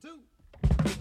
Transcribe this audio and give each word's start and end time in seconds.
two. 0.00 0.97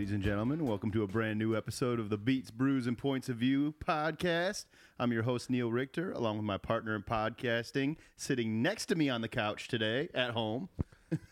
Ladies 0.00 0.14
and 0.14 0.22
gentlemen. 0.22 0.64
Welcome 0.64 0.90
to 0.92 1.02
a 1.02 1.06
brand 1.06 1.38
new 1.38 1.54
episode 1.54 2.00
of 2.00 2.08
the 2.08 2.16
Beats, 2.16 2.50
Brews, 2.50 2.86
and 2.86 2.96
Points 2.96 3.28
of 3.28 3.36
View 3.36 3.74
podcast. 3.86 4.64
I'm 4.98 5.12
your 5.12 5.24
host, 5.24 5.50
Neil 5.50 5.70
Richter, 5.70 6.10
along 6.12 6.38
with 6.38 6.46
my 6.46 6.56
partner 6.56 6.96
in 6.96 7.02
podcasting, 7.02 7.96
sitting 8.16 8.62
next 8.62 8.86
to 8.86 8.94
me 8.94 9.10
on 9.10 9.20
the 9.20 9.28
couch 9.28 9.68
today 9.68 10.08
at 10.14 10.30
home. 10.30 10.70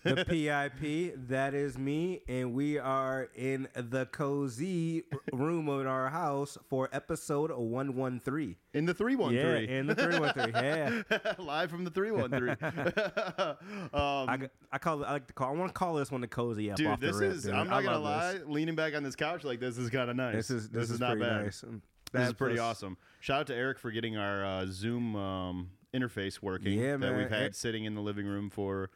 The 0.03 0.25
PIP. 0.25 1.29
That 1.29 1.55
is 1.55 1.79
me, 1.79 2.23
and 2.29 2.53
we 2.53 2.79
are 2.79 3.29
in 3.35 3.69
the 3.75 4.07
cozy 4.07 5.05
room 5.33 5.69
of 5.69 5.87
our 5.87 6.09
house 6.11 6.59
for 6.69 6.89
episode 6.93 7.51
one 7.53 7.95
one 7.95 8.21
three. 8.21 8.57
In 8.75 8.85
the 8.85 8.95
313. 8.95 9.69
Yeah, 9.69 9.77
in 9.79 9.87
the 9.87 9.95
three 9.95 10.19
one 10.19 10.33
three. 10.35 10.53
Yeah, 10.53 11.03
Live 11.39 11.71
from 11.71 11.85
the 11.85 11.91
313. 11.91 12.57
um, 13.93 14.29
I, 14.29 14.49
I 14.73 14.79
call 14.79 15.03
it. 15.03 15.07
I 15.07 15.13
like 15.13 15.27
to 15.29 15.33
call. 15.33 15.49
I 15.49 15.59
want 15.59 15.71
to 15.71 15.75
call 15.79 15.95
this 15.95 16.11
one 16.11 16.21
the 16.21 16.29
cozy 16.29 16.71
up. 16.71 16.77
dude, 16.77 17.01
this 17.01 17.17
rip, 17.17 17.33
is, 17.33 17.43
dude. 17.45 17.55
I'm 17.55 17.67
I 17.69 17.81
not 17.81 17.83
going 17.83 17.95
to 17.95 17.99
lie, 17.99 18.33
this. 18.35 18.43
leaning 18.47 18.75
back 18.75 18.95
on 18.95 19.03
this 19.03 19.17
couch 19.17 19.45
like 19.45 19.61
this 19.61 19.79
is 19.79 19.91
kind 19.91 20.11
of 20.11 20.17
nice. 20.17 20.35
This 20.35 20.51
is 20.51 20.69
this, 20.71 20.91
is, 20.91 21.01
not 21.01 21.19
bad. 21.19 21.45
nice. 21.45 21.65
This 22.13 22.29
is 22.29 22.35
pretty 22.35 22.57
plus- 22.57 22.77
awesome. 22.77 22.97
Shout 23.21 23.41
out 23.41 23.47
to 23.49 23.55
Eric 23.55 23.79
for 23.79 23.91
getting 23.91 24.17
our 24.17 24.45
uh, 24.45 24.67
Zoom 24.69 25.17
um, 25.17 25.71
interface 25.95 26.41
working 26.41 26.73
Yeah, 26.79 26.93
that 26.93 26.99
man. 26.99 27.17
we've 27.17 27.31
had 27.31 27.41
Eric- 27.43 27.55
sitting 27.55 27.85
in 27.85 27.95
the 27.95 28.01
living 28.01 28.27
room 28.27 28.51
for 28.51 28.91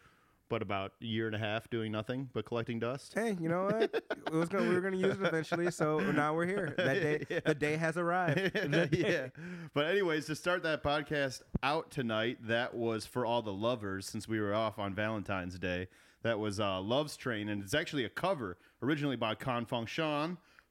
but 0.53 0.61
about 0.61 0.92
a 1.00 1.06
year 1.06 1.27
and 1.27 1.34
a 1.34 1.39
half 1.39 1.70
doing 1.70 1.91
nothing 1.91 2.28
but 2.34 2.45
collecting 2.45 2.78
dust. 2.78 3.14
Hey, 3.14 3.39
you 3.41 3.48
know 3.48 3.64
what? 3.64 3.84
it 3.84 4.33
was 4.34 4.50
gonna, 4.50 4.69
we 4.69 4.75
were 4.75 4.83
going 4.83 4.92
to 4.92 4.98
use 4.98 5.19
it 5.19 5.27
eventually, 5.27 5.70
so 5.70 5.98
now 5.98 6.34
we're 6.34 6.44
here. 6.44 6.75
That 6.77 7.00
day, 7.00 7.41
the 7.47 7.55
day 7.55 7.78
has 7.78 7.97
arrived. 7.97 8.50
yeah. 8.92 9.28
But 9.72 9.86
anyways, 9.86 10.27
to 10.27 10.36
start 10.36 10.62
that 10.64 10.83
podcast 10.83 11.41
out 11.62 11.91
tonight, 11.91 12.36
that 12.48 12.75
was 12.75 13.06
for 13.06 13.25
all 13.25 13.41
the 13.41 13.50
lovers 13.50 14.05
since 14.05 14.28
we 14.28 14.41
were 14.41 14.53
off 14.53 14.78
on 14.78 14.94
Valentine's 14.94 15.59
Day. 15.59 15.89
That 16.20 16.39
was 16.39 16.61
uh, 16.61 16.83
Love's 16.83 17.16
Train, 17.16 17.48
and 17.48 17.62
it's 17.62 17.72
actually 17.72 18.05
a 18.05 18.11
cover 18.11 18.59
originally 18.83 19.16
by 19.16 19.34
Con 19.34 19.64
Fong 19.64 19.89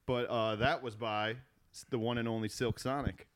but 0.06 0.28
uh, 0.28 0.58
that 0.58 0.84
was 0.84 0.96
by 0.96 1.38
the 1.90 1.98
one 1.98 2.20
and 2.20 2.28
only 2.28 2.50
Silk 2.50 2.78
Sonic. 2.78 3.28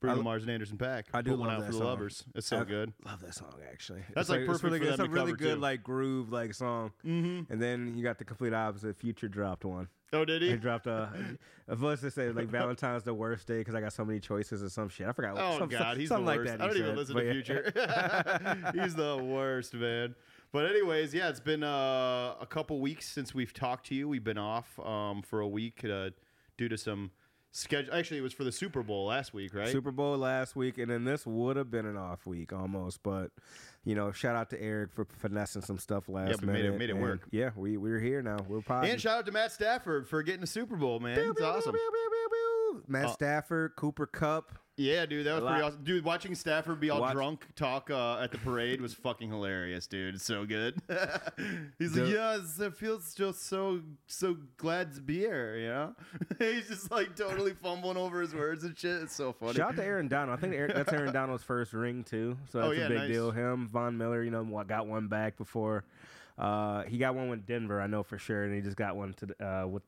Bruno 0.00 0.20
I- 0.20 0.22
Mars 0.22 0.42
and 0.42 0.50
Anderson 0.52 0.78
Pack. 0.78 1.06
I 1.12 1.22
do 1.22 1.30
Put 1.32 1.40
one 1.40 1.48
love 1.48 1.56
out 1.58 1.60
that 1.62 1.66
for 1.66 1.72
the 1.72 1.78
song. 1.78 1.86
lovers. 1.86 2.24
It's 2.34 2.46
so 2.46 2.60
I 2.60 2.64
good. 2.64 2.92
Love 3.04 3.20
that 3.20 3.34
song 3.34 3.54
actually. 3.70 4.00
That's 4.14 4.28
It's 4.28 4.30
like 4.30 4.40
it's 4.40 4.46
perfect 4.46 4.64
really 4.64 4.78
for 4.78 4.84
It's 4.92 5.00
a 5.00 5.04
to 5.04 5.08
really 5.10 5.32
good 5.32 5.54
too. 5.54 5.60
like 5.60 5.82
groove 5.82 6.30
like 6.32 6.54
song. 6.54 6.92
Mm-hmm. 7.04 7.52
And 7.52 7.60
then 7.62 7.94
you 7.96 8.02
got 8.04 8.18
the 8.18 8.24
complete 8.24 8.52
opposite. 8.54 8.96
Future 8.96 9.28
dropped 9.28 9.64
one. 9.64 9.88
Oh, 10.12 10.24
did 10.24 10.40
he? 10.40 10.50
He 10.50 10.56
dropped 10.56 10.86
a. 10.86 11.10
A 11.70 11.76
voice 11.76 12.00
that 12.00 12.14
said 12.14 12.34
like 12.34 12.48
Valentine's 12.48 13.02
the 13.02 13.12
worst 13.12 13.46
day 13.46 13.58
because 13.58 13.74
I 13.74 13.80
got 13.82 13.92
so 13.92 14.04
many 14.06 14.20
choices 14.20 14.62
or 14.62 14.70
some 14.70 14.88
shit. 14.88 15.06
I 15.06 15.12
forgot. 15.12 15.36
Oh 15.36 15.58
some, 15.58 15.68
God, 15.68 15.98
he's 15.98 16.08
something 16.08 16.24
the 16.24 16.30
like 16.30 16.38
worst. 16.38 16.52
that. 16.58 16.62
I 16.62 16.66
don't 16.66 16.76
even 16.78 16.96
listen 16.96 17.14
But 17.14 17.20
to 17.20 17.26
yeah. 17.26 17.32
Future. 17.32 18.72
he's 18.82 18.94
the 18.94 19.16
worst, 19.22 19.74
man. 19.74 20.14
But 20.50 20.64
anyways, 20.64 21.12
yeah, 21.12 21.28
it's 21.28 21.40
been 21.40 21.62
uh, 21.62 22.36
a 22.40 22.46
couple 22.48 22.80
weeks 22.80 23.06
since 23.06 23.34
we've 23.34 23.52
talked 23.52 23.86
to 23.88 23.94
you. 23.94 24.08
We've 24.08 24.24
been 24.24 24.38
off 24.38 24.78
um, 24.80 25.20
for 25.20 25.40
a 25.40 25.48
week 25.48 25.84
uh, 25.84 26.08
due 26.56 26.70
to 26.70 26.78
some 26.78 27.10
schedule. 27.52 27.94
Actually, 27.94 28.18
it 28.18 28.22
was 28.22 28.32
for 28.32 28.44
the 28.44 28.52
Super 28.52 28.82
Bowl 28.82 29.06
last 29.06 29.32
week, 29.34 29.54
right? 29.54 29.68
Super 29.68 29.90
Bowl 29.90 30.16
last 30.18 30.54
week, 30.56 30.78
and 30.78 30.90
then 30.90 31.04
this 31.04 31.26
would 31.26 31.56
have 31.56 31.70
been 31.70 31.86
an 31.86 31.96
off 31.96 32.26
week 32.26 32.52
almost. 32.52 33.02
But 33.02 33.30
you 33.84 33.94
know, 33.94 34.12
shout 34.12 34.36
out 34.36 34.50
to 34.50 34.60
Eric 34.62 34.92
for 34.92 35.04
finessing 35.18 35.62
some 35.62 35.78
stuff 35.78 36.08
last 36.08 36.40
we 36.42 36.46
made 36.48 36.60
it- 36.60 36.62
minute. 36.64 36.78
made 36.78 36.90
it 36.90 36.92
and, 36.92 37.02
work. 37.02 37.26
Yeah, 37.30 37.50
we 37.56 37.76
we're 37.76 38.00
here 38.00 38.22
now. 38.22 38.38
We're 38.48 38.60
positive. 38.60 38.92
and 38.92 39.00
shout 39.00 39.18
out 39.18 39.26
to 39.26 39.32
Matt 39.32 39.52
Stafford 39.52 40.08
for 40.08 40.22
getting 40.22 40.40
the 40.42 40.46
Super 40.46 40.76
Bowl, 40.76 41.00
man. 41.00 41.18
It's 41.18 41.40
awesome. 41.40 41.74
Matt 42.86 43.06
Uh, 43.06 43.12
Stafford, 43.12 43.76
Cooper 43.76 44.06
Cup. 44.06 44.58
Yeah, 44.80 45.06
dude, 45.06 45.26
that 45.26 45.34
was 45.42 45.42
pretty 45.50 45.60
awesome. 45.64 45.82
Dude, 45.82 46.04
watching 46.04 46.36
Stafford 46.36 46.78
be 46.78 46.88
all 46.88 47.00
Watch- 47.00 47.14
drunk 47.14 47.46
talk 47.56 47.90
uh, 47.90 48.18
at 48.20 48.30
the 48.30 48.38
parade 48.38 48.80
was 48.80 48.94
fucking 48.94 49.28
hilarious, 49.28 49.88
dude. 49.88 50.14
It's 50.14 50.24
so 50.24 50.46
good. 50.46 50.80
He's 51.80 51.96
like, 51.96 52.04
The- 52.04 52.10
yes, 52.10 52.60
it 52.60 52.76
feels 52.76 53.12
just 53.12 53.46
so 53.48 53.80
so 54.06 54.36
glad 54.56 54.94
to 54.94 55.00
be 55.00 55.18
here, 55.18 55.56
you 55.56 55.66
know? 55.68 55.94
He's 56.38 56.68
just 56.68 56.92
like 56.92 57.16
totally 57.16 57.54
fumbling 57.54 57.96
over 57.96 58.20
his 58.20 58.32
words 58.34 58.62
and 58.62 58.78
shit. 58.78 59.02
It's 59.02 59.16
so 59.16 59.32
funny. 59.32 59.54
Shout 59.54 59.70
out 59.70 59.76
to 59.76 59.84
Aaron 59.84 60.06
Donald. 60.06 60.38
I 60.38 60.40
think 60.40 60.54
Aaron, 60.54 60.72
that's 60.74 60.92
Aaron 60.92 61.12
Donald's 61.12 61.42
first 61.42 61.72
ring 61.72 62.04
too, 62.04 62.36
so 62.48 62.58
that's 62.58 62.68
Oh, 62.68 62.72
yeah, 62.72 62.86
a 62.86 62.88
big 62.88 62.98
nice. 62.98 63.08
deal. 63.10 63.32
Him, 63.32 63.66
Von 63.66 63.98
Miller, 63.98 64.22
you 64.22 64.30
know, 64.30 64.44
got 64.68 64.86
one 64.86 65.08
back 65.08 65.36
before. 65.36 65.82
Uh, 66.38 66.84
he 66.84 66.98
got 66.98 67.16
one 67.16 67.28
with 67.28 67.44
Denver, 67.46 67.80
I 67.80 67.88
know 67.88 68.04
for 68.04 68.16
sure, 68.16 68.44
and 68.44 68.54
he 68.54 68.60
just 68.60 68.76
got 68.76 68.94
one 68.94 69.12
to 69.14 69.44
uh, 69.44 69.66
with 69.66 69.82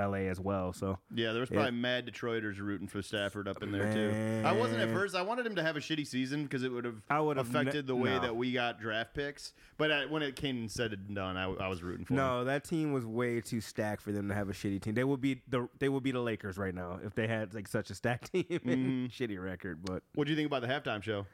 L.A. 0.00 0.28
as 0.28 0.40
well. 0.40 0.72
So 0.72 0.98
Yeah, 1.14 1.32
there 1.32 1.40
was 1.40 1.50
probably 1.50 1.70
mad 1.72 2.06
Detroiters 2.06 2.58
rooting 2.58 2.88
for 2.88 3.02
Stafford 3.02 3.46
up 3.46 3.62
in 3.62 3.70
there 3.70 3.92
too. 3.92 4.42
I 4.46 4.52
wasn't 4.52 4.80
at 4.80 4.90
first. 4.90 5.14
I 5.14 5.22
wanted 5.22 5.46
him 5.46 5.54
to 5.56 5.62
have 5.62 5.76
a 5.76 5.80
shitty 5.80 6.06
season 6.06 6.42
because 6.44 6.62
it 6.62 6.72
would 6.72 6.84
have 6.84 7.02
I 7.10 7.20
would 7.20 7.38
affected 7.38 7.86
the 7.86 7.94
way 7.96 8.10
no. 8.10 8.20
that 8.20 8.34
we 8.36 8.52
got 8.52 8.80
draft 8.80 9.14
picks. 9.14 9.52
But 9.76 9.92
I, 9.92 10.06
when 10.06 10.22
it 10.22 10.36
came 10.36 10.56
and 10.58 10.70
said 10.70 10.92
and 10.92 11.14
done, 11.14 11.36
I, 11.36 11.44
I 11.52 11.68
was 11.68 11.82
rooting 11.82 12.04
for 12.04 12.14
him. 12.14 12.18
no, 12.18 12.44
that 12.44 12.64
team 12.64 12.92
was 12.92 13.04
way 13.06 13.40
too 13.40 13.60
stacked 13.60 14.02
for 14.02 14.12
them 14.12 14.28
to 14.28 14.34
have 14.34 14.48
a 14.48 14.52
shitty 14.52 14.80
team. 14.82 14.94
They 14.94 15.04
would 15.04 15.20
be 15.20 15.42
the 15.48 15.68
they 15.78 15.88
would 15.88 16.02
be 16.02 16.12
the 16.12 16.20
Lakers 16.20 16.58
right 16.58 16.74
now 16.74 16.98
if 17.04 17.14
they 17.14 17.26
had 17.26 17.54
like 17.54 17.68
such 17.68 17.90
a 17.90 17.94
stacked 17.94 18.32
team 18.32 18.44
Mm-hmm. 18.44 19.06
shitty 19.06 19.42
record. 19.42 19.80
But 19.84 20.02
What 20.14 20.24
do 20.26 20.30
you 20.32 20.36
think 20.36 20.46
about 20.46 20.62
the 20.62 20.68
halftime 20.68 21.02
show? 21.02 21.26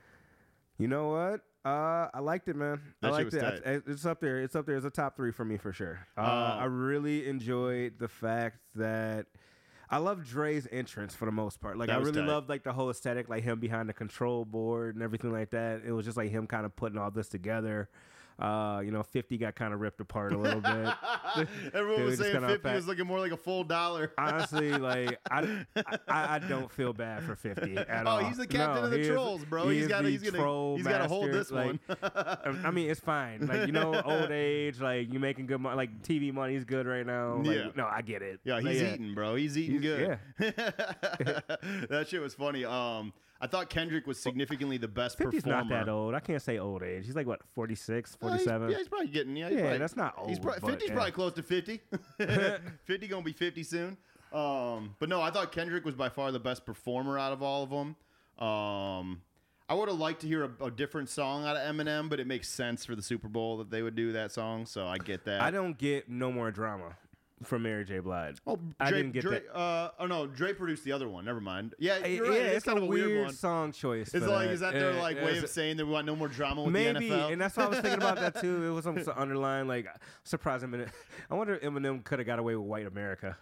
you 0.78 0.88
know 0.88 1.08
what? 1.08 1.40
Uh, 1.66 2.08
I 2.14 2.20
liked 2.20 2.46
it, 2.48 2.54
man. 2.56 2.80
That 3.00 3.08
I 3.08 3.10
liked 3.10 3.34
it. 3.34 3.62
I- 3.66 3.82
It's 3.90 4.06
up 4.06 4.20
there. 4.20 4.40
It's 4.40 4.54
up 4.54 4.66
there 4.66 4.76
as 4.76 4.84
a 4.84 4.90
top 4.90 5.16
three 5.16 5.32
for 5.32 5.44
me 5.44 5.56
for 5.56 5.72
sure. 5.72 5.98
Uh, 6.16 6.20
Uh, 6.20 6.56
I 6.60 6.64
really 6.66 7.26
enjoyed 7.28 7.98
the 7.98 8.08
fact 8.08 8.58
that 8.76 9.26
I 9.90 9.98
love 9.98 10.24
Dre's 10.24 10.68
entrance 10.70 11.14
for 11.14 11.24
the 11.26 11.32
most 11.32 11.60
part. 11.60 11.76
Like 11.76 11.88
I 11.90 11.96
really 11.96 12.12
tight. 12.20 12.26
loved 12.28 12.48
like 12.48 12.62
the 12.62 12.72
whole 12.72 12.90
aesthetic, 12.90 13.28
like 13.28 13.42
him 13.42 13.58
behind 13.60 13.88
the 13.88 13.92
control 13.94 14.44
board 14.44 14.94
and 14.94 15.02
everything 15.02 15.32
like 15.32 15.50
that. 15.50 15.82
It 15.84 15.92
was 15.92 16.04
just 16.04 16.16
like 16.16 16.30
him 16.30 16.46
kind 16.46 16.64
of 16.66 16.74
putting 16.76 16.98
all 16.98 17.10
this 17.10 17.28
together. 17.28 17.88
Uh, 18.38 18.82
you 18.84 18.90
know, 18.90 19.02
Fifty 19.02 19.38
got 19.38 19.54
kind 19.54 19.72
of 19.72 19.80
ripped 19.80 19.98
apart 20.00 20.34
a 20.34 20.36
little 20.36 20.60
bit. 20.60 20.94
Everyone 21.74 22.04
was 22.04 22.18
saying 22.18 22.34
50 22.34 22.52
unpack- 22.52 22.74
was 22.76 22.86
looking 22.86 23.06
more 23.06 23.18
like 23.18 23.32
a 23.32 23.36
full 23.36 23.64
dollar. 23.64 24.12
Honestly, 24.18 24.72
like 24.72 25.18
I, 25.30 25.64
I, 25.76 25.98
I 26.08 26.38
don't 26.48 26.70
feel 26.70 26.92
bad 26.92 27.22
for 27.22 27.34
Fifty 27.34 27.78
at 27.78 28.06
Oh, 28.06 28.10
all. 28.10 28.18
he's 28.18 28.36
the 28.36 28.46
captain 28.46 28.84
of 28.84 28.90
the 28.90 28.96
he 28.98 29.02
is- 29.04 29.08
trolls, 29.08 29.42
bro. 29.46 29.68
he 29.70 29.78
He's 29.78 29.88
the 29.88 30.02
he's 30.02 30.20
gonna- 30.30 30.76
he's 30.76 30.86
gotta 30.86 31.08
hold 31.08 31.32
this 31.32 31.50
one. 31.50 31.80
I 32.02 32.70
mean, 32.70 32.90
it's 32.90 33.00
fine. 33.00 33.46
Like 33.46 33.66
you 33.66 33.72
know, 33.72 34.02
old 34.04 34.30
age, 34.30 34.80
like 34.80 35.10
you 35.10 35.18
making 35.18 35.46
good 35.46 35.60
money. 35.62 35.76
Like 35.76 36.02
TV 36.02 36.30
money's 36.32 36.64
good 36.64 36.86
right 36.86 37.06
now. 37.06 37.36
Like, 37.36 37.46
Yeah. 37.56 37.68
No, 37.74 37.86
I 37.86 38.02
get 38.02 38.20
it. 38.20 38.40
Yeah, 38.44 38.56
Like, 38.56 38.66
he's 38.66 38.82
eating, 38.82 39.14
bro. 39.14 39.36
He's 39.36 39.56
eating 39.56 39.80
good. 39.80 40.18
Yeah. 40.38 40.50
that 41.88 42.06
shit 42.08 42.20
was 42.20 42.34
funny. 42.34 42.64
Um, 42.64 43.12
I 43.40 43.46
thought 43.46 43.68
Kendrick 43.68 44.06
was 44.06 44.18
significantly 44.18 44.78
the 44.78 44.88
best 44.88 45.18
50's 45.18 45.42
performer. 45.44 45.64
not 45.64 45.68
that 45.68 45.88
old. 45.90 46.14
I 46.14 46.20
can't 46.20 46.40
say 46.40 46.58
old 46.58 46.82
age. 46.82 47.04
He's 47.06 47.16
like 47.16 47.26
what, 47.26 47.40
46, 47.54 48.16
Uh, 48.22 48.26
he's- 48.28 48.44
47. 48.44 48.70
yeah, 48.70 48.78
he's 48.78 48.88
probably 48.88 49.08
getting. 49.08 49.36
Yeah, 49.36 49.48
Yeah, 49.50 49.60
probably- 49.60 49.78
that's 49.78 49.96
not 49.96 50.14
old. 50.16 50.28
He's 50.30 50.38
probably, 50.38 50.60
but, 50.60 50.70
50's 50.78 50.88
yeah. 50.88 50.94
probably 50.94 51.12
close 51.12 51.32
to 51.34 51.42
50. 51.42 51.80
50 52.84 53.08
gonna 53.08 53.22
be 53.22 53.32
50 53.32 53.62
soon. 53.62 53.96
Um, 54.32 54.96
but 54.98 55.08
no, 55.08 55.20
I 55.20 55.30
thought 55.30 55.52
Kendrick 55.52 55.84
was 55.84 55.94
by 55.94 56.08
far 56.08 56.32
the 56.32 56.40
best 56.40 56.64
performer 56.66 57.18
out 57.18 57.32
of 57.32 57.42
all 57.42 57.62
of 57.62 57.70
them. 57.70 57.96
Um, 58.44 59.22
I 59.68 59.74
would 59.74 59.88
have 59.88 59.98
liked 59.98 60.20
to 60.20 60.26
hear 60.28 60.44
a, 60.44 60.64
a 60.66 60.70
different 60.70 61.08
song 61.08 61.44
out 61.44 61.56
of 61.56 61.62
Eminem, 61.74 62.08
but 62.08 62.20
it 62.20 62.26
makes 62.26 62.48
sense 62.48 62.84
for 62.84 62.94
the 62.94 63.02
Super 63.02 63.28
Bowl 63.28 63.56
that 63.58 63.70
they 63.70 63.82
would 63.82 63.94
do 63.96 64.12
that 64.12 64.30
song, 64.32 64.64
so 64.66 64.86
I 64.86 64.98
get 64.98 65.24
that. 65.24 65.40
I 65.40 65.50
don't 65.50 65.76
get 65.76 66.08
no 66.08 66.30
more 66.30 66.50
drama 66.50 66.96
from 67.42 67.62
Mary 67.62 67.84
J. 67.84 67.98
Blige. 67.98 68.38
Oh, 68.46 68.58
I 68.80 68.88
Dre, 68.88 68.98
didn't 68.98 69.12
get 69.12 69.22
Dre, 69.22 69.40
that. 69.40 69.54
Uh, 69.56 69.90
oh 70.00 70.06
no, 70.06 70.26
Dre 70.26 70.52
produced 70.54 70.84
the 70.84 70.92
other 70.92 71.08
one. 71.08 71.24
Never 71.24 71.40
mind. 71.40 71.74
Yeah, 71.78 71.98
Yeah, 71.98 72.06
you're 72.06 72.28
right. 72.30 72.38
it's, 72.40 72.64
kind 72.64 72.78
a 72.78 72.82
of 72.82 72.88
weird, 72.88 73.26
one. 73.26 73.34
song 73.34 73.72
choice. 73.72 74.14
It's 74.14 74.24
for 74.24 74.30
like 74.32 74.48
is 74.48 74.60
that 74.60 74.72
their 74.72 74.92
Yeah, 74.94 75.02
like 75.02 75.16
yeah, 75.16 75.24
way 75.24 75.30
it's- 75.32 75.44
of 75.44 75.50
saying 75.50 75.76
that 75.76 75.86
we 75.86 75.92
want 75.92 76.06
no 76.06 76.16
more 76.16 76.28
drama 76.28 76.62
with 76.62 76.72
Maybe, 76.72 77.08
the 77.10 77.14
NFL? 77.14 77.32
and 77.32 77.40
that's 77.40 77.56
why 77.56 77.64
I 77.64 77.68
was 77.68 77.78
thinking 77.80 78.00
about 78.02 78.16
that 78.20 78.40
too. 78.40 78.64
It 78.64 78.70
was 78.70 78.84
some 78.84 78.96
underlying 79.16 79.68
like 79.68 79.86
surprising 80.24 80.70
minute. 80.70 80.88
I 81.30 81.34
wonder 81.34 81.54
if 81.56 81.62
Eminem 81.62 82.02
could 82.04 82.18
have 82.20 82.26
got 82.26 82.38
away 82.38 82.56
with 82.56 82.66
white 82.66 82.86
America. 82.86 83.36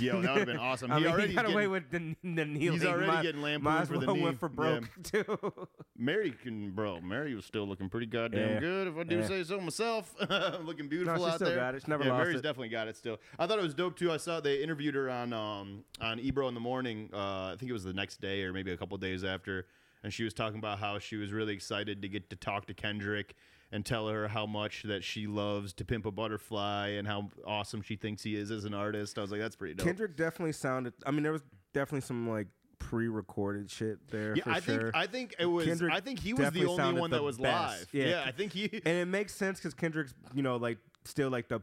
Yo, 0.00 0.22
that 0.22 0.30
would 0.30 0.38
have 0.38 0.46
been 0.46 0.56
awesome. 0.56 0.90
I 0.90 0.96
he 0.98 1.04
mean, 1.04 1.12
already 1.12 1.28
he 1.28 1.34
got 1.34 1.42
getting- 1.42 1.54
away 1.54 1.66
with 1.66 1.90
the, 1.90 1.98
the 2.22 2.44
kneeling. 2.46 2.56
He's 2.60 2.84
already 2.84 3.06
might, 3.08 3.22
getting 3.22 3.42
lampooned 3.42 3.62
might 3.64 3.86
for 3.88 3.98
the 3.98 4.06
well 4.06 4.16
knee. 4.16 4.22
went 4.22 4.40
for 4.40 4.48
Yeah. 4.48 4.54
broke 4.54 5.02
too. 5.02 5.68
Mary 5.98 6.30
can, 6.42 6.70
bro. 6.70 7.00
Mary 7.02 7.34
was 7.34 7.44
still 7.44 7.66
looking 7.66 7.90
pretty 7.90 8.06
goddamn 8.06 8.54
Yeah. 8.54 8.60
good, 8.60 8.88
if 8.88 8.96
I 8.96 9.02
do 9.02 9.18
Yeah. 9.18 9.28
say 9.28 9.44
so 9.44 9.60
myself. 9.60 10.14
looking 10.64 10.88
beautiful 10.88 11.22
she 11.24 11.30
out 11.30 11.34
still 11.36 11.48
there. 11.48 11.56
got 11.56 11.74
it. 11.74 11.82
She 11.82 11.90
never 11.90 12.04
yeah, 12.04 12.12
lost 12.12 12.20
Mary's 12.22 12.38
it. 12.38 12.42
definitely 12.42 12.70
got 12.70 12.88
it 12.88 12.96
still. 12.96 13.18
I 13.38 13.46
thought 13.46 13.58
it 13.58 13.62
was 13.62 13.74
dope 13.74 13.96
too. 13.96 14.10
I 14.10 14.16
saw 14.16 14.40
they 14.40 14.62
interviewed 14.62 14.94
her 14.94 15.10
on 15.10 15.32
um 15.34 15.84
on 16.00 16.18
Ebro 16.20 16.48
in 16.48 16.54
the 16.54 16.60
morning. 16.60 17.10
Uh, 17.12 17.52
I 17.52 17.56
think 17.58 17.68
it 17.68 17.74
was 17.74 17.84
the 17.84 17.92
next 17.92 18.20
day 18.20 18.44
or 18.44 18.52
maybe 18.54 18.72
a 18.72 18.76
couple 18.78 18.96
days 18.96 19.24
after, 19.24 19.66
and 20.02 20.10
she 20.12 20.24
was 20.24 20.32
talking 20.32 20.58
about 20.58 20.78
how 20.78 20.98
she 21.00 21.16
was 21.16 21.32
really 21.32 21.52
excited 21.52 22.00
to 22.00 22.08
get 22.08 22.30
to 22.30 22.36
talk 22.36 22.64
to 22.66 22.74
Kendrick 22.74 23.34
and 23.72 23.84
tell 23.84 24.06
her 24.08 24.28
how 24.28 24.46
much 24.46 24.82
that 24.84 25.02
she 25.02 25.26
loves 25.26 25.72
to 25.72 25.84
pimp 25.84 26.04
a 26.06 26.10
butterfly 26.10 26.88
and 26.90 27.08
how 27.08 27.30
awesome 27.46 27.82
she 27.82 27.96
thinks 27.96 28.22
he 28.22 28.36
is 28.36 28.50
as 28.50 28.64
an 28.64 28.74
artist. 28.74 29.18
I 29.18 29.22
was 29.22 29.30
like, 29.30 29.40
that's 29.40 29.56
pretty 29.56 29.74
dope. 29.74 29.86
Kendrick 29.86 30.16
definitely 30.16 30.52
sounded. 30.52 30.92
I 31.06 31.10
mean, 31.10 31.22
there 31.22 31.32
was 31.32 31.42
definitely 31.72 32.02
some 32.02 32.28
like 32.28 32.48
pre-recorded 32.78 33.70
shit 33.70 33.98
there. 34.08 34.36
yeah, 34.36 34.42
I 34.46 34.60
think. 34.60 34.90
I 34.94 35.06
think 35.06 35.34
it 35.38 35.46
was. 35.46 35.66
Kendrick 35.66 35.92
I 35.92 36.00
think 36.00 36.18
he 36.18 36.34
was 36.34 36.50
the 36.50 36.66
only 36.66 37.00
one 37.00 37.10
the 37.10 37.16
that 37.16 37.22
was 37.22 37.38
best. 37.38 37.80
live. 37.80 37.88
Yeah. 37.92 38.22
I 38.26 38.30
think 38.30 38.52
he. 38.52 38.64
and 38.84 38.96
it 38.98 39.08
makes 39.08 39.34
sense 39.34 39.58
because 39.58 39.74
Kendrick's, 39.74 40.12
you 40.34 40.42
know, 40.42 40.56
like 40.56 40.78
still 41.04 41.30
like 41.30 41.48
the 41.48 41.60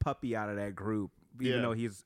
puppy 0.00 0.34
out 0.34 0.48
of 0.48 0.56
that 0.56 0.74
group. 0.74 1.10
Even 1.40 1.56
Yeah. 1.56 1.62
though 1.62 1.72
he's, 1.72 2.04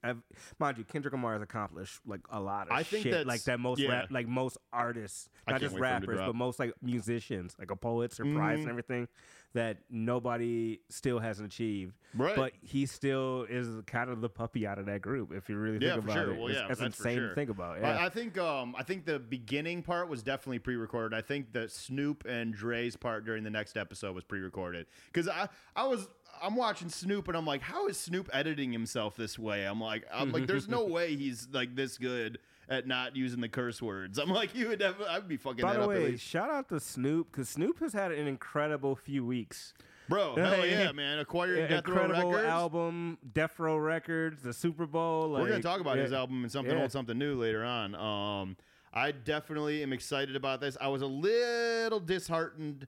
mind 0.59 0.79
you, 0.79 0.85
Kendrick 0.85 1.13
Lamar 1.13 1.35
has 1.35 1.43
accomplished 1.43 2.01
like 2.07 2.21
a 2.31 2.41
lot 2.41 2.67
of 2.69 2.73
I 2.73 2.83
think 2.83 3.03
shit, 3.05 3.27
like 3.27 3.43
that 3.45 3.61
most 3.61 3.81
yeah. 3.81 3.91
rap, 3.91 4.07
like 4.11 4.27
most 4.27 4.59
artists, 4.73 5.29
not 5.49 5.61
just 5.61 5.75
wait 5.75 5.81
for 5.81 5.87
him 5.87 6.03
to 6.03 6.07
rappers, 6.09 6.27
but 6.27 6.35
most 6.35 6.59
like 6.59 6.73
musicians, 6.83 7.55
like 7.59 7.71
a 7.71 7.77
Pulitzer 7.77 8.25
Prize 8.25 8.59
Mhm. 8.59 8.63
and 8.63 8.69
everything, 8.71 9.09
that 9.53 9.79
nobody 9.91 10.81
still 10.89 11.19
hasn't 11.19 11.47
achieved. 11.53 11.95
Right. 12.15 12.37
But 12.37 12.53
he 12.63 12.87
still 12.87 13.47
is 13.49 13.69
kind 13.87 14.11
of 14.11 14.21
the 14.21 14.29
puppy 14.29 14.67
out 14.67 14.79
of 14.79 14.87
that 14.87 15.01
group. 15.03 15.33
If 15.33 15.49
you 15.49 15.57
really 15.57 15.79
think 15.79 15.93
for 15.93 15.99
about 16.01 16.13
sure. 16.13 16.33
it, 16.35 16.39
Well, 16.39 16.51
yeah, 16.51 16.67
that's, 16.69 16.81
that's 16.81 16.97
insane 16.99 17.17
sure. 17.19 17.29
to 17.31 17.35
think 17.35 17.51
about. 17.51 17.79
I- 17.79 17.81
Yeah. 17.81 18.05
I 18.05 18.09
think 18.09 18.39
um 18.39 18.75
I 18.79 18.83
think 18.83 19.07
the 19.07 19.19
beginning 19.19 19.83
part 19.83 20.09
was 20.09 20.23
definitely 20.23 20.59
pre-recorded. 20.61 21.17
I 21.17 21.21
think 21.23 21.53
the 21.53 21.69
Snoop 21.69 22.25
and 22.29 22.55
Dre's 22.55 22.97
part 22.97 23.25
during 23.25 23.43
the 23.45 23.51
next 23.51 23.77
episode 23.77 24.15
was 24.15 24.25
pre-recorded 24.25 24.87
because 25.13 25.29
I 25.29 25.49
I 25.77 25.87
was 25.87 26.09
I'm 26.43 26.57
watching 26.57 26.89
Snoop 26.89 27.29
and 27.29 27.37
I'm 27.37 27.45
like, 27.47 27.61
how 27.61 27.87
is 27.89 27.99
Snoop 27.99 28.31
editing 28.33 28.73
himself 28.73 29.17
this 29.17 29.39
way? 29.39 29.65
I'm 29.65 29.81
like 29.81 30.07
I'm 30.13 30.33
like, 30.33 30.47
there's 30.47 30.69
no 30.69 30.85
way 30.87 31.17
he's 31.17 31.49
like 31.53 31.75
this 31.75 31.99
good 31.99 32.39
at 32.71 32.87
not 32.87 33.17
using 33.17 33.41
the 33.41 33.49
curse 33.49 33.83
words. 33.83 34.17
I'm 34.19 34.31
like, 34.31 34.55
you 34.55 34.69
would 34.69 34.81
have 34.81 34.97
I'd 35.03 35.29
be 35.29 35.37
fucking 35.37 35.61
By 35.63 35.73
that 35.75 35.79
the 35.81 35.85
up 35.85 35.91
at 35.91 35.97
way, 35.99 36.11
least. 36.13 36.25
shout 36.25 36.49
out 36.51 36.69
to 36.71 36.81
Snoop 36.81 37.31
because 37.31 37.49
Snoop 37.49 37.81
has 37.81 37.93
had 37.93 38.13
an 38.13 38.27
incredible 38.29 38.95
few 38.97 39.27
weeks. 39.27 39.75
bro. 40.09 40.35
Hell 40.37 40.65
yeah, 40.65 40.93
man! 40.93 41.19
Acquiring 41.19 41.69
Death 41.69 41.87
incredible 41.87 42.31
Records. 42.33 42.49
album, 42.49 43.19
Death 43.35 43.59
Row 43.59 43.77
Records, 43.77 44.43
the 44.43 44.53
Super 44.53 44.87
Bowl. 44.87 45.29
Like, 45.29 45.43
We're 45.43 45.49
gonna 45.51 45.63
talk 45.63 45.81
about 45.81 45.97
yeah. 45.97 46.05
his 46.05 46.13
album 46.13 46.43
and 46.45 46.51
something 46.51 46.75
Yeah. 46.77 46.83
old, 46.83 46.93
something 46.93 47.19
new 47.19 47.35
later 47.35 47.65
on. 47.65 47.95
Um, 47.97 48.57
I 48.93 49.13
definitely 49.13 49.83
am 49.83 49.93
excited 49.93 50.35
about 50.37 50.61
this. 50.61 50.77
I 50.81 50.89
was 50.89 51.03
a 51.03 51.07
little 51.07 52.01
disheartened. 52.01 52.87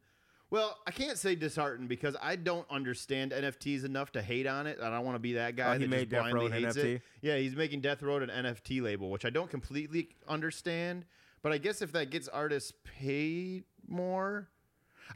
Well, 0.53 0.77
I 0.87 0.91
can't 0.91 1.17
say 1.17 1.35
disheartened 1.35 1.89
because 1.89 2.15
I 2.21 2.37
don't 2.37 2.71
understand 2.71 3.33
NFTs 3.33 3.87
enough 3.87 4.13
to 4.13 4.21
hate 4.21 4.47
on 4.47 4.67
it. 4.67 4.79
I 4.83 4.91
don't 4.91 5.03
want 5.03 5.15
to 5.15 5.19
be 5.19 5.33
that 5.33 5.55
oh, 5.55 5.57
guy 5.57 5.71
Oh, 5.71 5.79
he 5.79 5.87
that 5.87 5.89
made 5.89 5.97
just 5.97 6.11
Death 6.11 6.31
blindly 6.31 6.51
hates 6.51 6.77
NFT? 6.77 6.85
it. 6.97 7.03
Yeah, 7.23 7.39
he's 7.39 7.57
making 7.57 7.81
Death 7.81 8.03
Row 8.03 8.19
an 8.19 8.29
NFT 8.29 8.83
label, 8.83 9.09
which 9.09 9.25
I 9.25 9.31
don't 9.31 9.49
completely 9.49 10.11
understand. 10.29 11.07
But 11.41 11.53
I 11.53 11.59
guess 11.59 11.81
if 11.81 11.93
that 11.93 12.11
gets 12.11 12.29
artists 12.29 12.75
paid 12.85 13.65
more, 13.89 14.51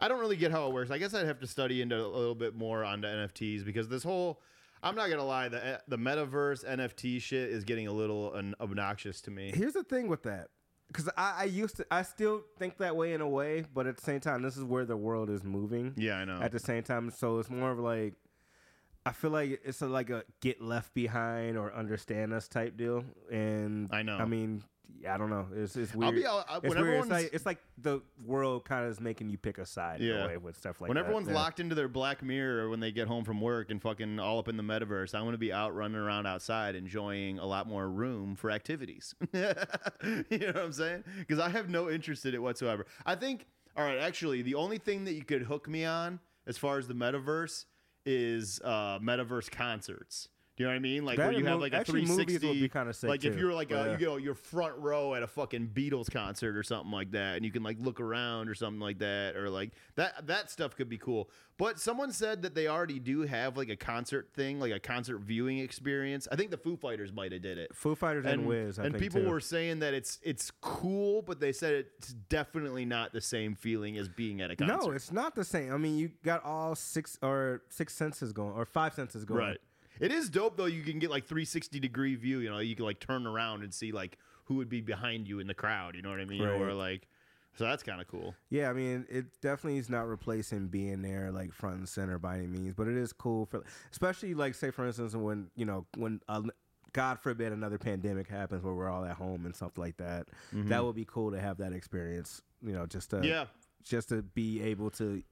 I 0.00 0.08
don't 0.08 0.20
really 0.20 0.36
get 0.36 0.52
how 0.52 0.68
it 0.68 0.72
works. 0.72 0.90
I 0.90 0.96
guess 0.96 1.12
I'd 1.12 1.26
have 1.26 1.40
to 1.40 1.46
study 1.46 1.82
into 1.82 2.02
a 2.02 2.08
little 2.08 2.34
bit 2.34 2.56
more 2.56 2.82
on 2.82 3.02
the 3.02 3.08
NFTs 3.08 3.62
because 3.62 3.88
this 3.88 4.02
whole 4.02 4.40
I'm 4.82 4.94
not 4.94 5.10
gonna 5.10 5.24
lie, 5.24 5.48
the 5.48 5.80
the 5.86 5.98
metaverse 5.98 6.64
NFT 6.64 7.20
shit 7.20 7.50
is 7.50 7.64
getting 7.64 7.88
a 7.88 7.92
little 7.92 8.34
obnoxious 8.60 9.20
to 9.22 9.30
me. 9.30 9.52
Here's 9.54 9.72
the 9.74 9.84
thing 9.84 10.08
with 10.08 10.22
that, 10.22 10.48
because 10.88 11.08
I, 11.16 11.34
I 11.38 11.44
used 11.44 11.76
to, 11.78 11.86
I 11.90 12.02
still 12.02 12.42
think 12.58 12.78
that 12.78 12.96
way 12.96 13.12
in 13.12 13.20
a 13.20 13.28
way, 13.28 13.64
but 13.74 13.86
at 13.86 13.96
the 13.96 14.02
same 14.02 14.20
time, 14.20 14.42
this 14.42 14.56
is 14.56 14.64
where 14.64 14.84
the 14.84 14.96
world 14.96 15.30
is 15.30 15.44
moving. 15.44 15.94
Yeah, 15.96 16.16
I 16.18 16.24
know. 16.24 16.40
At 16.40 16.52
the 16.52 16.58
same 16.58 16.82
time, 16.82 17.10
so 17.10 17.38
it's 17.38 17.50
more 17.50 17.70
of 17.70 17.78
like, 17.78 18.14
I 19.04 19.12
feel 19.12 19.30
like 19.30 19.60
it's 19.64 19.82
a, 19.82 19.86
like 19.86 20.10
a 20.10 20.24
get 20.40 20.60
left 20.60 20.92
behind 20.94 21.56
or 21.56 21.72
understand 21.72 22.32
us 22.32 22.48
type 22.48 22.76
deal, 22.76 23.04
and 23.30 23.88
I 23.92 24.02
know. 24.02 24.16
I 24.16 24.24
mean, 24.24 24.64
I 25.08 25.16
don't 25.18 25.30
know. 25.30 25.46
It's 25.54 25.76
it's 25.76 25.92
I'll 25.94 26.00
weird. 26.00 26.14
be. 26.16 26.26
I'll, 26.26 26.44
I- 26.48 26.58
it's 26.62 26.74
weird. 26.74 27.00
It's 27.02 27.10
like, 27.10 27.30
it's 27.32 27.46
like 27.46 27.58
the 27.78 28.00
world 28.24 28.64
kind 28.64 28.84
of 28.84 28.90
is 28.90 29.00
making 29.00 29.30
you 29.30 29.38
pick 29.38 29.58
a 29.58 29.66
side 29.66 30.00
in 30.00 30.08
Yeah. 30.08 30.24
a 30.24 30.26
way 30.28 30.36
with 30.36 30.56
stuff 30.56 30.80
like 30.80 30.88
when 30.88 30.96
that. 30.96 31.02
When 31.02 31.04
everyone's 31.06 31.28
yeah. 31.28 31.34
locked 31.34 31.60
into 31.60 31.74
their 31.74 31.86
black 31.88 32.22
mirror 32.22 32.68
when 32.68 32.80
they 32.80 32.90
get 32.90 33.06
home 33.06 33.24
from 33.24 33.40
work 33.40 33.70
and 33.70 33.80
fucking 33.80 34.18
all 34.18 34.38
up 34.38 34.48
in 34.48 34.56
the 34.56 34.62
metaverse, 34.64 35.14
I 35.14 35.22
want 35.22 35.34
to 35.34 35.38
be 35.38 35.52
out 35.52 35.74
running 35.74 35.96
around 35.96 36.26
outside 36.26 36.74
enjoying 36.74 37.38
a 37.38 37.46
lot 37.46 37.68
more 37.68 37.88
room 37.88 38.34
for 38.34 38.50
activities. 38.50 39.14
you 39.32 39.40
know 39.42 40.46
what 40.46 40.56
I'm 40.56 40.72
saying? 40.72 41.04
Because 41.18 41.38
I 41.38 41.50
have 41.50 41.68
no 41.68 41.88
interest 41.90 42.26
in 42.26 42.34
it 42.34 42.42
whatsoever. 42.42 42.86
I 43.04 43.14
think, 43.14 43.46
all 43.76 43.84
right, 43.84 43.98
actually, 43.98 44.42
the 44.42 44.54
only 44.56 44.78
thing 44.78 45.04
that 45.04 45.12
you 45.14 45.24
could 45.24 45.42
hook 45.42 45.68
me 45.68 45.84
on 45.84 46.18
as 46.46 46.58
far 46.58 46.78
as 46.78 46.88
the 46.88 46.94
metaverse 46.94 47.64
is 48.04 48.60
uh, 48.64 48.98
metaverse 48.98 49.50
concerts. 49.50 50.28
Do 50.56 50.62
you 50.64 50.68
know 50.68 50.72
what 50.72 50.76
I 50.76 50.80
mean? 50.80 51.04
Like 51.04 51.18
That 51.18 51.28
where 51.28 51.38
you 51.38 51.44
have 51.44 51.60
like 51.60 51.74
a 51.74 51.76
actually, 51.76 52.00
movies 52.06 52.16
360. 52.38 52.46
would 52.48 52.60
be 52.60 52.68
kinda 52.70 52.92
sick, 52.94 53.10
like 53.10 53.24
if 53.26 53.36
you're 53.36 53.52
like 53.52 53.70
a, 53.70 53.74
Yeah. 53.74 53.98
you 53.98 54.06
know 54.06 54.16
you're 54.16 54.34
front 54.34 54.74
row 54.78 55.14
at 55.14 55.22
a 55.22 55.26
fucking 55.26 55.68
Beatles 55.74 56.10
concert 56.10 56.56
or 56.56 56.62
something 56.62 56.90
like 56.90 57.10
that, 57.10 57.36
and 57.36 57.44
you 57.44 57.52
can 57.52 57.62
like 57.62 57.76
look 57.78 58.00
around 58.00 58.48
or 58.48 58.54
something 58.54 58.80
like 58.80 58.98
that, 59.00 59.36
or 59.36 59.50
like 59.50 59.72
that 59.96 60.26
that 60.28 60.50
stuff 60.50 60.74
could 60.74 60.88
be 60.88 60.96
cool. 60.96 61.28
But 61.58 61.78
someone 61.78 62.10
said 62.10 62.40
that 62.42 62.54
they 62.54 62.68
already 62.68 62.98
do 62.98 63.22
have 63.22 63.58
like 63.58 63.68
a 63.68 63.76
concert 63.76 64.30
thing, 64.32 64.58
like 64.58 64.72
a 64.72 64.80
concert 64.80 65.18
viewing 65.18 65.58
experience. 65.58 66.26
I 66.32 66.36
think 66.36 66.50
the 66.50 66.56
Foo 66.58 66.76
Fighters 66.78 67.12
might 67.12 67.32
have 67.32 67.42
did 67.42 67.58
it. 67.58 67.74
Foo 67.76 67.94
Fighters 67.94 68.24
and, 68.24 68.46
Wiz, 68.46 68.78
I 68.78 68.86
and 68.86 68.98
people 68.98 69.22
too. 69.22 69.28
were 69.28 69.40
saying 69.40 69.80
that 69.80 69.92
it's 69.92 70.18
it's 70.22 70.50
cool, 70.62 71.20
but 71.20 71.38
they 71.38 71.52
said 71.52 71.84
it's 71.98 72.14
definitely 72.14 72.86
not 72.86 73.12
the 73.12 73.20
same 73.20 73.54
feeling 73.54 73.98
as 73.98 74.08
being 74.08 74.40
at 74.40 74.50
a 74.50 74.56
concert. 74.56 74.86
No, 74.86 74.90
it's 74.92 75.12
not 75.12 75.34
the 75.34 75.44
same. 75.44 75.70
I 75.70 75.76
mean, 75.76 75.98
you 75.98 76.12
got 76.24 76.42
all 76.44 76.74
six 76.74 77.18
or 77.20 77.60
six 77.68 77.92
senses 77.94 78.32
going, 78.32 78.52
or 78.54 78.64
five 78.64 78.94
senses 78.94 79.26
going. 79.26 79.40
Right. 79.40 79.58
It 80.00 80.12
is 80.12 80.28
dope 80.28 80.56
though. 80.56 80.66
You 80.66 80.82
can 80.82 80.98
get 80.98 81.10
like 81.10 81.24
360 81.26 81.80
degree 81.80 82.14
view. 82.16 82.38
You 82.38 82.50
know, 82.50 82.58
you 82.58 82.76
can 82.76 82.84
like 82.84 83.00
turn 83.00 83.26
around 83.26 83.62
and 83.62 83.72
see 83.72 83.92
like 83.92 84.18
who 84.44 84.54
would 84.56 84.68
be 84.68 84.80
behind 84.80 85.26
you 85.28 85.38
in 85.40 85.46
the 85.46 85.54
crowd. 85.54 85.94
You 85.96 86.02
know 86.02 86.10
what 86.10 86.20
I 86.20 86.24
mean? 86.24 86.42
Or 86.42 86.72
like, 86.72 87.08
so 87.56 87.64
that's 87.64 87.82
kind 87.82 88.00
of 88.00 88.06
cool. 88.06 88.34
Yeah, 88.50 88.68
I 88.70 88.72
mean, 88.74 89.06
it 89.08 89.40
definitely 89.40 89.78
is 89.78 89.88
not 89.88 90.06
replacing 90.06 90.68
being 90.68 91.02
there 91.02 91.30
like 91.32 91.52
front 91.52 91.78
and 91.78 91.88
center 91.88 92.18
by 92.18 92.36
any 92.38 92.46
means, 92.46 92.74
but 92.74 92.86
it 92.86 92.96
is 92.96 93.12
cool 93.12 93.46
for, 93.46 93.64
especially 93.90 94.34
like 94.34 94.54
say 94.54 94.70
for 94.70 94.86
instance 94.86 95.14
when 95.16 95.48
you 95.56 95.64
know 95.64 95.86
when 95.96 96.20
uh, 96.28 96.42
God 96.92 97.18
forbid 97.18 97.52
another 97.52 97.78
pandemic 97.78 98.28
happens 98.28 98.62
where 98.62 98.74
we're 98.74 98.88
all 98.90 99.04
at 99.04 99.16
home 99.16 99.44
and 99.46 99.54
stuff 99.56 99.76
like 99.78 99.96
that. 99.96 100.28
That 100.52 100.84
would 100.84 100.94
be 100.96 101.04
cool 101.06 101.30
to 101.32 101.40
have 101.40 101.58
that 101.58 101.72
experience. 101.72 102.42
You 102.62 102.72
know, 102.72 102.86
just 102.86 103.10
to 103.10 103.26
Yeah. 103.26 103.46
just 103.84 104.08
to 104.10 104.22
be 104.22 104.62
able 104.62 104.90
to 104.92 105.22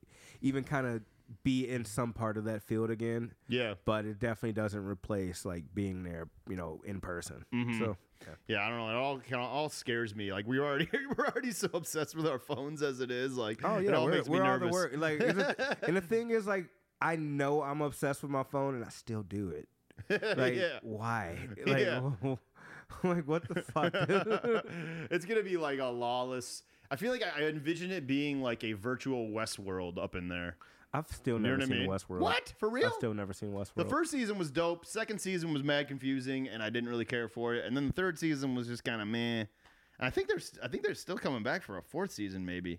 even 0.41 0.65
kind 0.65 0.87
of 0.87 1.03
be 1.43 1.69
in 1.69 1.85
some 1.85 2.13
part 2.13 2.37
of 2.37 2.45
that 2.45 2.63
field 2.63 2.91
again. 2.91 3.33
Yeah. 3.49 3.75
But 3.85 4.05
it 4.05 4.19
definitely 4.19 4.53
doesn't 4.53 4.85
replace 4.85 5.45
like 5.45 5.65
being 5.75 6.03
there, 6.05 6.29
you 6.49 6.57
know, 6.57 6.81
in 6.85 7.01
person. 7.01 7.45
Mm-hmm. 7.55 7.79
So 7.79 7.97
yeah. 8.23 8.35
Yeah, 8.49 8.67
I 8.67 8.69
don't 8.71 8.79
know. 8.79 8.89
It 8.91 8.95
all 8.95 9.19
kind 9.19 9.43
of 9.43 9.51
all 9.51 9.69
scares 9.69 10.15
me. 10.15 10.33
Like 10.33 10.47
we 10.47 10.59
already 10.59 10.89
we're 11.17 11.27
already 11.27 11.51
so 11.53 11.69
obsessed 11.75 12.15
with 12.15 12.27
our 12.27 12.39
phones 12.39 12.83
as 12.83 13.01
it 13.01 13.11
is. 13.11 13.37
Like 13.37 13.61
Oh 13.65 13.77
it 13.79 13.85
yeah, 13.85 13.93
all 13.93 14.05
we're, 14.07 14.13
makes 14.13 14.29
me 14.29 14.39
we're 14.39 14.45
all 14.45 14.59
the 14.59 14.67
nervous. 14.67 14.73
work. 14.73 14.93
Like, 14.97 15.21
a- 15.21 15.77
and 15.87 15.97
the 15.97 16.01
thing 16.01 16.31
is, 16.31 16.47
like, 16.47 16.69
I 17.03 17.17
know 17.17 17.63
I'm 17.63 17.81
obsessed 17.83 18.23
with 18.23 18.31
my 18.31 18.45
phone, 18.45 18.75
and 18.77 18.85
I 18.85 18.89
still 18.89 19.23
do 19.23 19.49
it. 19.51 19.69
Like, 20.39 20.55
yeah. 20.57 20.79
why? 20.83 21.39
Like, 21.67 21.79
Yeah. 21.81 22.11
like 23.03 23.27
what 23.29 23.47
the 23.49 23.63
fuck? 23.63 23.93
it's 25.11 25.25
gonna 25.25 25.43
be 25.43 25.57
like 25.57 25.79
a 25.79 25.87
lawless. 25.87 26.63
I 26.91 26.97
feel 26.97 27.11
like 27.13 27.23
I 27.23 27.41
I 27.43 27.49
envision 27.49 27.91
it 27.91 28.07
being 28.07 28.41
like 28.43 28.65
a 28.65 28.73
virtual 28.73 29.29
Westworld 29.29 29.99
up 30.03 30.15
in 30.15 30.29
there. 30.29 30.57
I've 30.95 31.09
still 31.09 31.37
You 31.37 31.43
know 31.43 31.49
never 31.57 31.63
I 31.63 31.67
seen 31.67 31.79
mean? 31.81 31.89
Westworld. 31.89 32.21
What 32.21 32.55
for 32.59 32.69
real? 32.71 32.87
I've 32.87 32.93
still 32.93 33.13
never 33.13 33.33
seen 33.33 33.51
Westworld. 33.51 33.75
The 33.75 33.85
first 33.87 34.13
season 34.13 34.39
was 34.39 34.51
dope. 34.53 34.87
Second 34.87 35.21
season 35.21 35.53
was 35.53 35.65
mad 35.65 35.89
confusing, 35.89 36.49
and 36.49 36.63
I 36.63 36.71
didn't 36.71 36.89
really 36.89 37.05
care 37.05 37.29
for 37.29 37.55
it. 37.55 37.65
And 37.65 37.77
then 37.77 37.89
the 37.89 37.93
third 37.93 38.17
season 38.17 38.55
was 38.55 38.69
just 38.69 38.85
kind 38.85 39.03
of 39.03 39.09
meh. 39.09 39.41
And 39.41 39.49
I 40.01 40.11
think 40.11 40.29
there's, 40.29 40.57
I 40.63 40.69
think 40.69 40.85
they're 40.85 40.95
still 40.95 41.19
coming 41.19 41.43
back 41.43 41.63
for 41.63 41.77
a 41.79 41.83
fourth 41.83 42.13
season, 42.13 42.47
maybe. 42.47 42.79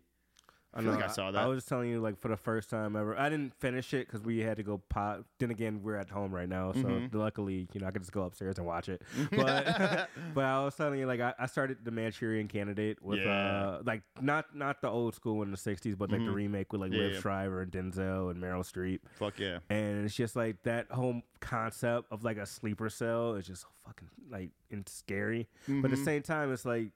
I 0.75 0.81
feel 0.81 0.91
know, 0.91 0.97
like 0.97 1.05
I 1.09 1.13
saw 1.13 1.31
that. 1.31 1.41
I 1.41 1.45
was 1.47 1.57
just 1.57 1.69
telling 1.69 1.89
you, 1.89 2.01
like, 2.01 2.19
for 2.19 2.27
the 2.27 2.35
first 2.35 2.69
time 2.69 2.95
ever, 2.97 3.17
I 3.17 3.29
didn't 3.29 3.53
finish 3.59 3.93
it 3.93 4.07
because 4.07 4.21
we 4.21 4.39
had 4.39 4.57
to 4.57 4.63
go 4.63 4.77
pot. 4.89 5.21
Then 5.39 5.49
again, 5.51 5.79
we're 5.81 5.95
at 5.95 6.09
home 6.09 6.33
right 6.35 6.49
now, 6.49 6.73
so 6.73 6.79
Mm-hmm. 6.79 7.17
luckily, 7.17 7.67
you 7.71 7.79
know, 7.79 7.87
I 7.87 7.91
could 7.91 8.01
just 8.01 8.11
go 8.11 8.23
upstairs 8.23 8.57
and 8.57 8.67
watch 8.67 8.89
it. 8.89 9.01
But, 9.31 10.09
but 10.33 10.43
I 10.43 10.63
was 10.65 10.75
telling 10.75 10.99
you, 10.99 11.05
like, 11.07 11.21
I, 11.21 11.33
I 11.39 11.45
started 11.45 11.77
the 11.83 11.91
Manchurian 11.91 12.47
Candidate 12.49 13.01
with, 13.01 13.19
Yeah. 13.19 13.29
uh, 13.31 13.81
like, 13.85 14.01
not 14.21 14.53
not 14.55 14.81
the 14.81 14.89
old 14.89 15.15
school 15.15 15.43
in 15.43 15.51
the 15.51 15.57
'60s, 15.57 15.97
but 15.97 16.11
like 16.11 16.23
the 16.25 16.31
remake 16.31 16.71
with 16.73 16.81
like 16.81 16.91
Mm-hmm. 16.91 16.99
Yeah, 16.99 17.05
Liv 17.07 17.13
yeah. 17.15 17.19
Shriver 17.21 17.61
and 17.61 17.71
Denzel 17.71 18.31
and 18.31 18.41
Meryl 18.43 18.61
Streep. 18.69 18.99
Fuck 19.15 19.39
yeah. 19.39 19.59
And 19.69 20.05
it's 20.05 20.15
just 20.15 20.35
like 20.35 20.61
that 20.63 20.91
whole 20.91 21.21
concept 21.39 22.11
of 22.11 22.23
like 22.23 22.37
a 22.37 22.45
sleeper 22.45 22.89
cell 22.89 23.35
is 23.35 23.47
just 23.47 23.65
fucking 23.85 24.09
like 24.29 24.49
and 24.71 24.87
scary. 24.89 25.47
But 25.67 25.71
Mm-hmm. 25.73 25.85
at 25.85 25.91
the 25.91 25.97
same 25.97 26.21
time, 26.21 26.51
it's 26.51 26.65
like 26.65 26.89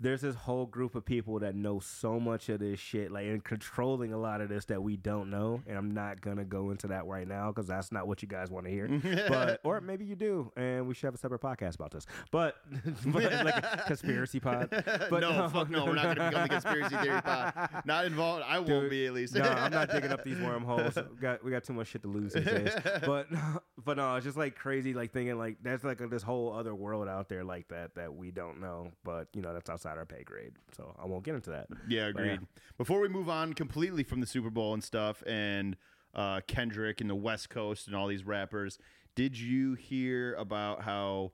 there's 0.00 0.20
this 0.20 0.34
whole 0.34 0.66
group 0.66 0.94
of 0.94 1.04
people 1.04 1.38
that 1.38 1.54
know 1.54 1.78
so 1.78 2.18
much 2.18 2.48
of 2.48 2.60
this 2.60 2.80
shit, 2.80 3.12
like 3.12 3.26
and 3.26 3.44
controlling 3.44 4.12
a 4.12 4.18
lot 4.18 4.40
of 4.40 4.48
this 4.48 4.64
that 4.66 4.82
we 4.82 4.96
don't 4.96 5.30
know. 5.30 5.62
And 5.66 5.78
I'm 5.78 5.92
not 5.92 6.20
gonna 6.20 6.44
go 6.44 6.70
into 6.70 6.88
that 6.88 7.06
right 7.06 7.26
now 7.26 7.52
because 7.52 7.68
that's 7.68 7.92
not 7.92 8.08
what 8.08 8.20
you 8.22 8.28
guys 8.28 8.50
want 8.50 8.66
to 8.66 8.72
hear. 8.72 8.88
but 9.28 9.60
or 9.64 9.80
maybe 9.80 10.04
you 10.04 10.16
do, 10.16 10.52
and 10.56 10.86
we 10.88 10.94
should 10.94 11.06
have 11.06 11.14
a 11.14 11.18
separate 11.18 11.40
podcast 11.40 11.76
about 11.76 11.92
this. 11.92 12.06
But, 12.30 12.56
but 13.06 13.44
like 13.44 13.56
a 13.56 13.84
conspiracy 13.86 14.40
pod. 14.40 14.68
But 15.10 15.20
no, 15.20 15.48
fuck 15.48 15.70
no, 15.70 15.84
we're 15.84 15.94
not 15.94 16.04
going 16.04 16.16
to 16.16 16.24
become 16.24 16.42
the 16.42 16.48
conspiracy 16.48 16.96
theory 16.96 17.20
pod. 17.20 17.82
Not 17.84 18.04
involved. 18.06 18.44
I 18.46 18.58
won't 18.58 18.90
be 18.90 19.06
at 19.06 19.12
least. 19.12 19.34
no, 19.34 19.42
I'm 19.42 19.72
not 19.72 19.90
digging 19.90 20.12
up 20.12 20.24
these 20.24 20.38
wormholes. 20.38 20.96
We 20.96 21.20
got 21.20 21.44
we 21.44 21.50
got 21.50 21.64
too 21.64 21.72
much 21.72 21.88
shit 21.88 22.02
to 22.02 22.08
lose 22.08 22.32
these 22.32 22.44
days. 22.44 22.72
But 23.04 23.28
but 23.84 23.96
no, 23.96 24.14
it's 24.16 24.24
just 24.24 24.36
like 24.36 24.56
crazy, 24.56 24.94
like 24.94 25.12
thinking 25.12 25.36
like 25.38 25.58
that's 25.62 25.84
like 25.84 26.00
a, 26.00 26.06
this 26.06 26.22
whole 26.22 26.52
other 26.52 26.74
world 26.74 27.08
out 27.08 27.28
there 27.28 27.44
like 27.44 27.68
that 27.68 27.94
that 27.96 28.14
we 28.14 28.30
don't 28.30 28.60
know. 28.60 28.90
But 29.04 29.28
you 29.34 29.42
know 29.42 29.52
that's 29.52 29.68
outside 29.70 29.83
our 29.86 30.04
pay 30.06 30.22
grade, 30.24 30.52
so 30.76 30.94
I 31.00 31.06
won't 31.06 31.24
get 31.24 31.34
into 31.34 31.50
that. 31.50 31.68
Yeah, 31.88 32.10
But, 32.14 32.24
yeah. 32.24 32.32
agreed. 32.32 32.48
Before 32.78 33.00
we 33.00 33.08
move 33.08 33.28
on 33.28 33.52
completely 33.54 34.02
from 34.02 34.20
the 34.20 34.26
Super 34.26 34.50
Bowl 34.50 34.74
and 34.74 34.82
stuff, 34.82 35.22
and 35.26 35.76
uh, 36.14 36.40
Kendrick 36.46 37.00
and 37.00 37.08
the 37.10 37.14
West 37.14 37.50
Coast 37.50 37.86
and 37.86 37.94
all 37.96 38.06
these 38.06 38.24
rappers, 38.24 38.78
did 39.14 39.38
you 39.38 39.74
hear 39.74 40.34
about 40.34 40.82
how? 40.82 41.32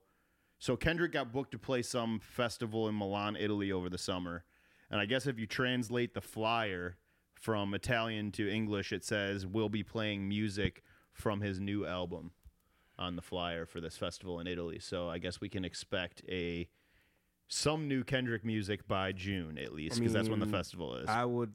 So 0.58 0.76
Kendrick 0.76 1.12
got 1.12 1.32
booked 1.32 1.52
to 1.52 1.58
play 1.58 1.80
some 1.82 2.20
festival 2.20 2.88
in 2.88 2.96
Milan, 2.98 3.36
Italy, 3.36 3.72
over 3.72 3.88
the 3.88 3.98
summer, 3.98 4.44
and 4.90 5.00
I 5.00 5.06
guess 5.06 5.26
if 5.26 5.38
you 5.38 5.46
translate 5.46 6.12
the 6.14 6.20
flyer 6.20 6.96
from 7.34 7.72
Italian 7.72 8.32
to 8.32 8.50
English, 8.50 8.92
it 8.92 9.02
says 9.04 9.46
we'll 9.46 9.70
be 9.70 9.82
playing 9.82 10.28
music 10.28 10.82
from 11.12 11.40
his 11.40 11.58
new 11.60 11.86
album 11.86 12.32
on 12.98 13.16
the 13.16 13.22
flyer 13.22 13.64
for 13.64 13.80
this 13.80 13.96
festival 13.96 14.40
in 14.40 14.46
Italy. 14.46 14.78
So 14.78 15.08
I 15.08 15.16
guess 15.16 15.40
we 15.40 15.48
can 15.48 15.64
expect 15.64 16.22
a 16.28 16.68
some 17.50 17.88
new 17.88 18.04
Kendrick 18.04 18.44
music 18.44 18.86
by 18.88 19.12
June 19.12 19.58
at 19.58 19.74
least, 19.74 19.98
because 19.98 20.12
that's 20.12 20.28
when 20.28 20.38
the 20.40 20.46
mean, 20.46 20.54
festival 20.54 20.94
is. 20.94 21.08
I 21.08 21.24
would 21.24 21.52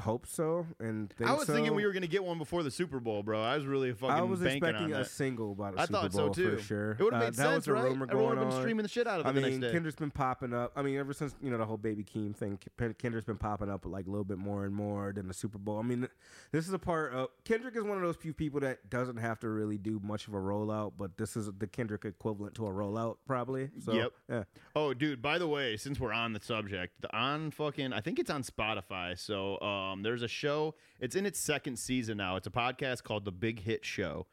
hope 0.00 0.26
so 0.26 0.66
and 0.80 1.14
I 1.24 1.32
was 1.34 1.46
thinking 1.46 1.74
we 1.74 1.84
were 1.86 1.92
gonna 1.92 2.06
get 2.06 2.24
one 2.24 2.38
before 2.38 2.62
the 2.62 2.70
Super 2.70 2.98
Bowl, 3.00 3.22
bro. 3.22 3.42
I 3.42 3.56
was 3.56 3.66
really 3.66 3.92
fucking 3.92 4.10
I 4.10 4.22
was 4.22 4.42
expecting 4.42 4.92
a 4.92 4.98
that. 4.98 5.06
single 5.08 5.54
the 5.54 5.62
I 5.64 5.70
Super 5.70 5.86
thought 5.86 6.12
so 6.12 6.28
too. 6.30 6.56
for 6.56 6.62
sure. 6.62 6.90
It 6.98 7.02
would 7.02 7.12
have 7.12 7.22
Uh, 7.22 7.24
made 7.26 7.34
that 7.34 7.36
sense, 7.36 7.56
was 7.56 7.68
a 7.68 7.72
right? 7.74 7.84
rumor 7.84 8.06
Everyone 8.10 8.36
going 8.36 8.48
been 8.48 8.54
on. 8.56 8.60
streaming 8.62 8.82
the 8.82 8.88
shit 8.88 9.06
out 9.06 9.20
of 9.20 9.26
it 9.26 9.28
I 9.28 9.32
the 9.32 9.40
mean. 9.58 9.60
Kendrick's 9.70 9.96
been 9.98 10.10
popping 10.10 10.52
up. 10.52 10.72
I 10.76 10.82
mean, 10.82 10.96
ever 10.98 11.12
since 11.12 11.34
you 11.42 11.50
know 11.50 11.58
the 11.58 11.66
whole 11.66 11.76
Baby 11.76 12.04
Keem 12.04 12.34
thing, 12.34 12.58
Ken- 12.78 12.94
Kendrick's 12.98 13.26
been 13.26 13.36
popping 13.38 13.70
up 13.70 13.84
like 13.86 14.06
a 14.06 14.10
little 14.10 14.24
bit 14.24 14.38
more 14.38 14.64
and 14.64 14.74
more 14.74 15.12
than 15.12 15.28
the 15.28 15.34
Super 15.34 15.58
Bowl. 15.58 15.78
I 15.78 15.82
mean, 15.82 16.08
this 16.52 16.66
is 16.66 16.72
a 16.72 16.78
part 16.78 17.12
of 17.12 17.28
Kendrick 17.44 17.76
is 17.76 17.82
one 17.84 17.96
of 17.96 18.02
those 18.02 18.16
few 18.16 18.32
people 18.34 18.60
that 18.60 18.88
doesn't 18.90 19.16
have 19.18 19.38
to 19.40 19.48
really 19.48 19.78
do 19.78 20.00
much 20.02 20.26
of 20.28 20.34
a 20.34 20.38
rollout, 20.38 20.92
but 20.96 21.16
this 21.18 21.36
is 21.36 21.50
the 21.58 21.66
Kendrick 21.66 22.04
equivalent 22.04 22.54
to 22.56 22.66
a 22.66 22.70
rollout, 22.70 23.16
probably. 23.26 23.70
So, 23.80 23.92
Yep. 23.92 24.12
Yeah. 24.28 24.44
Oh, 24.74 24.94
dude! 24.94 25.20
By 25.22 25.38
the 25.38 25.48
way, 25.48 25.76
since 25.76 25.98
we're 26.00 26.12
on 26.12 26.32
the 26.32 26.40
subject, 26.40 27.00
the 27.00 27.14
on 27.16 27.50
fucking, 27.50 27.92
I 27.92 28.00
think 28.00 28.18
it's 28.18 28.30
on 28.30 28.42
Spotify. 28.42 29.18
So, 29.18 29.58
um, 29.90 30.02
there's 30.02 30.22
a 30.22 30.28
show. 30.28 30.74
It's 31.00 31.16
in 31.16 31.26
its 31.26 31.38
second 31.38 31.78
season 31.78 32.18
now. 32.18 32.36
It's 32.36 32.46
a 32.46 32.50
podcast 32.50 33.02
called 33.02 33.24
The 33.24 33.32
Big 33.32 33.60
Hit 33.60 33.84
Show, 33.84 34.26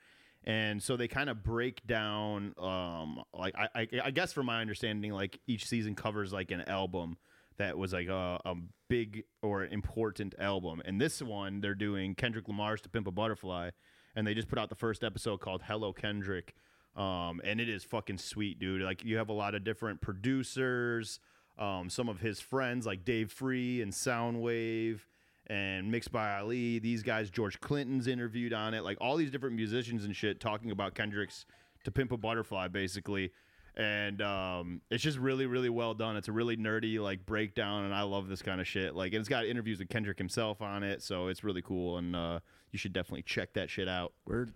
and 0.43 0.81
so 0.81 0.97
they 0.97 1.07
kind 1.07 1.29
of 1.29 1.43
break 1.43 1.85
down, 1.85 2.53
um, 2.57 3.23
like 3.33 3.55
I, 3.55 3.67
I, 3.75 3.87
I 4.05 4.11
guess 4.11 4.33
from 4.33 4.45
my 4.45 4.61
understanding, 4.61 5.11
like 5.11 5.39
each 5.47 5.65
season 5.65 5.95
covers 5.95 6.31
like 6.33 6.51
an 6.51 6.61
album 6.61 7.17
that 7.57 7.77
was 7.77 7.93
like 7.93 8.07
a, 8.07 8.39
a 8.45 8.55
big 8.87 9.23
or 9.41 9.65
important 9.65 10.35
album. 10.39 10.81
And 10.85 11.01
this 11.01 11.21
one, 11.21 11.61
they're 11.61 11.75
doing 11.75 12.15
Kendrick 12.15 12.47
Lamar's 12.47 12.81
"To 12.81 12.89
Pimp 12.89 13.07
a 13.07 13.11
Butterfly," 13.11 13.71
and 14.15 14.25
they 14.25 14.33
just 14.33 14.47
put 14.47 14.59
out 14.59 14.69
the 14.69 14.75
first 14.75 15.03
episode 15.03 15.39
called 15.41 15.63
"Hello 15.63 15.93
Kendrick." 15.93 16.53
um, 16.97 17.39
and 17.43 17.61
it 17.61 17.69
is 17.69 17.83
fucking 17.83 18.17
sweet, 18.17 18.59
dude. 18.59 18.81
Like 18.81 19.05
you 19.05 19.17
have 19.17 19.29
a 19.29 19.33
lot 19.33 19.53
of 19.53 19.63
different 19.63 20.01
producers, 20.01 21.19
um, 21.57 21.89
some 21.89 22.09
of 22.09 22.19
his 22.19 22.39
friends 22.39 22.85
like 22.85 23.05
Dave 23.05 23.31
Free 23.31 23.81
and 23.81 23.93
Soundwave 23.93 25.01
and 25.47 25.91
Mixed 25.91 26.11
by 26.11 26.37
Ali. 26.37 26.79
These 26.79 27.03
guys, 27.03 27.29
George 27.29 27.59
Clinton's 27.59 28.07
interviewed 28.07 28.53
on 28.53 28.73
it. 28.73 28.83
Like 28.83 28.97
all 29.01 29.15
these 29.15 29.31
different 29.31 29.55
musicians 29.55 30.05
and 30.05 30.15
shit 30.15 30.39
talking 30.39 30.71
about 30.71 30.93
Kendrick's 30.93 31.45
"To 31.85 31.91
Pimp 31.91 32.11
a 32.11 32.17
Butterfly," 32.17 32.67
basically. 32.67 33.31
And 33.75 34.23
um, 34.23 34.81
it's 34.89 35.03
just 35.03 35.19
really, 35.19 35.45
really 35.45 35.69
well 35.69 35.93
done. 35.93 36.17
It's 36.17 36.27
a 36.27 36.31
really 36.31 36.57
nerdy 36.57 36.99
like 36.99 37.25
breakdown, 37.25 37.85
and 37.85 37.93
I 37.93 38.01
love 38.01 38.27
this 38.27 38.41
kind 38.41 38.59
of 38.59 38.67
shit. 38.67 38.95
Like, 38.95 39.13
and 39.13 39.19
it's 39.19 39.29
got 39.29 39.45
interviews 39.45 39.79
with 39.79 39.89
Kendrick 39.89 40.17
himself 40.17 40.61
on 40.61 40.81
it, 40.83 41.03
so 41.03 41.27
it's 41.27 41.43
really 41.43 41.61
cool. 41.61 41.97
And 41.97 42.15
uh, 42.15 42.39
you 42.71 42.79
should 42.79 42.91
definitely 42.91 43.21
check 43.21 43.53
that 43.53 43.69
shit 43.69 43.87
out. 43.87 44.13
Word. 44.25 44.51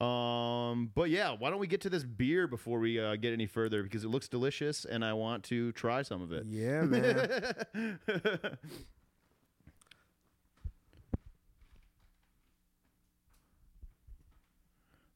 Um, 0.00 0.90
but 0.94 1.10
yeah, 1.10 1.34
why 1.38 1.50
don't 1.50 1.60
we 1.60 1.66
get 1.66 1.80
to 1.82 1.90
this 1.90 2.04
beer 2.04 2.46
before 2.46 2.80
we 2.80 2.98
uh, 2.98 3.16
get 3.16 3.32
any 3.32 3.46
further 3.46 3.82
because 3.82 4.04
it 4.04 4.08
looks 4.08 4.28
delicious 4.28 4.84
and 4.84 5.04
I 5.04 5.12
want 5.12 5.44
to 5.44 5.72
try 5.72 6.02
some 6.02 6.20
of 6.20 6.32
it. 6.32 6.44
Yeah, 6.48 6.82
man. 6.82 7.98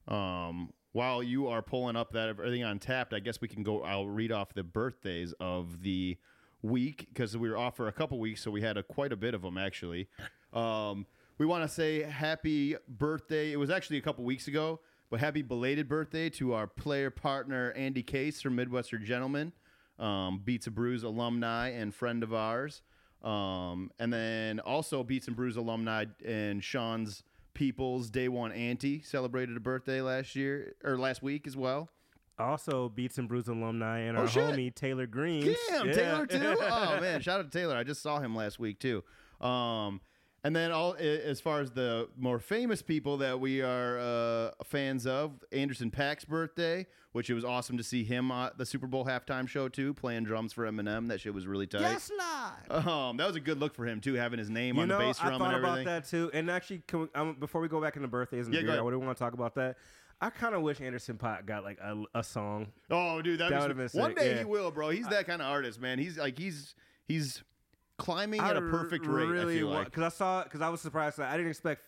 um, 0.09 0.73
while 0.91 1.21
you 1.21 1.47
are 1.47 1.61
pulling 1.61 1.95
up 1.95 2.11
that 2.13 2.27
everything 2.29 2.63
on 2.63 2.79
tapped, 2.79 3.13
I 3.13 3.19
guess 3.19 3.39
we 3.39 3.47
can 3.47 3.63
go. 3.63 3.83
I'll 3.83 4.07
read 4.07 4.31
off 4.31 4.53
the 4.53 4.63
birthdays 4.63 5.33
of 5.39 5.83
the 5.83 6.17
week 6.61 7.07
because 7.09 7.37
we 7.37 7.49
were 7.49 7.57
off 7.57 7.77
for 7.77 7.87
a 7.87 7.91
couple 7.91 8.19
weeks, 8.19 8.41
so 8.41 8.51
we 8.51 8.61
had 8.61 8.75
a, 8.75 8.83
quite 8.83 9.13
a 9.13 9.15
bit 9.15 9.33
of 9.33 9.41
them 9.41 9.57
actually. 9.57 10.07
Um, 10.51 11.05
we 11.37 11.45
want 11.45 11.63
to 11.63 11.69
say 11.69 12.01
happy 12.01 12.75
birthday. 12.87 13.51
It 13.51 13.57
was 13.57 13.69
actually 13.69 13.97
a 13.97 14.01
couple 14.01 14.23
weeks 14.23 14.47
ago, 14.47 14.79
but 15.09 15.19
happy 15.19 15.41
belated 15.41 15.87
birthday 15.87 16.29
to 16.31 16.53
our 16.53 16.67
player 16.67 17.11
partner 17.11 17.71
Andy 17.73 18.03
Case 18.03 18.41
from 18.41 18.55
Midwestern 18.55 19.05
Gentlemen, 19.05 19.53
um, 19.99 20.41
Beats 20.43 20.65
and 20.65 20.75
Brews 20.75 21.03
alumni 21.03 21.69
and 21.69 21.93
friend 21.93 22.23
of 22.23 22.33
ours. 22.33 22.81
Um, 23.23 23.91
and 23.99 24.11
then 24.11 24.59
also 24.59 25.03
Beats 25.03 25.27
and 25.27 25.35
Brews 25.35 25.55
alumni 25.55 26.05
and 26.25 26.63
Sean's 26.63 27.23
People's 27.59 28.09
Day 28.09 28.29
One 28.29 28.53
Auntie 28.53 29.01
celebrated 29.01 29.57
a 29.57 29.59
birthday 29.59 29.99
last 29.99 30.33
year 30.33 30.75
or 30.81 30.97
last 30.97 31.21
week 31.21 31.45
as 31.45 31.57
well. 31.57 31.89
Also, 32.39 32.87
Beats 32.87 33.17
and 33.17 33.27
Brews 33.27 33.49
alumni 33.49 33.99
and 33.99 34.17
Oh, 34.17 34.21
our 34.21 34.27
shit. 34.29 34.55
homie 34.55 34.73
Taylor 34.73 35.05
Green. 35.05 35.53
Damn, 35.67 35.91
Taylor 35.91 36.25
too. 36.25 36.55
Oh 36.57 36.97
man, 37.01 37.19
shout 37.19 37.41
out 37.41 37.51
to 37.51 37.57
Taylor. 37.59 37.75
I 37.75 37.83
just 37.83 38.01
saw 38.01 38.21
him 38.21 38.33
last 38.33 38.59
week 38.59 38.79
too. 38.79 39.03
Um, 39.45 39.99
and 40.43 40.55
then 40.55 40.71
all 40.71 40.95
as 40.99 41.39
far 41.41 41.61
as 41.61 41.71
the 41.71 42.07
more 42.17 42.39
famous 42.39 42.81
people 42.81 43.17
that 43.17 43.39
we 43.39 43.61
are 43.61 43.99
uh, 43.99 44.51
fans 44.63 45.05
of, 45.05 45.43
Anderson 45.51 45.91
Pack's 45.91 46.25
birthday, 46.25 46.85
which 47.11 47.29
it 47.29 47.33
was 47.33 47.43
awesome 47.43 47.77
to 47.77 47.83
see 47.83 48.03
him 48.03 48.31
at 48.31 48.57
the 48.57 48.65
Super 48.65 48.87
Bowl 48.87 49.05
halftime 49.05 49.47
show 49.47 49.67
too, 49.67 49.93
playing 49.93 50.23
drums 50.23 50.53
for 50.53 50.65
Eminem. 50.69 51.07
That 51.07 51.19
shit 51.21 51.33
was 51.33 51.47
really 51.47 51.67
tight. 51.67 51.81
Yes, 51.81 52.11
Lord. 52.69 52.85
Um, 52.87 53.17
that 53.17 53.27
was 53.27 53.35
a 53.35 53.39
good 53.39 53.59
look 53.59 53.73
for 53.73 53.85
him 53.85 53.99
too, 53.99 54.13
having 54.13 54.39
his 54.39 54.49
name 54.49 54.75
You 54.75 54.83
on 54.83 54.87
know, 54.87 54.97
the 54.99 55.03
bass 55.05 55.17
drum. 55.19 55.27
I 55.27 55.37
drum 55.37 55.39
thought 55.41 55.55
and 55.55 55.63
about 55.63 55.71
everything. 55.79 55.93
that 55.93 56.07
too. 56.07 56.31
And 56.33 56.49
actually, 56.51 56.83
can 56.87 57.01
we, 57.01 57.07
um, 57.15 57.35
before 57.39 57.61
we 57.61 57.67
go 57.67 57.81
back 57.81 57.95
into 57.95 58.07
birthdays 58.07 58.45
and 58.45 58.53
Yeah, 58.55 58.61
go 58.61 58.67
beer, 58.67 58.71
I 58.71 58.73
ahead. 58.75 58.85
would 58.85 58.95
want 58.95 59.17
to 59.17 59.23
talk 59.23 59.33
about 59.33 59.55
that. 59.55 59.77
I 60.21 60.29
kind 60.29 60.53
of 60.53 60.61
wish 60.61 60.81
Anderson 60.81 61.17
Pot 61.17 61.45
got 61.45 61.63
like 61.63 61.79
a, 61.79 62.03
a 62.13 62.23
song. 62.23 62.67
Oh, 62.89 63.21
dude, 63.21 63.39
that, 63.39 63.51
That 63.51 63.61
would've 63.61 63.77
been 63.77 63.89
one 64.01 64.13
day 64.15 64.31
yeah. 64.33 64.39
he 64.39 64.43
will, 64.45 64.69
bro. 64.69 64.89
He's 64.89 65.07
that 65.07 65.25
kind 65.25 65.41
of 65.41 65.47
artist, 65.47 65.79
man. 65.79 65.97
He's 65.97 66.17
like 66.17 66.37
he's 66.37 66.75
he's 67.07 67.41
climbing 67.99 68.39
at 68.41 68.57
a 68.57 68.61
perfect 68.61 69.05
r- 69.05 69.11
rate. 69.13 69.27
I 69.27 69.31
Really, 69.31 69.57
feel 69.59 69.67
like. 69.69 69.85
because 69.85 70.03
I 70.03 70.09
saw 70.09 70.43
because 70.43 70.61
I 70.61 70.69
was 70.69 70.81
surprised. 70.81 71.17
That 71.17 71.29
I 71.31 71.37
didn't 71.37 71.49
expect. 71.51 71.83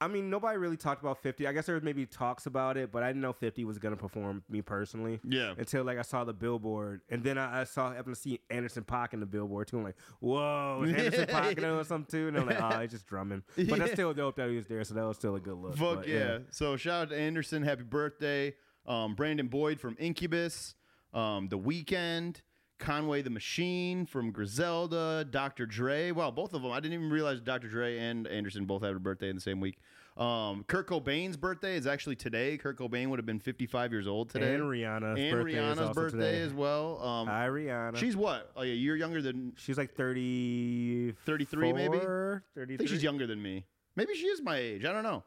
I 0.00 0.08
mean, 0.08 0.28
nobody 0.28 0.58
really 0.58 0.76
talked 0.76 1.02
about 1.02 1.22
Fifty. 1.22 1.46
I 1.46 1.52
guess 1.52 1.66
there 1.66 1.76
was 1.76 1.84
maybe 1.84 2.04
talks 2.04 2.46
about 2.46 2.76
it, 2.76 2.90
but 2.90 3.02
I 3.04 3.06
didn't 3.08 3.22
know 3.22 3.32
Fifty 3.32 3.64
was 3.64 3.78
gonna 3.78 3.96
perform. 3.96 4.42
Me 4.50 4.60
personally, 4.60 5.20
Yeah. 5.24 5.54
Until 5.56 5.84
like 5.84 5.98
I 5.98 6.02
saw 6.02 6.24
the 6.24 6.32
billboard, 6.32 7.00
and 7.08 7.22
then 7.22 7.38
I, 7.38 7.60
I 7.60 7.64
saw 7.64 7.92
happened 7.92 8.16
to 8.16 8.20
see 8.20 8.40
Anderson 8.50 8.82
Paak 8.82 9.14
in 9.14 9.20
the 9.20 9.26
billboard 9.26 9.68
too. 9.68 9.78
I'm 9.78 9.84
like, 9.84 9.96
whoa, 10.20 10.82
is 10.84 10.92
Anderson 10.94 11.26
Paak 11.26 11.62
or 11.80 11.84
something 11.84 12.10
too? 12.10 12.28
And 12.28 12.36
I'm 12.36 12.46
like, 12.46 12.60
oh, 12.60 12.80
he's 12.80 12.90
just 12.90 13.06
drumming. 13.06 13.42
But 13.68 13.78
that's 13.78 13.92
still 13.92 14.12
dope 14.12 14.34
that 14.36 14.50
he 14.50 14.56
was 14.56 14.66
there, 14.66 14.82
so 14.82 14.94
that 14.94 15.04
was 15.06 15.16
still 15.16 15.36
a 15.36 15.40
good 15.40 15.54
look. 15.56 15.76
Fuck 15.76 15.96
But, 16.00 16.08
yeah. 16.08 16.38
So 16.50 16.76
shout 16.76 17.02
out 17.02 17.08
to 17.10 17.16
Anderson. 17.16 17.62
Happy 17.62 17.84
birthday. 17.84 18.54
Um, 18.86 19.14
Brandon 19.14 19.46
Boyd 19.46 19.80
from 19.80 19.96
Incubus. 19.98 20.74
Um, 21.14 21.46
the 21.48 21.56
Weekend. 21.56 22.42
Conway 22.78 23.22
the 23.22 23.30
Machine 23.30 24.04
from 24.06 24.30
Griselda. 24.30 25.24
Dr. 25.30 25.66
Dre. 25.66 26.10
Well, 26.10 26.32
both 26.32 26.54
of 26.54 26.62
them. 26.62 26.72
I 26.72 26.80
didn't 26.80 26.94
even 26.94 27.10
realize 27.10 27.40
Dr. 27.40 27.68
Dre 27.68 27.98
and 27.98 28.26
Anderson 28.26 28.64
both 28.64 28.82
had 28.82 28.94
a 28.94 28.98
birthday 28.98 29.28
in 29.30 29.36
the 29.36 29.40
same 29.40 29.60
week. 29.60 29.78
Um, 30.16 30.64
Kurt 30.68 30.86
Cobain's 30.88 31.36
birthday 31.36 31.76
is 31.76 31.86
actually 31.86 32.14
today. 32.16 32.56
Kurt 32.56 32.78
Cobain 32.78 33.08
would 33.08 33.18
have 33.18 33.26
been 33.26 33.40
55 33.40 33.92
years 33.92 34.06
old 34.06 34.30
today. 34.30 34.54
And 34.54 34.62
Rihanna's 34.64 35.18
And 35.18 35.30
birthday 35.32 35.52
is 35.52 35.56
Rihanna's 35.56 35.78
also 35.80 35.94
birthday 35.94 36.18
today. 36.32 36.40
as 36.42 36.52
well. 36.52 37.02
Um, 37.02 37.26
Hi, 37.26 37.48
Rihanna. 37.48 37.96
she's 37.96 38.16
what? 38.16 38.52
Like 38.56 38.66
a 38.68 38.74
year 38.74 38.96
younger 38.96 39.20
than. 39.22 39.52
she's 39.56 39.76
like 39.78 39.94
30, 39.94 41.12
33 41.26 41.72
maybe? 41.72 41.98
33. 41.98 42.74
I 42.74 42.76
think 42.76 42.88
she's 42.88 43.02
younger 43.02 43.26
than 43.26 43.42
me. 43.42 43.64
Maybe 43.96 44.14
she 44.14 44.26
is 44.26 44.40
my 44.42 44.56
age. 44.56 44.84
I 44.84 44.92
don't 44.92 45.02
know. 45.04 45.22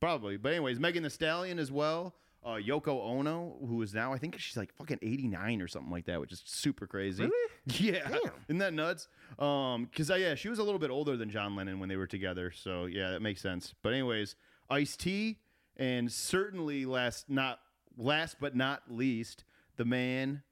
Probably. 0.00 0.38
But 0.38 0.52
anyways, 0.52 0.78
Megan 0.80 1.02
the 1.02 1.10
Stallion 1.10 1.58
as 1.58 1.70
well. 1.70 2.14
Uh, 2.42 2.52
Yoko 2.54 3.02
Ono, 3.04 3.56
who 3.66 3.82
is 3.82 3.92
now 3.92 4.14
I 4.14 4.18
think 4.18 4.38
she's 4.38 4.56
like 4.56 4.72
fucking 4.72 4.98
89 5.02 5.60
or 5.60 5.68
something 5.68 5.92
like 5.92 6.06
that, 6.06 6.20
which 6.20 6.32
is 6.32 6.42
super 6.46 6.86
crazy. 6.86 7.24
Really? 7.24 7.34
Yeah. 7.78 8.08
Damn. 8.08 8.32
Isn't 8.48 8.58
that 8.58 8.72
nuts? 8.72 9.06
Um, 9.38 9.86
cause 9.94 10.10
uh, 10.10 10.14
yeah, 10.14 10.34
she 10.34 10.48
was 10.48 10.58
a 10.58 10.62
little 10.62 10.78
bit 10.78 10.90
older 10.90 11.16
than 11.18 11.28
John 11.28 11.54
Lennon 11.54 11.78
when 11.78 11.90
they 11.90 11.96
were 11.96 12.06
together. 12.06 12.50
So 12.50 12.86
yeah, 12.86 13.10
that 13.10 13.20
makes 13.20 13.42
sense. 13.42 13.74
But 13.82 13.92
anyways, 13.92 14.34
Ice 14.70 14.96
T 14.96 15.38
and 15.76 16.10
certainly 16.10 16.86
last 16.86 17.28
not 17.28 17.60
last 17.98 18.36
but 18.40 18.56
not 18.56 18.84
least, 18.88 19.44
the 19.76 19.84
man, 19.84 20.42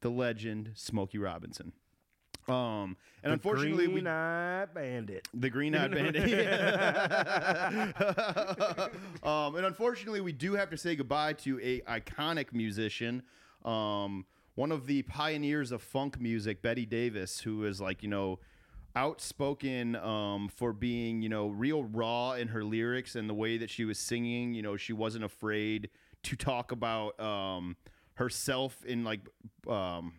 the 0.00 0.10
legend, 0.10 0.70
Smokey 0.74 1.18
Robinson. 1.18 1.72
Um, 2.48 2.96
and 3.22 3.32
unfortunately, 3.32 3.88
we 3.88 3.94
Green 3.94 4.06
Eyed 4.06 4.72
Bandit. 4.72 5.28
the 5.34 5.50
Green 5.50 5.74
Eyed 5.74 5.90
Bandit. 5.90 6.24
um, 9.22 9.56
and 9.56 9.66
unfortunately, 9.66 10.20
we 10.20 10.32
do 10.32 10.54
have 10.54 10.70
to 10.70 10.76
say 10.76 10.96
goodbye 10.96 11.34
to 11.34 11.60
a 11.60 11.80
iconic 11.80 12.52
musician, 12.52 13.22
um, 13.64 14.24
one 14.54 14.72
of 14.72 14.86
the 14.86 15.02
pioneers 15.02 15.72
of 15.72 15.82
funk 15.82 16.20
music, 16.20 16.62
Betty 16.62 16.86
Davis, 16.86 17.40
who 17.40 17.64
is 17.64 17.80
like 17.80 18.02
you 18.02 18.08
know 18.08 18.38
outspoken 18.96 19.94
um, 19.96 20.48
for 20.48 20.72
being 20.72 21.22
you 21.22 21.28
know 21.28 21.48
real 21.48 21.84
raw 21.84 22.32
in 22.32 22.48
her 22.48 22.64
lyrics 22.64 23.14
and 23.14 23.28
the 23.28 23.34
way 23.34 23.58
that 23.58 23.70
she 23.70 23.84
was 23.84 23.98
singing. 23.98 24.54
You 24.54 24.62
know, 24.62 24.76
she 24.76 24.92
wasn't 24.92 25.24
afraid 25.24 25.90
to 26.24 26.36
talk 26.36 26.72
about 26.72 27.18
um, 27.20 27.76
herself 28.14 28.84
in 28.84 29.04
like. 29.04 29.20
Um, 29.68 30.14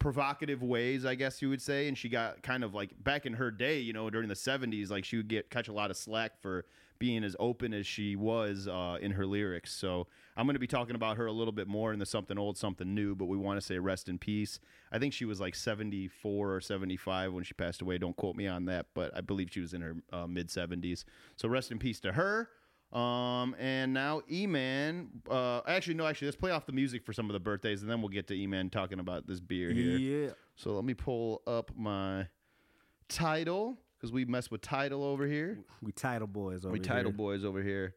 provocative 0.00 0.62
ways, 0.62 1.04
I 1.04 1.14
guess 1.14 1.40
you 1.40 1.48
would 1.50 1.62
say. 1.62 1.86
And 1.86 1.96
she 1.96 2.08
got 2.08 2.42
kind 2.42 2.64
of 2.64 2.74
like 2.74 2.90
back 3.04 3.26
in 3.26 3.34
her 3.34 3.52
day, 3.52 3.78
you 3.78 3.92
know, 3.92 4.10
during 4.10 4.28
the 4.28 4.34
70s, 4.34 4.90
like 4.90 5.04
she 5.04 5.16
would 5.16 5.28
get 5.28 5.50
catch 5.50 5.68
a 5.68 5.72
lot 5.72 5.92
of 5.92 5.96
slack 5.96 6.40
for 6.42 6.64
being 6.98 7.24
as 7.24 7.34
open 7.40 7.72
as 7.72 7.86
she 7.86 8.14
was 8.14 8.68
uh, 8.68 8.98
in 9.00 9.12
her 9.12 9.24
lyrics. 9.24 9.72
So 9.72 10.06
I'm 10.36 10.46
going 10.46 10.54
to 10.54 10.60
be 10.60 10.66
talking 10.66 10.94
about 10.94 11.16
her 11.16 11.26
a 11.26 11.32
little 11.32 11.52
bit 11.52 11.66
more 11.66 11.92
in 11.92 11.98
the 11.98 12.04
something 12.06 12.38
old, 12.38 12.58
something 12.58 12.94
new, 12.94 13.14
but 13.14 13.24
we 13.24 13.38
want 13.38 13.58
to 13.58 13.66
say 13.66 13.78
rest 13.78 14.08
in 14.08 14.18
peace. 14.18 14.60
I 14.92 14.98
think 14.98 15.14
she 15.14 15.24
was 15.24 15.40
like 15.40 15.54
74 15.54 16.54
or 16.54 16.60
75 16.60 17.32
when 17.32 17.42
she 17.42 17.54
passed 17.54 17.80
away. 17.80 17.96
Don't 17.96 18.16
quote 18.16 18.36
me 18.36 18.46
on 18.46 18.66
that, 18.66 18.86
but 18.94 19.16
I 19.16 19.22
believe 19.22 19.48
she 19.50 19.60
was 19.60 19.72
in 19.72 19.80
her 19.80 19.96
uh, 20.12 20.26
mid 20.26 20.48
70s. 20.48 21.04
So 21.36 21.48
rest 21.48 21.70
in 21.70 21.78
peace 21.78 22.00
to 22.00 22.12
her. 22.12 22.50
Um, 22.92 23.54
and 23.58 23.94
now 23.94 24.22
E-Man, 24.30 25.08
uh, 25.30 25.60
actually, 25.66 25.94
no, 25.94 26.06
actually, 26.06 26.26
let's 26.26 26.36
play 26.36 26.50
off 26.50 26.66
the 26.66 26.72
music 26.72 27.04
for 27.04 27.12
some 27.12 27.30
of 27.30 27.34
the 27.34 27.40
birthdays 27.40 27.82
and 27.82 27.90
then 27.90 28.00
we'll 28.00 28.08
get 28.08 28.26
to 28.28 28.34
E-Man 28.34 28.68
talking 28.68 28.98
about 28.98 29.28
this 29.28 29.38
beer 29.38 29.70
here. 29.70 29.96
Yeah. 29.96 30.30
So 30.56 30.72
let 30.72 30.84
me 30.84 30.94
pull 30.94 31.42
up 31.46 31.70
my 31.76 32.26
title 33.08 33.78
because 33.96 34.12
we 34.12 34.24
mess 34.24 34.50
with 34.50 34.60
title 34.60 35.04
over 35.04 35.26
here. 35.26 35.60
We 35.80 35.92
title 35.92 36.26
boys 36.26 36.64
over 36.64 36.72
we 36.72 36.80
title 36.80 37.12
here. 37.12 37.16
boys 37.16 37.44
over 37.44 37.62
here 37.62 37.94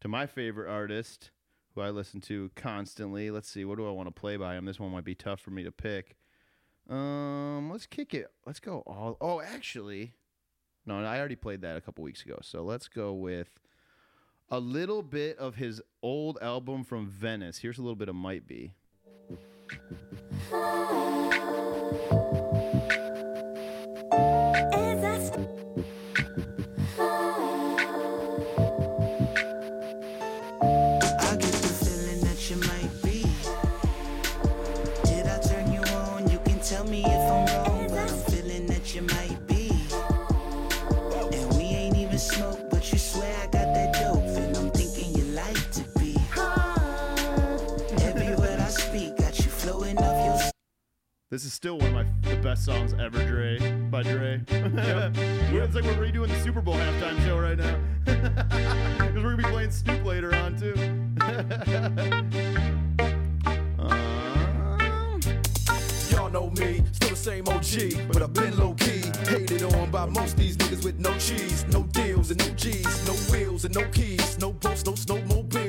to 0.00 0.08
my 0.08 0.26
favorite 0.26 0.70
artist 0.70 1.30
who 1.74 1.80
I 1.80 1.90
listen 1.90 2.20
to 2.22 2.50
constantly. 2.54 3.30
Let's 3.32 3.50
see, 3.50 3.64
what 3.64 3.78
do 3.78 3.86
I 3.86 3.90
want 3.90 4.06
to 4.06 4.12
play 4.12 4.36
by 4.36 4.54
him? 4.54 4.64
This 4.64 4.78
one 4.78 4.92
might 4.92 5.04
be 5.04 5.14
tough 5.14 5.40
for 5.40 5.50
me 5.50 5.64
to 5.64 5.72
pick. 5.72 6.16
Um, 6.88 7.68
let's 7.70 7.86
kick 7.86 8.14
it. 8.14 8.28
Let's 8.46 8.60
go 8.60 8.84
all. 8.86 9.16
Oh, 9.20 9.40
actually, 9.40 10.14
no, 10.86 11.02
I 11.04 11.18
already 11.18 11.36
played 11.36 11.62
that 11.62 11.76
a 11.76 11.80
couple 11.80 12.04
weeks 12.04 12.22
ago. 12.22 12.38
So 12.42 12.62
let's 12.62 12.86
go 12.86 13.12
with 13.12 13.48
a 14.48 14.60
little 14.60 15.02
bit 15.02 15.38
of 15.38 15.56
his 15.56 15.82
old 16.02 16.38
album 16.40 16.84
from 16.84 17.08
Venice. 17.08 17.58
Here's 17.58 17.78
a 17.78 17.82
little 17.82 17.96
bit 17.96 18.08
of 18.08 18.14
Might 18.14 18.46
Be. 18.46 18.74
This 51.36 51.44
is 51.44 51.52
still 51.52 51.76
one 51.76 51.88
of 51.88 51.92
my 51.92 52.06
the 52.22 52.36
best 52.36 52.64
songs 52.64 52.94
ever, 52.94 53.22
Dre 53.26 53.58
by 53.90 54.02
Dre. 54.02 54.40
It's 54.48 55.74
like 55.74 55.84
we're 55.84 55.92
redoing 55.92 56.28
the 56.28 56.40
Super 56.40 56.62
Bowl 56.62 56.76
halftime 56.76 57.22
show 57.26 57.38
right 57.38 57.58
now 57.58 57.78
because 58.06 59.22
we're 59.22 59.34
gonna 59.34 59.36
be 59.36 59.42
playing 59.42 59.70
Snoop 59.70 60.02
later 60.02 60.34
on 60.34 60.56
too. 60.58 60.72
um, 63.78 65.20
Y'all 66.10 66.30
know 66.30 66.48
me, 66.52 66.82
still 66.92 67.10
the 67.10 67.16
same 67.16 67.46
OG, 67.48 68.10
but 68.10 68.22
I've 68.22 68.32
been 68.32 68.56
low 68.58 68.72
key. 68.72 69.02
Hated 69.28 69.62
on 69.74 69.90
by 69.90 70.06
most 70.06 70.38
these 70.38 70.56
niggas 70.56 70.86
with 70.86 70.98
no 70.98 71.12
cheese, 71.18 71.66
no 71.70 71.82
deals 71.82 72.30
and 72.30 72.38
no 72.38 72.54
G's, 72.54 73.06
no 73.06 73.12
wheels 73.30 73.66
and 73.66 73.74
no 73.74 73.86
keys, 73.88 74.38
no 74.38 74.54
boats, 74.54 74.86
no 74.86 74.96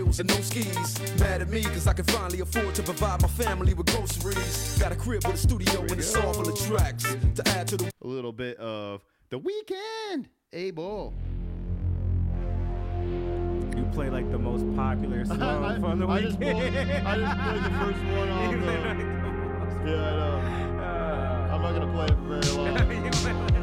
snowmobiles 0.07 0.19
and 0.19 0.29
no 0.29 0.35
skis. 0.41 1.19
Mad 1.19 1.41
at 1.41 1.49
me 1.49 1.63
cause 1.63 1.87
I 1.87 1.93
can 1.93 2.05
finally 2.05 2.39
afford 2.41 2.75
to 2.75 2.83
provide 2.83 3.21
my 3.21 3.27
family 3.27 3.73
with 3.73 3.87
groceries. 3.87 4.77
Got 4.79 4.91
a 4.91 4.95
crib 4.95 5.25
with 5.25 5.35
a 5.35 5.37
studio 5.37 5.81
and 5.81 5.91
it's 5.91 6.15
all 6.15 6.33
full 6.33 6.49
of 6.49 6.59
tracks 6.59 7.03
to 7.35 7.47
add 7.49 7.67
to 7.69 7.77
the 7.77 7.91
a 8.01 8.07
little 8.07 8.31
bit 8.31 8.57
of 8.57 9.03
the 9.29 9.37
weekend, 9.37 10.29
a 10.53 10.71
bull. 10.71 11.13
You 13.75 13.85
play 13.93 14.09
like 14.09 14.29
the 14.31 14.39
most 14.39 14.65
popular 14.75 15.25
song 15.25 15.37
from 15.81 15.99
the 15.99 16.07
I 16.07 16.21
just 16.21 16.39
weekend. 16.39 17.07
I 17.07 17.17
just 17.17 17.37
played 17.41 17.63
the 17.63 17.69
first 17.79 18.03
one 18.05 18.29
off, 18.29 18.51
You 18.51 18.57
play 18.59 18.77
like 18.77 18.97
the 18.97 19.03
most- 19.03 19.85
Yeah, 19.85 20.03
I 20.03 20.15
know. 20.15 20.83
Uh, 20.83 21.53
I'm 21.53 21.61
not 21.61 21.73
gonna 21.73 21.93
play 21.93 22.05
it 22.05 22.11
for 22.11 22.41
very 22.41 23.33
long. 23.33 23.53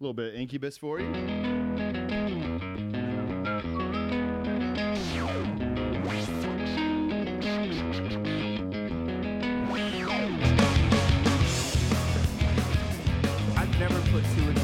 A 0.00 0.02
little 0.02 0.14
bit 0.14 0.34
of 0.34 0.40
Incubus 0.40 0.78
for 0.78 0.98
you. 0.98 1.06
I've 13.56 13.78
never 13.78 14.00
put 14.10 14.24
two 14.34 14.59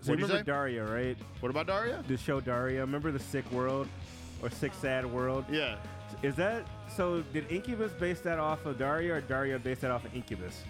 So 0.00 0.12
What'd 0.12 0.20
you 0.20 0.26
remember? 0.26 0.50
Daria, 0.50 0.84
right? 0.84 1.16
What 1.40 1.50
about 1.50 1.66
Daria? 1.66 2.02
The 2.08 2.16
show 2.16 2.40
Daria. 2.40 2.80
Remember 2.80 3.12
the 3.12 3.18
Sick 3.18 3.50
World 3.52 3.86
or 4.42 4.48
Sick 4.48 4.72
uh-huh. 4.72 4.80
Sad 4.80 5.06
World? 5.06 5.44
Yeah. 5.50 5.76
Is 6.22 6.34
that 6.36 6.66
so? 6.94 7.22
Did 7.32 7.50
Incubus 7.50 7.92
base 7.92 8.20
that 8.20 8.38
off 8.38 8.64
of 8.66 8.78
Daria, 8.78 9.14
or 9.14 9.20
Daria 9.20 9.58
base 9.58 9.80
that 9.80 9.90
off 9.90 10.04
of 10.04 10.14
Incubus? 10.14 10.64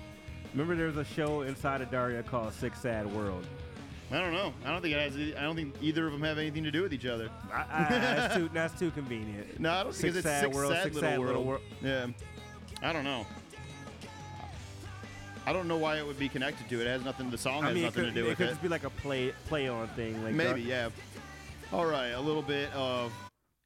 Remember, 0.52 0.74
there's 0.74 0.96
a 0.96 1.04
show 1.04 1.42
inside 1.42 1.80
of 1.80 1.90
Daria 1.90 2.22
called 2.22 2.52
Sick 2.52 2.74
Sad 2.74 3.06
World. 3.14 3.46
I 4.12 4.18
don't 4.18 4.32
know. 4.32 4.52
I 4.64 4.72
don't 4.72 4.82
think 4.82 4.94
it 4.94 5.00
has. 5.00 5.36
I 5.36 5.42
don't 5.42 5.54
think 5.54 5.74
either 5.80 6.06
of 6.06 6.12
them 6.12 6.22
have 6.22 6.38
anything 6.38 6.64
to 6.64 6.72
do 6.72 6.82
with 6.82 6.92
each 6.92 7.06
other. 7.06 7.30
I, 7.52 7.64
I, 7.70 7.88
that's 7.88 8.34
too 8.34 8.50
that's 8.52 8.78
too 8.78 8.90
convenient. 8.90 9.46
No, 9.60 9.70
I 9.70 9.82
don't 9.84 9.92
think 9.94 10.14
Sick 10.14 10.16
it's 10.16 10.22
Sad 10.22 10.44
six 10.44 10.56
World, 10.56 10.72
sad 10.72 10.82
Sick 10.84 10.94
little 10.94 11.08
Sad 11.08 11.18
world. 11.20 11.28
Little 11.28 11.44
World. 11.44 11.62
Yeah, 11.82 12.06
I 12.82 12.92
don't 12.92 13.04
know. 13.04 13.24
I 15.50 15.52
don't 15.52 15.66
know 15.66 15.78
why 15.78 15.98
it 15.98 16.06
would 16.06 16.16
be 16.16 16.28
connected 16.28 16.68
to 16.68 16.80
it. 16.80 16.86
It 16.86 16.90
has 16.90 17.04
nothing. 17.04 17.28
The 17.28 17.36
song 17.36 17.64
I 17.64 17.66
has 17.70 17.74
mean, 17.74 17.82
it 17.82 17.86
nothing 17.88 18.04
could, 18.04 18.14
to 18.14 18.20
do 18.20 18.22
with 18.22 18.32
it 18.34 18.36
could 18.36 18.44
it. 18.44 18.46
Could 18.46 18.52
just 18.52 18.62
be 18.62 18.68
like 18.68 18.84
a 18.84 18.90
play 18.90 19.32
play 19.48 19.66
on 19.66 19.88
thing. 19.88 20.22
Like 20.22 20.32
Maybe, 20.32 20.60
Dar- 20.62 20.68
yeah. 20.70 20.88
All 21.72 21.86
right, 21.86 22.10
a 22.10 22.20
little 22.20 22.40
bit 22.40 22.72
of 22.72 23.12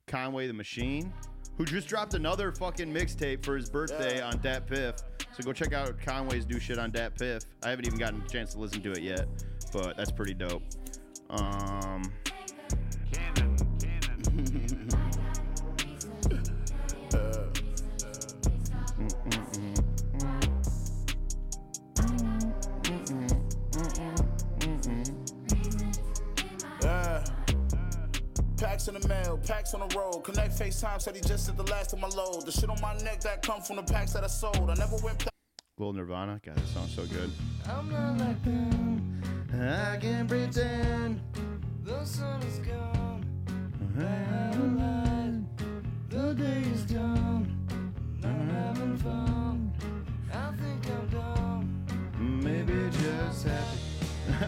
Conway 0.06 0.46
the 0.46 0.54
Machine, 0.54 1.12
who 1.58 1.66
just 1.66 1.86
dropped 1.86 2.14
another 2.14 2.52
fucking 2.52 2.90
mixtape 2.90 3.44
for 3.44 3.54
his 3.54 3.68
birthday 3.68 4.22
on 4.22 4.38
Dat 4.38 4.66
Piff. 4.66 4.94
So 5.36 5.42
go 5.42 5.52
check 5.52 5.74
out 5.74 6.00
Conway's 6.00 6.46
new 6.46 6.58
shit 6.58 6.78
on 6.78 6.90
Dat 6.90 7.18
Piff. 7.18 7.42
I 7.62 7.68
haven't 7.68 7.86
even 7.86 7.98
gotten 7.98 8.22
a 8.22 8.28
chance 8.30 8.54
to 8.54 8.60
listen 8.60 8.80
to 8.80 8.92
it 8.92 9.02
yet, 9.02 9.28
but 9.70 9.94
that's 9.94 10.10
pretty 10.10 10.32
dope. 10.32 10.62
Um, 11.28 12.10
Yeah. 13.12 13.34
Packs 28.74 28.88
in 28.88 28.94
the 28.94 29.06
mail, 29.06 29.38
packs 29.46 29.72
on 29.72 29.88
the 29.88 29.96
road. 29.96 30.24
Connect 30.24 30.52
FaceTime 30.52 31.00
said 31.00 31.14
he 31.14 31.20
just 31.20 31.46
did 31.46 31.56
the 31.56 31.70
last 31.70 31.92
of 31.92 32.00
my 32.00 32.08
load. 32.08 32.44
The 32.44 32.50
shit 32.50 32.68
on 32.68 32.76
my 32.82 32.92
neck 33.04 33.20
that 33.20 33.40
come 33.40 33.62
from 33.62 33.76
the 33.76 33.84
packs 33.84 34.12
that 34.14 34.24
I 34.24 34.26
sold. 34.26 34.68
I 34.68 34.74
never 34.74 34.96
went. 34.96 35.20
Pla- 35.20 35.30
Lil 35.78 35.92
Nirvana. 35.92 36.40
God, 36.44 36.56
this 36.56 36.70
song's 36.70 36.92
so 36.92 37.06
good. 37.06 37.30
I'm 37.68 37.88
not 37.88 38.18
like 38.18 38.42
them. 38.42 39.22
I 39.52 39.96
can 39.98 40.26
pretend. 40.26 41.20
The 41.84 42.04
sun 42.04 42.42
is 42.42 42.58
gone. 42.66 43.24
I 43.96 44.02
have 44.02 44.58
a 44.58 44.66
light. 44.66 45.44
The 46.08 46.34
day 46.34 46.62
is 46.72 46.82
done. 46.82 47.56
I'm 48.24 48.48
having 48.48 48.96
fun. 48.96 49.72
I 50.32 50.50
think 50.60 50.90
I'm 50.90 51.08
dumb. 51.10 52.42
Maybe 52.42 52.90
just 52.90 53.46
happy. 53.46 53.78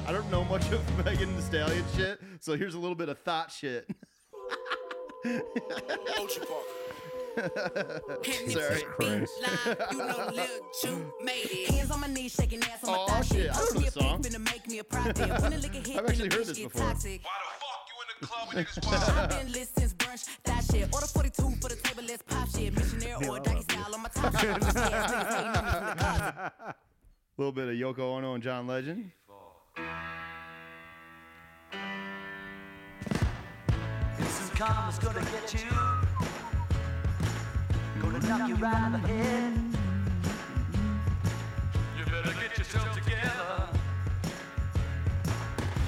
I 0.08 0.10
don't 0.10 0.28
know 0.32 0.42
much 0.42 0.68
of 0.72 1.04
Megan 1.04 1.36
Thee 1.36 1.42
Stallion 1.42 1.84
shit, 1.96 2.20
so 2.40 2.56
here's 2.56 2.74
a 2.74 2.78
little 2.78 2.96
bit 2.96 3.08
of 3.08 3.20
thought 3.20 3.52
shit. 3.52 3.88
Ocean 6.18 6.44
Park. 6.48 6.66
Sorry. 8.48 8.80
Christ. 8.82 9.32
you 9.92 9.98
know 9.98 10.30
Lil 10.32 10.46
Ju 10.82 11.12
made 11.22 11.32
it. 11.50 11.70
Hands 11.70 11.90
on 11.90 12.00
my 12.00 12.06
knees, 12.06 12.32
shaking 12.32 12.62
ass 12.62 12.82
on 12.84 12.92
my 12.92 12.98
Oh, 12.98 13.06
thigh 13.08 13.20
shit. 13.22 13.50
I 13.50 13.54
Post 13.54 13.74
know 13.74 13.80
me 13.80 13.84
this 13.86 13.96
a 13.96 13.98
pic, 13.98 14.08
song. 14.08 14.22
finna 14.22 14.38
make 14.52 14.66
me 14.68 14.78
a 14.78 14.84
profit. 14.84 15.18
When 15.18 15.50
the 15.52 15.58
liquor 15.58 15.78
hit, 15.86 15.88
I've 15.98 16.06
then 16.06 16.06
actually 16.08 16.28
the 16.28 16.34
heard 16.36 16.44
bitch 16.44 16.48
this 16.48 16.58
get 16.58 16.72
before. 16.72 16.86
toxic. 16.88 17.20
Why 17.24 17.30
the 17.42 17.50
fuck 17.60 17.80
you 17.90 17.96
in 18.02 18.08
the 18.20 18.26
club 18.26 18.48
and 18.54 18.66
niggas 18.66 18.78
wild? 18.86 19.18
I've 19.18 19.28
been 19.44 19.52
lit 19.52 19.68
since 19.78 19.92
brunch, 19.94 20.24
that 20.44 20.64
shit. 20.64 20.88
Order 20.94 21.06
42 21.06 21.42
for 21.60 21.68
the 21.68 21.76
table, 21.76 22.04
let's 22.08 22.22
pop 22.22 22.48
shit. 22.48 22.72
Missionary 22.74 23.28
or 23.28 23.38
doggy 23.40 23.60
style 23.62 23.94
on 23.94 24.00
my 24.02 24.08
top 24.08 24.38
shit. 24.38 24.54
Pussy 24.60 24.78
ass 24.78 25.12
niggas 25.12 25.36
hating 25.36 25.56
on 25.56 25.64
me 25.64 25.70
from 25.70 25.86
the 25.86 25.94
closet. 25.96 26.34
A 26.38 26.74
little 27.36 27.52
bit 27.52 27.68
of 27.68 27.74
Yoko 27.74 28.16
Ono 28.16 28.32
and 28.34 28.42
John 28.42 28.66
Legend. 28.66 29.10
Some 34.56 34.68
karma's 34.68 34.98
gonna 34.98 35.20
get 35.20 35.52
you. 35.52 35.70
Gonna 38.00 38.20
knock 38.26 38.48
you 38.48 38.54
right 38.54 38.86
in 38.86 38.92
the 38.92 38.98
head. 38.98 39.52
You 41.98 42.04
better 42.06 42.32
get 42.40 42.56
yourself 42.56 42.94
together. 42.94 43.68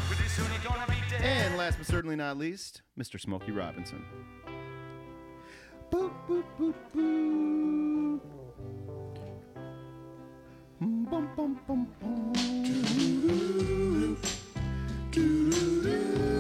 Pretty 0.07 0.29
soon 0.29 0.47
you're 0.53 0.71
gonna 0.71 0.87
be 0.87 0.97
dead. 1.09 1.23
And 1.23 1.57
last 1.57 1.79
but 1.79 1.87
certainly 1.87 2.17
not 2.17 2.37
least, 2.37 2.83
Mr. 2.99 3.19
Smokey 3.19 3.53
Robinson. 3.53 4.05
Boop, 5.91 6.13
boop, 6.29 6.45
boop, 6.59 6.75
boop. 6.95 8.21
Mm, 10.83 11.11
bum, 11.11 11.31
bum, 11.35 11.61
bum, 11.67 11.87
bum. 12.01 12.33
Doo-doo-doo. 12.65 14.17
Doo-doo-doo. 15.11 16.38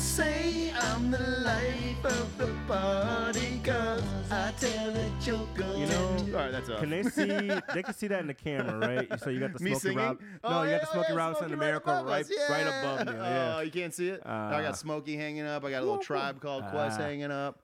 Say 0.00 0.72
I'm 0.80 1.10
the 1.10 1.18
life 1.44 2.04
of 2.04 2.38
the 2.38 2.52
party 2.66 3.60
cause 3.62 4.02
I 4.30 4.52
tell 4.58 4.90
a 4.96 5.10
joke 5.20 5.48
You 5.56 5.86
know, 5.86 6.16
All 6.18 6.32
right, 6.34 6.52
that's 6.52 6.68
up. 6.70 6.80
Can 6.80 6.90
they 6.90 7.02
see? 7.02 7.26
They 7.74 7.82
can 7.82 7.94
see 7.94 8.06
that 8.08 8.20
in 8.20 8.26
the 8.26 8.34
camera, 8.34 8.78
right? 8.78 9.20
So 9.20 9.30
you 9.30 9.40
got 9.40 9.52
the 9.56 9.62
Me 9.64 9.70
Smokey 9.72 9.80
singing? 9.80 9.98
Rob. 9.98 10.20
No, 10.20 10.26
Oh, 10.44 10.62
you 10.62 10.70
yeah, 10.70 10.78
got 10.78 10.80
the 10.80 10.88
oh, 10.88 10.92
Smokey 10.92 11.06
yeah, 11.12 11.16
Robinson 11.18 11.38
Smokey 11.48 11.52
and 11.52 11.60
right 11.60 11.66
Miracle 11.66 11.92
above 11.92 12.06
right, 12.06 12.24
us. 12.24 12.30
Yeah. 12.30 12.52
right 12.52 12.66
above 12.66 13.06
me. 13.06 13.12
Yeah. 13.20 13.54
Oh, 13.56 13.60
you 13.60 13.70
can't 13.70 13.94
see 13.94 14.08
it? 14.08 14.22
I 14.24 14.30
Uh, 14.30 14.62
got 14.62 14.78
Smokey 14.78 15.16
hanging 15.16 15.44
up. 15.46 15.64
I 15.64 15.70
got 15.70 15.78
a 15.82 15.84
little 15.84 15.98
tribe 15.98 16.40
called 16.40 16.64
Quest 16.70 16.98
Ah. 16.98 17.02
hanging 17.02 17.30
up. 17.30 17.58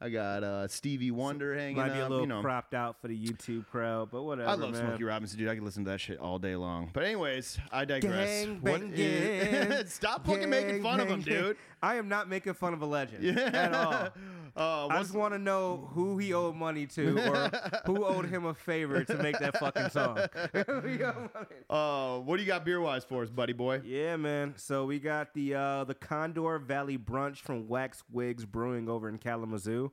I 0.00 0.10
got 0.10 0.44
uh, 0.44 0.68
Stevie 0.68 1.10
Wonder 1.10 1.56
hanging 1.56 1.76
Might 1.76 1.92
be 1.92 1.98
a 1.98 2.02
little 2.02 2.20
you 2.20 2.26
know. 2.28 2.40
cropped 2.40 2.72
out 2.72 3.00
for 3.00 3.08
the 3.08 3.18
YouTube 3.18 3.66
crowd, 3.66 4.10
but 4.12 4.22
whatever. 4.22 4.48
I 4.48 4.54
love 4.54 4.70
man. 4.72 4.86
Smokey 4.86 5.02
Robinson, 5.02 5.38
dude. 5.40 5.48
I 5.48 5.56
can 5.56 5.64
listen 5.64 5.84
to 5.86 5.90
that 5.90 6.00
shit 6.00 6.18
all 6.20 6.38
day 6.38 6.54
long. 6.54 6.90
But 6.92 7.02
anyways, 7.02 7.58
I 7.72 7.84
digress. 7.84 8.44
Gang 8.44 8.60
What 8.60 8.80
is- 8.82 9.92
Stop 9.92 10.24
fucking 10.24 10.48
making 10.48 10.82
fun 10.84 11.00
of 11.00 11.08
him, 11.08 11.22
dude. 11.22 11.56
I 11.82 11.96
am 11.96 12.08
not 12.08 12.28
making 12.28 12.54
fun 12.54 12.74
of 12.74 12.82
a 12.82 12.86
legend 12.86 13.38
at 13.38 13.74
all. 13.74 14.08
Uh, 14.56 14.86
I 14.88 14.98
just 14.98 15.14
want 15.14 15.34
to 15.34 15.38
know 15.38 15.88
who 15.92 16.18
he 16.18 16.32
owed 16.32 16.56
money 16.56 16.86
to 16.86 17.18
or 17.30 17.50
who 17.86 18.04
owed 18.04 18.26
him 18.26 18.46
a 18.46 18.54
favor 18.54 19.04
to 19.04 19.14
make 19.22 19.38
that 19.38 19.58
fucking 19.58 19.90
song. 19.90 20.18
Who 20.52 20.80
he 20.80 21.02
owed 21.02 21.30
money 21.34 21.46
to. 21.68 21.74
uh, 21.74 22.18
what 22.20 22.36
do 22.36 22.42
you 22.42 22.48
got 22.48 22.64
beer 22.64 22.80
wise 22.80 23.04
for 23.04 23.22
us, 23.22 23.30
buddy 23.30 23.52
boy? 23.52 23.80
Yeah, 23.84 24.16
man. 24.16 24.54
So 24.56 24.84
we 24.86 24.98
got 24.98 25.34
the 25.34 25.54
uh, 25.54 25.84
the 25.84 25.94
Condor 25.94 26.58
Valley 26.58 26.98
Brunch 26.98 27.38
from 27.38 27.68
Wax 27.68 28.02
Wigs 28.10 28.44
Brewing 28.44 28.88
over 28.88 29.08
in 29.08 29.18
Kalamazoo. 29.18 29.92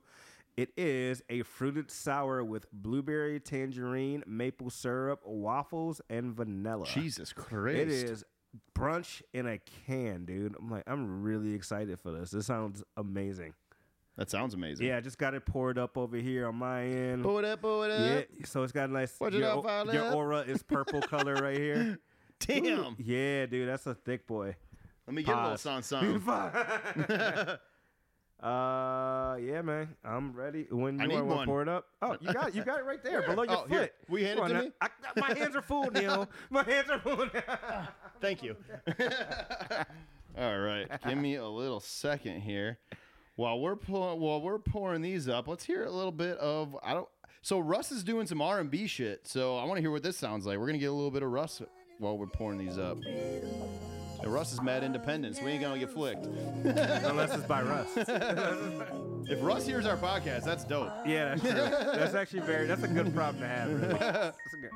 It 0.56 0.70
is 0.76 1.22
a 1.28 1.42
fruited 1.42 1.90
sour 1.90 2.42
with 2.42 2.70
blueberry, 2.72 3.38
tangerine, 3.40 4.22
maple 4.26 4.70
syrup, 4.70 5.20
waffles, 5.26 6.00
and 6.08 6.32
vanilla. 6.34 6.86
Jesus 6.86 7.32
Christ. 7.34 7.76
It 7.78 7.88
is 7.88 8.24
brunch 8.74 9.20
in 9.34 9.46
a 9.46 9.58
can, 9.86 10.24
dude. 10.24 10.54
I'm 10.58 10.70
like, 10.70 10.84
I'm 10.86 11.22
really 11.22 11.52
excited 11.54 12.00
for 12.00 12.10
this. 12.10 12.30
This 12.30 12.46
sounds 12.46 12.82
amazing. 12.96 13.52
That 14.16 14.30
sounds 14.30 14.54
amazing. 14.54 14.86
Yeah, 14.86 14.96
I 14.96 15.00
just 15.00 15.18
got 15.18 15.34
it 15.34 15.44
poured 15.44 15.76
up 15.78 15.98
over 15.98 16.16
here 16.16 16.46
on 16.48 16.54
my 16.56 16.84
end. 16.84 17.22
Pull 17.22 17.38
it 17.38 17.44
up, 17.44 17.60
pull 17.60 17.82
it 17.82 17.90
up. 17.90 18.00
Yeah, 18.00 18.46
so 18.46 18.62
it's 18.62 18.72
got 18.72 18.88
a 18.88 18.92
nice. 18.92 19.14
Your, 19.20 19.44
o- 19.50 19.92
your 19.92 20.14
aura 20.14 20.38
is 20.40 20.62
purple 20.62 21.02
color 21.02 21.34
right 21.34 21.58
here. 21.58 21.98
Damn. 22.40 22.96
Yeah, 22.98 23.44
dude, 23.46 23.68
that's 23.68 23.86
a 23.86 23.94
thick 23.94 24.26
boy. 24.26 24.56
Let 25.06 25.14
me 25.14 25.22
get 25.22 25.34
a 25.34 25.36
little 25.36 25.50
Pause. 25.50 25.60
song 25.60 25.82
song. 26.24 27.56
Uh, 28.38 29.36
yeah, 29.40 29.62
man, 29.62 29.88
I'm 30.04 30.34
ready. 30.34 30.66
When 30.70 31.00
I 31.00 31.04
you 31.04 31.08
need 31.08 31.20
want 31.22 31.40
to 31.40 31.46
pour 31.46 31.62
it 31.62 31.68
up? 31.70 31.86
Oh, 32.02 32.16
you 32.20 32.32
got, 32.34 32.48
it. 32.48 32.54
you 32.54 32.62
got 32.64 32.78
it 32.80 32.84
right 32.84 33.02
there, 33.02 33.22
below 33.22 33.44
your 33.44 33.52
Oh, 33.52 33.60
foot. 33.62 33.70
here. 33.70 33.90
You 34.10 34.26
hand 34.26 34.38
it 34.40 34.48
to 34.48 34.54
me? 34.60 34.72
now. 34.82 34.88
I, 35.16 35.20
my 35.20 35.34
hands 35.38 35.56
are 35.56 35.62
full, 35.62 35.90
Neil. 35.90 36.28
My 36.50 36.62
hands 36.62 36.90
are 36.90 36.98
full. 36.98 37.26
Thank 38.20 38.42
you. 38.42 38.54
All 40.38 40.58
right, 40.58 40.86
give 41.08 41.16
me 41.16 41.36
a 41.36 41.46
little 41.48 41.80
second 41.80 42.42
here. 42.42 42.78
While 43.36 43.60
we're 43.60 43.76
pour- 43.76 44.16
while 44.18 44.40
we're 44.40 44.58
pouring 44.58 45.02
these 45.02 45.28
up, 45.28 45.46
let's 45.46 45.64
hear 45.64 45.84
a 45.84 45.90
little 45.90 46.12
bit 46.12 46.36
of 46.38 46.76
I 46.82 46.94
don't. 46.94 47.08
So 47.42 47.58
Russ 47.60 47.92
is 47.92 48.02
doing 48.02 48.26
some 48.26 48.40
R 48.42 48.58
and 48.60 48.70
B 48.70 48.86
shit. 48.86 49.26
So 49.28 49.56
I 49.56 49.64
want 49.64 49.76
to 49.76 49.80
hear 49.82 49.90
what 49.90 50.02
this 50.02 50.16
sounds 50.16 50.46
like. 50.46 50.58
We're 50.58 50.66
gonna 50.66 50.78
get 50.78 50.86
a 50.86 50.92
little 50.92 51.10
bit 51.10 51.22
of 51.22 51.30
Russ 51.30 51.62
while 51.98 52.16
we're 52.18 52.26
pouring 52.26 52.58
these 52.58 52.78
up. 52.78 52.98
Yeah, 53.04 53.40
Russ 54.24 54.52
is 54.52 54.62
mad 54.62 54.82
independence. 54.82 55.40
We 55.40 55.50
ain't 55.52 55.62
gonna 55.62 55.78
get 55.78 55.90
flicked. 55.90 56.26
Unless 56.64 57.34
it's 57.34 57.44
by 57.46 57.62
Russ. 57.62 57.88
If 59.28 59.42
Russ 59.42 59.66
hears 59.66 59.86
our 59.86 59.96
podcast, 59.96 60.44
that's 60.44 60.62
dope. 60.62 60.92
Yeah, 61.04 61.34
that's 61.34 61.40
true. 61.40 61.52
That's 61.52 62.14
actually 62.14 62.42
very. 62.42 62.68
That's 62.68 62.84
a 62.84 62.88
good 62.88 63.12
problem 63.12 63.42
to 63.42 63.48
have. 63.48 63.68
Really. 63.72 63.94
That's 63.98 64.54
a 64.54 64.56
good. 64.60 64.70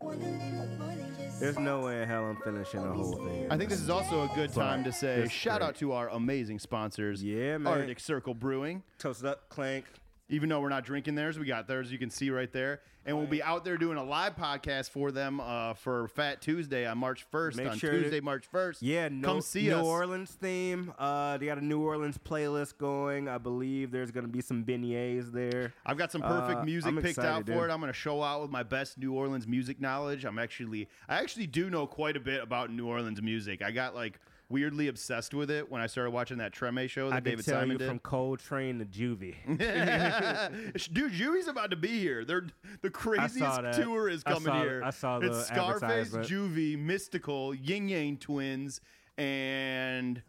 Caught 0.00 0.14
up 0.14 0.20
in 0.22 0.32
the 0.32 0.38
shape 0.38 0.52
of 0.52 0.52
your 0.52 0.56
silhouette. 0.56 0.56
Want 0.56 0.56
a 0.56 0.60
little 0.60 0.78
more 0.78 0.94
than 0.96 1.16
just 1.16 1.40
There's 1.40 1.58
no 1.58 1.80
way 1.80 2.02
in 2.02 2.08
hell 2.08 2.24
I'm 2.24 2.36
finishing 2.36 2.82
the 2.82 2.92
whole 2.92 3.16
thing. 3.26 3.46
I 3.50 3.56
think 3.56 3.70
this 3.70 3.80
is 3.80 3.90
also 3.90 4.22
a 4.24 4.30
good 4.34 4.52
time 4.52 4.84
to 4.84 4.92
say 4.92 5.26
shout 5.28 5.60
great. 5.60 5.68
out 5.68 5.74
to 5.76 5.92
our 5.92 6.08
amazing 6.10 6.58
sponsors. 6.58 7.22
Yeah, 7.22 7.58
man. 7.58 7.72
Arctic 7.72 8.00
Circle 8.00 8.34
Brewing. 8.34 8.82
Toast 8.98 9.20
it 9.22 9.26
up, 9.26 9.48
clank. 9.48 9.84
Even 10.28 10.48
though 10.48 10.60
we're 10.60 10.68
not 10.68 10.84
drinking 10.84 11.14
theirs, 11.14 11.38
we 11.38 11.46
got 11.46 11.68
theirs. 11.68 11.90
You 11.92 11.98
can 11.98 12.10
see 12.10 12.30
right 12.30 12.52
there, 12.52 12.80
and 13.04 13.16
we'll 13.16 13.26
be 13.28 13.42
out 13.42 13.64
there 13.64 13.76
doing 13.76 13.96
a 13.96 14.02
live 14.02 14.34
podcast 14.36 14.90
for 14.90 15.12
them 15.12 15.40
uh, 15.40 15.74
for 15.74 16.08
Fat 16.08 16.40
Tuesday 16.42 16.84
on 16.86 16.98
March 16.98 17.24
first. 17.30 17.60
On 17.60 17.76
sure 17.78 17.92
Tuesday, 17.92 18.10
that- 18.18 18.24
March 18.24 18.46
first. 18.46 18.82
Yeah, 18.82 19.08
no, 19.08 19.28
come 19.28 19.40
see 19.40 19.68
New 19.68 19.76
us. 19.76 19.84
Orleans 19.86 20.30
theme. 20.32 20.92
Uh, 20.98 21.36
they 21.38 21.46
got 21.46 21.58
a 21.58 21.64
New 21.64 21.80
Orleans 21.80 22.18
playlist 22.18 22.76
going. 22.78 23.28
I 23.28 23.38
believe 23.38 23.90
there's 23.92 24.10
gonna 24.10 24.26
be 24.28 24.40
some 24.40 24.64
beignets 24.64 25.30
there. 25.32 25.72
I've 25.84 25.98
got 25.98 26.10
some 26.10 26.22
perfect 26.22 26.60
Uh, 26.60 26.64
music 26.64 26.88
I'm 26.88 26.96
picked 26.96 27.08
excited, 27.10 27.28
out 27.30 27.40
for 27.46 27.52
dude. 27.52 27.70
it. 27.70 27.70
I'm 27.72 27.80
going 27.80 27.92
to 27.92 27.98
show 27.98 28.22
out 28.22 28.42
with 28.42 28.50
my 28.50 28.62
best 28.62 28.98
New 28.98 29.12
Orleans 29.12 29.46
music 29.46 29.80
knowledge. 29.80 30.24
I'm 30.24 30.38
actually, 30.38 30.88
I 31.08 31.18
actually 31.20 31.46
do 31.46 31.70
know 31.70 31.86
quite 31.86 32.16
a 32.16 32.20
bit 32.20 32.42
about 32.42 32.70
New 32.70 32.86
Orleans 32.86 33.22
music. 33.22 33.62
I 33.62 33.70
got 33.70 33.94
like 33.94 34.18
weirdly 34.48 34.88
obsessed 34.88 35.34
with 35.34 35.50
it 35.50 35.70
when 35.70 35.80
I 35.80 35.86
started 35.86 36.10
watching 36.12 36.38
that 36.38 36.52
Treme 36.52 36.88
show 36.88 37.10
that 37.10 37.16
I 37.16 37.20
David 37.20 37.44
tell 37.44 37.56
Simon 37.60 37.72
you 37.72 37.78
did. 37.78 37.88
from 37.88 37.98
Coltrane 37.98 38.78
to 38.78 38.84
Juvie. 38.84 39.34
Dude, 40.92 41.12
Juvie's 41.12 41.48
about 41.48 41.70
to 41.70 41.76
be 41.76 41.98
here. 41.98 42.24
They're 42.24 42.46
the 42.82 42.90
craziest 42.90 43.60
tour 43.74 44.08
is 44.08 44.22
I 44.24 44.32
coming 44.34 44.46
saw- 44.46 44.62
here. 44.62 44.82
I 44.84 44.90
saw 44.90 45.18
the 45.18 45.28
it's 45.28 45.46
Scarface. 45.48 46.10
Juvie, 46.10 46.78
Mystical, 46.78 47.54
Yin 47.54 47.88
Yang 47.88 48.18
Twins, 48.18 48.80
and 49.18 50.22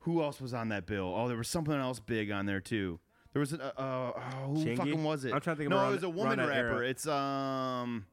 who 0.00 0.22
else 0.22 0.40
was 0.40 0.52
on 0.52 0.68
that 0.68 0.86
bill? 0.86 1.14
Oh, 1.16 1.28
there 1.28 1.36
was 1.36 1.48
something 1.48 1.74
else 1.74 2.00
big 2.00 2.30
on 2.30 2.46
there 2.46 2.60
too. 2.60 3.00
There 3.32 3.40
was 3.40 3.52
a 3.52 3.60
uh, 3.80 3.80
uh, 3.80 4.12
oh, 4.14 4.54
who 4.54 4.64
Chingy? 4.64 4.76
fucking 4.76 5.02
was 5.02 5.24
it? 5.24 5.32
I'm 5.34 5.40
trying 5.40 5.56
to 5.56 5.62
think 5.62 5.72
of 5.72 5.78
no, 5.78 5.88
it 5.88 5.94
was 5.94 6.02
a 6.04 6.08
woman 6.08 6.38
rapper. 6.38 6.52
era. 6.52 6.88
It's 6.88 7.06
um. 7.06 8.06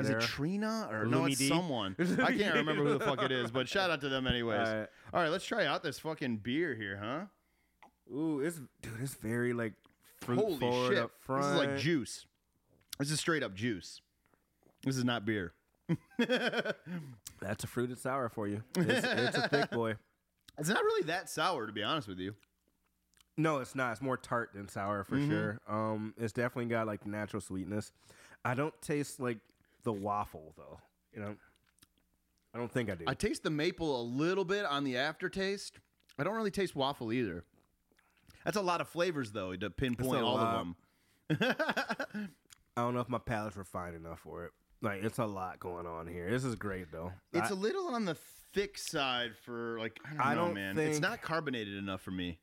Is 0.00 0.08
it 0.10 0.20
Trina 0.20 0.88
or 0.90 1.06
no? 1.06 1.24
It's 1.26 1.46
someone. 1.46 1.96
I 2.22 2.32
can't 2.36 2.54
remember 2.54 2.84
who 2.84 2.98
the 2.98 3.04
fuck 3.04 3.22
it 3.22 3.32
is, 3.32 3.50
but 3.50 3.68
shout 3.68 3.90
out 3.90 4.00
to 4.02 4.08
them 4.08 4.26
anyways. 4.26 4.68
All 4.68 4.74
right. 4.78 4.88
All 5.14 5.20
right, 5.22 5.30
let's 5.30 5.44
try 5.44 5.66
out 5.66 5.82
this 5.82 5.98
fucking 5.98 6.38
beer 6.38 6.74
here, 6.74 6.98
huh? 7.02 8.14
Ooh, 8.14 8.40
it's 8.40 8.60
dude, 8.82 8.92
it's 9.02 9.14
very 9.14 9.52
like 9.52 9.74
fruit 10.20 10.38
Holy 10.38 10.56
forward 10.58 10.94
shit! 10.94 11.02
up 11.04 11.10
front. 11.20 11.42
This 11.42 11.52
is 11.52 11.58
like 11.58 11.76
juice. 11.78 12.26
This 12.98 13.10
is 13.10 13.20
straight 13.20 13.42
up 13.42 13.54
juice. 13.54 14.00
This 14.84 14.96
is 14.96 15.04
not 15.04 15.24
beer. 15.24 15.52
That's 17.40 17.64
a 17.64 17.66
fruited 17.66 17.98
sour 17.98 18.28
for 18.28 18.48
you. 18.48 18.62
It's, 18.76 19.06
it's 19.06 19.36
a 19.36 19.48
thick 19.48 19.70
boy. 19.70 19.94
It's 20.60 20.68
not 20.68 20.82
really 20.82 21.04
that 21.04 21.30
sour, 21.30 21.68
to 21.68 21.72
be 21.72 21.84
honest 21.84 22.08
with 22.08 22.18
you. 22.18 22.34
No, 23.36 23.58
it's 23.58 23.76
not. 23.76 23.92
It's 23.92 24.02
more 24.02 24.16
tart 24.16 24.50
than 24.54 24.66
sour 24.68 25.04
for 25.04 25.14
Mm-hmm. 25.14 25.30
sure. 25.30 25.60
Um, 25.68 26.14
it's 26.18 26.32
definitely 26.32 26.64
got 26.68 26.88
like 26.88 27.06
natural 27.06 27.40
sweetness. 27.40 27.92
I 28.44 28.54
don't 28.54 28.74
taste 28.82 29.20
like 29.20 29.38
the 29.88 29.92
waffle 30.00 30.52
though. 30.56 30.78
You 31.14 31.20
know, 31.22 31.34
I 32.54 32.58
don't 32.58 32.70
think 32.70 32.90
I 32.90 32.94
do. 32.94 33.04
I 33.06 33.14
taste 33.14 33.42
the 33.42 33.50
maple 33.50 34.00
a 34.00 34.04
little 34.04 34.44
bit 34.44 34.66
on 34.66 34.84
the 34.84 34.98
aftertaste. 34.98 35.80
I 36.18 36.24
don't 36.24 36.34
really 36.34 36.50
taste 36.50 36.76
waffle 36.76 37.12
either. 37.12 37.44
That's 38.44 38.56
a 38.56 38.62
lot 38.62 38.80
of 38.80 38.88
flavors, 38.88 39.32
though, 39.32 39.56
to 39.56 39.70
pinpoint 39.70 40.22
all 40.22 40.34
lot. 40.34 40.54
of 40.56 41.38
them. 41.38 41.54
I 42.76 42.80
don't 42.82 42.94
know 42.94 43.00
if 43.00 43.08
my 43.08 43.18
palate's 43.18 43.56
refined 43.56 43.96
enough 43.96 44.20
for 44.20 44.44
it. 44.44 44.52
Like 44.82 45.02
it's 45.02 45.18
a 45.18 45.24
lot 45.26 45.58
going 45.58 45.86
on 45.86 46.06
here. 46.06 46.30
This 46.30 46.44
is 46.44 46.54
great 46.54 46.92
though. 46.92 47.12
It's 47.32 47.50
I- 47.50 47.54
a 47.54 47.56
little 47.56 47.88
on 47.94 48.04
the 48.04 48.16
thick 48.54 48.78
side 48.78 49.32
for 49.44 49.78
like 49.78 49.98
I 50.04 50.10
don't 50.12 50.20
I 50.26 50.34
know, 50.34 50.44
don't 50.44 50.54
man. 50.54 50.78
It's 50.78 51.00
not 51.00 51.22
carbonated 51.22 51.76
enough 51.76 52.00
for 52.02 52.10
me. 52.10 52.38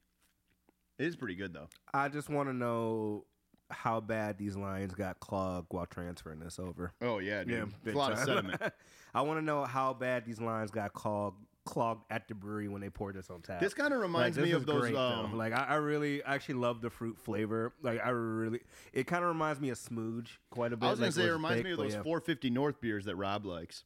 It 0.97 1.05
is 1.05 1.15
pretty 1.15 1.35
good 1.35 1.53
though. 1.53 1.67
I 1.93 2.09
just 2.09 2.29
want 2.29 2.49
to 2.49 2.53
know 2.53 3.25
how 3.69 3.99
bad 3.99 4.37
these 4.37 4.55
lines 4.55 4.93
got 4.93 5.19
clogged 5.19 5.67
while 5.71 5.85
transferring 5.85 6.39
this 6.39 6.59
over. 6.59 6.93
Oh 7.01 7.19
yeah, 7.19 7.43
dude. 7.43 7.73
It's 7.83 7.95
a 7.95 7.97
lot 7.97 8.11
of 8.11 8.19
sediment. 8.19 8.61
I 9.13 9.21
want 9.21 9.39
to 9.39 9.45
know 9.45 9.63
how 9.63 9.93
bad 9.93 10.25
these 10.25 10.41
lines 10.41 10.71
got 10.71 10.93
clogged 10.93 11.37
clogged 11.65 12.03
at 12.11 12.27
the 12.27 12.35
brewery 12.35 12.67
when 12.67 12.79
they 12.79 12.89
poured 12.89 13.15
this 13.15 13.29
on 13.29 13.41
tap. 13.41 13.59
This 13.59 13.73
kinda 13.73 13.97
reminds 13.97 14.37
this 14.37 14.45
me 14.45 14.51
of 14.51 14.65
those, 14.65 14.81
great, 14.81 14.95
um, 14.95 15.35
like 15.35 15.51
I, 15.51 15.65
I 15.69 15.75
really 15.75 16.23
actually 16.23 16.55
love 16.55 16.79
the 16.81 16.89
fruit 16.89 17.17
flavor. 17.17 17.73
Like 17.81 17.99
I 18.05 18.09
really, 18.09 18.59
it 18.93 19.07
kind 19.07 19.23
of 19.23 19.29
reminds 19.29 19.59
me 19.59 19.69
of 19.69 19.79
Smooge 19.79 20.37
quite 20.51 20.73
a 20.73 20.77
bit. 20.77 20.85
I 20.85 20.91
was 20.91 20.99
gonna 20.99 21.07
like, 21.07 21.15
say 21.15 21.23
it 21.23 21.25
was 21.25 21.33
reminds 21.33 21.57
thick, 21.57 21.65
me 21.65 21.71
of 21.71 21.77
those 21.77 21.93
yeah. 21.93 22.03
450 22.03 22.49
North 22.51 22.79
beers 22.79 23.05
that 23.05 23.15
Rob 23.15 23.45
likes, 23.45 23.83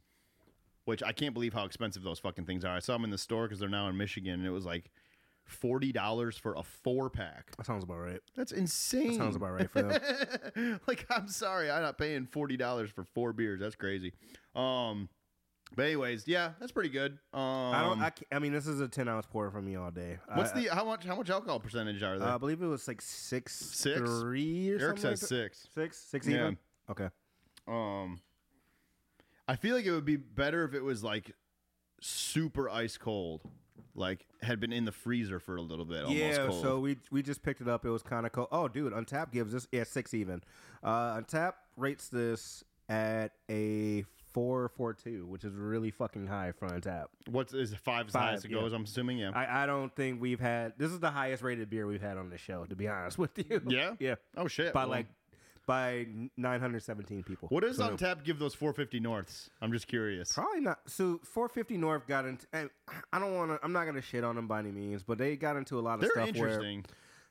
which 0.86 1.02
I 1.02 1.14
can't 1.14 1.34
believe 1.34 1.54
how 1.54 1.64
expensive 1.64 2.04
those 2.04 2.20
fucking 2.20 2.46
things 2.46 2.66
are. 2.66 2.76
I 2.76 2.80
saw 2.80 2.94
them 2.94 3.06
in 3.06 3.12
the 3.12 3.18
store 3.18 3.46
because 3.46 3.60
they're 3.60 3.70
now 3.70 3.88
in 3.88 3.98
Michigan, 3.98 4.34
and 4.34 4.46
it 4.46 4.52
was 4.52 4.66
like 4.66 4.92
forty 5.50 5.92
dollars 5.92 6.38
for 6.38 6.54
a 6.56 6.64
four 6.64 7.10
pack. 7.10 7.56
That 7.58 7.66
sounds 7.66 7.84
about 7.84 7.98
right. 8.00 8.22
That's 8.36 8.52
insane. 8.52 9.10
That 9.10 9.16
sounds 9.18 9.36
about 9.36 9.52
right 9.54 9.70
for 9.70 9.82
them. 9.84 10.80
like 10.88 11.06
I'm 11.10 11.28
sorry, 11.28 11.70
I'm 11.70 11.82
not 11.82 11.98
paying 11.98 12.26
forty 12.26 12.58
dollars 12.58 12.90
for 12.92 13.04
four 13.04 13.34
beers. 13.34 13.60
That's 13.60 13.76
crazy. 13.76 14.14
Um, 14.56 15.10
but 15.76 15.84
anyways, 15.86 16.28
yeah, 16.28 16.52
that's 16.60 16.72
pretty 16.72 16.90
good. 16.90 17.20
Um, 17.34 17.42
I 17.42 17.84
don't. 17.84 18.02
I, 18.02 18.12
I 18.32 18.40
mean, 18.40 18.54
this 18.54 18.66
is 18.66 18.80
a 18.82 18.88
ten 18.88 19.08
ounce 19.08 19.26
pour 19.28 19.52
for 19.52 19.62
me 19.62 19.76
all 19.76 19.92
day. 19.92 20.18
what's 20.34 20.52
I, 20.54 20.62
the 20.62 20.68
how 20.76 20.84
much 20.86 21.06
how 21.06 21.16
much 21.16 21.30
alcohol 21.30 21.60
percentage 21.60 22.02
are 22.02 22.18
there? 22.18 22.28
I 22.28 22.38
believe 22.38 22.62
it 22.62 22.68
was 22.68 22.88
like 22.88 23.02
six, 23.02 23.56
Six? 23.56 24.00
three 24.00 24.72
or 24.72 24.80
Eric 24.80 24.98
says 24.98 25.22
like 25.22 25.30
six. 25.30 25.68
Six, 25.74 25.98
six 25.98 26.28
Yeah. 26.28 26.36
even. 26.38 26.58
Okay. 26.90 27.10
Um, 27.68 28.20
I 29.48 29.56
feel 29.56 29.76
like 29.76 29.86
it 29.86 29.92
would 29.92 30.06
be 30.06 30.16
better 30.16 30.64
if 30.64 30.74
it 30.74 30.82
was 30.84 31.04
like 31.04 31.32
super 32.02 32.70
ice 32.70 32.98
cold, 32.98 33.42
like 34.00 34.26
had 34.42 34.60
been 34.60 34.72
in 34.74 34.86
the 34.86 34.92
freezer 34.92 35.40
for 35.40 35.58
a 35.58 35.62
little 35.62 35.86
bit. 35.86 36.04
Almost 36.04 36.16
yeah, 36.18 36.48
cold. 36.48 36.62
so 36.62 36.80
we 36.80 36.98
we 37.12 37.22
just 37.22 37.44
picked 37.44 37.62
it 37.62 37.68
up. 37.68 37.86
It 37.86 37.90
was 37.90 38.02
kind 38.02 38.26
of 38.26 38.32
cold. 38.32 38.48
Oh, 38.52 38.68
dude, 38.68 38.94
Untap 38.94 39.32
gives 39.32 39.54
this 39.54 39.68
yeah 39.72 39.84
six 39.84 40.14
even. 40.14 40.42
Uh, 40.84 41.20
Untap 41.20 41.54
rates 41.78 42.08
this 42.08 42.64
at 42.88 43.34
a 43.50 44.06
four 44.34 44.70
four 44.70 44.94
two, 44.94 45.26
which 45.28 45.44
is 45.44 45.54
really 45.54 45.92
fucking 45.92 46.28
high 46.28 46.52
for 46.52 46.68
Untap. 46.70 47.06
What's 47.30 47.54
is 47.54 47.74
five 47.76 48.08
as 48.08 48.14
high 48.14 48.34
as 48.34 48.46
it 48.46 48.52
yeah. 48.52 48.60
goes? 48.60 48.74
I'm 48.74 48.84
assuming. 48.84 49.18
Yeah. 49.18 49.32
I, 49.34 49.64
I 49.64 49.66
don't 49.66 49.96
think 49.96 50.22
we've 50.22 50.40
had 50.40 50.74
this 50.78 50.92
is 50.92 51.00
the 51.00 51.12
highest 51.12 51.44
rated 51.44 51.70
beer 51.70 51.86
we've 51.86 52.02
had 52.02 52.18
on 52.18 52.30
the 52.30 52.38
show. 52.38 52.66
To 52.66 52.76
be 52.76 52.88
honest 52.88 53.18
with 53.18 53.38
you, 53.38 53.62
Yeah? 53.68 53.96
yeah. 54.00 54.16
oh 54.38 54.48
shit. 54.48 54.74
By 54.74 54.82
Well, 54.82 54.90
like 54.90 55.08
by 55.70 56.08
nine 56.36 56.60
hundred 56.60 56.82
seventeen 56.82 57.22
people. 57.22 57.48
what 57.50 57.62
does 57.62 57.78
So- 57.78 57.84
on 57.84 57.96
tap 57.96 58.24
give 58.24 58.40
those 58.40 58.56
450 58.56 59.00
Norths? 59.00 59.52
I'm 59.62 59.72
just 59.72 59.88
curious. 59.88 60.32
Probably 60.32 60.62
not. 60.62 60.80
So 60.88 61.20
450 61.24 61.78
North 61.78 62.08
got 62.08 62.26
into. 62.26 62.48
And 62.54 62.72
I 63.14 63.20
don't 63.20 63.36
want 63.36 63.52
to. 63.52 63.60
I'm 63.64 63.72
not 63.72 63.86
gonna 63.86 64.02
shit 64.02 64.24
on 64.24 64.36
them 64.36 64.48
by 64.48 64.58
any 64.60 64.72
means, 64.72 65.04
but 65.04 65.20
they 65.20 65.36
got 65.36 65.58
into 65.58 65.78
a 65.78 65.82
lot 65.82 65.94
of 65.96 66.02
They're 66.02 66.10
stuff 66.10 66.36
where. 66.38 66.50
interesting. 66.50 66.86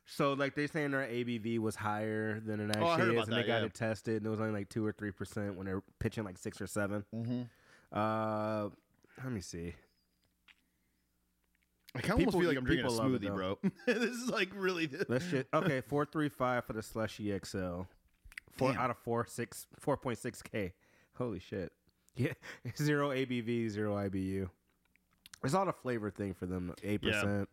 So 0.06 0.34
like 0.34 0.54
they're 0.54 0.68
saying 0.68 0.92
their 0.92 1.00
ABV 1.04 1.58
was 1.58 1.74
higher 1.74 2.38
than 2.38 2.60
it 2.60 2.76
Oh, 2.78 2.84
I 2.84 2.92
actually 2.92 3.06
heard 3.06 3.08
is, 3.08 3.22
about 3.24 3.28
and 3.28 3.36
they 3.42 3.46
got 3.48 3.58
yeah. 3.60 3.66
it 3.66 3.74
tested, 3.74 4.16
and 4.18 4.26
it 4.26 4.30
was 4.30 4.40
only 4.40 4.52
like 4.52 4.68
two 4.68 4.86
or 4.86 4.92
three 4.92 5.10
percent 5.10 5.56
when 5.56 5.66
they're 5.66 5.82
pitching 5.98 6.22
like 6.22 6.38
six 6.38 6.60
or 6.60 6.68
7 6.68 7.04
Mm-hmm. 7.12 7.42
Uh, 7.92 8.68
let 9.24 9.32
me 9.32 9.40
see. 9.40 9.74
I 11.96 12.00
kind 12.00 12.12
of 12.12 12.18
almost 12.28 12.38
feel 12.38 12.48
like 12.48 12.56
I'm 12.56 12.64
drinking 12.64 12.86
a 12.86 12.90
people 12.90 13.14
it, 13.16 13.20
smoothie, 13.22 13.34
bro. 13.34 13.58
this 13.86 13.96
is 14.14 14.28
like 14.30 14.50
really. 14.54 14.88
Let's 15.08 15.26
shit. 15.28 15.48
Okay, 15.52 15.80
four 15.80 16.04
three 16.04 16.28
five 16.28 16.64
for 16.66 16.74
the 16.74 16.82
slushy 16.82 17.36
XL. 17.44 17.82
Four 18.58 18.72
Damn. 18.72 18.80
out 18.80 18.90
of 18.90 18.98
four 18.98 19.26
six 19.26 19.66
four 19.78 19.96
point 19.96 20.18
six 20.18 20.42
k. 20.42 20.72
Holy 21.14 21.38
shit. 21.38 21.72
Yeah, 22.16 22.32
zero 22.76 23.10
ABV, 23.10 23.68
zero 23.70 23.94
IBU. 23.94 24.48
It's 25.44 25.54
all 25.54 25.68
a 25.68 25.72
flavor 25.72 26.10
thing 26.10 26.34
for 26.34 26.46
them. 26.46 26.74
Eight 26.82 27.00
Yeah. 27.02 27.12
percent 27.12 27.48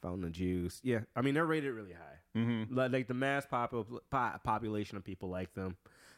fountain 0.00 0.24
of 0.24 0.32
juice. 0.32 0.80
Yeah, 0.82 1.00
I 1.14 1.20
mean 1.22 1.34
they're 1.34 1.46
rated 1.46 1.72
really 1.72 1.92
high. 1.92 2.38
Mm-hmm. 2.40 2.74
Like, 2.74 2.90
like 2.90 3.06
the 3.06 3.14
mass 3.14 3.46
popul- 3.46 4.00
po- 4.10 4.38
population 4.42 4.96
of 4.96 5.04
people 5.04 5.28
like 5.28 5.54
them. 5.54 5.76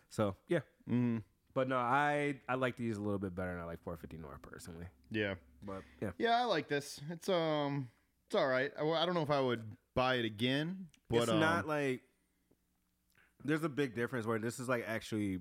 So 0.08 0.34
yeah, 0.48 0.60
Mm-hmm. 0.88 1.18
but 1.52 1.68
no, 1.68 1.76
I 1.76 2.36
I 2.48 2.54
like 2.54 2.76
these 2.78 2.96
a 2.96 3.00
little 3.02 3.18
bit 3.18 3.34
better 3.34 3.52
than 3.52 3.60
I 3.60 3.64
like 3.64 3.82
450 3.82 4.16
North 4.16 4.40
personally. 4.40 4.86
Yeah. 5.10 5.34
But 5.62 5.82
yeah, 6.00 6.12
Yeah, 6.16 6.40
I 6.40 6.44
like 6.44 6.68
this. 6.68 7.00
It's 7.10 7.28
um, 7.28 7.90
it's 8.28 8.34
all 8.34 8.48
right. 8.48 8.72
I, 8.80 8.82
I 8.82 9.04
don't 9.04 9.14
know 9.14 9.22
if 9.22 9.30
I 9.30 9.40
would 9.40 9.62
buy 9.94 10.14
it 10.14 10.24
again, 10.24 10.86
but 11.10 11.24
it's 11.24 11.30
um, 11.32 11.40
not 11.40 11.66
like 11.68 12.00
there's 13.44 13.64
a 13.64 13.68
big 13.68 13.94
difference 13.94 14.26
where 14.26 14.38
this 14.38 14.58
is 14.58 14.68
like 14.68 14.84
actually 14.86 15.40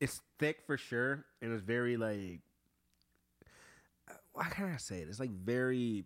it's 0.00 0.20
thick 0.38 0.62
for 0.66 0.76
sure 0.76 1.24
and 1.40 1.52
it's 1.52 1.62
very 1.62 1.96
like 1.96 2.40
why 4.32 4.44
can 4.50 4.66
I 4.72 4.76
say 4.78 4.98
it? 5.00 5.08
It's 5.08 5.20
like 5.20 5.30
very 5.30 6.04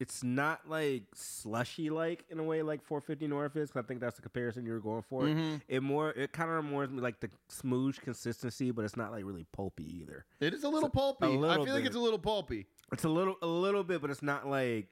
it's 0.00 0.22
not 0.22 0.68
like 0.68 1.02
slushy 1.14 1.90
like 1.90 2.24
in 2.30 2.38
a 2.38 2.42
way 2.42 2.62
like 2.62 2.84
450 2.84 3.26
North 3.28 3.56
is 3.56 3.70
'cause 3.70 3.82
I 3.84 3.86
think 3.86 4.00
that's 4.00 4.16
the 4.16 4.22
comparison 4.22 4.64
you 4.66 4.72
were 4.72 4.80
going 4.80 5.02
for. 5.02 5.22
Mhm. 5.22 5.60
It 5.68 5.82
more 5.82 6.10
it 6.10 6.32
kind 6.32 6.50
of 6.50 6.56
reminds 6.64 6.92
me 6.92 7.00
like 7.00 7.20
the 7.20 7.30
smooth 7.48 7.98
consistency, 8.00 8.70
but 8.70 8.84
it's 8.84 8.96
not 8.96 9.10
like 9.12 9.24
really 9.24 9.44
pulpy 9.52 9.84
either. 10.00 10.24
It 10.40 10.54
is 10.54 10.64
a 10.64 10.68
little 10.68 10.88
a 10.88 10.92
pulpy. 10.92 11.26
I 11.26 11.30
little 11.30 11.64
feel 11.64 11.74
like 11.74 11.84
it's 11.84 11.96
a 11.96 12.00
little 12.00 12.18
pulpy. 12.18 12.66
It's 12.92 13.04
a 13.04 13.08
little 13.08 13.36
a 13.42 13.46
little 13.46 13.82
bit, 13.84 14.00
but 14.00 14.10
it's 14.10 14.22
not 14.22 14.46
like 14.46 14.88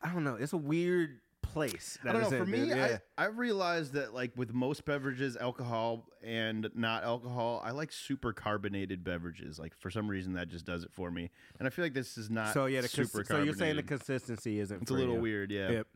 I 0.00 0.12
don't 0.12 0.24
know. 0.24 0.34
It's 0.34 0.52
a 0.52 0.56
weird 0.58 1.20
place. 1.52 1.98
I 2.04 2.12
don't 2.12 2.22
know. 2.22 2.30
For 2.30 2.42
in, 2.44 2.50
me, 2.50 2.68
yeah. 2.68 2.98
I, 3.16 3.26
I've 3.26 3.38
realized 3.38 3.92
that 3.92 4.14
like 4.14 4.32
with 4.36 4.52
most 4.52 4.84
beverages, 4.84 5.36
alcohol 5.36 6.08
and 6.22 6.70
not 6.74 7.04
alcohol, 7.04 7.62
I 7.64 7.70
like 7.72 7.92
super 7.92 8.32
carbonated 8.32 9.04
beverages. 9.04 9.58
Like 9.58 9.78
for 9.78 9.90
some 9.90 10.08
reason, 10.08 10.32
that 10.34 10.48
just 10.48 10.64
does 10.64 10.84
it 10.84 10.92
for 10.92 11.10
me. 11.10 11.30
And 11.58 11.66
I 11.66 11.70
feel 11.70 11.84
like 11.84 11.94
this 11.94 12.16
is 12.16 12.30
not 12.30 12.54
so 12.54 12.66
yeah, 12.66 12.80
the 12.80 12.88
cons- 12.88 13.12
super 13.12 13.24
so 13.24 13.42
you're 13.42 13.54
saying 13.54 13.76
the 13.76 13.82
consistency 13.82 14.58
isn't. 14.60 14.82
It's 14.82 14.90
a 14.90 14.94
little 14.94 15.16
you. 15.16 15.20
weird, 15.20 15.50
yeah. 15.50 15.70
Yep. 15.70 15.86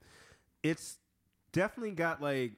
It's 0.62 0.98
definitely 1.52 1.92
got 1.92 2.20
like. 2.20 2.52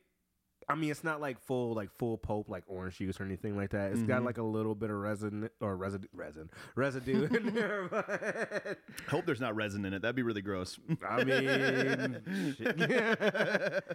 I 0.71 0.75
mean, 0.75 0.91
it's 0.91 1.03
not 1.03 1.21
like 1.21 1.41
full 1.41 1.73
like 1.73 1.91
full 1.97 2.19
pulp 2.19 2.49
like 2.51 2.63
orange 2.67 2.99
juice 2.99 3.19
or 3.21 3.25
anything 3.25 3.57
like 3.57 3.71
that. 3.71 3.93
It's 3.93 4.03
got 4.03 4.21
Mhm. 4.23 4.27
like 4.27 4.37
a 4.39 4.43
little 4.43 4.75
bit 4.75 4.91
of 4.91 4.97
resin 4.97 5.49
or 5.61 5.77
residue 5.77 6.09
resin 6.13 6.51
residue 6.75 7.25
in 7.25 7.47
there. 7.55 7.89
But 7.91 8.79
hope 9.09 9.25
there's 9.25 9.41
not 9.41 9.57
resin 9.57 9.85
in 9.87 9.95
it. 9.95 10.03
That'd 10.03 10.15
be 10.17 10.23
really 10.23 10.43
gross. 10.43 10.79
I 11.09 11.25
mean, 11.25 12.55
shit. 12.59 12.77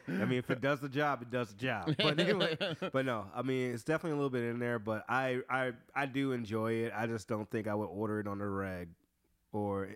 I 0.08 0.26
mean, 0.26 0.40
if 0.40 0.50
it 0.50 0.62
does 0.62 0.80
the 0.80 0.90
job, 0.90 1.22
it 1.22 1.30
does 1.32 1.50
the 1.50 1.56
job. 1.56 1.94
But 1.98 2.20
anyway, 2.20 2.58
but 2.92 3.06
no, 3.06 3.26
I 3.36 3.42
mean, 3.44 3.72
it's 3.74 3.84
definitely 3.84 4.14
a 4.14 4.16
little 4.16 4.30
bit 4.30 4.44
in 4.44 4.60
there. 4.60 4.80
But 4.80 5.06
I, 5.08 5.42
I, 5.50 5.74
I 5.96 6.06
do 6.08 6.32
enjoy 6.32 6.72
it. 6.86 6.94
I 6.96 7.06
just 7.08 7.28
don't 7.28 7.50
think 7.50 7.68
I 7.68 7.76
would 7.76 7.86
order 7.86 8.20
it 8.20 8.28
on 8.28 8.40
the 8.40 8.48
reg, 8.48 8.90
or 9.52 9.90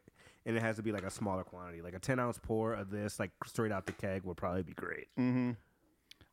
and 0.46 0.56
it 0.56 0.62
has 0.62 0.76
to 0.78 0.84
be 0.84 0.92
like 0.92 1.04
a 1.04 1.10
smaller 1.10 1.44
quantity, 1.44 1.82
like 1.82 1.96
a 1.96 2.00
ten 2.00 2.20
ounce 2.20 2.40
pour 2.42 2.74
of 2.74 2.90
this, 2.90 3.20
like 3.20 3.32
straight 3.46 3.72
out 3.72 3.86
the 3.86 3.92
keg, 3.94 4.24
would 4.24 4.38
probably 4.38 4.64
be 4.64 4.74
great. 4.74 5.08
mm-hmm. 5.18 5.52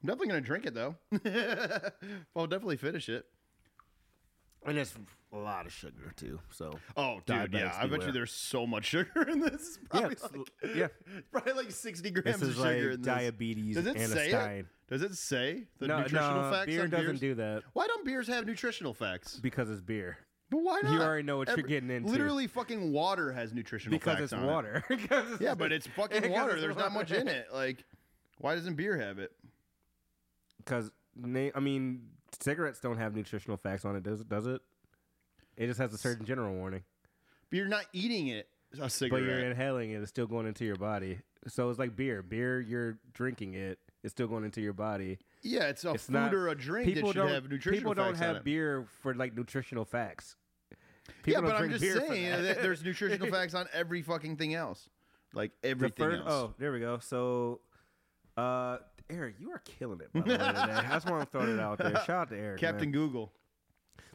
I'm 0.04 0.08
definitely 0.08 0.26
gonna 0.28 0.40
drink 0.42 0.66
it 0.66 0.74
though. 0.74 0.96
I'll 2.36 2.46
definitely 2.46 2.76
finish 2.76 3.08
it. 3.08 3.24
And 4.66 4.76
it's 4.78 4.94
a 5.32 5.36
lot 5.36 5.64
of 5.66 5.72
sugar 5.72 6.12
too. 6.16 6.40
So 6.50 6.78
Oh, 6.96 7.20
dude, 7.24 7.54
yeah. 7.54 7.72
I 7.80 7.86
bet 7.86 8.04
you 8.04 8.12
there's 8.12 8.30
so 8.32 8.66
much 8.66 8.84
sugar 8.86 9.22
in 9.28 9.40
this. 9.40 9.52
It's 9.54 9.78
probably 9.88 10.12
it's- 10.12 10.30
like, 10.30 10.76
yeah. 10.76 10.86
it's 11.16 11.26
probably 11.32 11.52
like 11.54 11.70
60 11.70 12.10
grams 12.10 12.40
this 12.40 12.50
of 12.50 12.54
sugar 12.56 12.64
like 12.66 12.76
in 12.76 12.90
this. 12.90 12.98
diabetes 13.00 13.76
Does 13.76 13.86
it 13.86 13.96
and 13.96 14.10
say 14.12 14.30
it? 14.58 14.66
Does 14.88 15.00
it 15.02 15.14
say 15.14 15.64
the 15.78 15.88
no, 15.88 15.98
nutritional 16.00 16.42
no, 16.42 16.50
facts 16.50 16.66
beer 16.66 16.86
doesn't 16.86 17.06
beers? 17.06 17.20
do 17.20 17.34
that 17.36 17.62
Why 17.72 17.86
don't 17.86 18.04
beers 18.04 18.28
have 18.28 18.46
nutritional 18.46 18.92
facts? 18.92 19.36
because 19.40 19.70
it's 19.70 19.80
beer. 19.80 20.18
But 20.50 20.58
why 20.58 20.80
not? 20.82 20.92
You 20.92 21.00
already 21.00 21.22
know 21.22 21.38
what 21.38 21.48
you're 21.48 21.56
getting 21.66 21.88
into. 21.90 22.10
Literally, 22.10 22.46
fucking 22.46 22.92
water 22.92 23.32
has 23.32 23.54
nutritional 23.54 23.98
because 23.98 24.12
facts 24.18 24.24
it's 24.24 24.32
on 24.34 24.44
it. 24.44 24.46
water. 24.52 24.84
Because 24.88 25.24
it's- 25.24 25.40
Yeah, 25.40 25.54
but 25.54 25.72
it's 25.72 25.86
fucking 25.86 26.30
water. 26.30 26.60
There's 26.60 26.76
not 26.76 26.92
much 26.92 27.10
in 27.12 27.26
it. 27.28 27.46
Like, 27.52 27.82
why 28.38 28.54
doesn't 28.54 28.74
beer 28.74 28.98
have 28.98 29.18
it? 29.18 29.32
Because 30.64 30.90
I 31.54 31.60
mean, 31.60 32.02
cigarettes 32.40 32.80
don't 32.80 32.96
have 32.98 33.14
nutritional 33.14 33.56
facts 33.56 33.84
on 33.84 33.96
it. 33.96 34.02
Does 34.02 34.20
it? 34.20 34.28
Does 34.28 34.46
it? 34.46 34.60
It 35.56 35.66
just 35.66 35.78
has 35.78 35.92
a 35.94 35.98
certain 35.98 36.24
general 36.26 36.54
warning. 36.54 36.82
But 37.50 37.56
you're 37.58 37.68
not 37.68 37.84
eating 37.92 38.28
it. 38.28 38.48
A 38.80 38.90
cigarette. 38.90 39.22
But 39.22 39.28
you're 39.28 39.38
inhaling 39.50 39.92
it. 39.92 40.00
It's 40.02 40.08
still 40.10 40.26
going 40.26 40.46
into 40.46 40.64
your 40.64 40.74
body. 40.76 41.18
So 41.46 41.70
it's 41.70 41.78
like 41.78 41.94
beer. 41.94 42.22
Beer, 42.22 42.60
you're 42.60 42.98
drinking 43.12 43.54
it. 43.54 43.78
It's 44.02 44.10
still 44.12 44.26
going 44.26 44.44
into 44.44 44.60
your 44.60 44.72
body. 44.72 45.18
yeah, 45.42 45.68
it's 45.68 45.84
a 45.84 45.92
it's 45.92 46.06
food 46.06 46.12
not- 46.14 46.34
or 46.34 46.48
a 46.48 46.54
drink 46.54 46.86
that 46.88 46.94
People 46.94 47.12
should 47.12 47.18
don't. 47.20 47.28
have 47.28 47.44
nutritional 47.48 47.92
people 47.92 47.94
don't 47.94 48.16
have 48.16 48.42
beer 48.44 48.86
for 49.02 49.14
like 49.14 49.34
nutritional 49.36 49.84
facts. 49.84 50.34
yeah, 50.70 50.76
People 51.22 51.42
don't 51.42 51.50
but 51.52 51.62
I'm 51.62 51.70
just 51.70 51.82
saying 52.08 52.30
that. 52.30 52.42
that 52.42 52.62
there's 52.62 52.82
nutritional 52.84 53.30
facts 53.30 53.54
on 53.54 53.66
every 53.72 54.02
fucking 54.02 54.36
thing 54.36 54.54
else. 54.54 54.88
Like 55.32 55.52
The 55.62 55.68
everything 55.68 56.04
first, 56.10 56.20
else. 56.22 56.30
oh, 56.32 56.54
there 56.58 56.72
we 56.72 56.80
go. 56.80 56.98
So, 56.98 57.60
uh, 58.36 58.78
Eric, 59.10 59.36
you 59.38 59.50
are 59.50 59.62
killing 59.64 60.00
it. 60.00 60.12
By 60.12 60.20
the 60.20 60.30
way, 60.30 60.36
today. 60.36 60.86
That's 60.88 61.04
why 61.04 61.20
I'm 61.20 61.26
throwing 61.26 61.54
it 61.54 61.60
out 61.60 61.78
there. 61.78 61.92
Shout 62.04 62.10
out 62.10 62.28
to 62.30 62.38
Eric, 62.38 62.60
Captain 62.60 62.90
man. 62.90 62.92
Google. 62.92 63.32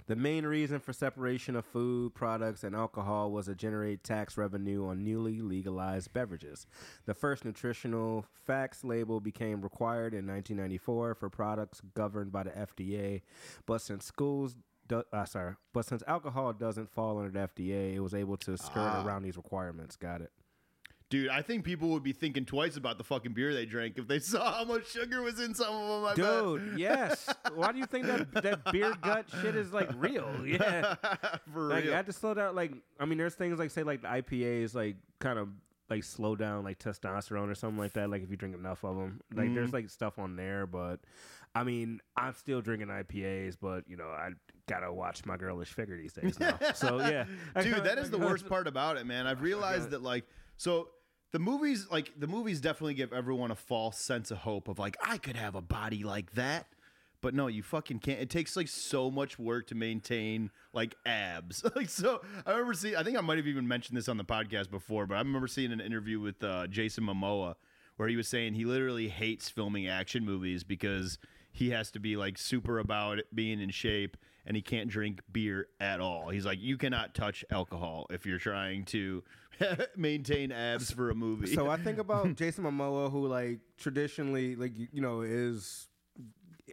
The 0.08 0.15
main 0.15 0.43
reason 0.43 0.80
for 0.80 0.91
separation 0.91 1.56
of 1.56 1.65
food 1.65 2.15
products 2.15 2.63
and 2.63 2.75
alcohol 2.75 3.32
was 3.32 3.45
to 3.45 3.54
generate 3.54 4.04
tax 4.04 4.38
revenue 4.38 4.88
on 4.88 5.04
newly 5.04 5.39
legalized 5.41 6.12
beverages. 6.13 6.65
The 7.06 7.13
first 7.13 7.45
nutritional 7.45 8.25
facts 8.34 8.84
label 8.84 9.19
became 9.19 9.62
required 9.62 10.15
in 10.15 10.25
1994 10.25 11.13
for 11.13 11.30
products 11.30 11.82
governed 11.93 12.32
by 12.32 12.41
the 12.41 12.49
FDA, 12.49 13.21
but 13.67 13.82
since 13.82 14.04
schools 14.04 14.56
do, 14.88 15.04
uh, 15.13 15.25
sorry, 15.25 15.54
but 15.73 15.86
since 15.86 16.02
alcohol 16.08 16.54
doesn't 16.54 16.89
fall 16.89 17.19
under 17.19 17.30
the 17.30 17.47
FDA, 17.47 17.93
it 17.93 17.99
was 17.99 18.15
able 18.15 18.38
to 18.38 18.58
skirt 18.58 18.80
Ah. 18.80 19.06
around 19.06 19.21
these 19.21 19.38
requirements. 19.38 19.95
Got 19.95 20.21
it. 20.21 20.32
Dude, 21.10 21.30
I 21.30 21.41
think 21.41 21.63
people 21.63 21.89
would 21.89 22.04
be 22.04 22.12
thinking 22.13 22.45
twice 22.45 22.78
about 22.78 23.00
the 23.00 23.04
fucking 23.04 23.34
beer 23.34 23.52
they 23.54 23.65
drank 23.65 23.98
if 23.98 24.08
they 24.08 24.19
saw 24.19 24.60
how 24.60 24.63
much 24.63 24.91
sugar 24.91 25.22
was 25.24 25.39
in 25.39 25.56
some 25.56 25.74
of 25.74 26.02
them. 26.04 26.06
I 26.06 26.13
Dude, 26.13 26.78
yes. 26.80 27.28
Why 27.56 27.72
do 27.72 27.80
you 27.80 27.88
think 27.88 28.06
that 28.06 28.32
that 28.43 28.72
beer 28.72 28.93
gut 29.02 29.26
shit 29.41 29.56
is 29.56 29.74
like 29.74 29.89
real? 29.98 30.30
Yeah. 30.45 30.95
bet. 31.02 31.41
for 31.52 31.62
Like 31.63 31.86
real. 31.86 31.93
I 31.93 31.98
had 31.98 32.06
to 32.06 32.13
slow 32.13 32.34
down. 32.36 32.54
Like 32.56 32.74
I 33.00 33.06
mean, 33.06 33.17
there's 33.17 33.34
things 33.36 33.58
like 33.58 33.72
say 33.72 33.82
like 33.84 34.02
the 34.04 34.08
IPAs 34.08 34.76
like 34.76 34.98
kind 35.19 35.39
of 35.39 35.50
like 35.89 36.04
slow 36.04 36.36
down 36.36 36.63
like 36.63 36.78
testosterone 36.78 37.50
or 37.50 37.56
something 37.56 37.80
like 37.80 37.93
that. 37.93 38.12
Like 38.12 38.22
if 38.22 38.30
you 38.30 38.38
drink 38.38 38.54
enough 38.54 38.84
of 38.84 38.95
them, 38.95 39.19
like 39.34 39.45
Mm-hmm. 39.48 39.56
there's 39.56 39.74
like 39.74 39.89
stuff 39.89 40.19
on 40.19 40.36
there. 40.36 40.67
But 40.67 41.00
I 41.56 41.63
mean, 41.63 42.02
I'm 42.15 42.34
still 42.34 42.62
drinking 42.62 42.89
IPAs, 42.89 43.58
but 43.60 43.84
you 43.88 43.98
know 43.98 44.10
I 44.10 44.30
gotta 44.67 44.93
watch 44.93 45.26
my 45.26 45.38
girlish 45.38 45.69
figure 45.74 45.98
these 45.98 46.13
days 46.13 46.39
now. 46.39 46.56
so 46.76 47.00
yeah, 47.00 47.26
Dude, 47.60 47.84
that 47.86 47.98
is 47.98 48.12
the 48.12 48.19
worst 48.19 48.48
part 48.48 48.67
about 48.67 48.98
it, 48.98 49.08
man. 49.08 49.26
I've 49.26 49.41
realized 49.41 49.89
that 49.89 50.04
like 50.04 50.26
so 50.58 50.89
the 51.32 51.39
movies 51.39 51.88
like 51.92 52.12
the 52.18 52.28
movies 52.28 52.62
definitely 52.62 52.96
give 52.96 53.13
everyone 53.13 53.52
a 53.52 53.56
false 53.56 53.98
sense 53.98 54.32
of 54.32 54.39
hope 54.39 54.68
of 54.68 54.80
like 54.80 54.98
I 55.04 55.18
could 55.18 55.36
have 55.36 55.56
a 55.56 55.62
body 55.62 56.04
like 56.04 56.34
that. 56.34 56.68
But 57.22 57.34
no, 57.34 57.48
you 57.48 57.63
fucking 57.63 58.00
can't. 58.00 58.22
It 58.22 58.30
takes 58.30 58.56
like 58.56 58.70
so 58.70 59.12
much 59.12 59.38
work 59.38 59.68
to 59.68 59.76
maintain 59.76 60.52
like 60.72 60.96
abs. 61.06 61.65
like 61.76 61.89
so, 61.89 62.22
I 62.46 62.52
remember 62.52 62.74
seeing. 62.74 62.96
I 62.96 63.04
think 63.04 63.18
I 63.18 63.22
might 63.22 63.38
have 63.38 63.48
even 63.48 63.68
mentioned 63.68 63.98
this 63.98 64.08
on 64.08 64.18
the 64.18 64.24
podcast 64.24 64.72
before, 64.72 65.06
but 65.06 65.15
I 65.15 65.20
remember 65.20 65.48
seeing 65.48 65.74
an 65.74 65.82
interview 65.82 66.20
with 66.20 66.42
uh, 66.44 66.68
Jason 66.68 67.04
Momoa 67.04 67.56
where 67.98 68.08
he 68.08 68.15
was 68.15 68.30
saying 68.30 68.54
he 68.54 68.63
literally 68.63 69.10
hates 69.10 69.50
filming 69.50 69.86
action 69.86 70.24
movies 70.24 70.63
because 70.63 71.18
he 71.52 71.72
has 71.72 71.92
to 71.92 72.00
be 72.00 72.15
like 72.15 72.38
super 72.38 72.80
about 72.80 73.20
it, 73.20 73.36
being 73.36 73.60
in 73.60 73.70
shape 73.70 74.15
and 74.46 74.56
he 74.56 74.62
can't 74.62 74.89
drink 74.89 75.20
beer 75.32 75.68
at 75.82 76.00
all. 76.00 76.30
He's 76.30 76.46
like, 76.46 76.60
you 76.62 76.78
cannot 76.78 77.13
touch 77.13 77.44
alcohol 77.52 78.08
if 78.10 78.26
you're 78.26 78.39
trying 78.39 78.86
to 78.86 79.22
maintain 79.95 80.52
abs 80.52 80.91
for 80.91 81.10
a 81.10 81.15
movie. 81.15 81.56
So 81.56 81.69
I 81.69 81.78
think 81.78 82.00
about 82.00 82.36
Jason 82.36 82.63
Momoa, 82.63 83.12
who 83.12 83.28
like 83.28 83.60
traditionally, 83.78 84.56
like 84.56 84.78
you, 84.78 84.88
you 84.91 85.02
know, 85.02 85.22
is 85.22 85.88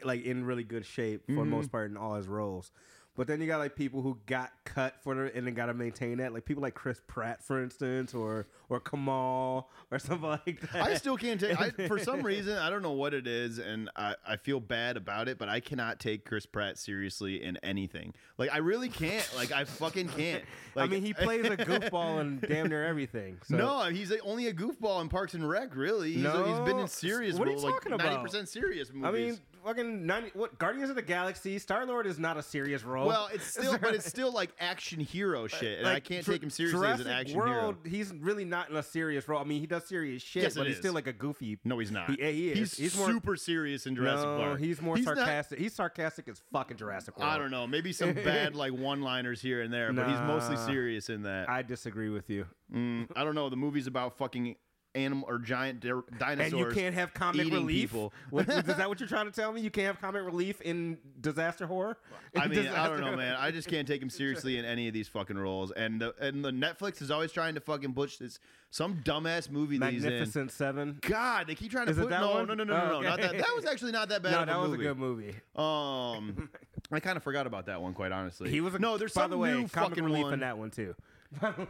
like 0.05 0.25
in 0.25 0.45
really 0.45 0.65
good 0.65 0.85
shape 0.87 1.23
for 1.33 1.41
the 1.41 1.47
Mm-hmm. 1.47 1.51
most 1.51 1.71
part 1.71 1.91
in 1.91 1.97
all 1.97 2.15
his 2.15 2.29
roles. 2.29 2.71
But 3.17 3.27
then 3.27 3.41
you 3.41 3.47
got 3.47 3.59
like 3.59 3.75
people 3.75 4.03
who 4.03 4.19
got 4.27 4.53
cut 4.65 4.97
for 5.03 5.15
the 5.15 5.35
and 5.35 5.47
then 5.47 5.55
got 5.55 5.67
to 5.67 5.75
maintain 5.75 6.19
that, 6.19 6.35
like 6.35 6.45
people 6.45 6.63
like 6.63 6.75
Chris 6.75 7.01
Pratt, 7.07 7.43
for 7.43 7.63
instance, 7.63 8.15
or 8.15 8.47
or 8.69 8.79
Kamal 8.79 9.71
or 9.91 9.99
something 9.99 10.29
like 10.29 10.61
that. 10.73 10.83
I 10.83 10.95
still 10.97 11.17
can't 11.17 11.41
take. 11.41 11.59
I, 11.59 11.71
for 11.87 11.99
some 11.99 12.23
reason, 12.25 12.59
I 12.59 12.69
don't 12.69 12.83
know 12.83 12.93
what 12.93 13.15
it 13.15 13.27
is, 13.27 13.59
and 13.59 13.91
I, 13.97 14.15
I 14.27 14.37
feel 14.37 14.61
bad 14.61 14.97
about 14.97 15.29
it. 15.29 15.39
But 15.39 15.49
I 15.49 15.61
cannot 15.61 15.99
take 15.99 16.27
Chris 16.27 16.45
Pratt 16.45 16.79
seriously 16.79 17.43
in 17.43 17.57
anything. 17.63 18.13
Like 18.37 18.53
I 18.53 18.59
really 18.59 18.91
can't. 18.91 19.29
Like 19.35 19.51
I 19.51 19.65
fucking 19.65 20.09
can't. 20.09 20.45
Like, 20.77 20.91
I 20.91 20.93
mean, 20.93 21.03
he 21.03 21.15
plays 21.15 21.47
a 21.47 21.57
goofball 21.57 22.21
in 22.21 22.39
damn 22.47 22.69
near 22.69 22.85
everything. 22.85 23.39
So. 23.45 23.57
No, 23.57 23.85
he's 23.85 24.11
a, 24.11 24.19
only 24.21 24.49
a 24.49 24.53
goofball 24.53 25.01
in 25.01 25.09
Parks 25.09 25.33
and 25.33 25.49
Rec. 25.49 25.75
Really, 25.75 26.13
he's, 26.13 26.23
he's 26.23 26.61
been 26.61 26.79
in 26.79 26.87
serious, 26.87 27.39
What 27.39 27.49
are 27.49 27.53
you 27.53 27.57
like 27.57 27.73
talking 27.73 27.93
about? 27.93 28.07
ninety 28.07 28.23
percent 28.23 28.47
serious 28.47 28.93
movies. 28.93 29.07
I 29.07 29.11
mean, 29.11 29.39
fucking 29.67 30.07
ninety. 30.07 30.31
What 30.35 30.59
Guardians 30.59 30.91
of 30.91 30.97
the 30.97 31.03
Galaxy? 31.03 31.59
Star 31.59 31.85
Lord 31.85 32.07
is 32.07 32.19
not 32.19 32.37
a 32.37 32.43
serious 32.43 32.85
role. 32.85 33.07
well, 33.07 33.29
it's 33.33 33.45
still, 33.53 33.77
but 33.79 33.95
it's 33.95 34.07
still 34.07 34.33
like 34.33 34.51
action 34.61 35.01
hero 35.01 35.47
shit, 35.47 35.79
and 35.81 35.89
I 35.89 36.01
can't 36.01 36.25
Jur- 36.25 36.33
take 36.33 36.43
him 36.43 36.51
seriously 36.51 36.79
Jurassic 36.79 37.01
as 37.01 37.07
an 37.07 37.13
action 37.13 37.37
World, 37.39 37.77
hero. 37.85 37.97
He's 37.97 38.13
really 38.15 38.45
not 38.45 38.71
in 38.71 38.77
a 38.77 38.83
serious 38.83 39.29
role. 39.29 39.41
I 39.41 39.45
mean, 39.45 39.61
he 39.61 39.67
does 39.67 39.85
serious 39.87 40.23
shit, 40.23 40.45
Yes, 40.45 40.55
but 40.55 40.67
he's 40.67 40.75
is. 40.77 40.81
still 40.81 40.95
like 40.95 41.07
a 41.07 41.13
goofy. 41.13 41.59
No, 41.65 41.79
he's 41.79 41.91
not. 41.91 42.11
He, 42.11 42.17
yeah, 42.21 42.31
he 42.31 42.51
is. 42.51 42.59
He's, 42.59 42.77
He's 42.77 42.97
more- 42.99 43.09
super 43.09 43.37
serious 43.37 43.87
in 43.87 43.97
Jurassic 43.97 44.27
no, 44.29 44.37
Park. 44.39 44.61
he's 44.61 44.81
more 44.81 44.97
not- 44.97 45.05
sarcastic. 45.17 45.59
he's 45.59 45.75
sarcastic 45.75 46.29
as 46.29 46.41
fucking 46.53 46.77
Jurassic 46.77 47.19
World. 47.19 47.31
I 47.31 47.39
don't 47.39 47.51
know. 47.51 47.67
Maybe 47.67 47.93
some 47.93 48.13
bad 48.25 48.55
like 48.55 48.73
one-liners 48.73 49.41
here 49.41 49.63
and 49.63 49.73
there, 49.73 49.93
but 49.93 50.09
he's 50.09 50.21
mostly 50.21 50.57
serious 50.57 51.09
in 51.11 51.23
that. 51.23 51.49
I 51.51 51.63
disagree 51.63 52.09
with 52.09 52.31
you. 52.31 52.47
Mm, 52.73 53.09
I 53.17 53.25
don't 53.25 53.35
know. 53.35 53.49
The 53.49 53.57
movie's 53.57 53.87
about 53.87 54.17
fucking 54.19 54.57
animal 54.97 55.25
or 55.29 55.39
giant 55.39 55.81
di- 55.81 55.91
dinosaurs. 56.19 56.53
And 56.53 56.59
you 56.59 56.71
can't 56.71 56.95
have 56.95 57.13
comic 57.15 57.51
relief. 57.53 57.95
What, 58.31 58.49
is 58.49 58.65
that 58.65 58.89
what 58.89 58.99
you're 59.01 59.09
trying 59.09 59.27
to 59.27 59.33
tell 59.33 59.53
me? 59.53 59.61
You 59.61 59.71
can't 59.71 59.87
have 59.87 60.01
comic 60.01 60.25
relief 60.25 60.61
in 60.63 60.99
disaster 61.21 61.67
horror? 61.67 61.99
I 62.35 62.49
mean, 62.49 62.67
I 62.67 62.89
don't 62.89 63.01
know, 63.03 63.17
man. 63.17 63.37
I 63.39 63.51
just 63.51 63.69
can't 63.69 63.87
take 63.87 64.03
him 64.03 64.11
seriously 64.11 64.59
in 64.59 64.65
any 64.65 64.89
of 64.89 64.95
these 64.95 65.09
fucking 65.09 65.37
roles. 65.39 65.71
And 65.73 66.01
the 66.01 66.15
and 66.21 66.45
the 66.45 66.51
Netflix 66.51 67.01
is 67.03 67.11
always 67.11 67.31
trying 67.33 67.55
to 67.55 67.61
fucking 67.61 67.93
push 67.95 68.17
this 68.17 68.39
some 68.71 68.97
dumbass 69.05 69.51
movie 69.51 69.79
that 69.79 69.93
he's 69.93 70.05
in. 70.05 70.11
Magnificent 70.11 70.51
Seven. 70.51 70.99
God, 71.03 71.47
they 71.47 71.55
keep 71.55 71.71
trying 71.71 71.87
to 71.87 71.93
Is 71.93 71.99
it 71.99 72.03
put 72.03 72.11
that 72.11 72.21
no, 72.21 72.33
one? 72.33 72.47
no, 72.49 72.55
no, 72.55 72.65
no, 72.65 72.75
no, 72.77 72.89
no, 72.93 73.01
not 73.03 73.21
that. 73.21 73.33
That 73.33 73.53
was 73.55 73.65
actually 73.65 73.93
not 73.93 74.09
that 74.09 74.23
bad. 74.25 74.33
No, 74.33 74.45
that 74.45 74.61
was 74.61 74.73
a 74.73 74.77
good 74.77 74.99
movie. 74.99 75.35
Um, 75.55 76.51
I 76.91 77.01
kind 77.01 77.17
of 77.17 77.23
forgot 77.23 77.47
about 77.47 77.67
that 77.67 77.81
one, 77.81 77.95
quite 77.95 78.13
honestly. 78.13 78.51
He 78.51 78.61
was 78.61 78.75
a, 78.75 78.79
no. 78.79 78.97
There's 78.99 79.13
by 79.13 79.23
some 79.23 79.31
the 79.31 79.39
way 79.39 79.53
new 79.53 79.69
comic 79.69 79.91
fucking 79.91 80.05
relief 80.05 80.25
one 80.25 80.35
in 80.35 80.41
that 80.41 80.59
one 80.59 80.71
too. 80.71 80.95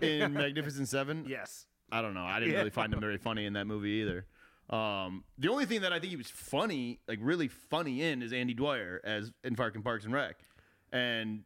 in 0.01 0.33
Magnificent 0.35 0.89
Seven. 0.89 1.25
yes. 1.29 1.67
I 1.91 2.03
don't 2.03 2.15
know. 2.15 2.25
I 2.25 2.39
didn't 2.41 2.53
Yeah. 2.53 2.59
really 2.59 2.71
find 2.71 2.93
him 2.93 3.01
very 3.01 3.19
funny 3.19 3.47
in 3.47 3.53
that 3.55 3.67
movie 3.67 4.03
either. 4.03 4.27
Um, 4.69 5.23
the 5.39 5.49
only 5.49 5.65
thing 5.67 5.83
that 5.83 5.93
I 5.93 6.01
think 6.01 6.11
he 6.11 6.17
was 6.17 6.29
funny, 6.31 7.01
like 7.07 7.21
really 7.23 7.47
funny 7.49 8.03
in, 8.03 8.23
is 8.23 8.33
Andy 8.33 8.55
Dwyer 8.55 9.01
as 9.05 9.31
in 9.45 9.55
fucking 9.55 9.83
Parks 9.83 10.05
and 10.05 10.13
Rec, 10.13 10.37
and 10.93 11.45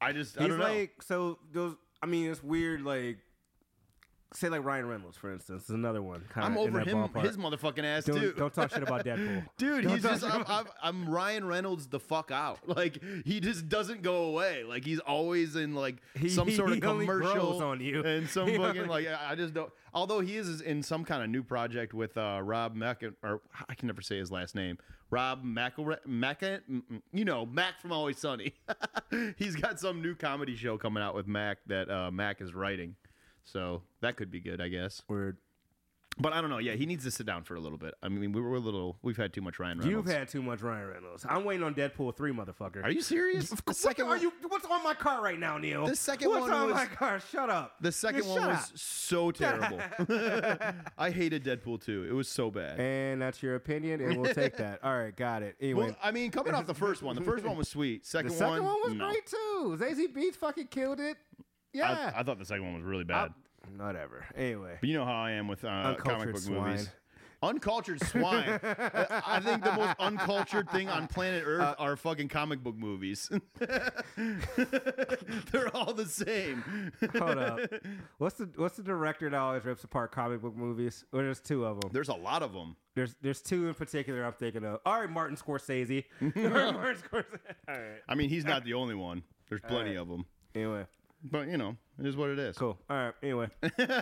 I 0.00 0.12
just 0.12 0.38
I 0.38 0.42
He's 0.42 0.48
don't 0.50 0.58
know. 0.58 0.64
like 0.64 1.02
so 1.02 1.38
those. 1.52 1.76
I 2.02 2.06
mean, 2.06 2.30
it's 2.30 2.42
weird. 2.42 2.82
Like, 2.82 3.18
say 4.34 4.48
like 4.48 4.64
Ryan 4.64 4.88
Reynolds, 4.88 5.16
for 5.16 5.32
instance, 5.32 5.64
is 5.64 5.70
another 5.70 6.02
one. 6.02 6.24
I'm 6.34 6.58
over 6.58 6.80
him, 6.80 6.98
ballpark. 6.98 7.24
his 7.24 7.36
motherfucking 7.36 7.84
ass 7.84 8.04
don't, 8.04 8.20
too. 8.20 8.32
don't 8.36 8.52
talk 8.52 8.70
shit 8.72 8.82
about 8.82 9.04
Deadpool. 9.04 9.44
Dude, 9.58 9.84
Don't 9.84 9.92
he's 9.94 10.02
just 10.02 10.24
I'm, 10.24 10.44
I'm, 10.48 10.66
I'm 10.82 11.08
Ryan 11.08 11.46
Reynolds 11.46 11.86
the 11.86 12.00
fuck 12.00 12.30
out. 12.30 12.58
Like 12.74 13.00
he 13.24 13.38
just 13.40 13.68
doesn't 13.68 14.02
go 14.02 14.24
away. 14.24 14.64
Like 14.64 14.84
he's 14.84 14.98
always 15.00 15.54
in 15.56 15.74
like 15.74 15.96
He- 16.18 16.28
some 16.28 16.50
sort 16.50 16.72
of 16.72 16.80
commercial 16.80 17.62
on 17.62 17.80
you. 17.80 18.02
and 18.02 18.28
some 18.28 18.48
He 18.48 18.56
fucking 18.56 18.82
only- 18.82 19.04
like 19.06 19.06
I 19.08 19.34
just 19.36 19.54
don't. 19.54 19.70
Although 19.92 20.18
he 20.20 20.36
is 20.36 20.60
in 20.60 20.82
some 20.82 21.04
kind 21.04 21.22
of 21.22 21.30
new 21.30 21.44
project 21.44 21.94
with 21.94 22.18
uh, 22.18 22.40
Rob 22.42 22.74
Mac 22.74 23.02
or 23.22 23.40
I 23.68 23.74
can 23.74 23.86
never 23.86 24.02
say 24.02 24.18
his 24.18 24.32
last 24.32 24.54
name. 24.56 24.78
Rob 25.10 25.44
McElre- 25.44 26.04
Mac, 26.06 26.42
you 27.12 27.24
know 27.24 27.46
Mac 27.46 27.80
from 27.80 27.92
Always 27.92 28.18
Sunny. 28.18 28.54
he's 29.36 29.54
got 29.54 29.78
some 29.78 30.02
new 30.02 30.16
comedy 30.16 30.56
show 30.56 30.76
coming 30.76 31.02
out 31.02 31.14
with 31.14 31.28
Mac 31.28 31.58
that 31.68 31.88
uh, 31.88 32.10
Mac 32.10 32.40
is 32.40 32.52
writing. 32.54 32.96
So 33.44 33.82
that 34.00 34.16
could 34.16 34.30
be 34.30 34.40
good, 34.40 34.60
I 34.60 34.68
guess. 34.68 35.02
Weird. 35.08 35.36
But 36.16 36.32
I 36.32 36.40
don't 36.40 36.48
know. 36.48 36.58
Yeah, 36.58 36.74
he 36.74 36.86
needs 36.86 37.02
to 37.02 37.10
sit 37.10 37.26
down 37.26 37.42
for 37.42 37.56
a 37.56 37.60
little 37.60 37.76
bit. 37.76 37.92
I 38.00 38.08
mean, 38.08 38.30
we 38.30 38.40
were 38.40 38.54
a 38.54 38.60
little. 38.60 38.98
We've 39.02 39.16
had 39.16 39.32
too 39.32 39.40
much 39.40 39.58
Ryan 39.58 39.78
Reynolds. 39.80 39.90
You've 40.08 40.16
had 40.16 40.28
too 40.28 40.42
much 40.42 40.62
Ryan 40.62 40.86
Reynolds. 40.86 41.26
I'm 41.28 41.44
waiting 41.44 41.64
on 41.64 41.74
Deadpool 41.74 42.16
three, 42.16 42.30
motherfucker. 42.30 42.84
Are 42.84 42.90
you 42.90 43.00
serious? 43.00 43.50
The 43.50 43.60
What 43.64 43.74
second 43.74 44.04
are 44.04 44.10
one, 44.10 44.20
you? 44.22 44.32
What's 44.46 44.64
on 44.64 44.84
my 44.84 44.94
car 44.94 45.20
right 45.20 45.36
now, 45.40 45.58
Neil? 45.58 45.86
The 45.88 45.96
second 45.96 46.28
what's 46.28 46.42
one 46.42 46.52
on 46.52 46.66
was- 46.68 46.74
my 46.76 46.86
car? 46.86 47.18
Shut 47.32 47.50
up. 47.50 47.74
the 47.80 47.90
second 47.90 48.20
Just 48.22 48.28
one 48.30 48.38
shut 48.42 48.48
was 48.48 48.58
up. 48.58 48.78
so 48.78 49.30
terrible. 49.32 49.80
I 50.96 51.10
hated 51.10 51.42
Deadpool 51.44 51.84
2. 51.84 52.06
It 52.08 52.12
was 52.12 52.28
so 52.28 52.48
bad. 52.48 52.78
And 52.78 53.20
that's 53.20 53.42
your 53.42 53.56
opinion, 53.56 54.00
and 54.00 54.16
we'll 54.20 54.32
take 54.34 54.56
that. 54.58 54.78
All 54.84 54.96
right, 54.96 55.14
got 55.16 55.42
it. 55.42 55.56
Anyway, 55.60 55.86
well, 55.86 55.96
I 56.00 56.12
mean, 56.12 56.30
coming 56.30 56.54
off 56.54 56.66
the 56.66 56.74
first 56.74 57.02
one, 57.02 57.16
the 57.16 57.22
first 57.22 57.44
one 57.44 57.56
was 57.56 57.68
sweet. 57.68 58.06
Second, 58.06 58.28
the 58.30 58.36
second 58.36 58.62
one, 58.64 58.76
was 58.84 58.94
no. 58.94 59.08
great 59.10 59.26
too. 59.26 59.76
Zazie 59.80 60.14
Beetz 60.14 60.36
fucking 60.36 60.68
killed 60.68 61.00
it. 61.00 61.16
Yeah. 61.74 62.12
I, 62.14 62.20
I 62.20 62.22
thought 62.22 62.38
the 62.38 62.44
second 62.46 62.64
one 62.64 62.74
was 62.76 62.84
really 62.84 63.04
bad. 63.04 63.32
Whatever. 63.76 64.24
Anyway. 64.36 64.76
but 64.80 64.88
you 64.88 64.94
know 64.96 65.04
how 65.04 65.12
I 65.22 65.32
am 65.32 65.48
with 65.48 65.64
uh, 65.64 65.94
comic 65.96 65.98
Uncultured 65.98 66.32
book 66.34 66.42
swine. 66.42 66.70
movies. 66.70 66.90
Uncultured 67.42 68.00
swine. 68.06 68.60
I 68.62 69.22
I 69.26 69.40
think 69.40 69.64
the 69.64 69.72
most 69.72 69.96
uncultured 69.98 70.70
thing 70.70 70.88
on 70.88 71.06
planet 71.08 71.42
Earth 71.46 71.60
Uh, 71.62 71.74
are 71.78 71.96
fucking 71.96 72.28
comic 72.28 72.62
book 72.62 72.76
movies. 72.76 73.28
They're 75.50 75.74
all 75.76 75.92
the 75.92 76.06
same. 76.06 76.92
Hold 77.18 77.38
up. 77.38 77.60
What's 78.18 78.36
the 78.36 78.48
What's 78.56 78.76
the 78.76 78.82
director 78.82 79.28
that 79.28 79.36
always 79.38 79.64
rips 79.64 79.84
apart 79.84 80.12
comic 80.12 80.40
book 80.42 80.56
movies? 80.56 81.04
Or 81.12 81.22
there's 81.22 81.40
two 81.40 81.64
of 81.66 81.80
them. 81.80 81.90
There's 81.92 82.08
a 82.08 82.14
lot 82.14 82.42
of 82.42 82.52
them. 82.52 82.76
There's 82.94 83.14
There's 83.20 83.40
two 83.42 83.68
in 83.68 83.74
particular 83.74 84.24
I'm 84.24 84.32
thinking 84.32 84.64
of. 84.64 84.80
All 84.86 85.00
right, 85.00 85.10
Martin 85.10 85.36
Scorsese. 85.36 86.04
All 86.22 86.28
right, 86.34 86.34
Martin 86.74 86.96
Scorsese. 87.02 87.38
All 87.68 87.74
right. 87.74 88.00
I 88.08 88.14
mean, 88.14 88.28
he's 88.28 88.44
not 88.44 88.64
the 88.64 88.74
only 88.74 88.94
one. 88.94 89.22
There's 89.48 89.60
plenty 89.62 89.96
of 89.96 90.08
them. 90.08 90.24
Anyway, 90.54 90.86
But 91.24 91.48
you 91.48 91.56
know, 91.56 91.76
it 91.98 92.04
is 92.06 92.16
what 92.16 92.28
it 92.28 92.38
is. 92.38 92.58
cool. 92.58 92.78
All 92.90 92.96
right. 92.96 93.14
Anyway, 93.22 93.48
Moving 93.62 93.98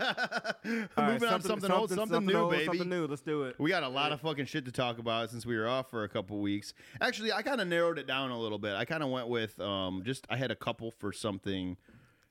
All 0.96 1.04
right, 1.04 1.22
on 1.22 1.40
to 1.40 1.46
something, 1.46 1.70
old, 1.70 1.90
something, 1.90 2.26
new, 2.26 2.34
old, 2.34 2.50
baby. 2.50 2.64
Something 2.64 2.88
new. 2.88 3.06
Let's 3.06 3.22
do 3.22 3.44
it. 3.44 3.54
We 3.60 3.70
got 3.70 3.84
a 3.84 3.88
lot 3.88 4.10
of 4.10 4.20
fucking 4.20 4.46
shit 4.46 4.64
to 4.64 4.72
talk 4.72 4.98
about 4.98 5.30
since 5.30 5.46
we 5.46 5.56
were 5.56 5.68
off 5.68 5.88
for 5.88 6.02
a 6.02 6.08
couple 6.08 6.40
weeks. 6.40 6.74
Actually, 7.00 7.32
I 7.32 7.42
kind 7.42 7.60
of 7.60 7.68
narrowed 7.68 7.98
it 7.98 8.08
down 8.08 8.32
a 8.32 8.38
little 8.38 8.58
bit. 8.58 8.74
I 8.74 8.84
kind 8.84 9.04
of 9.04 9.10
went 9.10 9.28
with 9.28 9.58
um, 9.60 10.02
just 10.04 10.26
I 10.30 10.36
had 10.36 10.50
a 10.50 10.56
couple 10.56 10.90
for 10.90 11.12
something 11.12 11.76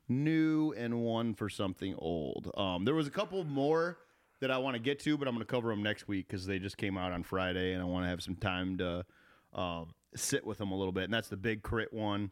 new 0.10 0.74
and 0.74 1.02
one 1.02 1.36
for 1.36 1.48
something 1.48 1.96
old. 1.98 2.52
Um, 2.58 2.84
there 2.84 2.96
was 2.96 3.08
a 3.08 3.12
couple 3.12 3.42
more 3.46 3.98
that 4.42 4.52
I 4.52 4.58
want 4.58 4.76
to 4.76 4.82
get 4.82 5.00
to, 5.02 5.18
but 5.18 5.28
I'm 5.28 5.36
going 5.36 5.46
to 5.46 5.50
cover 5.52 5.70
them 5.70 5.84
next 5.84 6.10
week 6.10 6.28
because 6.28 6.46
they 6.46 6.60
just 6.60 6.76
came 6.76 6.98
out 6.98 7.14
on 7.14 7.24
Friday, 7.24 7.72
and 7.74 7.82
I 7.82 7.86
want 7.86 8.04
to 8.06 8.10
have 8.10 8.22
some 8.22 8.36
time 8.36 8.78
to 8.80 9.06
um, 9.54 9.94
sit 10.16 10.46
with 10.46 10.58
them 10.58 10.72
a 10.72 10.76
little 10.76 10.92
bit. 10.92 11.06
And 11.06 11.14
that's 11.14 11.30
the 11.30 11.38
Big 11.38 11.64
K.R.I.T. 11.64 11.96
one, 11.96 12.32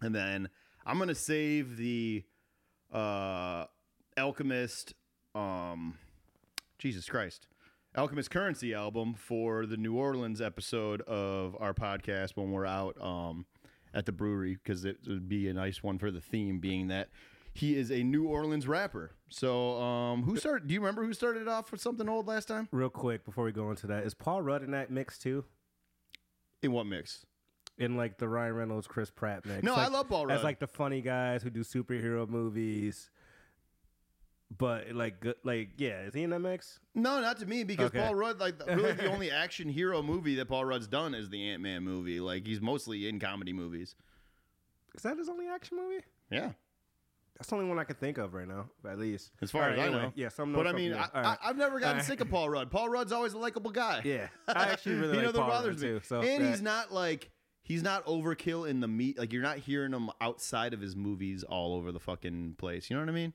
and 0.00 0.14
then 0.14 0.48
I'm 0.88 0.96
going 0.96 1.08
to 1.08 1.14
save 1.14 1.76
the 1.76 2.24
uh, 2.90 3.66
Alchemist. 4.16 4.94
Um, 5.34 5.98
Jesus 6.78 7.06
Christ. 7.06 7.46
Alchemist 7.94 8.30
Curren$y 8.30 8.72
album 8.72 9.12
for 9.12 9.66
the 9.66 9.76
New 9.76 9.96
Orleans 9.96 10.40
episode 10.40 11.02
of 11.02 11.56
our 11.60 11.74
podcast 11.74 12.36
when 12.36 12.52
we're 12.52 12.64
out 12.64 12.96
um, 13.02 13.44
at 13.92 14.06
the 14.06 14.12
brewery 14.12 14.58
because 14.62 14.86
it 14.86 14.96
would 15.06 15.28
be 15.28 15.48
a 15.48 15.52
nice 15.52 15.82
one 15.82 15.98
for 15.98 16.10
the 16.10 16.22
theme, 16.22 16.58
being 16.58 16.88
that 16.88 17.10
he 17.52 17.76
is 17.76 17.90
a 17.90 18.02
New 18.02 18.26
Orleans 18.26 18.66
rapper. 18.66 19.10
So, 19.28 19.78
um, 19.82 20.22
who 20.22 20.38
started? 20.38 20.68
Do 20.68 20.74
you 20.74 20.80
remember 20.80 21.04
who 21.04 21.12
started 21.12 21.42
it 21.42 21.48
off 21.48 21.70
with 21.70 21.82
something 21.82 22.08
old 22.08 22.26
last 22.26 22.48
time? 22.48 22.68
Real 22.72 22.88
quick 22.88 23.26
before 23.26 23.44
we 23.44 23.52
go 23.52 23.68
into 23.68 23.86
that, 23.88 24.04
is 24.04 24.14
Paul 24.14 24.40
Rudd 24.40 24.62
in 24.62 24.70
that 24.70 24.90
mix 24.90 25.18
too? 25.18 25.44
In 26.62 26.72
what 26.72 26.86
mix? 26.86 27.26
In 27.78 27.96
like 27.96 28.18
the 28.18 28.28
Ryan 28.28 28.54
Reynolds, 28.54 28.86
Chris 28.88 29.08
Pratt 29.10 29.46
mix. 29.46 29.62
No, 29.62 29.74
I 29.74 29.86
love 29.88 30.08
Paul 30.08 30.26
Rudd. 30.26 30.38
As 30.38 30.44
like 30.44 30.58
the 30.58 30.66
funny 30.66 31.00
guys 31.00 31.42
who 31.44 31.50
do 31.50 31.60
superhero 31.60 32.28
movies. 32.28 33.08
But 34.56 34.92
like, 34.94 35.24
like, 35.44 35.70
yeah, 35.76 36.00
is 36.02 36.14
he 36.14 36.22
in 36.22 36.30
that 36.30 36.38
mix? 36.40 36.80
No, 36.94 37.20
not 37.20 37.38
to 37.40 37.46
me 37.46 37.64
because 37.64 37.88
Okay. 37.90 38.00
Paul 38.00 38.14
Rudd, 38.14 38.40
like, 38.40 38.54
really 38.66 38.92
the 38.92 39.06
only 39.12 39.30
action 39.30 39.68
hero 39.68 40.02
movie 40.02 40.34
that 40.36 40.46
Paul 40.48 40.64
Rudd's 40.64 40.86
done 40.86 41.14
is 41.14 41.28
the 41.28 41.50
Ant 41.50 41.62
Man 41.62 41.82
movie. 41.82 42.18
Like, 42.18 42.46
he's 42.46 42.60
mostly 42.60 43.08
in 43.08 43.20
comedy 43.20 43.52
movies. 43.52 43.94
Is 44.96 45.02
that 45.02 45.18
his 45.18 45.28
only 45.28 45.46
action 45.48 45.76
movie? 45.76 46.02
Yeah, 46.30 46.52
That's 47.36 47.48
the 47.50 47.56
only 47.56 47.68
one 47.68 47.78
I 47.78 47.84
can 47.84 47.96
think 47.96 48.16
of 48.18 48.32
right 48.34 48.48
now, 48.48 48.70
at 48.90 48.98
least. 48.98 49.30
as 49.42 49.50
far 49.50 49.64
All 49.64 49.68
as 49.70 49.76
right, 49.78 49.84
I 49.84 49.86
anyway, 49.88 50.02
know. 50.02 50.12
Yeah, 50.16 50.28
some 50.30 50.52
but 50.54 50.66
I 50.66 50.72
mean, 50.72 50.94
I, 50.94 50.96
right. 50.96 51.10
I, 51.14 51.36
I've 51.44 51.56
never 51.58 51.78
gotten 51.78 51.98
right. 51.98 52.06
sick 52.06 52.20
of 52.22 52.30
Paul 52.30 52.48
Rudd. 52.48 52.70
Paul 52.70 52.88
Rudd's 52.88 53.12
always 53.12 53.34
a 53.34 53.38
likable 53.38 53.70
guy. 53.70 54.00
Yeah, 54.04 54.28
I 54.48 54.64
actually 54.64 54.96
really 54.96 55.08
he 55.12 55.16
like 55.18 55.26
never 55.26 55.38
Paul 55.38 55.48
Rudd, 55.48 55.56
bothers 55.62 55.82
me. 55.82 55.88
too. 55.88 56.00
So 56.04 56.20
and 56.22 56.42
that- 56.44 56.50
he's 56.50 56.62
not 56.62 56.92
like 56.92 57.30
he's 57.68 57.82
not 57.82 58.04
overkill 58.06 58.68
in 58.68 58.80
the 58.80 58.88
meat. 58.88 59.18
Like 59.18 59.32
you're 59.32 59.42
not 59.42 59.58
hearing 59.58 59.92
him 59.92 60.10
outside 60.20 60.74
of 60.74 60.80
his 60.80 60.96
movies 60.96 61.44
all 61.44 61.74
over 61.76 61.92
the 61.92 62.00
fucking 62.00 62.54
place. 62.58 62.90
You 62.90 62.96
know 62.96 63.02
what 63.02 63.10
I 63.10 63.12
mean? 63.12 63.34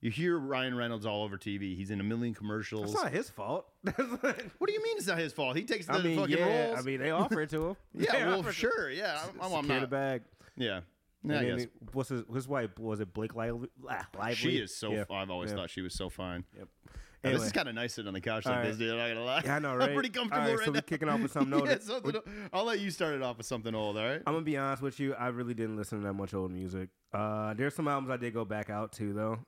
You 0.00 0.10
hear 0.10 0.38
Ryan 0.38 0.76
Reynolds 0.76 1.06
all 1.06 1.22
over 1.24 1.36
TV. 1.36 1.74
He's 1.76 1.90
in 1.90 1.98
a 1.98 2.04
million 2.04 2.34
commercials. 2.34 2.92
That's 2.92 3.04
not 3.04 3.12
his 3.12 3.30
fault. 3.30 3.66
what 3.82 3.96
do 3.96 4.72
you 4.72 4.82
mean 4.82 4.98
it's 4.98 5.06
not 5.06 5.18
his 5.18 5.32
fault? 5.32 5.56
He 5.56 5.64
takes 5.64 5.86
the 5.86 5.94
I 5.94 6.02
mean, 6.02 6.18
fucking 6.18 6.36
yeah. 6.38 6.66
roles. 6.66 6.78
I 6.78 6.82
mean, 6.82 7.00
they 7.00 7.10
offer 7.10 7.40
it 7.40 7.50
to 7.50 7.68
him. 7.68 7.76
yeah, 7.94 8.12
They 8.12 8.24
well, 8.26 8.40
offer 8.40 8.50
it 8.50 8.54
sure. 8.54 8.90
Yeah, 8.90 9.18
I'm, 9.22 9.40
I'm, 9.40 9.52
I'm 9.54 9.62
Secure 9.64 9.80
the 9.80 9.86
bag. 9.86 10.22
Yeah. 10.56 10.80
And 11.22 11.32
Yeah, 11.32 11.38
I 11.38 11.42
then 11.44 11.56
guess. 11.56 11.64
it- 11.64 11.72
what's 11.94 12.08
his 12.10 12.22
his 12.34 12.46
wife? 12.46 12.78
Was 12.78 13.00
it 13.00 13.14
Blake 13.14 13.34
Lively? 13.34 13.70
Lively? 13.82 14.34
She 14.34 14.58
is 14.58 14.76
so. 14.76 14.92
Yeah. 14.92 15.04
I've 15.10 15.30
always 15.30 15.50
Yeah. 15.50 15.56
thought 15.56 15.70
she 15.70 15.80
was 15.80 15.94
so 15.94 16.10
fine. 16.10 16.44
Yep. 16.56 16.68
Yeah, 17.24 17.30
Anyway. 17.30 17.38
This 17.40 17.46
is 17.46 17.52
kind 17.52 17.68
of 17.68 17.74
nice 17.74 17.94
sitting 17.94 18.08
on 18.08 18.14
the 18.14 18.20
couch 18.20 18.44
like 18.44 18.56
All 18.58 18.62
this, 18.62 18.76
dude. 18.76 18.90
I'm 18.92 18.98
not 18.98 19.08
gonna 19.08 19.24
lie. 19.24 19.42
Yeah, 19.44 19.56
I 19.56 19.58
know, 19.58 19.74
right? 19.76 19.88
I'm 19.88 19.94
pretty 19.94 20.10
comfortable 20.10 20.42
All 20.42 20.48
right, 20.50 20.58
right 20.58 20.64
so 20.66 20.72
now. 20.72 20.76
we 20.78 20.82
kicking 20.82 21.08
off 21.08 21.20
with 21.20 21.32
something 21.32 21.58
yeah, 21.58 21.64
noted. 21.64 21.82
something. 21.82 22.14
I'll 22.52 22.64
let 22.64 22.80
you 22.80 22.90
start 22.90 23.14
it 23.14 23.22
off 23.22 23.38
with 23.38 23.46
something 23.46 23.74
old. 23.74 23.96
All 23.96 24.04
right. 24.04 24.20
I'm 24.26 24.34
gonna 24.34 24.44
be 24.44 24.56
honest 24.58 24.82
with 24.82 25.00
you. 25.00 25.14
I 25.14 25.28
really 25.28 25.54
didn't 25.54 25.76
listen 25.76 26.00
to 26.00 26.06
that 26.06 26.12
much 26.12 26.34
old 26.34 26.50
music. 26.52 26.90
Uh, 27.12 27.54
there's 27.54 27.74
some 27.74 27.88
albums 27.88 28.10
I 28.10 28.16
did 28.18 28.34
go 28.34 28.44
back 28.44 28.68
out 28.70 28.92
to 28.92 29.12
though. 29.12 29.38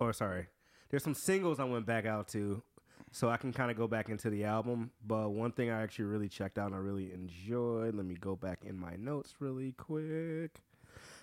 Or 0.00 0.12
sorry, 0.12 0.46
there's 0.90 1.02
some 1.02 1.14
singles 1.14 1.58
I 1.58 1.64
went 1.64 1.84
back 1.84 2.06
out 2.06 2.28
to, 2.28 2.62
so 3.10 3.28
I 3.28 3.36
can 3.36 3.52
kind 3.52 3.70
of 3.70 3.76
go 3.76 3.88
back 3.88 4.08
into 4.08 4.30
the 4.30 4.44
album. 4.44 4.92
But 5.04 5.30
one 5.30 5.50
thing 5.50 5.70
I 5.70 5.82
actually 5.82 6.04
really 6.04 6.28
checked 6.28 6.58
out 6.58 6.66
and 6.66 6.74
I 6.76 6.78
really 6.78 7.12
enjoyed. 7.12 7.94
Let 7.96 8.06
me 8.06 8.14
go 8.14 8.36
back 8.36 8.60
in 8.64 8.78
my 8.78 8.94
notes 8.96 9.34
really 9.40 9.72
quick. 9.72 10.52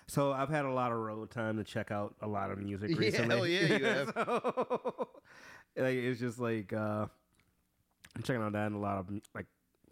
So 0.08 0.32
I've 0.32 0.48
had 0.48 0.64
a 0.64 0.70
lot 0.70 0.92
of 0.92 0.98
road 0.98 1.30
time 1.30 1.56
to 1.56 1.64
check 1.64 1.90
out 1.90 2.14
a 2.20 2.28
lot 2.28 2.50
of 2.50 2.58
music 2.58 2.90
recently. 2.98 3.54
Yeah, 3.54 3.66
hell 3.66 3.78
yeah, 3.78 3.78
you 3.78 3.84
have. 3.84 4.12
So, 4.14 5.08
like 5.82 5.96
it's 5.96 6.20
just 6.20 6.38
like 6.38 6.72
uh, 6.72 7.06
I'm 8.14 8.22
checking 8.22 8.42
out 8.42 8.52
that 8.52 8.66
and 8.66 8.76
a 8.76 8.78
lot 8.78 8.98
of 8.98 9.10
like 9.34 9.46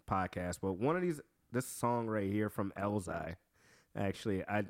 podcasts. 0.09 0.57
But 0.61 0.73
one 0.73 0.95
of 0.95 1.01
these, 1.01 1.19
this 1.51 1.67
song 1.67 2.07
right 2.07 2.31
here 2.31 2.49
from 2.49 2.71
Elzhi, 2.77 3.35
actually, 3.95 4.43
I 4.43 4.63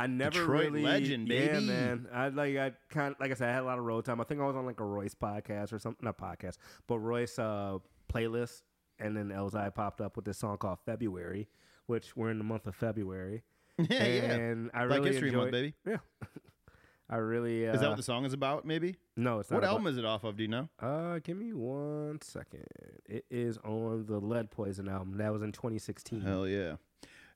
I 0.00 0.06
never 0.06 0.30
Detroit 0.30 0.72
really 0.72 0.82
legend, 0.82 1.28
Yeah, 1.28 1.60
man. 1.60 2.06
I 2.12 2.28
like 2.28 2.56
I 2.56 2.72
kind 2.90 3.14
like 3.20 3.30
I 3.30 3.34
said, 3.34 3.48
I 3.48 3.52
had 3.52 3.62
a 3.62 3.66
lot 3.66 3.78
of 3.78 3.84
road 3.84 4.04
time. 4.04 4.20
I 4.20 4.24
think 4.24 4.40
I 4.40 4.46
was 4.46 4.56
on 4.56 4.66
like 4.66 4.80
a 4.80 4.84
Royce 4.84 5.14
podcast 5.14 5.72
or 5.72 5.78
something, 5.78 6.04
not 6.04 6.18
podcast, 6.18 6.58
but 6.86 6.98
Royce 6.98 7.38
uh, 7.38 7.78
playlist, 8.12 8.62
and 8.98 9.16
then 9.16 9.28
Elzhi 9.28 9.74
popped 9.74 10.00
up 10.00 10.16
with 10.16 10.24
this 10.24 10.38
song 10.38 10.56
called 10.58 10.78
February, 10.84 11.48
which 11.86 12.16
we're 12.16 12.30
in 12.30 12.38
the 12.38 12.44
month 12.44 12.66
of 12.66 12.74
February. 12.74 13.42
Yeah, 13.78 14.04
yeah. 14.06 14.32
and 14.34 14.70
I 14.74 14.86
Black 14.86 14.98
really 14.98 15.10
History 15.12 15.30
Month, 15.30 15.48
enjoyed- 15.48 15.52
baby. 15.52 15.74
Yeah, 15.86 15.96
I 17.10 17.16
really. 17.16 17.66
Uh, 17.68 17.72
Is 17.74 17.80
that 17.80 17.88
what 17.88 17.96
the 17.96 18.02
song 18.02 18.24
is 18.24 18.32
about? 18.32 18.64
Maybe. 18.64 18.96
no, 19.16 19.38
it's 19.38 19.50
not 19.50 19.56
What 19.58 19.64
about- 19.64 19.70
album 19.76 19.86
is 19.86 19.96
it 19.98 20.04
off 20.04 20.24
of? 20.24 20.36
Do 20.36 20.42
you 20.42 20.48
know? 20.48 20.68
uh, 20.80 21.20
give 21.20 21.36
me 21.36 21.52
one 21.52 22.20
second. 22.22 22.66
It 23.06 23.24
is 23.30 23.56
on 23.64 24.04
the 24.06 24.18
Lead 24.18 24.50
Poison 24.50 24.88
album. 24.88 25.16
That 25.18 25.32
was 25.32 25.42
in 25.42 25.52
2016. 25.52 26.20
Hell 26.22 26.46
yeah. 26.46 26.76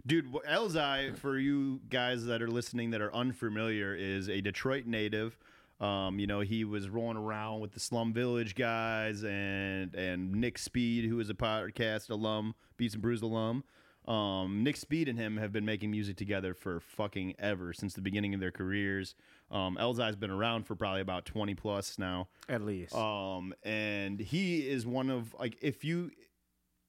Dude, 0.05 0.32
Elzhi, 0.32 1.16
for 1.16 1.38
you 1.38 1.80
guys 1.88 2.24
that 2.26 2.43
are 2.43 2.49
listening 2.49 2.90
that 2.90 3.01
are 3.01 3.14
unfamiliar, 3.14 3.95
is 3.95 4.28
a 4.28 4.40
Detroit 4.40 4.84
native. 4.84 5.38
Um, 5.80 6.18
you 6.18 6.26
know, 6.26 6.40
he 6.40 6.64
was 6.64 6.88
rolling 6.88 7.16
around 7.16 7.61
with 7.61 7.72
the 7.72 7.80
Slum 7.80 8.12
Village 8.12 8.55
guys 8.57 9.22
and 9.24 9.95
and 9.95 10.32
Nick 10.32 10.59
Speed, 10.59 11.05
who 11.09 11.18
is 11.20 11.30
a 11.30 11.34
podcast 11.34 12.11
alum, 12.11 12.55
Beats 12.76 12.95
and 12.95 13.03
Brews 13.03 13.22
alum. 13.22 13.64
Um, 14.07 14.64
Nick 14.64 14.76
Speed 14.76 15.09
and 15.09 15.18
him 15.18 15.36
have 15.36 15.53
been 15.53 15.64
making 15.64 15.90
music 15.90 16.16
together 16.16 16.55
for 16.55 16.80
fucking 16.80 17.34
ever 17.38 17.72
since 17.72 17.94
the 17.94 18.00
beginning 18.00 18.34
of 18.34 18.40
their 18.40 18.50
careers. 18.50 19.14
Um, 19.50 19.76
Elzhi's 19.80 20.16
been 20.16 20.30
around 20.30 20.64
for 20.66 20.74
probably 20.74 21.00
about 21.00 21.24
20 21.24 21.55
plus 21.55 21.98
now. 21.98 22.28
At 22.48 22.62
least. 22.62 22.94
Um, 22.94 23.55
and 23.62 24.18
he 24.18 24.68
is 24.68 24.86
one 24.86 25.11
of 25.11 25.34
like 25.38 25.57
if 25.62 25.84
you 25.84 26.11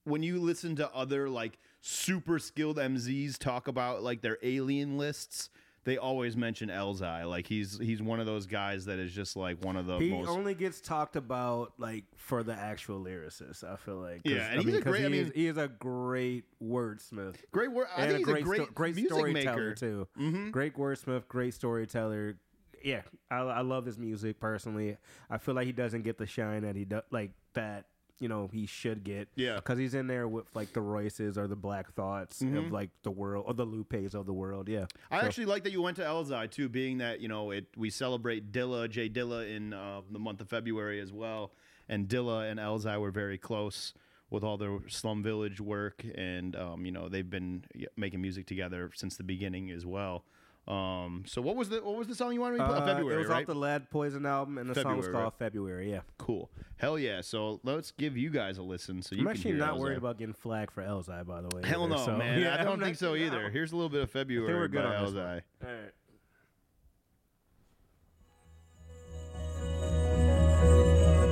when 0.05 0.23
you 0.23 0.39
listen 0.39 0.75
to 0.77 0.91
other 0.93 1.29
like 1.29 1.59
super 1.81 2.39
skilled 2.39 2.77
MZs 2.77 3.37
talk 3.37 3.67
about 3.67 4.01
like 4.03 4.21
their 4.21 4.37
alien 4.41 4.97
lists, 4.97 5.49
they 5.85 5.97
always 5.97 6.37
mention 6.37 6.69
Elzhi. 6.69 7.27
Like 7.27 7.45
he's 7.47 7.77
he's 7.77 8.01
one 8.01 8.19
of 8.19 8.25
those 8.25 8.45
guys 8.45 8.85
that 8.85 8.99
is 8.99 9.11
just 9.11 9.35
like 9.35 9.63
one 9.63 9.75
of 9.75 9.85
the 9.85 9.97
he 9.99 10.09
most 10.11 10.29
only 10.29 10.53
gets 10.55 10.79
talked 10.81 11.15
about 11.15 11.73
like 11.77 12.05
for 12.15 12.41
the 12.43 12.53
actual 12.53 13.03
lyricist. 13.03 13.63
I 13.63 13.75
feel 13.75 13.97
like 13.97 14.21
Yeah, 14.23 14.47
and 14.49 14.59
I 14.59 14.63
he's 14.63 14.65
mean, 14.65 14.75
a 14.75 14.81
great- 14.81 14.99
he 15.11 15.19
I 15.19 15.21
is, 15.21 15.31
he 15.35 15.47
is 15.47 15.57
a 15.57 15.67
great 15.67 16.45
wordsmith. 16.63 17.35
great 17.51 17.71
word. 17.71 17.87
I 17.95 18.03
and 18.03 18.11
think 18.11 18.17
he's 18.19 18.25
great 18.27 18.41
a 18.41 18.45
great, 18.45 18.61
sto- 18.63 18.71
great 18.73 18.95
storyteller 19.05 19.31
maker. 19.33 19.75
too. 19.75 20.07
Mhm. 20.19 20.51
Great 20.51 20.75
wordsmith, 20.75 21.27
great 21.27 21.53
storyteller. 21.53 22.37
Yeah, 22.83 23.01
I, 23.31 23.37
I 23.37 23.61
love 23.61 23.85
his 23.85 23.97
music 23.97 24.39
personally. 24.41 24.97
I 25.29 25.37
feel 25.37 25.55
like 25.55 25.65
he 25.67 25.71
doesn't 25.71 26.01
get 26.01 26.17
the 26.17 26.25
shine 26.25 26.63
that 26.63 26.75
he 26.75 26.83
does, 26.85 27.03
like 27.11 27.31
that. 27.53 27.85
You 28.23 28.29
know, 28.29 28.49
he 28.53 28.65
should 28.65 29.03
get. 29.03 29.27
Yeah. 29.35 29.55
because 29.55 29.77
he's 29.77 29.93
in 29.93 30.07
there 30.07 30.29
with 30.29 30.45
like 30.55 30.71
the 30.71 30.79
Royces 30.79 31.37
or 31.37 31.45
the 31.45 31.57
Black 31.57 31.91
Thoughts 31.93 32.41
of 32.41 32.71
like 32.71 32.89
the 33.03 33.11
world 33.11 33.43
or 33.45 33.53
the 33.53 33.65
Lupes 33.65 34.13
of 34.13 34.25
the 34.25 34.31
world. 34.31 34.69
Yeah, 34.69 34.85
I 35.11 35.19
So- 35.19 35.25
actually 35.27 35.45
like 35.47 35.63
that 35.65 35.73
you 35.73 35.81
went 35.81 35.97
to 35.97 36.03
Elzhi 36.03 36.49
too, 36.49 36.69
being 36.69 36.99
that 36.99 37.19
you 37.19 37.27
know 37.27 37.51
it. 37.51 37.65
We 37.75 37.89
celebrate 37.89 38.53
Dilla, 38.53 38.89
J 38.89 39.09
Dilla, 39.09 39.53
in 39.53 39.73
uh, 39.73 40.01
the 40.09 40.19
month 40.19 40.39
of 40.39 40.47
February 40.47 41.01
as 41.01 41.11
well, 41.11 41.51
and 41.89 42.07
Dilla 42.07 42.49
and 42.49 42.61
Elzhi 42.61 42.97
were 42.97 43.11
very 43.11 43.37
close 43.37 43.93
with 44.29 44.41
all 44.41 44.57
their 44.57 44.79
Slum 44.87 45.21
Village 45.21 45.59
work, 45.59 46.05
and 46.15 46.55
um, 46.55 46.85
you 46.85 46.93
know 46.93 47.09
they've 47.09 47.29
been 47.29 47.65
making 47.97 48.21
music 48.21 48.45
together 48.47 48.89
since 48.95 49.17
the 49.17 49.23
beginning 49.25 49.69
as 49.69 49.85
well. 49.85 50.23
Um, 50.65 51.23
so 51.27 51.41
what 51.41 51.57
was 51.57 51.67
the 51.67 51.83
what 51.83 51.97
was 51.97 52.07
the 52.07 52.15
song 52.15 52.31
you 52.33 52.39
wanted 52.39 52.53
me 52.53 52.59
to 52.59 52.67
play? 52.69 52.77
Uh, 52.77 52.85
February, 52.85 53.15
It 53.15 53.19
was 53.19 53.27
right? 53.27 53.41
off 53.41 53.47
the 53.47 53.53
Lead 53.55 53.89
Poison 53.89 54.25
album, 54.25 54.57
and 54.57 54.69
the 54.69 54.81
song 54.81 54.95
was 54.95 55.07
February, 55.07 55.23
called 55.23 55.33
February. 55.37 55.91
Yeah, 55.91 55.99
cool, 56.17 56.49
hell 56.77 56.97
yeah! 56.97 57.19
So 57.19 57.59
let's 57.63 57.91
give 57.91 58.15
you 58.15 58.29
guys 58.29 58.57
a 58.57 58.61
listen. 58.63 59.01
So 59.01 59.13
you 59.15 59.23
I'm 59.23 59.27
actually 59.27 59.53
not 59.55 59.75
Elzhi. 59.75 59.79
worried 59.79 59.97
about 59.97 60.17
getting 60.19 60.33
flagged 60.33 60.71
for 60.71 60.81
Elzhi, 60.81 61.25
by 61.27 61.41
the 61.41 61.53
way. 61.53 61.63
Hell 61.67 61.83
either, 61.83 61.95
no, 61.95 62.05
so- 62.05 62.15
man! 62.17 62.39
Yeah, 62.39 62.53
I 62.53 62.63
don't 62.63 62.75
I'm 62.75 62.79
think 62.79 62.93
not- 62.93 62.97
so 62.97 63.15
either. 63.15 63.49
Here's 63.49 63.73
a 63.73 63.75
little 63.75 63.89
bit 63.89 64.03
of 64.03 64.11
February 64.11 64.53
we're 64.53 64.69
good 64.69 64.83
by 64.85 64.95
on 64.95 65.05
Elzhi. 65.05 65.41
All 65.65 65.69
right. 65.69 65.91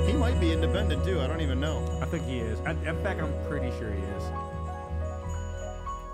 He 0.06 0.12
might 0.14 0.38
be 0.40 0.52
independent 0.52 1.04
too. 1.04 1.20
I 1.20 1.26
don't 1.26 1.40
even 1.40 1.60
know. 1.60 1.78
I 2.02 2.06
think 2.06 2.24
he 2.26 2.38
is. 2.38 2.58
I, 2.60 2.72
in 2.72 3.02
fact, 3.02 3.20
I'm 3.22 3.32
pretty 3.48 3.70
sure 3.78 3.90
he 3.92 4.02
is. 4.02 4.22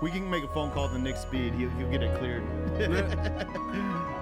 We 0.01 0.11
can 0.11 0.29
make 0.29 0.43
a 0.43 0.47
phone 0.47 0.71
call 0.71 0.87
to 0.89 0.97
Nick 0.97 1.17
Speed. 1.17 1.53
He'll, 1.53 1.69
he'll 1.71 1.89
get 1.89 2.03
it 2.03 2.17
cleared. 2.17 2.43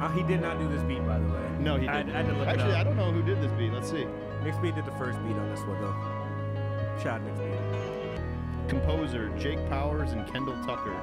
Uh, 0.00 0.08
he 0.12 0.22
did 0.22 0.40
not 0.40 0.58
do 0.58 0.66
this 0.66 0.82
beat, 0.84 1.06
by 1.06 1.18
the 1.18 1.26
way. 1.26 1.46
no, 1.58 1.76
he 1.76 1.86
I, 1.86 2.02
didn't. 2.02 2.16
I 2.16 2.22
to 2.22 2.32
look 2.32 2.48
Actually. 2.48 2.72
I 2.72 2.82
don't 2.82 2.96
know 2.96 3.12
who 3.12 3.20
did 3.22 3.42
this 3.42 3.52
beat. 3.52 3.70
Let's 3.70 3.90
see. 3.90 4.06
Nick 4.42 4.54
Speed 4.54 4.74
did 4.74 4.86
the 4.86 4.92
first 4.92 5.22
beat 5.22 5.36
on 5.36 5.50
this 5.50 5.60
one, 5.60 5.78
though. 5.78 5.94
Shout 7.02 7.20
out 7.20 7.22
Nick 7.22 7.36
Speed. 7.36 8.68
Composer 8.70 9.28
Jake 9.38 9.58
Powers 9.68 10.12
and 10.12 10.26
Kendall 10.32 10.56
Tucker. 10.64 10.96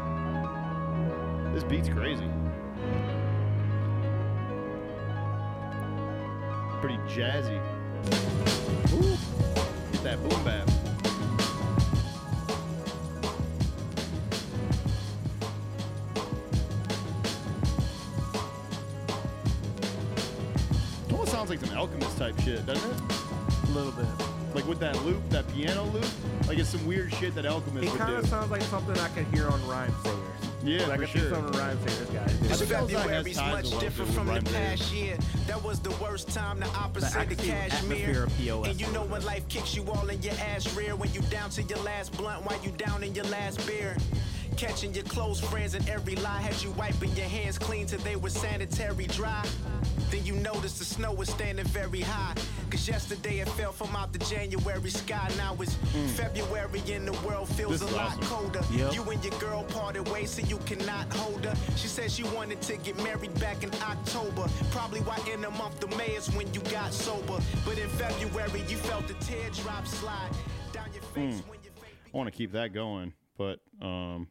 This 1.53 1.63
beat's 1.63 1.89
crazy. 1.89 2.27
Pretty 6.81 6.97
jazzy. 7.07 7.61
Ooh. 8.93 9.17
Get 9.91 10.03
that 10.03 10.27
boom 10.27 10.43
bap. 10.43 10.67
Like 21.57 21.69
some 21.69 21.77
Alchemist 21.77 22.17
type 22.17 22.39
shit, 22.41 22.65
doesn't 22.67 22.91
it? 22.91 23.01
A 23.67 23.71
little 23.71 23.91
bit. 23.91 24.05
Like 24.53 24.67
with 24.67 24.79
that 24.79 24.95
loop, 25.03 25.27
that 25.29 25.47
piano 25.53 25.85
loop, 25.85 26.05
like 26.47 26.57
it's 26.59 26.69
some 26.69 26.85
weird 26.85 27.11
shit 27.13 27.33
that 27.35 27.45
Alchemist 27.45 27.93
It 27.93 27.97
kind 27.97 28.13
of 28.15 28.27
sounds 28.27 28.51
like 28.51 28.61
something 28.63 28.97
I 28.99 29.07
could 29.09 29.25
hear 29.27 29.47
on 29.49 29.67
Rhyme 29.67 29.93
Singers. 30.03 30.21
Yeah, 30.63 30.85
like 30.87 30.97
for 30.99 31.03
I 31.03 31.07
see 31.07 31.19
sure. 31.19 31.29
some 31.31 31.45
of 31.45 31.53
the 31.53 31.59
Rhyme 31.59 31.77
Singers 31.87 32.09
guys. 32.09 32.29
I 32.29 32.47
do. 32.47 32.47
think 32.47 32.71
Elzhi 32.71 33.09
has 33.09 33.27
February's 33.27 33.37
much 33.37 33.79
different 33.79 34.11
from 34.11 34.27
the 34.27 34.33
past 34.41 34.83
Singers. 34.83 34.93
year. 34.93 35.17
That 35.47 35.63
was 35.63 35.79
the 35.79 35.91
worst 36.01 36.29
time, 36.29 36.59
the 36.59 36.67
opposite 36.67 37.17
I 37.17 37.25
to 37.25 37.35
can 37.35 37.45
cashmere. 37.45 37.97
atmosphere 37.97 38.27
POS. 38.37 38.67
And 38.67 38.81
you 38.81 38.91
know 38.91 39.03
when 39.05 39.23
life 39.25 39.47
kicks 39.49 39.75
you 39.75 39.83
all 39.89 40.07
in 40.09 40.21
your 40.21 40.33
ass 40.33 40.71
rear, 40.75 40.95
when 40.95 41.11
you 41.13 41.21
down 41.21 41.49
to 41.51 41.63
your 41.63 41.79
last 41.79 42.15
blunt 42.17 42.45
while 42.45 42.61
you 42.63 42.71
down 42.71 43.03
in 43.03 43.15
your 43.15 43.25
last 43.25 43.65
beer. 43.65 43.97
Catching 44.57 44.91
your 44.95 45.03
close 45.03 45.39
friends 45.39 45.75
and 45.75 45.87
every 45.87 46.15
lie 46.15 46.41
had 46.41 46.59
you 46.63 46.71
wiping 46.71 47.15
your 47.15 47.27
hands 47.27 47.59
clean 47.59 47.85
till 47.85 47.99
they 47.99 48.15
were 48.15 48.31
sanitary 48.31 49.05
dry. 49.05 49.45
Then 50.09 50.25
you 50.25 50.33
notice 50.33 50.79
the 50.79 50.85
snow 50.85 51.13
was 51.13 51.29
standing 51.29 51.65
very 51.65 52.01
high. 52.01 52.33
Cause 52.71 52.87
yesterday 52.87 53.39
it 53.39 53.49
fell 53.49 53.71
from 53.71 53.95
out 53.95 54.13
the 54.13 54.19
January 54.19 54.89
sky. 54.89 55.29
Now 55.37 55.55
it's 55.59 55.75
February 56.15 56.81
and 56.91 57.07
the 57.07 57.27
world 57.27 57.47
feels. 57.49 57.81
This 57.81 57.91
a 57.91 57.95
lot 57.95 58.17
awesome. 58.17 58.23
colder. 58.23 58.61
Yep. 58.71 58.93
You 58.95 59.03
and 59.03 59.23
your 59.23 59.39
girl 59.39 59.63
parted 59.63 60.09
ways 60.09 60.31
so 60.31 60.41
you 60.41 60.57
cannot 60.65 61.13
hold 61.13 61.45
her. 61.45 61.55
She 61.75 61.87
said 61.87 62.09
she 62.11 62.23
wanted 62.23 62.59
to 62.63 62.77
get 62.77 62.97
married 63.03 63.39
back 63.39 63.63
in 63.63 63.71
October. 63.75 64.47
Probably 64.71 65.01
why 65.01 65.19
in 65.31 65.41
the 65.41 65.51
month 65.51 65.83
of 65.83 65.95
May 65.97 66.15
is 66.15 66.29
when 66.31 66.51
you 66.53 66.61
got 66.71 66.93
sober. 66.93 67.39
But 67.63 67.77
in 67.77 67.89
February 67.89 68.63
you 68.67 68.77
felt 68.77 69.07
the 69.07 69.13
teardrops 69.15 69.91
slide 69.91 70.31
down 70.73 70.87
your 70.93 71.03
face 71.03 71.43
when 71.47 71.59
your 71.63 71.73
I 72.13 72.17
want 72.17 72.31
to 72.31 72.35
keep 72.35 72.53
that 72.53 72.73
going, 72.73 73.13
but 73.37 73.59
um, 73.81 74.27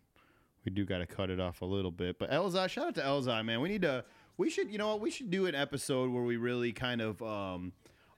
we 0.67 0.73
do 0.73 0.85
got 0.85 0.99
to 0.99 1.07
cut 1.07 1.31
it 1.31 1.41
off 1.41 1.63
a 1.63 1.65
little 1.65 1.91
bit. 1.91 2.19
But 2.19 2.31
Elzhi, 2.31 2.69
shout 2.69 2.89
out 2.89 2.95
to 2.97 3.01
Elzhi, 3.01 3.45
man. 3.45 3.61
We 3.63 3.71
need 3.71 3.83
to. 3.83 4.05
We 4.37 4.51
should, 4.51 4.71
you 4.71 4.77
know 4.77 4.89
what? 4.89 5.01
We 5.01 5.11
should 5.11 5.31
do 5.31 5.47
an 5.47 5.55
episode 5.55 6.11
where 6.11 6.23
we 6.23 6.37
really 6.37 6.73
kind 6.73 7.01
of 7.01 7.23
um, 7.23 7.73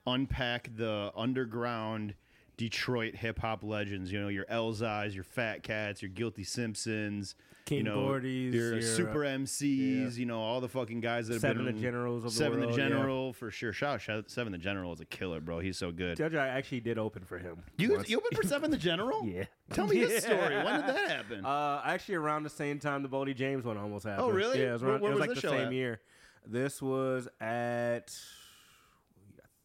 unpack 0.05 0.69
the 0.75 1.13
underground 1.15 2.15
Detroit 2.57 3.15
hip 3.15 3.39
hop 3.39 3.63
legends. 3.63 4.11
You 4.11 4.19
know, 4.19 4.27
your 4.27 4.43
Elzhis, 4.45 5.15
your 5.15 5.23
Fat 5.23 5.63
Cats, 5.63 6.01
your 6.01 6.09
Guilty 6.09 6.43
Simpsons, 6.43 7.35
King 7.69 7.77
you 7.77 7.83
know, 7.83 8.01
Gordy's, 8.01 8.53
your, 8.55 8.73
your, 8.73 8.81
Super 8.81 9.23
uh, 9.23 9.29
MCs. 9.29 10.17
You 10.17 10.25
know, 10.25 10.41
all 10.41 10.59
the 10.59 10.67
fucking 10.67 11.01
guys 11.01 11.27
that 11.27 11.35
have 11.35 11.41
Seven 11.41 11.65
been 11.65 11.75
the 11.75 11.81
Generals 11.81 12.25
of 12.25 12.31
the 12.31 12.37
Seven 12.37 12.61
world, 12.61 12.73
the 12.73 12.81
yeah. 12.81 12.89
General 12.89 13.33
for 13.33 13.51
sure. 13.51 13.71
Shout 13.71 13.93
out 13.93 14.01
shout- 14.01 14.31
Seven 14.31 14.51
the 14.51 14.57
General 14.57 14.91
is 14.93 15.01
a 15.01 15.05
killer, 15.05 15.39
bro. 15.39 15.59
He's 15.59 15.77
so 15.77 15.91
good. 15.91 16.17
Judge, 16.17 16.33
I 16.33 16.47
actually 16.47 16.79
did 16.79 16.97
open 16.97 17.25
for 17.25 17.37
him. 17.37 17.61
You, 17.77 17.93
once. 17.93 18.09
you 18.09 18.17
opened 18.17 18.35
for 18.35 18.47
Seven 18.47 18.71
the 18.71 18.77
General? 18.77 19.23
Yeah. 19.23 19.43
Tell 19.71 19.85
me 19.85 19.99
this 19.99 20.23
Yeah. 20.27 20.35
story. 20.35 20.55
When 20.63 20.81
did 20.81 20.95
that 20.95 21.09
happen? 21.11 21.45
Uh, 21.45 21.83
actually, 21.85 22.15
around 22.15 22.41
the 22.41 22.49
same 22.49 22.79
time 22.79 23.03
the 23.03 23.07
Bodie 23.07 23.35
James 23.35 23.63
one 23.63 23.77
almost 23.77 24.05
happened. 24.05 24.27
Oh, 24.27 24.31
really? 24.31 24.59
Yeah, 24.59 24.69
it 24.69 24.73
was, 24.73 24.83
around, 24.83 25.01
where 25.01 25.11
it 25.11 25.15
was, 25.15 25.27
was 25.27 25.35
like 25.35 25.41
the 25.41 25.49
same 25.49 25.67
at? 25.67 25.73
year. 25.73 26.01
This 26.47 26.81
was 26.81 27.27
at. 27.39 28.17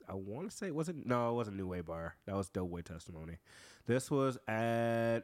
I 0.07 0.13
want 0.13 0.51
to 0.51 0.55
say 0.55 0.67
it 0.67 0.75
wasn't. 0.75 1.07
no, 1.07 1.31
it 1.31 1.35
wasn't 1.35 1.57
New 1.57 1.69
Way 1.69 1.81
Bar. 1.81 2.17
That 2.27 2.37
was 2.37 2.51
Doughboy 2.51 2.83
Testimony. 2.83 3.39
This 3.87 4.11
was 4.11 4.37
at 4.47 5.21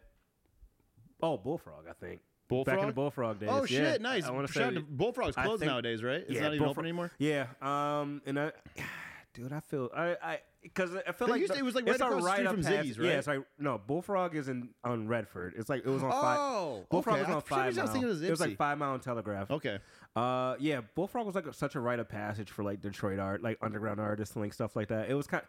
oh 1.23 1.37
Bullfrog, 1.37 1.85
I 1.87 1.93
think. 1.93 2.21
Back 2.65 2.79
in 2.81 2.87
the 2.89 2.93
Bullfrog? 2.93 3.39
Bullfrog 3.39 3.41
days. 3.41 3.49
Oh 3.51 3.61
yeah. 3.75 3.93
shit, 3.93 4.03
nice. 4.03 4.25
I 4.25 4.31
want 4.31 4.47
to 4.47 4.53
say 4.53 4.77
Bullfrog's 4.89 5.37
I 5.37 5.45
closed 5.45 5.61
think- 5.61 5.71
nowadays, 5.71 6.03
right? 6.03 6.21
It's 6.23 6.33
yeah, 6.33 6.43
not 6.43 6.55
even 6.55 6.59
Bullfrog- 6.67 6.79
open 6.79 6.85
anymore. 6.87 7.11
Yeah. 7.19 7.47
Um. 7.63 8.21
And 8.27 8.39
I, 8.39 8.53
dude, 9.35 9.53
I 9.53 9.61
feel 9.61 9.91
I 9.97 10.17
I 10.23 10.39
because 10.63 10.95
I 10.95 11.13
feel 11.13 11.27
They 11.29 11.33
like 11.33 11.41
used 11.41 11.53
to- 11.53 11.59
the- 11.59 11.63
it 11.63 11.65
was, 11.65 11.75
like, 11.75 11.87
right 11.87 11.95
across 12.01 12.23
the 12.23 12.31
street 12.33 12.47
from 12.49 12.63
past- 12.63 12.69
Ziggy's, 12.87 12.99
right? 12.99 13.09
Yeah, 13.09 13.19
it's 13.19 13.27
like 13.27 13.41
no 13.59 13.79
Bullfrog 13.87 14.35
is 14.37 14.49
in 14.49 14.69
on 14.85 15.09
Redford. 15.09 15.55
It's 15.57 15.69
like 15.71 15.87
it 15.87 15.89
was 15.91 16.03
on 16.03 16.11
five. 16.11 16.39
Oh, 16.39 16.85
Bullfrog 16.91 17.19
okay. 17.21 17.27
was 17.27 17.35
on 17.37 17.43
five. 17.43 17.79
I 17.79 17.83
was 17.83 17.91
thinking 17.91 18.03
it 18.09 18.13
was 18.13 18.23
It 18.23 18.31
was 18.31 18.41
like 18.41 18.57
five 18.57 18.77
mile 18.79 18.95
and 18.95 19.03
Telegraph. 19.03 19.51
Okay. 19.51 19.79
Uh, 20.17 20.57
yeah, 20.59 20.81
Bullfrog 20.95 21.25
was 21.25 21.35
like 21.35 21.47
a, 21.47 21.53
such 21.53 21.77
a 21.77 21.81
rite 21.81 21.99
of 22.01 22.09
passage 22.09 22.51
for 22.51 22.63
like 22.65 22.81
Detroit 22.81 23.19
art, 23.21 23.43
like 23.43 23.57
underground 23.63 24.01
artists 24.01 24.35
and 24.35 24.45
like 24.45 24.53
stuff 24.53 24.75
like 24.77 24.89
that. 24.89 25.09
It 25.09 25.15
was 25.15 25.27
kind, 25.29 25.45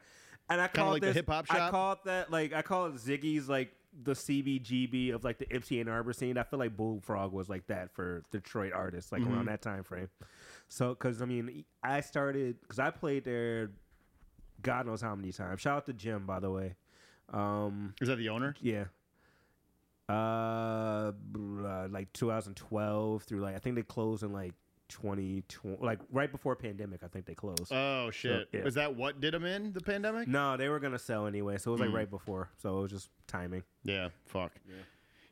and 0.50 0.62
I 0.62 0.68
Kinda 0.68 0.80
call 0.82 0.92
like 0.92 1.02
the 1.02 1.08
this 1.08 1.16
hip-hop 1.16 1.46
I 1.50 1.58
shop? 1.58 1.72
call 1.72 1.92
it 1.94 2.00
that 2.06 2.32
like 2.32 2.54
I 2.54 2.62
call 2.62 2.86
it 2.86 2.94
Ziggy's 2.96 3.50
like 3.50 3.74
the 4.04 4.14
CBGB 4.14 5.14
of 5.14 5.24
like 5.24 5.38
the 5.38 5.46
Ypsi 5.48 5.82
and 5.82 5.90
Arbor 5.90 6.14
scene. 6.14 6.38
I 6.38 6.44
feel 6.44 6.60
like 6.60 6.78
Bullfrog 6.78 7.32
was 7.34 7.50
like 7.50 7.68
that 7.68 7.92
for 7.92 8.24
Detroit 8.32 8.72
artists, 8.74 9.12
like 9.12 9.22
Mm-hmm. 9.22 9.34
around 9.34 9.46
that 9.48 9.62
time 9.62 9.84
frame. 9.84 10.10
So, 10.70 10.90
because 10.90 11.22
I 11.22 11.26
mean, 11.26 11.66
I 11.84 12.02
started 12.02 12.60
because 12.62 12.80
I 12.80 12.90
played 12.92 13.26
there, 13.26 13.72
God 14.62 14.86
knows 14.86 15.02
how 15.02 15.14
many 15.16 15.32
times. 15.34 15.60
Shout 15.62 15.78
out 15.78 15.86
to 15.88 15.94
Jim, 15.94 16.26
by 16.26 16.40
the 16.40 16.50
way. 16.52 16.76
Um, 17.34 17.94
Is 18.02 18.08
that 18.08 18.18
the 18.18 18.30
owner? 18.30 18.56
yeah. 18.62 18.86
Uh, 20.10 21.12
uh, 21.38 21.88
like 21.90 22.12
2012 22.14 23.24
through 23.24 23.40
like 23.40 23.56
I 23.56 23.60
think 23.60 23.76
they 23.78 23.84
closed 23.84 24.24
in 24.24 24.34
like 24.34 24.54
2020, 24.92 25.78
like 25.82 26.00
right 26.12 26.32
before 26.32 26.56
pandemic. 26.56 27.02
I 27.04 27.08
think 27.08 27.26
they 27.26 27.34
closed. 27.34 27.72
Oh 27.72 28.12
shit. 28.12 28.50
yeah. 28.54 28.62
Is 28.62 28.76
that 28.76 28.96
what 28.96 29.20
did 29.20 29.34
them 29.34 29.46
in 29.46 29.74
the 29.74 29.82
pandemic? 29.82 30.28
no, 30.28 30.58
they 30.58 30.70
were 30.70 30.80
gonna 30.80 31.00
sell 31.00 31.26
anyway, 31.28 31.58
so 31.58 31.72
it 31.72 31.74
was 31.74 31.82
like 31.82 31.90
Mm. 31.90 31.96
right 31.96 32.10
before. 32.10 32.50
So 32.58 32.78
it 32.78 32.82
was 32.84 32.92
just 32.92 33.10
timing. 33.28 33.64
Yeah. 33.84 34.10
Fuck. 34.26 34.54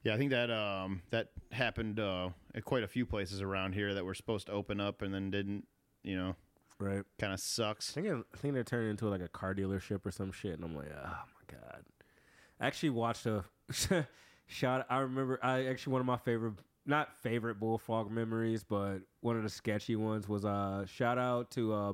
Yeah. 0.03 0.14
I 0.14 0.18
think 0.18 0.32
that 0.32 0.49
um 0.49 1.01
that 1.12 1.30
happened 1.51 1.99
uh, 1.99 2.30
at 2.55 2.64
quite 2.66 2.84
a 2.84 2.88
few 2.88 3.05
places 3.05 3.41
around 3.41 3.74
here 3.74 3.93
that 3.93 4.05
were 4.05 4.14
supposed 4.16 4.47
to 4.47 4.53
open 4.53 4.80
up 4.80 5.01
and 5.01 5.14
then 5.14 5.30
didn't. 5.30 5.68
You 6.03 6.16
know, 6.18 6.36
Right. 6.80 7.03
kind 7.20 7.34
of 7.34 7.38
I 7.39 7.41
sucks. 7.41 7.91
think 7.91 8.07
it, 8.07 8.16
I 8.34 8.38
think 8.38 8.53
they're 8.53 8.64
turning 8.64 8.91
into 8.91 9.07
like 9.10 9.22
a 9.22 9.28
car 9.28 9.53
dealership 9.53 10.05
or 10.05 10.12
some 10.12 10.32
shit, 10.32 10.53
and 10.53 10.64
I'm 10.64 10.76
like, 10.76 10.88
oh 10.89 11.03
my 11.03 11.57
god. 11.57 11.84
I 12.62 12.68
actually 12.68 12.91
watched 12.91 13.26
a 13.26 13.43
shot. 14.47 14.86
I 14.89 14.99
remember. 14.99 15.39
I 15.43 15.66
actually 15.66 15.91
one 15.93 15.99
of 16.01 16.05
my 16.07 16.18
favorite, 16.18 16.53
not 16.89 17.15
favorite 17.21 17.59
Bullfrog 17.59 18.11
memories, 18.11 18.63
but 18.63 18.99
one 19.21 19.37
of 19.37 19.43
the 19.43 19.49
sketchy 19.49 19.95
ones 19.95 20.27
was 20.27 20.43
uh 20.43 20.85
shout 20.85 21.17
out 21.17 21.51
to 21.51 21.73
uh 21.73 21.93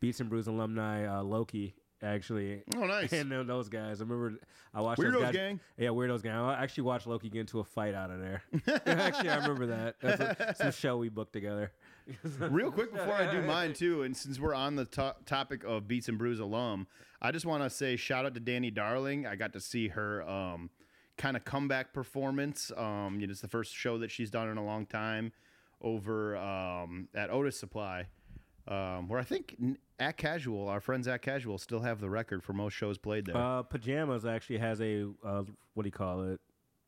Beats 0.00 0.18
and 0.20 0.28
Brews 0.28 0.48
alumni 0.48 1.04
uh, 1.06 1.22
Loki. 1.22 1.74
Actually, 2.04 2.64
Oh, 2.74 2.84
nice. 2.84 3.12
and 3.12 3.30
then 3.30 3.46
those 3.46 3.68
guys. 3.68 4.00
I 4.00 4.04
remember 4.04 4.40
I 4.74 4.80
watched 4.80 5.00
Weirdos 5.00 5.12
those 5.12 5.22
guys. 5.22 5.34
gang. 5.34 5.60
Yeah, 5.78 5.90
Weirdos 5.90 6.20
gang. 6.24 6.32
I 6.32 6.60
actually 6.60 6.82
watched 6.82 7.06
Loki 7.06 7.28
get 7.28 7.38
into 7.42 7.60
a 7.60 7.64
fight 7.64 7.94
out 7.94 8.10
of 8.10 8.18
there. 8.18 8.42
actually, 8.86 9.28
I 9.28 9.36
remember 9.36 9.66
that. 9.66 9.94
That's 10.00 10.20
a, 10.20 10.54
some 10.56 10.72
show 10.72 10.96
we 10.96 11.10
booked 11.10 11.32
together. 11.32 11.70
Real 12.40 12.72
quick 12.72 12.92
before 12.92 13.14
I 13.14 13.30
do 13.30 13.42
mine 13.42 13.72
too, 13.74 14.02
and 14.02 14.16
since 14.16 14.40
we're 14.40 14.54
on 14.54 14.74
the 14.74 14.86
to- 14.86 15.14
topic 15.26 15.62
of 15.62 15.86
Beats 15.86 16.08
and 16.08 16.18
Brews 16.18 16.40
alum, 16.40 16.88
I 17.20 17.30
just 17.30 17.46
want 17.46 17.62
to 17.62 17.70
say 17.70 17.94
shout 17.94 18.26
out 18.26 18.34
to 18.34 18.40
Danny 18.40 18.72
Darling. 18.72 19.24
I 19.24 19.36
got 19.36 19.52
to 19.52 19.60
see 19.60 19.86
her 19.86 20.28
um, 20.28 20.70
kind 21.22 21.36
of 21.36 21.44
comeback 21.44 21.92
performance. 21.92 22.72
Um, 22.76 23.18
you 23.20 23.28
know, 23.28 23.30
it's 23.30 23.40
the 23.40 23.48
first 23.48 23.72
show 23.72 23.96
that 23.98 24.10
she's 24.10 24.28
done 24.28 24.48
in 24.48 24.58
a 24.58 24.64
long 24.64 24.86
time 24.86 25.32
over 25.80 26.36
um, 26.36 27.08
at 27.14 27.30
Otis 27.30 27.56
Supply, 27.56 28.06
um, 28.66 29.08
where 29.08 29.20
I 29.20 29.22
think 29.22 29.56
at 30.00 30.16
Casual, 30.16 30.68
our 30.68 30.80
friends 30.80 31.06
at 31.06 31.22
Casual, 31.22 31.58
still 31.58 31.80
have 31.80 32.00
the 32.00 32.10
record 32.10 32.42
for 32.42 32.52
most 32.52 32.74
shows 32.74 32.98
played 32.98 33.26
there. 33.26 33.36
Uh, 33.36 33.62
Pajamas 33.62 34.26
actually 34.26 34.58
has 34.58 34.80
a 34.80 35.08
uh, 35.24 35.44
what 35.74 35.84
do 35.84 35.86
you 35.86 35.92
call 35.92 36.24
it? 36.24 36.40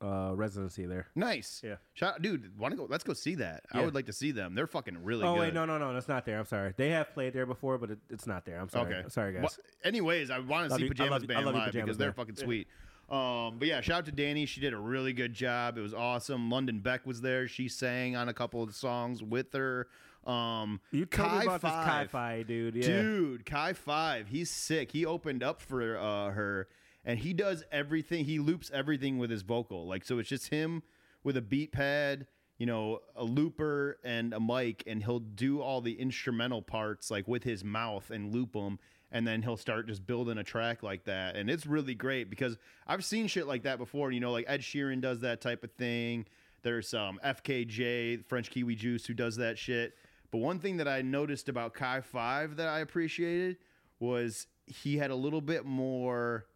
Uh, 0.02 0.32
residency 0.34 0.84
there. 0.84 1.06
nice, 1.14 1.62
yeah. 1.64 1.76
Shout, 1.94 2.20
dude, 2.20 2.58
want 2.58 2.72
to 2.72 2.76
go? 2.76 2.86
Let's 2.90 3.04
go 3.04 3.14
see 3.14 3.36
that. 3.36 3.64
I 3.72 3.82
would 3.82 3.94
like 3.94 4.04
to 4.06 4.12
see 4.12 4.32
them. 4.32 4.54
They're 4.54 4.66
fucking 4.66 5.02
really 5.02 5.24
oh 5.24 5.34
good. 5.34 5.40
wait, 5.40 5.54
no, 5.54 5.64
no, 5.64 5.78
no, 5.78 5.94
that's 5.94 6.08
not 6.08 6.26
there. 6.26 6.38
I'm 6.38 6.44
sorry. 6.44 6.74
They 6.76 6.90
have 6.90 7.14
played 7.14 7.32
there 7.32 7.46
before, 7.46 7.78
but 7.78 7.92
it, 7.92 7.98
it's 8.10 8.26
not 8.26 8.44
there. 8.44 8.58
I'm 8.58 8.68
sorry. 8.68 8.92
Okay. 8.92 9.08
sorry 9.08 9.32
guys. 9.32 9.42
Well, 9.42 9.52
anyways, 9.82 10.30
I 10.30 10.40
want 10.40 10.68
to 10.68 10.76
see 10.76 10.82
you- 10.82 10.88
Pajamas 10.88 11.10
love 11.10 11.22
you- 11.22 11.28
I 11.30 11.34
Band 11.34 11.46
you, 11.46 11.52
live 11.52 11.64
Pajamas 11.66 11.84
because 11.86 11.96
they're 11.96 12.08
Band. 12.08 12.16
fucking 12.16 12.36
sweet. 12.36 12.68
Um, 13.10 13.56
but 13.58 13.68
yeah, 13.68 13.80
shout 13.80 13.98
out 13.98 14.04
to 14.06 14.12
Danny. 14.12 14.46
She 14.46 14.60
did 14.60 14.72
a 14.72 14.78
really 14.78 15.12
good 15.12 15.34
job. 15.34 15.76
It 15.76 15.82
was 15.82 15.94
awesome. 15.94 16.50
London 16.50 16.80
Beck 16.80 17.04
was 17.06 17.20
there. 17.20 17.46
She 17.46 17.68
sang 17.68 18.16
on 18.16 18.28
a 18.28 18.34
couple 18.34 18.62
of 18.62 18.74
songs 18.74 19.22
with 19.22 19.52
her. 19.52 19.88
Um, 20.26 20.80
you 20.90 21.04
told 21.04 21.32
me 21.32 21.38
Kai 21.38 21.42
about 21.42 21.60
Five. 21.60 21.84
this 21.84 21.92
Kai-Fi 21.92 22.42
dude. 22.44 22.74
Yeah. 22.76 22.86
Dude, 22.86 23.46
Kai 23.46 23.74
Five, 23.74 24.28
he's 24.28 24.50
sick. 24.50 24.92
He 24.92 25.04
opened 25.04 25.42
up 25.42 25.60
for 25.60 25.98
uh, 25.98 26.30
her, 26.30 26.68
and 27.04 27.18
he 27.18 27.34
does 27.34 27.62
everything. 27.70 28.24
He 28.24 28.38
loops 28.38 28.70
everything 28.72 29.18
with 29.18 29.30
his 29.30 29.42
vocal. 29.42 29.86
Like 29.86 30.04
so, 30.04 30.18
it's 30.18 30.28
just 30.28 30.48
him 30.48 30.82
with 31.22 31.36
a 31.36 31.42
beat 31.42 31.72
pad, 31.72 32.26
you 32.56 32.64
know, 32.64 33.00
a 33.14 33.24
looper 33.24 33.98
and 34.02 34.32
a 34.32 34.40
mic, 34.40 34.82
and 34.86 35.02
he'll 35.02 35.18
do 35.18 35.60
all 35.60 35.82
the 35.82 36.00
instrumental 36.00 36.62
parts 36.62 37.10
like 37.10 37.28
with 37.28 37.44
his 37.44 37.62
mouth 37.62 38.10
and 38.10 38.32
loop 38.32 38.54
them. 38.54 38.78
And 39.12 39.26
then 39.26 39.42
he'll 39.42 39.56
start 39.56 39.86
just 39.86 40.06
building 40.06 40.38
a 40.38 40.44
track 40.44 40.82
like 40.82 41.04
that, 41.04 41.36
and 41.36 41.48
it's 41.48 41.66
really 41.66 41.94
great 41.94 42.28
because 42.28 42.56
I've 42.86 43.04
seen 43.04 43.28
shit 43.28 43.46
like 43.46 43.62
that 43.62 43.78
before. 43.78 44.10
You 44.10 44.18
know, 44.18 44.32
like 44.32 44.44
Ed 44.48 44.60
Sheeran 44.60 45.00
does 45.00 45.20
that 45.20 45.40
type 45.40 45.62
of 45.62 45.70
thing. 45.72 46.26
There's 46.62 46.92
um, 46.94 47.20
FKJ, 47.24 48.24
French 48.26 48.50
Kiwi 48.50 48.74
Juice, 48.74 49.06
who 49.06 49.14
does 49.14 49.36
that 49.36 49.56
shit. 49.56 49.94
But 50.32 50.38
one 50.38 50.58
thing 50.58 50.78
that 50.78 50.88
I 50.88 51.02
noticed 51.02 51.48
about 51.48 51.74
Kai 51.74 52.00
Five 52.00 52.56
that 52.56 52.66
I 52.66 52.80
appreciated 52.80 53.58
was 54.00 54.48
he 54.66 54.96
had 54.96 55.10
a 55.10 55.14
little 55.14 55.40
bit 55.40 55.64
more 55.64 56.46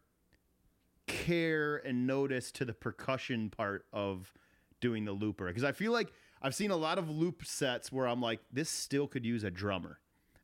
care 1.07 1.77
and 1.77 2.05
notice 2.05 2.51
to 2.53 2.65
the 2.65 2.73
percussion 2.73 3.49
part 3.49 3.85
of 3.93 4.33
doing 4.81 5.05
the 5.05 5.11
looper. 5.11 5.47
Because 5.47 5.63
I 5.63 5.71
feel 5.71 5.91
like 5.91 6.11
I've 6.41 6.55
seen 6.55 6.71
a 6.71 6.77
lot 6.77 6.97
of 6.97 7.09
loop 7.09 7.45
sets 7.45 7.91
where 7.91 8.07
I'm 8.07 8.21
like, 8.21 8.39
this 8.51 8.69
still 8.69 9.07
could 9.07 9.25
use 9.25 9.43
a 9.43 9.51
drummer. 9.51 9.99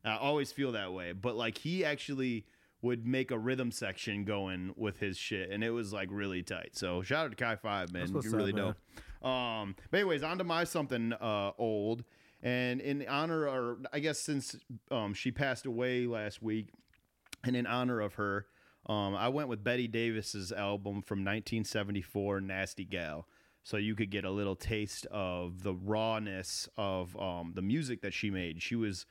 I 0.06 0.16
always 0.16 0.52
feel 0.52 0.72
that 0.72 0.92
way. 0.92 1.12
But 1.12 1.36
like 1.36 1.58
he 1.58 1.84
actually 1.84 2.46
would 2.82 3.06
make 3.06 3.30
a 3.30 3.38
rhythm 3.38 3.70
section 3.70 4.24
going 4.24 4.72
with 4.76 5.00
his 5.00 5.18
shit, 5.18 5.50
and 5.50 5.64
it 5.64 5.70
was 5.70 5.92
like 5.92 6.08
really 6.10 6.42
tight. 6.42 6.70
So 6.76 7.02
shout 7.02 7.26
out 7.26 7.30
to 7.30 7.36
Kai 7.36 7.56
Five, 7.56 7.92
man. 7.92 8.08
You 8.08 8.30
really 8.30 8.52
up, 8.52 8.76
dope. 9.22 9.28
Um, 9.28 9.74
but 9.90 9.98
anyways, 10.00 10.22
on 10.22 10.38
to 10.38 10.44
my 10.44 10.64
something 10.64 11.12
uh, 11.12 11.52
old, 11.58 12.04
and 12.42 12.80
in 12.80 13.04
honor, 13.08 13.48
or 13.48 13.78
I 13.92 13.98
guess 13.98 14.18
since 14.18 14.56
um, 14.90 15.14
she 15.14 15.30
passed 15.32 15.66
away 15.66 16.06
last 16.06 16.42
week, 16.42 16.68
and 17.44 17.56
in 17.56 17.66
honor 17.66 18.00
of 18.00 18.14
her, 18.14 18.46
um, 18.86 19.16
I 19.16 19.28
went 19.28 19.48
with 19.48 19.64
Betty 19.64 19.88
Davis's 19.88 20.52
album 20.52 21.02
from 21.02 21.18
1974, 21.20 22.40
"Nasty 22.40 22.84
Gal." 22.84 23.26
So 23.64 23.78
you 23.78 23.96
could 23.96 24.10
get 24.10 24.24
a 24.24 24.30
little 24.30 24.54
taste 24.54 25.06
of 25.06 25.64
the 25.64 25.74
rawness 25.74 26.68
of 26.76 27.16
um, 27.20 27.50
the 27.56 27.62
music 27.62 28.00
that 28.02 28.14
she 28.14 28.30
made. 28.30 28.62
She 28.62 28.76
was, 28.76 29.06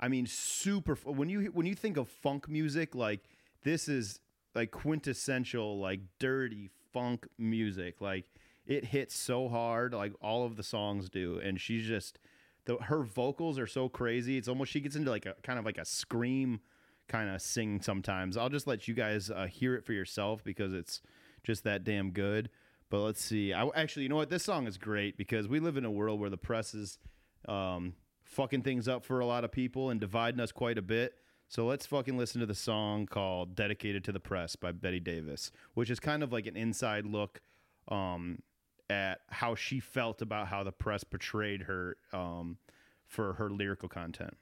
I 0.00 0.08
mean, 0.08 0.26
super. 0.26 0.94
When 0.94 1.28
you 1.28 1.50
when 1.52 1.66
you 1.66 1.74
think 1.74 1.96
of 1.96 2.08
funk 2.08 2.48
music, 2.48 2.94
like 2.94 3.20
this 3.62 3.88
is 3.88 4.20
like 4.54 4.70
quintessential, 4.70 5.78
like 5.78 6.00
dirty 6.18 6.70
funk 6.92 7.26
music. 7.38 8.00
Like 8.00 8.30
it 8.66 8.86
hits 8.86 9.16
so 9.16 9.48
hard, 9.48 9.94
like 9.94 10.12
all 10.20 10.44
of 10.44 10.56
the 10.56 10.62
songs 10.62 11.08
do, 11.08 11.40
and 11.42 11.60
she's 11.60 11.86
just 11.86 12.18
the 12.64 12.76
her 12.76 13.02
vocals 13.02 13.58
are 13.58 13.66
so 13.66 13.88
crazy. 13.88 14.36
It's 14.36 14.48
almost 14.48 14.70
she 14.70 14.80
gets 14.80 14.96
into 14.96 15.10
like 15.10 15.26
a 15.26 15.34
kind 15.42 15.58
of 15.58 15.64
like 15.64 15.78
a 15.78 15.84
scream 15.84 16.60
kind 17.08 17.30
of 17.30 17.40
sing 17.42 17.80
sometimes. 17.80 18.36
I'll 18.36 18.50
just 18.50 18.66
let 18.66 18.86
you 18.86 18.94
guys 18.94 19.30
uh, 19.30 19.46
hear 19.46 19.74
it 19.74 19.84
for 19.84 19.94
yourself 19.94 20.44
because 20.44 20.72
it's 20.74 21.00
just 21.42 21.64
that 21.64 21.82
damn 21.82 22.10
good. 22.10 22.50
But 22.90 23.00
let's 23.00 23.22
see. 23.22 23.52
I 23.52 23.68
actually, 23.74 24.04
you 24.04 24.08
know 24.08 24.16
what? 24.16 24.30
This 24.30 24.44
song 24.44 24.66
is 24.66 24.78
great 24.78 25.16
because 25.16 25.48
we 25.48 25.60
live 25.60 25.76
in 25.76 25.84
a 25.84 25.90
world 25.90 26.20
where 26.20 26.30
the 26.30 26.38
press 26.38 26.74
is 26.74 26.98
um, 27.46 27.94
fucking 28.28 28.62
things 28.62 28.86
up 28.86 29.04
for 29.04 29.20
a 29.20 29.26
lot 29.26 29.44
of 29.44 29.50
people 29.50 29.90
and 29.90 30.00
dividing 30.00 30.40
us 30.40 30.52
quite 30.52 30.78
a 30.78 30.82
bit. 30.82 31.14
So 31.48 31.66
let's 31.66 31.86
fucking 31.86 32.16
listen 32.18 32.40
to 32.40 32.46
the 32.46 32.54
song 32.54 33.06
called 33.06 33.56
"Dedicated 33.56 34.04
to 34.04 34.12
the 34.12 34.20
Press" 34.20 34.54
by 34.54 34.70
Betty 34.70 35.00
Davis, 35.00 35.50
which 35.74 35.90
is 35.90 35.98
kind 35.98 36.22
of 36.22 36.30
like 36.30 36.46
an 36.46 36.56
inside 36.56 37.06
look 37.06 37.40
um, 37.88 38.42
at 38.90 39.20
how 39.30 39.54
she 39.54 39.80
felt 39.80 40.20
about 40.20 40.48
how 40.48 40.62
the 40.62 40.72
press 40.72 41.04
portrayed 41.04 41.62
her 41.62 41.96
um, 42.12 42.58
for 43.06 43.32
her 43.34 43.48
lyrical 43.48 43.88
content. 43.88 44.36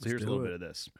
So 0.00 0.02
Let's 0.02 0.10
here's 0.10 0.22
a 0.24 0.26
little 0.26 0.44
it. 0.44 0.48
bit 0.48 0.54
of 0.54 0.60
this. 0.60 0.90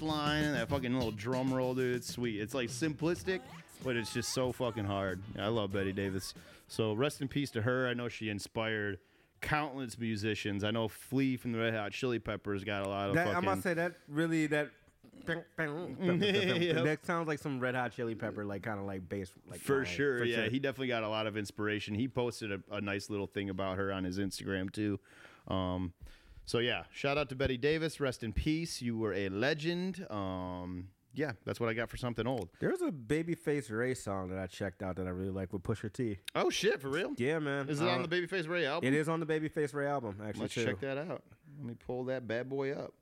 Bass 0.00 0.08
line 0.08 0.44
and 0.44 0.54
that 0.54 0.68
fucking 0.68 0.94
little 0.94 1.12
drum 1.12 1.52
roll, 1.52 1.74
dude. 1.74 1.96
It's 1.96 2.12
sweet. 2.12 2.40
It's 2.40 2.54
like 2.54 2.68
simplistic, 2.68 3.40
but 3.84 3.96
it's 3.96 4.12
just 4.12 4.32
so 4.32 4.52
fucking 4.52 4.84
hard. 4.84 5.20
I 5.38 5.48
love 5.48 5.72
Betty 5.72 5.92
Davis. 5.92 6.34
So 6.68 6.92
rest 6.92 7.20
in 7.20 7.28
peace 7.28 7.50
to 7.52 7.62
her. 7.62 7.88
I 7.88 7.94
know 7.94 8.08
she 8.08 8.28
inspired 8.28 8.98
countless 9.40 9.98
musicians. 9.98 10.64
I 10.64 10.70
know 10.70 10.88
Flea 10.88 11.36
from 11.36 11.52
the 11.52 11.58
Red 11.58 11.74
Hot 11.74 11.92
Chili 11.92 12.18
Peppers 12.18 12.64
got 12.64 12.84
a 12.84 12.88
lot 12.88 13.08
of 13.10 13.14
That, 13.14 13.36
I 13.36 13.40
must 13.40 13.62
say 13.62 13.74
that 13.74 13.94
really 14.08 14.46
that. 14.48 14.70
Yep. 15.28 16.84
That 16.84 16.98
sounds 17.04 17.26
like 17.26 17.40
some 17.40 17.58
Red 17.58 17.74
Hot 17.74 17.90
Chili 17.90 18.14
Pepper, 18.14 18.44
like 18.44 18.62
kind 18.62 18.78
of 18.78 18.86
like 18.86 19.08
bass, 19.08 19.32
like 19.50 19.58
for 19.58 19.78
line. 19.78 19.84
sure, 19.84 20.18
For 20.18 20.24
yeah. 20.24 20.36
sure. 20.36 20.50
He 20.50 20.60
definitely 20.60 20.86
got 20.86 21.02
a 21.02 21.08
lot 21.08 21.26
of 21.26 21.36
inspiration. 21.36 21.96
He 21.96 22.06
posted 22.06 22.52
a, 22.52 22.60
a 22.70 22.80
nice 22.80 23.10
little 23.10 23.26
thing 23.26 23.50
about 23.50 23.76
her 23.76 23.92
on 23.92 24.04
his 24.04 24.20
Instagram 24.20 24.70
too. 24.70 25.00
Um, 25.48 25.94
so 26.46 26.58
yeah, 26.58 26.84
shout 26.92 27.18
out 27.18 27.28
to 27.28 27.34
Betty 27.36 27.58
Davis. 27.58 28.00
Rest 28.00 28.22
in 28.24 28.32
peace. 28.32 28.80
You 28.80 28.96
were 28.96 29.12
a 29.12 29.28
legend. 29.28 30.06
Um, 30.10 30.88
yeah, 31.14 31.32
that's 31.44 31.58
what 31.60 31.68
I 31.68 31.72
got 31.74 31.88
for 31.90 31.96
something 31.96 32.26
old. 32.26 32.48
There's 32.60 32.82
a 32.82 32.90
Babyface 32.90 33.70
Ray 33.70 33.94
song 33.94 34.28
that 34.30 34.38
I 34.38 34.46
checked 34.46 34.82
out 34.82 34.96
that 34.96 35.06
I 35.06 35.10
really 35.10 35.30
like 35.30 35.52
with 35.52 35.62
Pusha 35.62 35.92
T. 35.92 36.18
Oh 36.34 36.50
shit, 36.50 36.80
for 36.80 36.88
real? 36.88 37.12
Yeah, 37.16 37.38
man. 37.38 37.68
Is 37.68 37.80
it 37.80 37.88
on 37.88 38.00
Uh, 38.02 38.06
the 38.06 38.16
Babyface 38.20 38.48
Ray 38.48 38.66
album? 38.66 38.86
It 38.86 38.94
is 38.94 39.08
on 39.08 39.20
the 39.20 39.26
Babyface 39.26 39.74
Ray 39.74 39.86
album, 39.86 40.16
actually. 40.24 40.42
Let's 40.42 40.54
too. 40.54 40.64
check 40.64 40.80
that 40.80 40.98
out. 40.98 41.22
Let 41.58 41.66
me 41.66 41.74
pull 41.86 42.04
that 42.04 42.26
bad 42.28 42.48
boy 42.50 42.72
up. 42.72 42.92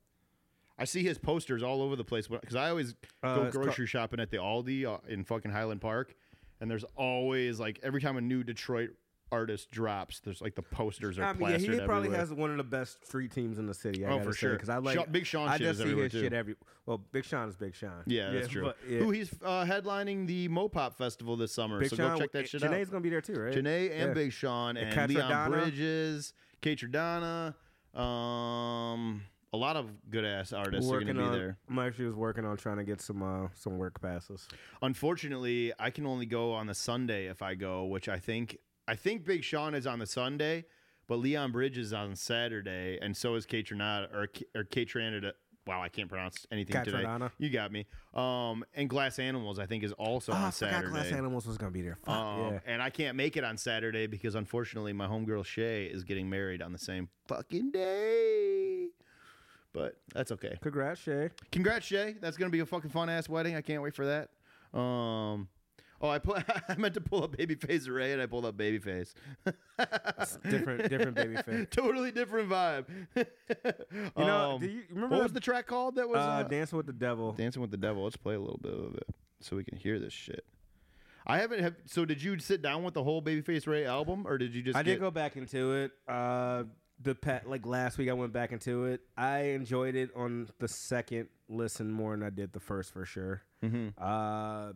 I 0.79 0.85
see 0.87 1.03
his 1.05 1.19
posters 1.19 1.63
all 1.63 1.83
over 1.83 1.95
the 1.97 2.05
place 2.05 2.27
because 2.29 2.57
I 2.57 2.69
always 2.69 2.95
Uh, 3.23 3.49
go 3.49 3.51
grocery 3.63 3.87
shopping 3.87 4.19
at 4.21 4.31
the 4.31 4.39
Aldi 4.39 4.85
uh, 4.87 4.99
in 5.09 5.25
fucking 5.25 5.51
Highland 5.53 5.81
Park, 5.81 6.15
and 6.61 6.71
there's 6.71 6.85
always 6.97 7.59
like 7.61 7.79
every 7.83 8.01
time 8.01 8.17
a 8.17 8.21
new 8.21 8.43
Detroit 8.45 8.91
artist 9.35 9.71
drops, 9.71 10.21
there's 10.21 10.41
like 10.41 10.55
the 10.55 10.63
posters 10.63 11.19
are 11.19 11.25
I 11.25 11.33
mean, 11.33 11.51
yeah, 11.51 11.59
he 11.59 11.67
probably 11.81 11.95
everywhere. 12.09 12.19
has 12.19 12.33
one 12.33 12.51
of 12.51 12.57
the 12.57 12.65
best 12.65 13.07
street 13.07 13.33
teams 13.33 13.59
in 13.59 13.67
the 13.67 13.75
city. 13.75 14.05
I 14.07 14.11
Oh, 14.11 14.21
for 14.21 14.33
say, 14.33 14.39
sure. 14.39 14.53
Because 14.53 14.69
I 14.69 14.79
like 14.79 14.97
Sean- 14.97 15.07
Big 15.11 15.27
Sean 15.27 15.49
I 15.49 15.59
just 15.59 15.81
see 15.81 15.95
his 15.95 16.13
too. 16.13 16.21
shit 16.21 16.33
every. 16.33 16.57
Well, 16.87 16.99
Big 17.13 17.25
Sean 17.25 17.49
is 17.49 17.57
Big 17.57 17.75
Sean. 17.75 18.03
Yeah, 18.07 18.31
that's 18.31 18.49
true. 18.49 18.63
but, 18.65 18.77
yeah. 18.89 18.99
Who 18.99 19.11
he's 19.11 19.33
uh, 19.43 19.65
headlining 19.65 20.27
the 20.27 20.49
Mo 20.49 20.69
Pop 20.69 20.97
Festival 20.99 21.37
this 21.37 21.53
summer, 21.53 21.81
Big 21.81 21.91
so 21.91 21.97
Sean, 21.97 22.15
go 22.15 22.21
check 22.21 22.33
that 22.33 22.49
shit 22.49 22.61
Jhené's 22.63 22.65
out. 22.65 22.71
Jhené's 22.73 22.91
gonna 22.91 23.01
be 23.03 23.11
there 23.11 23.21
too, 23.21 23.35
right? 23.35 23.55
Jhené 23.55 23.91
and 23.93 24.09
Yeah. 24.09 24.15
Big 24.15 24.33
Sean 24.33 24.77
and, 24.77 24.99
And 24.99 25.15
Leon. 25.15 25.51
Bridges, 25.51 26.33
Kate 26.61 26.83
um, 27.95 29.23
a 29.53 29.57
lot 29.57 29.77
of 29.77 29.89
good 30.11 30.25
ass 30.25 30.53
artists 30.53 30.91
are 30.91 30.95
working 30.95 31.07
going 31.07 31.17
to 31.19 31.23
be 31.23 31.29
on. 31.29 31.33
there. 31.33 31.59
I'm 31.71 31.79
actually 31.79 32.07
was 32.07 32.17
working 32.17 32.45
on 32.45 32.57
trying 32.57 32.79
to 32.79 32.85
get 32.85 33.01
some 33.01 33.23
uh, 33.23 33.49
some 33.55 33.79
work 33.79 34.01
passes. 34.03 34.49
Unfortunately, 34.83 35.73
I 35.79 35.91
can 35.91 36.07
only 36.07 36.27
go 36.27 36.53
on 36.53 36.67
the 36.67 36.75
Sunday 36.75 37.27
if 37.27 37.41
I 37.41 37.55
go, 37.55 37.85
which 37.85 38.09
I 38.09 38.19
think 38.19 38.59
I 38.87 38.95
think 38.97 39.25
Big 39.25 39.43
Sean 39.45 39.75
is 39.75 39.87
on 39.87 39.99
the 39.99 40.07
Sunday, 40.07 40.65
but 41.09 41.17
Leon 41.17 41.53
Bridges 41.53 41.89
is 41.89 41.93
on 41.93 42.15
Saturday, 42.17 42.99
and 43.01 43.17
so 43.17 43.35
is 43.35 43.47
Kaytranada 43.47 44.15
or 44.15 44.27
K- 44.29 44.45
or 44.55 44.65
Kaytranada. 44.65 45.33
Wow, 45.67 45.81
I 45.83 45.89
can't 45.89 46.11
pronounce 46.11 46.47
anything 46.53 46.85
today. 46.85 46.99
Trinata. 47.05 47.31
You 47.39 47.49
got 47.49 47.73
me. 47.73 47.87
Um, 48.13 48.67
and 48.75 48.87
Glass 48.91 49.19
Animals, 49.19 49.59
I 49.59 49.65
think, 49.65 49.83
is 49.83 49.93
also 49.93 50.33
Oh, 50.33 50.35
on 50.35 50.43
I 50.43 50.51
forgot 50.51 50.55
Saturday. 50.73 50.93
Glass 50.93 51.13
Animals 51.13 51.47
was 51.47 51.57
gonna 51.57 51.71
be 51.73 51.81
there. 51.81 51.97
Fuck 52.05 52.15
Um, 52.15 52.53
yeah. 52.53 52.61
And 52.67 52.83
I 52.83 52.91
can't 52.91 53.17
make 53.17 53.39
it 53.39 53.45
on 53.45 53.57
Saturday 53.57 54.07
because 54.07 54.35
unfortunately 54.35 54.93
my 54.93 55.07
homegirl 55.07 55.47
Shay 55.47 55.87
is 55.87 56.05
getting 56.05 56.29
married 56.29 56.61
on 56.61 56.73
the 56.73 56.79
same 56.79 57.09
fucking 57.29 57.71
day. 57.71 58.89
But 59.73 59.97
that's 60.15 60.31
okay. 60.33 60.59
Congrats, 60.61 61.01
Shay. 61.01 61.31
Congrats, 61.51 61.87
Shay. 61.87 62.17
That's 62.21 62.37
gonna 62.37 62.51
be 62.51 62.61
a 62.61 62.67
fucking 62.67 62.91
fun 62.91 63.09
ass 63.09 63.27
wedding. 63.29 63.57
I 63.57 63.63
can't 63.63 63.83
wait 63.83 63.95
for 63.95 64.05
that. 64.05 64.79
Um, 64.79 65.49
oh, 66.05 66.11
I 66.11 66.19
pull, 66.19 66.37
I 66.69 66.77
meant 66.77 66.95
to 66.95 67.01
pull 67.01 67.25
up 67.25 67.37
Babyface 67.37 67.93
Ray 67.93 68.13
and 68.13 68.21
I 68.21 68.27
pulled 68.27 68.45
up 68.45 68.57
Babyface. 68.57 69.15
different, 70.49 70.89
different 70.89 71.17
Babyface. 71.17 71.71
totally 71.71 72.13
different 72.13 72.49
vibe. 72.51 72.85
you 73.17 73.25
know, 74.17 74.59
do 74.61 74.67
you 74.67 74.83
remember 74.91 75.17
what 75.17 75.23
was 75.25 75.33
the 75.33 75.41
track 75.41 75.67
called? 75.67 75.97
That 75.97 76.09
was 76.09 76.19
Uh, 76.19 76.21
uh, 76.21 76.43
Dancing 76.45 76.77
with 76.77 76.87
the 76.87 76.93
Devil. 76.93 77.33
Dancing 77.33 77.63
with 77.63 77.71
the 77.71 77.77
Devil. 77.77 78.05
Let's 78.05 78.17
play 78.17 78.35
a 78.35 78.41
little 78.41 78.61
bit 78.63 78.75
of 78.75 78.95
it 78.95 79.09
so 79.41 79.57
we 79.57 79.65
can 79.65 79.79
hear 79.79 79.99
this 79.99 80.13
shit. 80.13 80.45
I 81.27 81.39
haven't 81.39 81.61
have. 81.61 81.75
So 81.87 82.05
did 82.05 82.23
you 82.23 82.39
sit 82.39 82.61
down 82.61 82.85
with 82.85 82.93
the 82.93 83.03
whole 83.03 83.23
Babyface 83.23 83.67
Ray 83.67 83.87
album, 83.87 84.27
or 84.27 84.37
did 84.37 84.55
you 84.55 84.61
just? 84.61 84.77
I 84.77 84.83
get, 84.83 84.93
did 84.93 85.01
go 85.01 85.11
back 85.11 85.37
into 85.37 85.73
it. 85.73 85.93
Uh, 86.07 86.65
the 87.01 87.15
pet 87.15 87.49
like 87.49 87.65
last 87.65 87.97
week, 87.97 88.11
I 88.11 88.13
went 88.13 88.35
back 88.35 88.53
into 88.53 88.85
it. 88.85 89.01
I 89.17 89.39
enjoyed 89.39 89.95
it 89.95 90.11
on 90.15 90.51
the 90.59 90.69
second 90.69 91.29
listen 91.49 91.91
more 91.91 92.15
than 92.15 92.23
I 92.23 92.29
did 92.29 92.53
the 92.53 92.61
first 92.61 92.93
for 92.93 93.07
sure. 93.07 93.43
Mm-hmm. 93.65 93.89
Uh, 93.97 94.73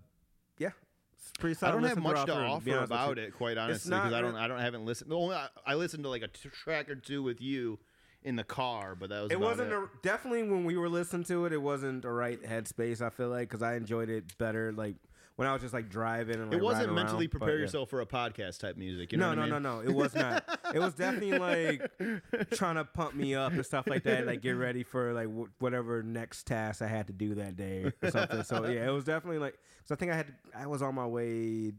yeah, 1.19 1.29
it's 1.31 1.33
pretty 1.39 1.67
I 1.67 1.71
don't 1.71 1.85
have 1.85 1.99
much 1.99 2.27
to 2.27 2.33
offer 2.33 2.71
honest 2.73 2.85
about 2.85 3.19
it, 3.19 3.35
quite 3.35 3.59
honestly, 3.59 3.91
because 3.91 4.13
I 4.13 4.21
don't. 4.21 4.35
I 4.37 4.49
don't 4.49 4.59
haven't 4.61 4.85
listened. 4.85 5.11
The 5.11 5.17
only 5.17 5.35
I, 5.37 5.49
I 5.67 5.75
listened 5.75 6.05
to 6.05 6.09
like 6.09 6.23
a 6.23 6.29
t- 6.29 6.49
track 6.49 6.89
or 6.89 6.95
two 6.95 7.23
with 7.23 7.41
you 7.41 7.79
in 8.25 8.37
the 8.37 8.45
car, 8.45 8.95
but 8.95 9.11
that 9.11 9.23
was 9.23 9.31
It 9.31 9.37
about 9.37 9.47
wasn't 9.47 9.73
it. 9.73 9.77
a, 9.77 9.87
definitely 10.03 10.43
when 10.43 10.65
we 10.65 10.77
were 10.77 10.89
listening 10.89 11.25
to 11.25 11.45
it. 11.47 11.53
It 11.53 11.63
wasn't 11.63 12.03
the 12.03 12.11
right 12.11 12.43
headspace. 12.43 13.01
I 13.01 13.11
feel 13.11 13.29
like 13.29 13.49
because 13.49 13.63
I 13.63 13.77
enjoyed 13.77 14.11
it 14.11 14.37
better. 14.39 14.73
Like 14.73 14.97
when 15.39 15.47
I 15.47 15.53
was 15.53 15.63
just 15.63 15.73
like 15.73 15.89
driving 15.89 16.35
and 16.35 16.51
like, 16.51 16.59
it 16.61 16.65
wasn't 16.65 16.93
mentally 16.93 17.27
around, 17.27 17.31
but, 17.31 17.39
prepare 17.39 17.55
yeah. 17.55 17.61
yourself 17.61 17.91
for 17.91 18.01
a 18.01 18.07
podcast 18.07 18.59
type 18.59 18.77
music. 18.77 19.13
You 19.13 19.19
no, 19.19 19.33
know 19.33 19.43
what 19.43 19.49
no, 19.49 19.55
I 19.55 19.59
mean? 19.61 19.63
no, 19.63 19.77
no. 19.77 19.89
It 19.89 19.95
was 19.95 20.13
not. 20.13 20.43
it 20.75 20.81
was 20.81 20.95
definitely 20.95 21.39
like 21.39 22.51
trying 22.51 22.75
to 22.75 22.85
pump 22.85 23.15
me 23.15 23.37
up 23.37 23.53
and 23.53 23.65
stuff 23.65 23.87
like 23.87 24.03
that. 24.03 24.27
Like 24.27 24.43
get 24.43 24.57
ready 24.57 24.83
for 24.83 25.13
like 25.13 25.29
w- 25.29 25.49
whatever 25.61 26.03
next 26.03 26.49
task 26.49 26.83
I 26.83 26.89
had 26.89 27.07
to 27.07 27.13
do 27.13 27.37
that 27.37 27.55
day 27.55 27.93
or 28.03 28.11
something. 28.11 28.43
so 28.43 28.67
yeah, 28.67 28.89
it 28.89 28.91
was 28.91 29.05
definitely 29.05 29.39
like. 29.39 29.57
So 29.85 29.95
I 29.95 29.97
think 29.97 30.11
I 30.11 30.17
had. 30.17 30.27
To, 30.27 30.33
I 30.59 30.67
was 30.67 30.83
on 30.83 30.97
my 30.97 31.07
way 31.07 31.71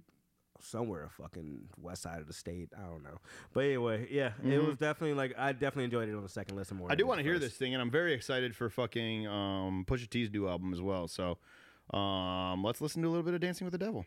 somewhere, 0.62 1.10
fucking 1.18 1.60
west 1.82 2.04
side 2.04 2.20
of 2.20 2.28
the 2.28 2.34
state. 2.34 2.70
I 2.78 2.88
don't 2.90 3.04
know. 3.04 3.18
But 3.54 3.66
anyway, 3.66 4.08
yeah, 4.10 4.32
it 4.42 4.46
Mhm. 4.46 4.68
was 4.68 4.78
definitely 4.78 5.16
like 5.16 5.38
I 5.38 5.52
definitely 5.52 5.84
enjoyed 5.86 6.08
it 6.08 6.16
on 6.16 6.24
the 6.24 6.30
second 6.30 6.56
listen 6.56 6.78
more. 6.78 6.90
I 6.90 6.96
do 6.96 7.06
want 7.06 7.20
to 7.20 7.24
hear 7.24 7.40
this 7.40 7.56
thing, 7.56 7.74
and 7.74 7.82
I'm 7.82 7.92
very 7.92 8.14
excited 8.14 8.56
for 8.56 8.70
fucking 8.70 9.28
um, 9.28 9.86
Pusha 9.86 10.10
T's 10.10 10.32
new 10.32 10.48
album 10.48 10.74
as 10.74 10.82
well. 10.82 11.10
So 11.10 11.38
um, 11.94 12.64
let's 12.64 12.82
listen 12.82 13.02
to 13.02 13.08
a 13.08 13.10
little 13.10 13.24
bit 13.24 13.34
of 13.34 13.42
Dancing 13.42 13.66
with 13.66 13.72
the 13.72 13.78
Devil. 13.78 14.06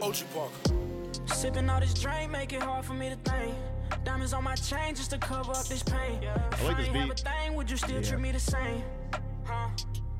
Ochi 0.00 0.24
Park. 0.34 0.52
Sipping 1.26 1.70
all 1.70 1.80
this 1.80 1.94
drink, 1.94 2.30
make 2.30 2.52
it 2.52 2.62
hard 2.62 2.84
for 2.84 2.92
me 2.92 3.08
to 3.08 3.16
think. 3.30 3.54
Diamonds 4.04 4.34
on 4.34 4.44
my 4.44 4.54
chain 4.54 4.94
just 4.94 5.10
to 5.10 5.18
cover 5.18 5.52
up 5.52 5.64
this 5.66 5.82
pain. 5.82 6.22
If 6.52 6.62
I 6.62 6.66
like 6.66 6.76
this 6.76 6.86
ain't 6.88 6.96
have 6.96 7.10
a 7.10 7.14
beat. 7.14 7.20
thing, 7.20 7.54
would 7.54 7.70
you 7.70 7.76
still 7.76 8.02
treat 8.02 8.20
me 8.20 8.30
the 8.32 8.38
same? 8.38 8.82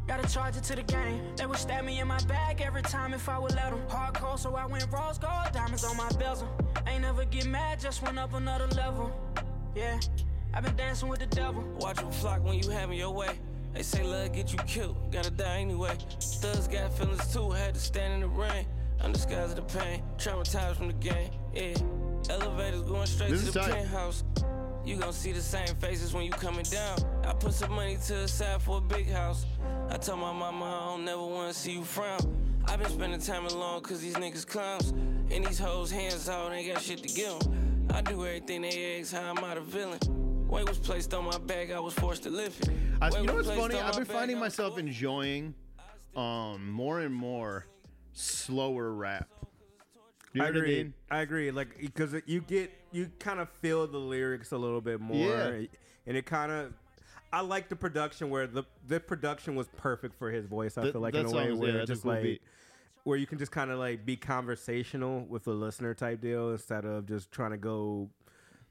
Huh? 0.08 0.16
Gotta 0.16 0.32
charge 0.32 0.56
it 0.56 0.64
to 0.64 0.76
the 0.76 0.82
game. 0.82 1.20
They 1.36 1.46
would 1.46 1.58
stab 1.58 1.84
me 1.84 2.00
in 2.00 2.08
my 2.08 2.18
back 2.24 2.60
every 2.64 2.82
time 2.82 3.14
if 3.14 3.28
I 3.28 3.38
would 3.38 3.54
let 3.54 3.70
them. 3.70 3.80
Hardcore, 3.88 4.38
so 4.38 4.54
I 4.54 4.66
went 4.66 4.86
rose 4.92 5.18
gold, 5.18 5.52
diamonds 5.52 5.84
on 5.84 5.96
my 5.96 6.08
bezel. 6.18 6.48
Ain't 6.86 7.02
never 7.02 7.24
get 7.24 7.46
mad, 7.46 7.80
just 7.80 8.02
went 8.02 8.18
up 8.18 8.34
another 8.34 8.66
level. 8.68 9.10
Yeah. 9.74 9.98
I've 10.52 10.62
been 10.62 10.76
dancing 10.76 11.08
with 11.08 11.20
the 11.20 11.26
devil. 11.26 11.62
Watch 11.80 11.96
them 11.96 12.10
flock 12.12 12.44
when 12.44 12.62
you 12.62 12.70
having 12.70 12.98
your 12.98 13.10
way. 13.10 13.38
They 13.72 13.82
say 13.82 14.04
love 14.04 14.32
get 14.32 14.52
you 14.52 14.58
killed, 14.58 14.96
gotta 15.10 15.30
die 15.30 15.58
anyway. 15.58 15.96
Thugs 16.20 16.68
got 16.68 16.92
feelings 16.96 17.32
too, 17.32 17.50
had 17.50 17.74
to 17.74 17.80
stand 17.80 18.12
in 18.14 18.20
the 18.20 18.28
rain. 18.28 18.66
Undisguised 19.00 19.56
the 19.56 19.62
pain, 19.62 20.02
traumatized 20.16 20.76
from 20.76 20.86
the 20.86 20.92
game. 20.92 21.30
Yeah, 21.52 21.74
elevators 22.30 22.82
going 22.82 23.06
straight 23.06 23.30
This 23.30 23.46
to 23.46 23.50
the 23.50 23.60
tight. 23.60 23.72
penthouse. 23.72 24.22
You 24.86 24.96
gon' 24.96 25.14
see 25.14 25.32
the 25.32 25.40
same 25.40 25.74
faces 25.76 26.12
when 26.12 26.24
you 26.24 26.30
coming 26.30 26.64
down. 26.64 26.98
I 27.24 27.32
put 27.32 27.54
some 27.54 27.72
money 27.72 27.96
to 28.06 28.12
the 28.14 28.28
side 28.28 28.60
for 28.60 28.78
a 28.78 28.80
big 28.82 29.08
house. 29.10 29.46
I 29.88 29.96
told 29.96 30.20
my 30.20 30.32
mama 30.32 30.64
I 30.66 30.86
don't 30.90 31.04
never 31.06 31.22
wanna 31.24 31.54
see 31.54 31.72
you 31.72 31.84
frown. 31.84 32.20
i 32.66 32.76
been 32.76 32.90
spending 32.90 33.20
time 33.20 33.46
alone 33.46 33.80
cause 33.80 34.00
these 34.02 34.14
niggas 34.14 34.46
clowns. 34.46 34.90
And 35.30 35.44
these 35.46 35.58
hoes 35.58 35.90
hands 35.90 36.28
out, 36.28 36.52
ain't 36.52 36.72
got 36.72 36.82
shit 36.82 37.02
to 37.02 37.08
give 37.08 37.32
'em. 37.32 37.86
I 37.90 38.02
do 38.02 38.26
everything 38.26 38.62
they 38.62 39.00
ask, 39.00 39.14
how 39.14 39.30
I'm 39.30 39.38
out 39.38 39.56
of 39.56 39.64
villain. 39.64 39.98
Weight 40.48 40.68
was 40.68 40.78
placed 40.78 41.14
on 41.14 41.24
my 41.24 41.38
back, 41.38 41.70
I 41.70 41.80
was 41.80 41.94
forced 41.94 42.24
to 42.24 42.30
lift 42.30 42.68
it. 42.68 42.74
I, 43.00 43.08
you 43.08 43.24
know 43.24 43.36
what's 43.36 43.48
funny? 43.48 43.76
I've 43.78 43.94
been 43.96 44.04
finding 44.04 44.36
I 44.36 44.40
was 44.40 44.58
myself 44.58 44.78
enjoying 44.78 45.54
um 46.14 46.70
more 46.70 47.00
and 47.00 47.14
more 47.14 47.66
slower 48.12 48.92
rap. 48.92 49.28
You 50.34 50.40
know 50.40 50.46
I 50.46 50.50
what 50.50 50.56
I 50.56 50.58
agree. 50.58 50.76
mean? 50.76 50.94
I 51.10 51.20
agree. 51.22 51.50
Like 51.50 51.78
because 51.80 52.14
you 52.26 52.42
get 52.42 52.70
you 52.94 53.10
kind 53.18 53.40
of 53.40 53.48
feel 53.60 53.86
the 53.86 53.98
lyrics 53.98 54.52
a 54.52 54.56
little 54.56 54.80
bit 54.80 55.00
more, 55.00 55.16
Yeah. 55.28 55.66
and 56.06 56.16
it 56.16 56.24
kind 56.26 56.50
of. 56.52 56.72
I 57.32 57.40
like 57.40 57.68
the 57.68 57.76
production 57.76 58.30
where 58.30 58.46
the 58.46 58.62
the 58.86 59.00
production 59.00 59.56
was 59.56 59.66
perfect 59.76 60.14
for 60.18 60.30
his 60.30 60.46
voice. 60.46 60.78
I 60.78 60.82
Th- 60.82 60.92
feel 60.92 61.02
like 61.02 61.14
in 61.14 61.26
a 61.26 61.30
way 61.30 61.52
where 61.52 61.70
yeah, 61.70 61.74
it's 61.80 61.88
that's 61.88 61.90
a 61.90 61.94
just 61.94 62.04
like 62.04 62.22
beat. 62.22 62.42
where 63.02 63.18
you 63.18 63.26
can 63.26 63.38
just 63.38 63.50
kind 63.52 63.70
of 63.72 63.78
like 63.80 64.06
be 64.06 64.16
conversational 64.16 65.26
with 65.26 65.44
the 65.44 65.50
listener 65.52 65.94
type 65.94 66.20
deal 66.20 66.50
instead 66.52 66.84
of 66.84 67.06
just 67.06 67.32
trying 67.32 67.50
to 67.50 67.56
go 67.56 68.08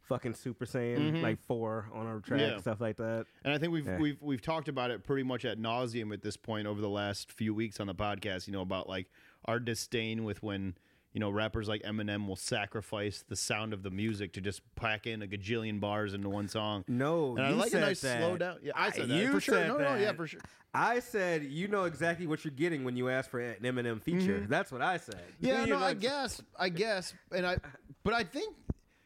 fucking 0.04 0.34
super 0.34 0.66
saiyan 0.66 1.14
Mhm. 1.14 1.22
like 1.22 1.40
four 1.46 1.90
on 1.94 2.06
our 2.06 2.20
track 2.20 2.40
Yeah. 2.40 2.58
stuff 2.60 2.80
like 2.82 2.98
that. 2.98 3.26
And 3.44 3.54
I 3.54 3.58
think 3.58 3.72
we've 3.74 3.86
Yeah. 3.86 3.98
we've 4.00 4.22
we've 4.22 4.42
talked 4.42 4.68
about 4.70 4.92
it 4.92 5.04
pretty 5.04 5.24
much 5.24 5.44
at 5.46 5.58
nauseum 5.60 6.14
at 6.14 6.22
this 6.22 6.38
point 6.38 6.66
over 6.68 6.80
the 6.82 6.90
last 6.90 7.32
few 7.34 7.54
weeks 7.54 7.80
on 7.82 7.88
the 7.88 7.96
podcast. 7.96 8.48
You 8.48 8.54
know 8.54 8.62
about 8.62 8.88
like 8.88 9.08
our 9.46 9.60
disdain 9.60 10.24
with 10.24 10.42
when 10.44 10.76
you 11.14 11.20
know 11.20 11.30
rappers 11.30 11.68
like 11.70 11.84
Eminem 11.84 12.28
will 12.28 12.36
sacrifice 12.36 13.24
the 13.28 13.36
sound 13.36 13.74
of 13.74 13.84
the 13.84 13.90
music 13.92 14.34
to 14.34 14.42
just 14.42 14.62
pack 14.76 15.06
in 15.08 15.22
a 15.22 15.28
gajillion 15.28 15.80
bars 15.80 16.14
into 16.14 16.30
one 16.30 16.48
song. 16.48 16.84
No, 16.88 17.38
and 17.38 17.46
I 17.46 17.50
you 17.52 17.56
like 17.56 17.74
a 17.74 17.80
nice 17.80 18.02
that. 18.02 18.20
slow 18.20 18.38
down. 18.38 18.58
Yeah, 18.64 18.72
I 18.76 18.92
said 18.92 19.10
that 19.10 19.16
you 19.16 19.32
for 19.32 19.40
sure. 19.40 19.66
No, 19.68 19.78
no, 19.78 19.96
yeah, 19.96 20.12
for 20.14 20.28
sure. 20.28 20.42
I 20.74 21.00
said 21.00 21.44
you 21.44 21.68
know 21.68 21.84
exactly 21.86 22.26
what 22.28 22.44
you're 22.44 22.52
getting 22.54 22.84
when 22.84 22.98
you 22.98 23.10
ask 23.10 23.30
for 23.30 23.40
an 23.40 23.56
Eminem 23.62 24.02
feature. 24.02 24.40
Mhm. 24.40 24.50
That's 24.50 24.72
what 24.72 24.82
I 24.82 24.98
said. 24.98 25.22
Yeah, 25.40 25.62
You 25.66 25.68
no, 25.74 25.80
know, 25.80 25.86
I 25.86 25.94
guess, 25.94 26.42
I 26.58 26.70
guess, 26.70 27.14
and 27.32 27.46
I, 27.46 27.58
but 28.04 28.14
I 28.16 28.24
think 28.24 28.56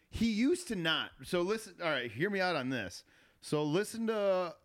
he 0.09 0.27
used 0.31 0.69
to 0.69 0.75
not. 0.75 1.11
So 1.23 1.41
listen, 1.41 1.73
all 1.83 1.89
right, 1.89 2.09
hear 2.09 2.29
me 2.29 2.39
out 2.39 2.55
on 2.55 2.69
this. 2.69 3.03
So 3.41 3.63
listen 3.63 4.07
to 4.07 4.55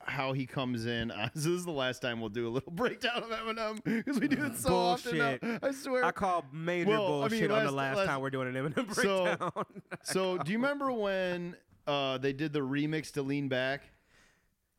how 0.00 0.32
he 0.32 0.46
comes 0.46 0.86
in. 0.86 1.10
Uh, 1.10 1.28
so 1.34 1.40
this 1.40 1.46
is 1.46 1.64
the 1.64 1.70
last 1.70 2.00
time 2.02 2.20
we'll 2.20 2.28
do 2.28 2.48
a 2.48 2.50
little 2.50 2.72
breakdown 2.74 3.22
of 3.22 3.30
Eminem 3.30 3.82
because 3.84 4.18
we 4.20 4.28
do 4.28 4.44
it 4.46 4.56
so 4.56 4.74
often. 4.74 5.18
Now. 5.18 5.58
I 5.62 5.70
swear. 5.72 6.04
I 6.04 6.10
call 6.12 6.44
major 6.52 6.90
Well, 6.90 7.22
I 7.24 7.28
mean, 7.28 7.30
bullshit 7.30 7.50
on 7.50 7.64
the 7.64 7.70
last- 7.72 7.74
last, 7.74 7.96
last- 7.98 8.06
time 8.06 8.20
we're 8.20 8.30
doing 8.30 8.48
an 8.48 8.54
Eminem 8.54 8.94
so, 8.94 9.24
breakdown. 9.24 9.64
so 10.02 10.38
do 10.38 10.52
you 10.52 10.58
remember 10.58 10.92
when 10.92 11.56
uh, 11.86 12.18
they 12.18 12.32
did 12.32 12.52
the 12.52 12.60
remix 12.60 13.12
to 13.12 13.22
Lean 13.22 13.48
Back? 13.48 13.82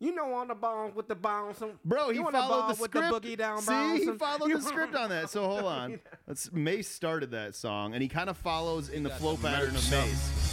you 0.01 0.15
know 0.15 0.33
on 0.33 0.47
the 0.47 0.55
bombs 0.55 0.95
with 0.95 1.09
the 1.09 1.15
bounce. 1.15 1.61
Bro, 1.83 2.11
he 2.11 2.15
you 2.19 2.25
on 2.25 2.31
the 2.31 2.39
followed 2.39 2.55
the 2.55 2.61
bomb 2.61 2.69
with 2.69 2.77
script. 2.89 3.21
the 3.21 3.29
boogie 3.31 3.37
down 3.37 3.61
See, 3.61 4.05
he 4.05 4.11
followed 4.17 4.49
the 4.49 4.61
script 4.61 4.95
on 4.95 5.09
that. 5.09 5.29
So 5.29 5.43
hold 5.45 5.65
on. 5.65 5.99
Let's 6.25 6.53
Mase 6.53 6.87
started 6.87 7.31
that 7.31 7.53
song, 7.53 7.93
and 7.93 8.01
he 8.01 8.07
kind 8.07 8.29
of 8.29 8.37
follows 8.37 8.87
in 8.87 9.03
the 9.03 9.09
flow 9.09 9.35
pattern 9.35 9.75
of 9.75 9.91
Mase. 9.91 10.48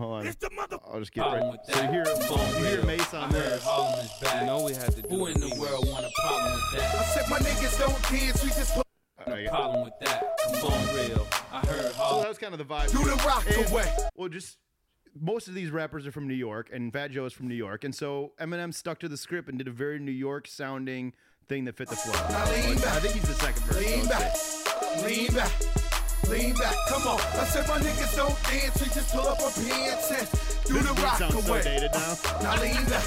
Stop! 0.00 0.08
Hold 0.08 0.20
on. 0.20 0.26
It's 0.26 0.36
the 0.36 0.50
mother. 0.50 0.78
I'll 0.90 0.98
just 1.00 1.12
get 1.12 1.26
oh, 1.26 1.32
right. 1.32 1.52
with 1.52 1.60
So 1.64 1.72
that. 1.74 1.84
you 1.84 1.90
hear, 1.90 2.04
you 2.06 2.76
hear. 2.76 2.84
Mase 2.84 3.14
on 3.14 3.24
I 3.24 3.32
this. 3.32 3.62
Harlem 3.64 4.00
is 4.00 4.10
back. 4.20 4.40
You 4.40 4.46
know 4.46 4.62
we 4.62 4.72
had 4.74 4.92
to 4.92 5.02
do 5.02 5.08
Who 5.08 5.26
in 5.26 5.40
the 5.40 5.54
world 5.60 5.86
want 5.88 6.06
a 6.06 6.10
problem 6.22 6.52
with 6.54 6.80
that? 6.80 6.94
I 6.94 7.04
said 7.04 7.28
my 7.30 7.38
niggas 7.38 7.78
don't 7.78 8.02
dance, 8.10 8.42
we 8.42 8.48
just 8.50 8.74
put 8.74 8.86
Alright, 9.26 9.44
yeah. 9.44 9.50
Problem 9.50 9.84
with 9.84 9.92
that? 10.00 10.36
Bone 10.62 10.94
real. 10.94 11.26
I 11.52 11.60
heard 11.66 11.92
So 11.92 12.20
that 12.20 12.28
was 12.28 12.38
kind 12.38 12.54
of 12.54 12.58
the 12.58 12.64
vibe. 12.64 12.90
do 12.90 13.04
the 13.04 13.22
rock 13.26 13.44
And- 13.46 13.70
away. 13.70 13.94
Well, 14.16 14.28
just 14.30 14.56
most 15.20 15.48
of 15.48 15.54
these 15.54 15.70
rappers 15.70 16.06
are 16.06 16.12
from 16.12 16.26
New 16.28 16.34
York, 16.34 16.70
and 16.72 16.92
Fat 16.92 17.10
Joe 17.10 17.26
is 17.26 17.32
from 17.32 17.48
New 17.48 17.54
York, 17.54 17.84
and 17.84 17.94
so 17.94 18.32
Eminem 18.40 18.72
stuck 18.72 18.98
to 19.00 19.08
the 19.08 19.16
script 19.16 19.48
and 19.48 19.58
did 19.58 19.68
a 19.68 19.72
very 19.72 19.98
New 19.98 20.12
York 20.12 20.46
sounding 20.46 21.12
thing 21.48 21.64
that 21.66 21.76
fit 21.76 21.88
the 21.88 21.96
flow. 21.96 22.12
Now. 22.12 22.42
I 22.44 22.46
think 23.00 23.14
he's 23.14 23.22
the 23.28 23.34
second 23.34 23.62
verse. 23.64 23.84
Lean 23.84 24.04
so 24.04 24.08
back, 24.08 25.04
lean 25.04 25.34
back, 25.34 25.52
lean 26.30 26.54
back. 26.54 26.74
Come 26.88 27.06
on. 27.08 27.20
I 27.20 27.44
said 27.44 27.66
my 27.66 27.78
niggas 27.78 28.16
don't 28.16 28.36
dance, 28.44 28.80
we 28.80 28.86
just 28.86 29.12
pull 29.12 29.26
up 29.26 29.40
our 29.42 29.50
pants 29.50 30.10
and 30.12 30.59
do 30.72 30.78
the 30.80 31.02
rock 31.02 31.18
sounds 31.18 31.44
so 31.44 31.50
away. 31.50 31.62
dated 31.62 31.90
now. 31.92 32.14
Now 32.42 32.62
lean 32.62 32.84
back, 32.86 33.06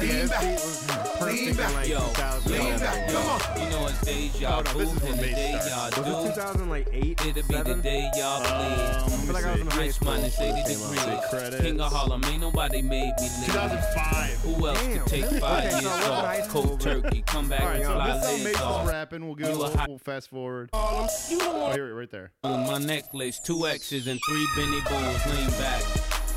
lean 0.00 0.28
back, 0.28 1.22
lean 1.22 1.56
back, 1.56 1.88
Yo, 1.88 1.98
lean 2.46 2.72
yo, 2.72 2.78
back. 2.78 3.08
Come 3.08 3.26
on. 3.26 3.60
You 3.62 3.70
know 3.70 3.86
it's 3.86 4.00
deja 4.02 4.60
no, 4.60 4.62
vu, 4.72 4.78
this 4.78 4.92
is 4.92 5.02
and 5.02 5.18
the 5.18 5.22
day 5.26 5.52
y'all 5.68 5.90
Was 5.90 5.98
it 5.98 6.04
do. 6.04 6.28
2008? 6.34 7.26
It'll 7.26 7.48
be 7.48 7.72
the 7.72 7.74
day 7.82 8.10
y'all 8.16 8.36
Um, 8.36 8.42
bleed. 8.42 8.52
I 8.52 9.08
feel 9.24 9.34
like 9.34 9.44
I 9.44 9.52
was 9.52 9.60
in 9.60 9.66
high 9.68 9.80
Rich 9.82 9.94
school. 9.94 10.08
minus 10.10 10.40
80 10.40 10.52
when 10.52 10.58
it 10.58 10.66
came 10.66 10.82
out. 10.82 10.94
degrees. 10.94 11.30
credits. 11.30 11.62
King 11.62 11.80
of 11.80 11.92
Harlem, 11.92 12.24
ain't 12.24 12.40
nobody 12.40 12.82
made 12.82 13.12
me 13.20 13.28
leave. 13.28 13.46
2005. 13.46 14.30
Who 14.42 14.66
else 14.68 14.78
Damn, 14.82 14.98
could 14.98 15.06
take 15.06 15.22
really? 15.24 15.40
five 15.40 15.64
Okay, 15.64 15.70
so 15.70 15.80
years 15.80 15.86
I 15.86 15.96
was 15.96 16.06
in 16.06 16.12
high 16.12 16.40
off? 16.40 16.48
school, 16.48 16.62
Cold 16.62 16.78
but- 16.78 17.02
turkey, 17.02 17.22
come 17.26 17.48
back 17.48 17.60
All 17.60 17.66
right, 17.68 17.76
and 17.76 17.84
so 17.84 17.92
fly 17.94 18.06
this 18.06 18.16
is 18.16 18.22
how 18.24 18.32
legs 18.32 18.44
Mase 18.44 18.54
is 18.56 18.60
off. 18.62 18.88
rapping. 18.88 19.24
We'll 19.26 19.34
go. 19.34 19.48
You 19.48 19.54
a 19.54 19.58
We'll, 19.58 19.76
hot- 19.76 19.88
we'll 19.88 19.98
fast 19.98 20.30
forward. 20.30 20.70
Harlem. 20.72 21.08
You 21.30 21.38
don't 21.38 21.54
Oh, 21.54 21.58
want 21.60 21.74
here, 21.74 21.94
right 21.94 22.10
there. 22.10 22.32
On 22.44 22.66
my 22.66 22.78
necklace, 22.78 23.38
two 23.38 23.66
X's 23.66 24.06
and 24.06 24.20
three 24.28 24.46
Benny 24.56 24.80
Bulls. 24.88 25.26
Lean 25.26 25.50
back, 25.60 25.82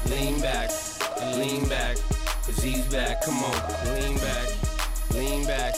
lean 0.10 0.40
back, 0.42 0.70
lean 1.38 1.68
back. 1.68 1.98
Cause 2.46 2.62
he's 2.62 2.86
back, 2.86 3.24
come 3.24 3.44
on. 3.44 3.96
Lean 3.96 4.18
back, 4.18 4.50
lean 5.14 5.46
back, 5.46 5.76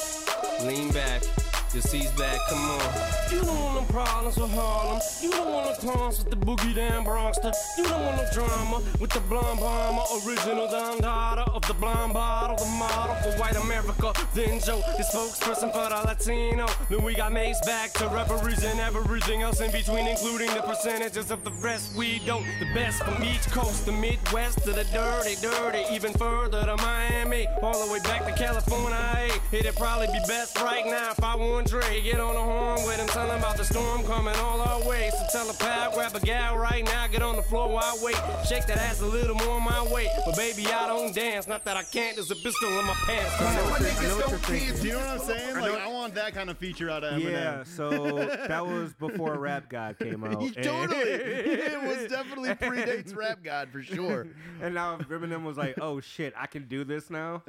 lean 0.61 0.91
back. 0.91 1.46
He's 1.77 2.11
back, 2.13 2.39
come 2.49 2.57
on. 2.57 3.31
You 3.31 3.39
don't 3.41 3.61
want 3.61 3.75
no 3.75 3.93
problems 3.93 4.35
with 4.35 4.49
Harlem. 4.49 4.99
You 5.21 5.29
don't 5.29 5.53
want 5.53 5.67
no 5.67 5.75
clowns 5.75 6.17
with 6.17 6.31
the 6.31 6.35
boogie 6.35 6.73
down 6.73 7.05
Bronxter. 7.05 7.53
You 7.77 7.83
don't 7.83 8.03
want 8.03 8.17
no 8.17 8.27
drama 8.33 8.81
with 8.99 9.11
the 9.11 9.19
blonde 9.21 9.59
bomber. 9.59 10.01
Original 10.25 10.67
Don 10.71 10.99
Dada 10.99 11.43
of 11.51 11.61
the 11.67 11.75
blonde 11.75 12.13
bottle. 12.13 12.57
The 12.57 12.65
model 12.65 13.15
for 13.17 13.37
white 13.39 13.55
America. 13.57 14.11
Then 14.33 14.59
Joe, 14.59 14.81
the 14.97 15.03
spokesperson 15.03 15.71
for 15.71 15.87
the 15.89 16.01
Latino. 16.03 16.65
Then 16.89 17.03
we 17.03 17.13
got 17.13 17.31
Mase 17.31 17.61
back 17.63 17.93
to 17.93 18.07
represent 18.07 18.79
everything 18.79 19.43
else 19.43 19.61
in 19.61 19.71
between, 19.71 20.07
including 20.07 20.49
the 20.55 20.61
percentages 20.61 21.29
of 21.29 21.43
the 21.43 21.51
rest 21.61 21.95
we 21.95 22.19
don't. 22.25 22.45
The 22.59 22.73
best 22.73 23.03
from 23.03 23.23
each 23.23 23.45
coast, 23.51 23.85
the 23.85 23.91
Midwest 23.91 24.63
to 24.63 24.71
the 24.71 24.83
dirty, 24.85 25.35
dirty, 25.41 25.83
even 25.93 26.11
further 26.13 26.65
to 26.65 26.75
Miami. 26.77 27.45
All 27.61 27.85
the 27.85 27.93
way 27.93 27.99
back 27.99 28.25
to 28.25 28.31
California. 28.33 28.97
Hey, 28.97 29.59
it'd 29.59 29.75
probably 29.75 30.07
be 30.07 30.19
best 30.27 30.59
right 30.59 30.85
now 30.87 31.11
if 31.11 31.23
I 31.23 31.35
want 31.35 31.66
Dre. 31.67 32.01
Get 32.01 32.19
on 32.19 32.33
the 32.35 32.41
horn 32.41 32.83
with 32.85 32.97
him, 32.97 33.07
tell 33.07 33.29
him 33.29 33.39
about 33.39 33.57
the 33.57 33.65
storm 33.65 34.03
coming 34.03 34.35
all 34.35 34.61
our 34.61 34.87
way. 34.87 35.09
So 35.11 35.25
tell 35.31 35.49
a 35.49 35.53
pal, 35.53 35.93
grab 35.93 36.15
a 36.15 36.19
gal 36.19 36.57
right 36.57 36.83
now, 36.85 37.07
get 37.07 37.21
on 37.21 37.35
the 37.35 37.41
floor 37.41 37.67
while 37.69 37.83
I 37.83 37.97
wait. 38.03 38.15
Shake 38.47 38.65
that 38.67 38.77
ass 38.77 39.01
a 39.01 39.05
little 39.05 39.35
more 39.35 39.59
my 39.59 39.83
way. 39.91 40.09
But 40.25 40.35
baby, 40.37 40.65
I 40.67 40.87
don't 40.87 41.13
dance. 41.13 41.47
Not 41.47 41.63
that 41.65 41.75
I 41.77 41.83
can't, 41.83 42.15
there's 42.15 42.31
a 42.31 42.35
pistol 42.35 42.69
in 42.79 42.85
my 42.85 42.93
pants. 43.05 43.31
I 43.41 43.55
know 43.55 43.69
what 43.69 43.79
you're- 43.81 43.91
know 43.91 43.97
niggas 43.97 44.17
what 44.17 44.17
you're 44.19 44.27
don't 44.29 44.39
thinking. 44.45 44.81
Do 44.81 44.87
you 44.87 44.93
know 44.93 44.99
what 44.99 45.07
I'm 45.09 45.19
saying? 45.19 45.57
I 45.57 45.59
Like, 45.61 45.71
know- 45.73 45.77
I 45.79 45.87
want 45.87 46.15
that 46.15 46.33
kind 46.33 46.49
of 46.49 46.57
feature 46.57 46.89
out 46.89 47.03
of 47.03 47.13
Eminem. 47.21 47.31
Yeah, 47.31 47.63
so 47.63 47.89
that 48.47 48.65
was 48.65 48.93
before 48.93 49.37
Rap 49.37 49.69
God 49.69 49.97
came 49.99 50.23
out. 50.23 50.31
Totally. 50.61 51.01
it 51.01 51.81
was 51.81 52.09
definitely 52.09 52.49
predates 52.51 53.15
Rap 53.15 53.39
God 53.43 53.69
for 53.71 53.81
sure. 53.83 54.27
And 54.61 54.73
now 54.75 54.97
Eminem 54.97 55.43
was 55.43 55.57
like, 55.57 55.75
"Oh 55.81 55.99
shit, 55.99 56.33
I 56.37 56.47
can 56.47 56.67
do 56.67 56.83
this 56.83 57.09
now." 57.09 57.43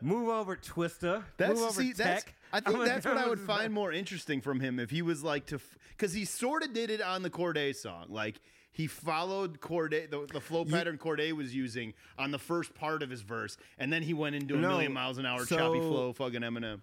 Move 0.00 0.28
over, 0.28 0.56
Twista. 0.56 1.22
That's 1.36 1.54
Move 1.58 1.68
over, 1.70 1.80
see, 1.82 1.92
that's. 1.92 2.24
Tech. 2.24 2.34
I 2.54 2.60
think 2.60 2.78
I'm 2.78 2.84
that's 2.84 3.06
what 3.06 3.16
I 3.16 3.28
would 3.28 3.40
find 3.40 3.64
that?" 3.64 3.70
more 3.72 3.92
interesting 3.92 4.40
from 4.40 4.60
him 4.60 4.78
if 4.78 4.90
he 4.90 5.02
was 5.02 5.22
like 5.22 5.46
to, 5.46 5.60
because 5.90 6.12
he 6.12 6.24
sort 6.24 6.62
of 6.62 6.72
did 6.72 6.90
it 6.90 7.00
on 7.00 7.22
the 7.22 7.30
Cordae 7.30 7.74
song. 7.74 8.06
Like 8.08 8.40
he 8.70 8.86
followed 8.86 9.60
Cordae, 9.60 10.10
the, 10.10 10.26
the 10.32 10.40
flow 10.40 10.64
pattern 10.64 10.98
Cordae 10.98 11.32
was 11.32 11.54
using 11.54 11.92
on 12.18 12.30
the 12.30 12.38
first 12.38 12.74
part 12.74 13.02
of 13.02 13.10
his 13.10 13.22
verse, 13.22 13.56
and 13.78 13.92
then 13.92 14.02
he 14.02 14.14
went 14.14 14.34
into 14.34 14.54
a 14.54 14.58
No, 14.58 14.68
million 14.68 14.92
miles 14.92 15.18
an 15.18 15.26
hour 15.26 15.44
choppy 15.44 15.80
flow, 15.80 16.12
fucking 16.12 16.40
Eminem. 16.40 16.80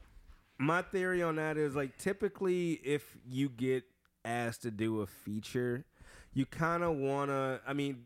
My 0.58 0.82
theory 0.82 1.24
on 1.24 1.38
that 1.38 1.58
is 1.58 1.76
like 1.76 1.98
typically 1.98 2.74
if 2.84 3.18
you 3.28 3.50
get 3.50 3.84
asked 4.26 4.64
to 4.64 4.72
do 4.72 5.02
a 5.02 5.08
feature, 5.08 5.86
you 6.34 6.46
kind 6.46 6.84
of 6.84 6.98
wanna. 6.98 7.60
I 7.66 7.74
mean, 7.74 8.04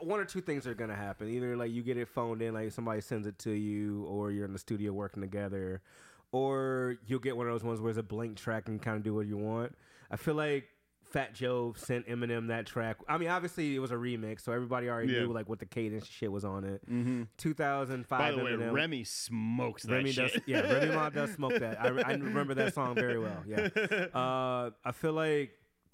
one 0.00 0.18
or 0.18 0.24
two 0.24 0.40
things 0.40 0.66
are 0.66 0.74
gonna 0.74 0.96
happen. 0.96 1.28
Either 1.28 1.56
like 1.56 1.70
you 1.70 1.82
get 1.82 1.96
it 1.96 2.08
phoned 2.08 2.42
in, 2.42 2.54
like 2.54 2.72
somebody 2.72 3.00
sends 3.00 3.26
it 3.26 3.38
to 3.40 3.50
you, 3.50 4.04
or 4.04 4.30
you're 4.30 4.46
in 4.46 4.52
the 4.52 4.58
studio 4.58 4.92
working 4.92 5.22
together, 5.22 5.82
or 6.32 6.96
you'll 7.06 7.20
get 7.20 7.36
one 7.36 7.46
of 7.46 7.52
those 7.52 7.64
ones 7.64 7.80
where 7.80 7.90
it's 7.90 7.98
a 7.98 8.02
blank 8.02 8.36
track 8.36 8.68
and 8.68 8.80
kind 8.82 8.96
of 8.96 9.02
do 9.02 9.14
what 9.14 9.26
you 9.26 9.36
want. 9.36 9.74
I 10.10 10.16
feel 10.16 10.34
like 10.34 10.68
Fat 11.12 11.34
Joe 11.34 11.72
sent 11.76 12.06
Eminem 12.08 12.48
that 12.48 12.66
track. 12.66 12.96
I 13.08 13.16
mean, 13.16 13.28
obviously 13.28 13.74
it 13.74 13.78
was 13.78 13.92
a 13.92 13.94
remix, 13.94 14.40
so 14.40 14.52
everybody 14.52 14.88
already 14.88 15.12
Yeah. 15.12 15.20
knew 15.20 15.32
like 15.32 15.48
what 15.48 15.60
the 15.60 15.66
cadence 15.66 16.06
shit 16.06 16.30
was 16.30 16.44
on 16.44 16.64
it. 16.64 16.82
Mm-hmm. 16.90 17.22
2005. 17.38 18.18
By 18.18 18.32
the 18.32 18.44
way, 18.44 18.54
Remy 18.56 19.04
smokes 19.04 19.84
that 19.84 19.92
Remy 19.92 20.12
shit. 20.12 20.32
does, 20.32 20.42
yeah, 20.46 20.60
Remy 20.60 20.94
Ma 20.94 21.08
does 21.10 21.30
smoke 21.32 21.58
that. 21.60 21.80
I, 21.80 21.86
I 21.88 21.90
remember 22.14 22.54
that 22.54 22.74
song 22.74 22.96
very 22.96 23.18
well. 23.18 23.42
Yeah, 23.46 23.68
uh, 24.14 24.70
I 24.84 24.92
feel 24.92 25.12
like 25.12 25.52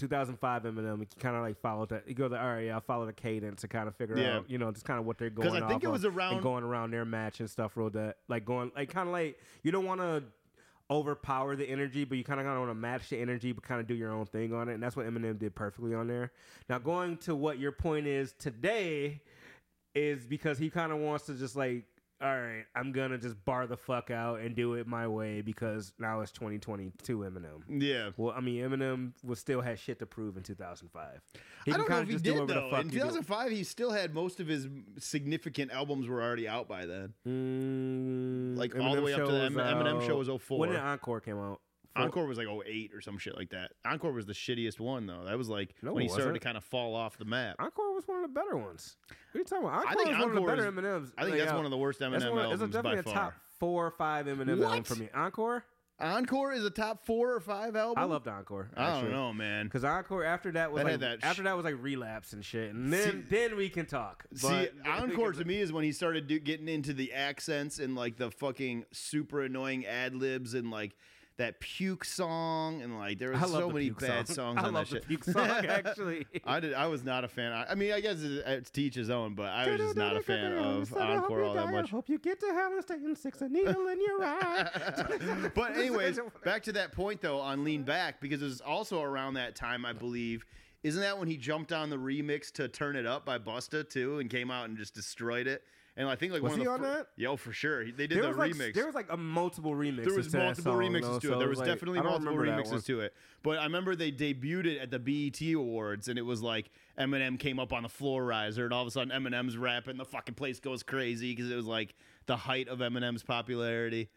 2005 0.09 0.63
Eminem, 0.65 0.99
he 1.01 1.07
kind 1.21 1.37
of 1.37 1.43
like 1.43 1.61
followed 1.61 1.89
that. 1.91 2.05
He 2.07 2.15
goes, 2.15 2.33
all 2.33 2.39
right, 2.39 2.67
yeah, 2.67 2.75
I'll 2.75 2.81
follow 2.81 3.07
the 3.07 3.13
cadence 3.13 3.61
to 3.63 3.69
kind 3.69 3.87
of 3.89 3.95
figure 3.97 4.19
Yeah. 4.19 4.39
out, 4.39 4.51
you 4.51 4.59
know, 4.59 4.71
just 4.73 4.85
kind 4.85 4.99
of 4.99 5.07
what 5.07 5.17
they're 5.19 5.31
going. 5.31 5.49
'Cause 5.49 5.63
I 5.63 5.69
think 5.69 5.85
it 5.85 5.89
was 5.91 6.05
around- 6.05 6.35
and 6.35 6.43
going 6.43 6.65
around 6.65 6.91
their 6.91 7.05
match 7.05 7.41
and 7.41 7.49
stuff. 7.49 7.77
Real 7.77 7.91
that 7.91 8.19
like 8.29 8.45
going 8.45 8.73
like 8.77 8.91
kind 8.91 9.09
of 9.09 9.13
like 9.13 9.39
you 9.63 9.71
don't 9.73 9.85
want 9.87 10.01
to 10.01 10.25
overpower 10.91 11.57
the 11.57 11.65
energy, 11.65 12.05
but 12.05 12.19
you 12.19 12.25
kind 12.25 12.39
of 12.41 12.47
want 12.47 12.69
to 12.71 12.75
match 12.75 13.09
the 13.09 13.19
energy, 13.19 13.53
but 13.53 13.65
kind 13.65 13.81
of 13.81 13.87
do 13.87 13.95
your 13.95 14.11
own 14.11 14.27
thing 14.27 14.53
on 14.53 14.69
it, 14.69 14.75
and 14.75 14.83
that's 14.83 14.95
what 14.97 15.07
Eminem 15.07 15.39
did 15.39 15.55
perfectly 15.55 15.95
on 15.95 16.07
there. 16.07 16.33
Now 16.69 16.79
going 16.79 17.17
to 17.19 17.35
what 17.35 17.59
your 17.59 17.73
point 17.73 18.07
is 18.07 18.33
today 18.35 19.23
is 19.95 20.27
because 20.27 20.59
he 20.59 20.69
kind 20.71 20.93
of 20.93 20.99
wants 20.99 21.27
to 21.27 21.35
just 21.35 21.57
like. 21.57 21.85
All 22.23 22.41
right, 22.41 22.65
I'm 22.77 22.93
gonna 22.93 23.19
just 23.19 23.43
bar 23.45 23.67
the 23.67 23.77
fuck 23.77 24.13
out 24.13 24.39
and 24.41 24.55
do 24.55 24.75
it 24.75 24.87
my 24.87 25.09
way 25.09 25.41
because 25.41 25.93
now 25.99 26.21
it's 26.21 26.31
2022 26.31 27.19
Eminem. 27.19 27.63
Yeah. 27.69 28.11
Well, 28.17 28.33
I 28.37 28.41
mean, 28.41 28.63
Eminem 28.63 29.11
was 29.25 29.41
still 29.41 29.61
had 29.61 29.79
shit 29.81 29.99
to 29.99 30.07
prove 30.07 30.37
in 30.37 30.45
2005. 30.45 31.21
I 31.67 31.71
don't 31.77 31.89
know 31.91 31.99
if 31.99 32.09
he 32.09 32.17
did 32.19 32.47
though. 32.47 32.77
In 32.77 32.91
2005, 32.91 33.51
he 33.51 33.65
still 33.65 33.91
had 33.91 34.15
most 34.15 34.39
of 34.39 34.47
his 34.47 34.69
significant 34.99 35.73
albums 35.73 36.07
were 36.07 36.23
already 36.23 36.47
out 36.47 36.69
by 36.69 36.87
then. 36.87 37.13
Mm, 37.27 38.57
Like 38.57 38.77
all 38.79 38.95
the 38.95 39.03
way 39.03 39.15
up 39.15 39.25
to 39.27 39.33
the 39.33 39.43
M- 39.47 39.55
Eminem 39.55 40.07
show 40.07 40.17
was 40.17 40.29
04. 40.29 40.59
When 40.61 40.71
did 40.71 40.79
Encore 40.79 41.21
came 41.21 41.39
out? 41.39 41.61
Four- 41.95 42.05
Encore 42.05 42.27
was 42.27 42.39
like 42.39 42.47
08 42.49 42.93
or 42.95 43.01
some 43.01 43.19
shit 43.19 43.37
like 43.37 43.51
that. 43.51 43.73
Encore 43.85 44.13
was 44.13 44.27
the 44.27 44.33
shittiest 44.33 44.81
one 44.81 45.07
though. 45.07 45.25
That 45.25 45.37
was 45.37 45.49
like 45.49 45.75
No, 45.83 45.93
when 45.93 46.03
he 46.03 46.09
started 46.09 46.33
to 46.35 46.41
kind 46.41 46.57
of 46.57 46.65
fall 46.65 46.95
off 46.95 47.19
the 47.19 47.25
map. 47.25 47.57
Encore 47.59 47.95
was 47.95 48.07
one 48.09 48.25
of 48.25 48.33
the 48.33 48.41
better 48.41 48.57
ones. 48.57 48.97
What 49.09 49.17
are 49.35 49.39
you 49.39 49.45
talking 49.45 49.65
about? 49.67 49.79
Encore 49.81 49.91
I 49.91 49.95
think 49.95 50.09
was 50.09 50.19
one 50.19 50.29
of 50.29 50.35
the 50.35 50.41
Encore 50.41 50.57
better 50.57 50.69
is- 50.69 50.75
Eminems. 50.75 51.13
I 51.19 51.21
think 51.23 51.31
like, 51.33 51.39
that's 51.41 51.51
out. 51.53 51.57
one 51.57 51.65
of 51.67 51.71
the 51.71 51.77
worst 51.79 51.99
That's 51.99 52.13
Eminem 52.25 52.31
one 52.31 52.39
of- 52.47 52.53
It's 52.63 52.73
definitely 52.73 53.03
by 53.03 53.11
a 53.11 53.15
top 53.15 53.35
four 53.59 53.87
or 53.87 53.91
five 53.91 54.27
Eminem 54.27 54.63
album 54.65 54.85
for 54.85 54.95
me. 54.97 55.09
Encore. 55.15 55.65
Encore 56.01 56.53
is 56.53 56.65
a 56.65 56.71
top 56.71 57.07
four 57.07 57.33
or 57.33 57.39
five 57.39 57.77
album. 57.77 58.03
I 58.03 58.07
loved 58.07 58.27
Encore. 58.27 58.71
I 58.77 59.01
don't 59.01 59.13
know, 59.13 59.33
man. 59.33 59.67
Because 59.67 59.85
Encore 59.85 60.25
after 60.25 60.51
that 60.53 60.73
was 60.73 60.83
That 60.83 60.91
like 60.91 61.01
that 61.01 61.21
sh- 61.21 61.25
after 61.25 61.43
that 61.45 61.55
was 61.55 61.65
like 61.65 61.77
relapse 61.81 62.33
and 62.33 62.45
shit, 62.45 62.75
and 62.75 62.93
then 62.93 63.27
then 63.31 63.55
we 63.57 63.69
can 63.69 63.87
talk. 63.87 64.25
See, 64.35 64.69
Encore 64.85 65.33
to 65.33 65.45
me 65.45 65.61
is 65.61 65.73
when 65.73 65.85
he 65.85 65.93
started 65.93 66.27
do, 66.27 66.41
getting 66.41 66.67
into 66.67 66.93
the 66.93 67.13
accents 67.13 67.79
and 67.79 67.95
like 67.95 68.17
the 68.17 68.33
fucking 68.33 68.87
super 68.91 69.43
annoying 69.43 69.87
ad 69.87 70.17
libs 70.17 70.55
and 70.55 70.73
like 70.73 70.97
that 71.43 71.59
puke 71.61 72.05
song 72.05 72.83
and 72.83 72.99
like 72.99 73.19
there 73.19 73.33
was 73.33 73.51
so 73.51 73.69
many 73.69 73.91
bad 73.91 74.29
song. 74.29 74.57
songs 74.57 74.59
I 74.63 74.67
on 74.69 74.75
love 74.75 74.89
that 74.89 74.95
the 74.95 74.97
shit. 75.01 75.09
puke 75.09 75.25
song, 75.25 75.47
actually. 75.67 76.27
I 76.45 76.61
did. 76.61 76.73
I 76.75 76.87
was 76.87 77.03
not 77.05 77.25
a 77.25 77.29
fan. 77.29 77.53
I, 77.53 77.67
I 77.71 77.75
mean, 77.75 77.93
I 77.93 78.01
guess 78.01 78.23
it- 78.23 78.45
it's 78.47 78.71
to 78.71 78.83
each 78.83 78.95
his 78.95 79.11
own, 79.11 79.35
but 79.35 79.47
I 79.47 79.69
was 79.69 79.81
just 79.81 79.97
not 79.97 80.17
a 80.17 80.21
fan 80.23 80.53
of 80.53 80.93
Encore 80.97 81.43
all 81.43 81.55
that 81.55 81.71
much. 81.73 81.91
Hope 81.91 82.09
you 82.09 82.19
get 82.19 82.39
to 82.41 82.47
hell 82.47 82.73
and 82.73 83.19
six 83.19 83.41
a 83.43 83.49
needle 83.49 83.89
in 83.89 84.01
your 84.01 84.23
eye. 84.25 85.51
but 85.55 85.77
anyways, 85.77 86.21
back 86.45 86.63
to 86.65 86.73
that 86.73 86.93
point 86.93 87.21
though 87.21 87.41
on 87.41 87.65
Lean 87.65 87.83
Back 87.83 88.21
because 88.21 88.41
it 88.41 88.45
was 88.47 88.61
also 88.61 89.03
around 89.03 89.35
that 89.35 89.57
time 89.57 89.85
I 89.85 89.93
believe. 89.93 90.47
Isn't 90.85 91.01
that 91.01 91.19
when 91.19 91.29
he 91.29 91.37
jumped 91.37 91.73
on 91.73 91.91
the 91.91 91.97
remix 91.97 92.51
to 92.55 92.67
Turn 92.69 92.97
It 92.97 93.07
Up 93.07 93.25
by 93.25 93.39
Busta 93.39 93.89
too 93.89 94.19
and 94.19 94.29
came 94.29 94.51
out 94.51 94.69
and 94.69 94.77
just 94.77 94.95
destroyed 94.95 95.47
it? 95.47 95.63
And 95.95 96.09
I 96.09 96.17
think 96.17 96.33
like 96.33 96.41
Was 96.43 96.53
one 96.53 96.61
he 96.61 96.67
of 96.67 96.73
on 96.73 96.81
the 96.81 96.89
fir- 96.89 96.95
that? 97.01 97.07
Yo, 97.17 97.37
for 97.37 97.53
sure. 97.53 97.83
He- 97.85 97.91
They 97.93 98.07
did 98.07 98.17
there 98.17 98.23
the 98.23 98.29
was 98.31 98.39
like 98.39 98.53
remix. 98.53 98.73
there 98.75 98.87
was 98.87 98.95
like 98.95 99.09
a 99.13 99.17
multiple 99.17 99.73
remixes. 99.73 100.05
There 100.05 100.15
was 100.15 100.33
multiple 100.33 100.73
song, 100.73 100.81
remixes 100.81 101.01
though, 101.03 101.19
to 101.19 101.27
so 101.27 101.35
it. 101.35 101.39
There 101.39 101.49
was 101.51 101.59
like, 101.59 101.67
definitely 101.69 102.01
multiple 102.01 102.33
remember 102.35 102.47
that 102.63 102.65
one. 102.71 102.79
remixes 102.81 102.87
to 102.87 103.01
it. 103.01 103.15
But 103.43 103.59
I 103.59 103.65
remember 103.65 103.95
they 103.95 104.11
debuted 104.11 104.65
it 104.67 104.79
at 104.79 104.91
the 104.91 104.99
BET 104.99 105.41
Awards, 105.55 106.09
and 106.09 106.19
it 106.19 106.23
was 106.23 106.41
like 106.43 106.71
Eminem 106.99 107.39
came 107.39 107.59
up 107.59 107.75
on 107.75 107.83
the 107.83 107.91
floor 107.91 108.25
riser, 108.25 108.65
and 108.65 108.73
all 108.73 108.81
of 108.81 108.89
a 108.89 108.91
sudden 108.91 109.11
Eminem's 109.13 109.59
rapping, 109.59 109.99
the 109.99 110.05
fucking 110.07 110.35
place 110.35 110.61
goes 110.61 110.83
crazy 110.83 111.35
because 111.35 111.51
it 111.51 111.57
was 111.57 111.67
like 111.67 111.95
the 112.25 112.37
height 112.39 112.69
of 112.69 112.79
Eminem's 112.79 113.23
popularity. 113.23 114.09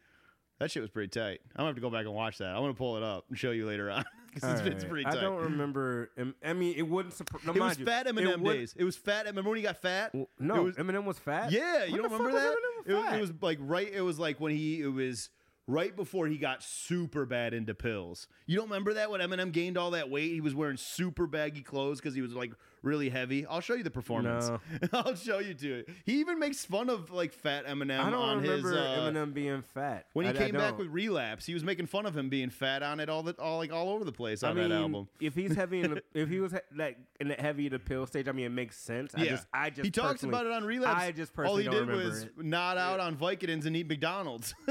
That 0.59 0.71
shit 0.71 0.81
was 0.81 0.89
pretty 0.91 1.09
tight. 1.09 1.41
I'm 1.51 1.57
gonna 1.57 1.67
have 1.67 1.75
to 1.75 1.81
go 1.81 1.89
back 1.89 2.05
and 2.05 2.13
watch 2.15 2.37
that. 2.37 2.55
I'm 2.55 2.61
gonna 2.61 2.73
pull 2.73 2.95
it 2.95 3.03
up 3.03 3.25
and 3.27 3.37
show 3.37 3.51
you 3.51 3.65
later 3.67 3.91
on 3.91 4.05
'cause 4.41 4.59
it's, 4.61 4.67
it's 4.67 4.83
pretty 4.83 5.03
tight. 5.03 5.17
I 5.17 5.21
don't 5.21 5.41
remember. 5.43 6.11
I 6.43 6.53
mean, 6.53 6.75
it 6.77 6.83
wouldn't 6.83 7.13
surprise. 7.13 7.41
it 7.55 7.59
was 7.59 7.77
fat 7.77 8.07
Eminem 8.07 8.43
days. 8.43 8.73
It 8.77 8.83
was 8.83 8.95
fat. 8.97 9.25
Remember 9.25 9.49
when 9.49 9.57
he 9.57 9.63
got 9.63 9.77
fat? 9.81 10.13
No, 10.39 10.55
It 10.55 10.63
was- 10.63 10.75
Eminem 10.75 11.05
was 11.05 11.17
fat. 11.19 11.51
Yeah, 11.51 11.85
you 11.85 11.97
don't 11.97 12.11
remember 12.11 12.31
that? 12.33 12.49
was 12.49 12.55
Eminem 12.55 12.89
It 12.89 12.93
was, 12.95 13.05
fat? 13.05 13.17
it 13.17 13.21
was 13.21 13.31
like 13.41 13.57
right. 13.61 13.91
It 13.93 14.01
was 14.01 14.19
like 14.19 14.39
when 14.39 14.51
he. 14.55 14.81
It 14.81 14.87
was 14.87 15.29
right 15.67 15.95
before 15.95 16.27
he 16.27 16.37
got 16.37 16.61
super 16.61 17.25
bad 17.25 17.51
into 17.53 17.73
pills. 17.73 18.27
You 18.45 18.55
don't 18.57 18.67
remember 18.69 18.93
that 18.95 19.09
when 19.09 19.19
Eminem 19.21 19.51
gained 19.51 19.77
all 19.79 19.91
that 19.91 20.09
weight? 20.11 20.31
He 20.31 20.41
was 20.41 20.53
wearing 20.53 20.77
super 20.77 21.25
baggy 21.25 21.61
clothes 21.61 21.99
because 21.99 22.13
he 22.13 22.21
was 22.21 22.33
like 22.33 22.53
really 22.85 23.09
heavy. 23.09 23.45
I'll 23.45 23.59
show 23.61 23.73
you 23.73 23.83
the 23.83 23.91
performance. 23.91 24.47
No. 24.49 24.59
I'll 24.93 25.15
show 25.15 25.39
you 25.39 25.53
to 25.55 25.79
it. 25.79 25.89
He 26.05 26.19
even 26.19 26.39
makes 26.39 26.63
fun 26.63 26.89
of 26.89 27.11
like 27.11 27.33
fat 27.33 27.65
Eminem 27.65 27.99
I 27.99 28.09
don't 28.09 28.13
on 28.21 28.41
remember 28.41 28.69
his. 28.69 28.77
Uh, 28.77 29.11
Eminem 29.11 29.33
being 29.33 29.61
fat 29.73 30.05
when 30.13 30.25
he 30.25 30.31
I- 30.31 30.35
I 30.35 30.45
came 30.45 30.55
back 30.55 30.77
with 30.77 30.87
relapse, 30.87 31.45
he 31.45 31.53
was 31.53 31.63
making 31.63 31.87
fun 31.87 32.05
of 32.05 32.15
him 32.15 32.29
being 32.29 32.49
fat 32.49 32.83
on 32.83 32.99
it 32.99 33.09
all 33.09 33.23
the 33.23 33.33
all 33.39 33.57
like 33.57 33.73
all 33.73 33.89
over 33.89 34.05
the 34.05 34.11
place 34.11 34.43
I 34.43 34.49
on 34.51 34.55
mean, 34.57 34.69
that 34.69 34.75
album. 34.75 35.07
if 35.19 35.33
he's 35.35 35.55
heavy 35.55 35.81
in 35.81 35.95
the, 35.95 36.03
if 36.13 36.29
he 36.29 36.39
was 36.39 36.51
he- 36.51 36.77
like 36.77 36.97
in 37.19 37.27
the 37.29 37.35
heavy 37.35 37.69
to 37.69 37.79
pill 37.79 38.05
stage, 38.05 38.27
I 38.27 38.31
mean, 38.31 38.45
it 38.45 38.49
makes 38.49 38.77
sense. 38.77 39.13
I 39.15 39.23
Yeah. 39.23 39.29
just, 39.31 39.47
I 39.53 39.69
just 39.69 39.83
he 39.85 39.91
talks 39.91 40.23
about 40.23 40.45
it 40.45 40.51
on 40.51 40.63
relapse. 40.63 41.01
I 41.03 41.11
just 41.11 41.31
all 41.39 41.57
he 41.57 41.67
did 41.67 41.87
was 41.87 42.23
it. 42.23 42.37
nod 42.37 42.77
out 42.77 42.99
on 42.99 43.15
Vicodins 43.17 43.65
and 43.65 43.75
eat 43.75 43.87
McDonald's. 43.87 44.53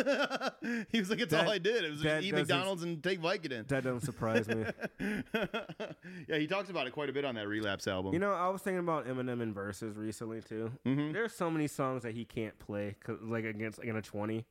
he 0.93 0.99
was 1.01 1.11
like, 1.11 1.21
"It's 1.21 1.31
That- 1.33 1.47
all 1.47 1.53
I 1.53 1.59
did. 1.59 1.85
It 1.85 1.91
was 1.91 2.01
just 2.03 2.25
eat 2.25 2.35
McDonald's 2.35 2.83
and 2.83 3.03
take 3.03 3.21
Vicodin." 3.21 3.67
That 3.69 3.85
doesn't 3.85 4.03
surprise 4.03 4.47
me. 4.49 4.65
yeah, 6.29 6.37
he 6.39 6.47
talks 6.47 6.71
about 6.71 6.87
it 6.87 6.93
quite 6.93 7.09
a 7.09 7.13
bit 7.13 7.25
on 7.25 7.35
that 7.37 7.49
relapse 7.49 7.87
album. 7.89 8.04
You 8.13 8.19
know, 8.19 8.33
I 8.33 8.49
was 8.49 8.61
thinking 8.63 8.81
about 8.81 9.07
Eminem 9.07 9.41
in 9.41 9.55
verses 9.55 9.97
recently 9.97 10.41
too. 10.43 10.71
Mm-hmm. 10.87 11.13
There's 11.13 11.33
so 11.35 11.51
many 11.51 11.67
songs 11.69 12.03
that 12.03 12.15
he 12.15 12.25
can't 12.25 12.59
play, 12.59 12.97
like 13.23 13.45
against 13.45 13.79
like 13.79 13.89
in 13.89 13.97
a 13.97 14.03
twenty. 14.03 14.45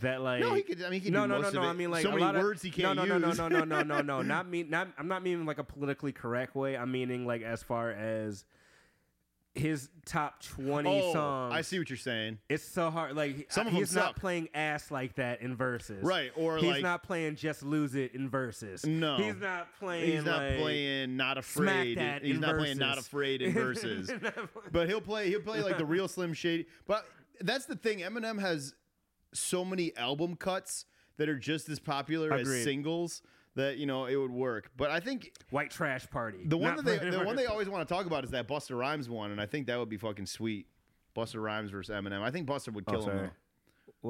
That 0.00 0.22
like 0.22 0.40
No, 0.40 0.54
he 0.54 0.62
could- 0.62 0.78
I 0.82 0.84
mean, 0.84 1.00
he 1.00 1.00
could 1.00 1.12
no 1.12 1.26
no 1.26 1.40
no 1.42 1.50
no. 1.50 1.60
I 1.62 1.74
mean 1.74 1.90
like 1.90 2.02
So 2.02 2.08
a 2.08 2.12
many 2.12 2.24
lot 2.24 2.34
of- 2.36 2.42
words 2.42 2.62
he 2.62 2.70
can't 2.70 2.96
no, 2.96 3.04
no, 3.04 3.16
use. 3.28 3.36
No 3.36 3.48
no 3.48 3.58
no 3.58 3.64
no 3.64 3.82
no 3.82 3.82
no 3.82 4.00
no. 4.20 4.22
Not 4.22 4.48
mean 4.48 4.70
not. 4.70 4.88
I'm 4.96 5.08
not 5.08 5.22
meaning 5.22 5.44
like 5.44 5.58
a 5.58 5.64
politically 5.64 6.12
correct 6.12 6.54
way. 6.54 6.76
I'm 6.76 6.90
meaning 6.90 7.26
like 7.26 7.42
as 7.42 7.62
far 7.62 7.90
as 7.90 8.44
his 9.54 9.90
top 10.06 10.42
twenty 10.42 10.88
oh, 10.88 11.12
songs. 11.12 11.54
I 11.54 11.60
see 11.60 11.78
what 11.78 11.90
you're 11.90 11.96
saying. 11.96 12.38
It's 12.48 12.64
so 12.64 12.90
hard. 12.90 13.14
Like 13.14 13.46
Some 13.50 13.66
of 13.66 13.72
them 13.72 13.82
he's 13.82 13.94
not 13.94 14.14
suck. 14.14 14.16
playing 14.16 14.48
ass 14.54 14.90
like 14.90 15.16
that 15.16 15.42
in 15.42 15.56
verses, 15.56 16.02
Right, 16.02 16.30
or 16.36 16.56
he's 16.56 16.70
like- 16.70 16.82
not 16.82 17.02
playing 17.02 17.36
just 17.36 17.62
lose 17.62 17.94
it 17.94 18.14
in 18.14 18.28
verses. 18.30 18.84
No, 18.86 19.16
he's 19.16 19.36
not 19.36 19.68
playing. 19.78 20.10
He's 20.10 20.24
not 20.24 20.42
like, 20.42 20.58
playing 20.58 21.16
not 21.16 21.44
Smack 21.44 21.74
afraid. 21.76 21.98
That 21.98 22.22
He's 22.24 22.38
not 22.38 22.56
playing 22.56 22.78
not 22.78 22.98
afraid 22.98 23.42
in 23.42 23.52
verses. 23.52 24.10
but 24.72 24.88
he'll 24.88 25.00
play. 25.00 25.28
He'll 25.28 25.40
play 25.40 25.62
like 25.62 25.78
the 25.78 25.86
real 25.86 26.08
Slim 26.08 26.32
Shady. 26.32 26.66
But 26.86 27.06
that's 27.40 27.66
the 27.66 27.76
thing. 27.76 27.98
Eminem 27.98 28.40
has 28.40 28.74
so 29.34 29.64
many 29.64 29.94
album 29.96 30.36
cuts 30.36 30.86
that 31.18 31.28
are 31.28 31.38
just 31.38 31.68
as 31.68 31.78
popular 31.78 32.32
as 32.32 32.48
singles 32.64 33.22
that 33.54 33.76
you 33.78 33.86
know 33.86 34.06
it 34.06 34.16
would 34.16 34.30
work. 34.30 34.70
But 34.76 34.90
I 34.90 35.00
think 35.00 35.32
White 35.50 35.70
Trash 35.70 36.08
Party. 36.10 36.38
the 36.44 36.56
one 36.56 36.76
Not 36.76 36.84
that 36.84 37.00
they 37.02 37.10
the 37.10 37.24
one 37.24 37.36
they 37.36 37.46
always 37.46 37.68
want 37.68 37.86
to 37.86 37.94
talk 37.94 38.06
about 38.06 38.24
is 38.24 38.30
that 38.30 38.48
Busta 38.48 38.76
Rhymes 38.78 39.08
one, 39.08 39.30
and 39.30 39.40
I 39.40 39.46
think 39.46 39.66
that 39.66 39.78
would 39.78 39.88
be 39.88 39.96
fucking 39.98 40.26
sweet. 40.26 40.66
Busta 41.16 41.42
Rhymes 41.42 41.70
versus 41.70 41.94
Eminem. 41.94 42.22
I 42.22 42.30
think 42.30 42.48
Busta 42.48 42.72
would 42.72 42.84
Oh, 42.86 42.90
kill 42.92 43.00
him. 43.02 43.06
sorry. 43.18 43.28
Though. 43.28 43.32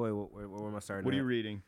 Wait, 0.01 0.11
wait, 0.11 0.27
wait, 0.31 0.49
where 0.49 0.69
am 0.69 0.75
I 0.75 0.79
starting? 0.79 1.05
What 1.05 1.13
are 1.13 1.17
you 1.17 1.23
reading? 1.23 1.61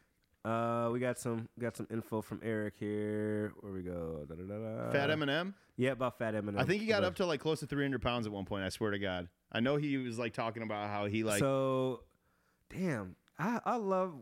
Uh, 0.46 0.90
we 0.94 1.00
got 1.00 1.18
some 1.18 1.50
got 1.60 1.76
some 1.76 1.88
info 1.92 2.22
from 2.22 2.40
Eric 2.44 2.76
here. 2.80 3.52
Where 3.60 3.74
we 3.74 3.82
go? 3.82 4.26
Da-da-da-da. 4.30 4.92
Fat 4.92 5.10
Eminem. 5.10 5.54
Yeah, 5.76 5.92
about 5.92 6.18
Fat 6.20 6.36
Eminem. 6.36 6.60
I 6.60 6.64
think 6.66 6.82
he 6.82 6.88
got 6.88 7.00
Okay. 7.00 7.08
up 7.08 7.16
to 7.16 7.26
like 7.26 7.40
close 7.40 7.60
to 7.62 7.66
300 7.68 8.00
pounds 8.02 8.28
at 8.28 8.32
one 8.32 8.46
point. 8.46 8.64
I 8.64 8.70
swear 8.70 8.92
to 8.92 9.00
God. 9.00 9.28
I 9.52 9.60
know 9.60 9.76
he 9.76 9.98
was 9.98 10.18
like 10.20 10.34
talking 10.34 10.62
about 10.64 10.88
how 10.90 11.08
he 11.08 11.24
like. 11.24 11.40
so, 11.40 12.04
damn, 12.70 13.16
I 13.40 13.60
I 13.66 13.76
love 13.78 14.14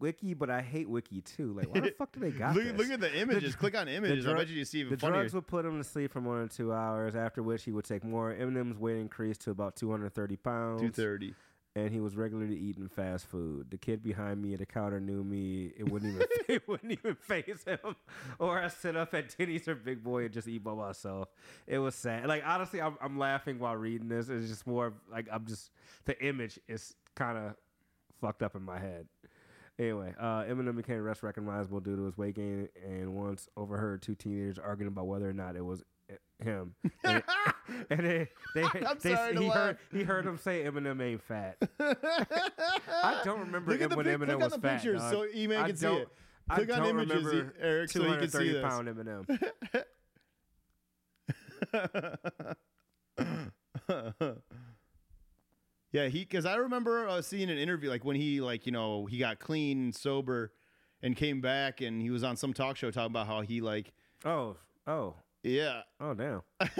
Wiki, 0.00 0.34
but 0.34 0.50
I 0.50 0.60
hate 0.62 0.88
Wiki 0.88 1.20
too. 1.20 1.52
Like, 1.52 1.72
why 1.74 1.80
the 1.80 1.90
fuck 1.98 2.12
do 2.12 2.20
they 2.20 2.30
got 2.30 2.54
look, 2.54 2.64
this? 2.64 2.76
look 2.78 2.90
at 2.90 3.00
the 3.00 3.14
images. 3.18 3.54
Click 3.56 3.76
on 3.76 3.86
The 3.86 3.92
images. 3.94 4.26
I 4.26 4.34
bet 4.34 4.48
you 4.48 4.64
see 4.64 4.80
even 4.80 4.92
the 4.92 4.98
funnier. 4.98 5.20
drugs 5.20 5.34
would 5.34 5.46
put 5.46 5.64
him 5.64 5.78
to 5.78 5.84
sleep 5.84 6.12
for 6.12 6.20
more 6.20 6.38
than 6.38 6.48
two 6.48 6.72
hours. 6.72 7.14
After 7.14 7.42
which 7.42 7.64
he 7.64 7.72
would 7.72 7.84
take 7.84 8.04
more. 8.04 8.32
Eminem's 8.34 8.78
weight 8.78 8.98
increased 8.98 9.42
to 9.42 9.50
about 9.50 9.76
230 9.76 10.36
pounds. 10.36 10.80
230. 10.80 11.34
and 11.76 11.90
he 11.90 11.98
was 12.00 12.16
regularly 12.16 12.56
eating 12.56 12.88
fast 12.88 13.26
food. 13.26 13.68
The 13.70 13.78
kid 13.78 14.02
behind 14.02 14.40
me 14.40 14.52
at 14.52 14.60
the 14.60 14.66
counter 14.66 15.00
knew 15.00 15.24
me. 15.24 15.72
It 15.76 15.90
wouldn't 15.90 16.14
even 16.14 16.26
it 16.48 16.68
wouldn't 16.68 16.92
even 16.92 17.16
phase 17.16 17.64
him. 17.66 17.96
Or 18.38 18.60
I 18.60 18.68
sit 18.68 18.96
up 18.96 19.12
at 19.14 19.36
Denny's 19.36 19.66
or 19.66 19.74
Big 19.74 20.02
Boy 20.04 20.24
and 20.24 20.32
just 20.32 20.46
eat 20.46 20.62
by 20.62 20.72
myself. 20.74 21.28
It 21.66 21.78
was 21.78 21.94
sad. 21.96 22.26
Like 22.26 22.44
honestly, 22.46 22.80
I'm, 22.80 22.96
I'm 23.00 23.18
laughing 23.18 23.58
while 23.58 23.76
reading 23.76 24.08
this. 24.08 24.28
It's 24.28 24.48
just 24.48 24.66
more 24.66 24.92
like 25.10 25.26
I'm 25.32 25.46
just 25.46 25.70
the 26.04 26.16
image 26.24 26.60
is 26.68 26.94
kind 27.16 27.36
of 27.38 27.54
fucked 28.20 28.42
up 28.42 28.54
in 28.54 28.62
my 28.62 28.78
head. 28.78 29.06
Anyway, 29.78 30.14
uh, 30.20 30.44
Eminem 30.44 30.76
became 30.76 31.04
less 31.04 31.22
recognizable 31.22 31.80
due 31.80 31.96
to 31.96 32.04
his 32.04 32.16
weight 32.16 32.36
gain, 32.36 32.68
and 32.86 33.14
once 33.14 33.48
overheard 33.56 34.02
two 34.02 34.14
teenagers 34.14 34.58
arguing 34.58 34.86
about 34.88 35.06
whether 35.08 35.28
or 35.28 35.32
not 35.32 35.56
it 35.56 35.62
was 35.64 35.82
eh, 36.10 36.14
him. 36.42 36.74
And, 37.02 37.22
and 37.90 38.00
they, 38.06 38.28
they, 38.54 38.62
I'm 38.86 38.98
they- 39.02 39.14
sorry 39.14 39.36
he 39.36 39.48
heard 39.48 39.78
he 39.90 40.02
heard 40.04 40.24
him 40.26 40.36
say 40.38 40.62
Eminem 40.64 41.00
ain't 41.02 41.22
fat. 41.22 41.56
I 41.80 43.22
don't 43.24 43.40
remember 43.46 43.72
Look 43.72 43.80
at 43.80 43.90
the 43.90 43.96
when 43.96 44.04
pic- 44.06 44.18
Eminem 44.20 44.34
on 44.34 44.40
was 44.40 44.52
the 44.52 44.60
fat. 44.60 44.74
pictures 44.82 45.00
dog. 45.00 45.10
so 45.12 45.26
E-Man 45.34 45.62
I 45.62 45.66
can 45.68 45.76
see 45.76 45.86
it. 45.88 46.08
I 46.48 46.54
Click 46.56 46.72
on 46.72 46.78
don't 46.80 46.88
images, 46.90 47.24
remember 47.24 47.54
Eric, 47.58 47.90
so 47.90 48.00
you 48.00 48.16
can 48.16 48.28
see 48.30 48.50
230 48.50 48.52
this. 48.52 48.62
pound 48.62 48.88
Eminem. 48.88 49.24
Yeah, 55.94 56.08
he 56.08 56.20
because 56.20 56.44
I 56.44 56.56
remember 56.56 57.08
uh, 57.08 57.22
seeing 57.22 57.48
an 57.48 57.56
interview 57.56 57.88
like 57.88 58.04
when 58.04 58.16
he 58.16 58.40
like 58.40 58.66
you 58.66 58.72
know 58.72 59.06
he 59.06 59.16
got 59.16 59.38
clean, 59.38 59.78
and 59.78 59.94
sober, 59.94 60.52
and 61.00 61.16
came 61.16 61.40
back, 61.40 61.80
and 61.80 62.02
he 62.02 62.10
was 62.10 62.24
on 62.24 62.36
some 62.36 62.52
talk 62.52 62.76
show 62.76 62.90
talking 62.90 63.12
about 63.12 63.28
how 63.28 63.42
he 63.42 63.60
like 63.60 63.92
Oh, 64.24 64.56
Oh. 64.88 65.14
Yeah. 65.44 65.82
Oh 66.00 66.14
damn. 66.14 66.42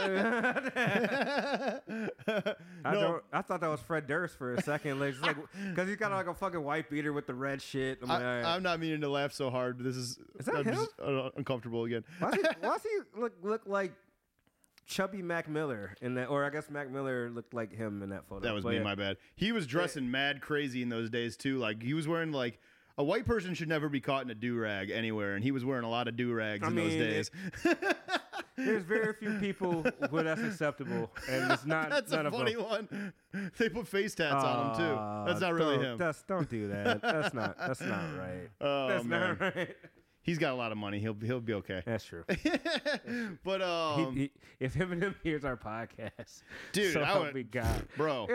no, 0.00 0.14
I 2.84 2.94
don't. 2.94 3.22
I 3.32 3.42
thought 3.42 3.60
that 3.60 3.68
was 3.68 3.80
Fred 3.80 4.06
Durst 4.06 4.38
for 4.38 4.54
a 4.54 4.62
second, 4.62 5.00
like, 5.00 5.20
like 5.20 5.36
because 5.70 5.88
he's 5.88 5.96
got 5.96 6.12
like 6.12 6.28
a 6.28 6.34
fucking 6.34 6.62
white 6.62 6.88
beater 6.88 7.12
with 7.12 7.26
the 7.26 7.34
red 7.34 7.60
shit. 7.60 7.98
I'm 8.00 8.08
like. 8.08 8.22
I, 8.22 8.56
am 8.56 8.62
not 8.62 8.78
meaning 8.78 9.00
to 9.00 9.08
laugh 9.08 9.32
so 9.32 9.50
hard. 9.50 9.80
This 9.80 9.96
is, 9.96 10.18
Is 10.38 10.46
that 10.46 10.54
I'm 10.54 10.64
him? 10.64 10.74
just 10.74 10.90
uh, 11.04 11.30
uncomfortable 11.36 11.84
again. 11.84 12.04
why 12.20 12.30
does 12.30 12.40
he, 12.40 12.46
why 12.60 12.72
does 12.74 12.82
he 12.82 13.20
look 13.20 13.32
look 13.42 13.62
like 13.66 13.92
chubby 14.86 15.22
Mac 15.22 15.48
Miller 15.48 15.96
in 16.00 16.14
that? 16.14 16.26
Or 16.26 16.44
I 16.44 16.50
guess 16.50 16.70
Mac 16.70 16.90
Miller 16.90 17.30
looked 17.30 17.54
like 17.54 17.72
him 17.72 18.02
in 18.02 18.10
that 18.10 18.26
photo. 18.28 18.40
That 18.40 18.54
was 18.54 18.64
But 18.64 18.70
me, 18.70 18.76
yeah. 18.76 18.82
my 18.82 18.94
bad. 18.94 19.16
He 19.36 19.52
was 19.52 19.66
dressing 19.66 20.10
mad 20.10 20.40
crazy 20.40 20.82
in 20.82 20.88
those 20.88 21.10
days 21.10 21.36
too. 21.36 21.58
Like 21.58 21.82
he 21.82 21.94
was 21.94 22.06
wearing 22.08 22.32
like 22.32 22.60
a 22.98 23.04
white 23.04 23.24
person 23.24 23.54
should 23.54 23.68
never 23.68 23.88
be 23.88 24.00
caught 24.00 24.24
in 24.24 24.30
a 24.30 24.34
do 24.34 24.56
rag 24.56 24.90
anywhere, 24.90 25.34
and 25.34 25.42
he 25.42 25.50
was 25.50 25.64
wearing 25.64 25.84
a 25.84 25.90
lot 25.90 26.08
of 26.08 26.16
do 26.16 26.32
rags 26.32 26.66
in 26.66 26.74
those 26.74 26.92
mean, 26.92 26.98
days. 26.98 27.30
There's 28.56 28.84
very 28.84 29.14
few 29.14 29.38
people 29.38 29.84
where 30.10 30.22
that's 30.22 30.42
acceptable, 30.42 31.10
and 31.28 31.50
it's 31.50 31.64
not. 31.64 31.88
That's 31.88 32.12
none 32.12 32.26
a 32.26 32.28
of 32.28 32.34
funny 32.34 32.56
one. 32.56 33.12
They 33.58 33.70
put 33.70 33.88
face 33.88 34.14
tats 34.14 34.44
on 34.44 34.66
him 34.66 34.76
too. 34.76 34.94
That's 35.26 35.42
ah, 35.42 35.46
not 35.46 35.54
really 35.54 35.78
him. 35.78 35.96
That's 35.96 36.22
don't 36.24 36.48
do 36.48 36.68
that. 36.68 37.00
That's 37.00 37.32
not. 37.32 37.56
That's 37.58 37.80
not 37.80 38.18
right. 38.18 38.48
Oh, 38.60 38.88
that's 38.88 39.04
man. 39.04 39.38
not 39.40 39.56
right. 39.56 39.76
He's 40.24 40.38
got 40.38 40.52
a 40.52 40.54
lot 40.54 40.70
of 40.72 40.78
money. 40.78 41.00
He'll 41.00 41.16
he'll 41.20 41.40
be 41.40 41.54
okay. 41.54 41.82
That's 41.84 42.04
true. 42.04 42.22
but 43.44 43.60
He- 43.60 43.64
um, 43.64 44.16
he- 44.16 44.30
if 44.60 44.74
Eminem 44.74 45.14
hears 45.24 45.44
our 45.44 45.56
podcast, 45.56 46.42
Dude, 46.72 46.92
so 46.92 47.00
I 47.00 47.18
would- 47.18 47.34
me 47.34 47.42
God, 47.42 47.86
bro, 47.96 48.28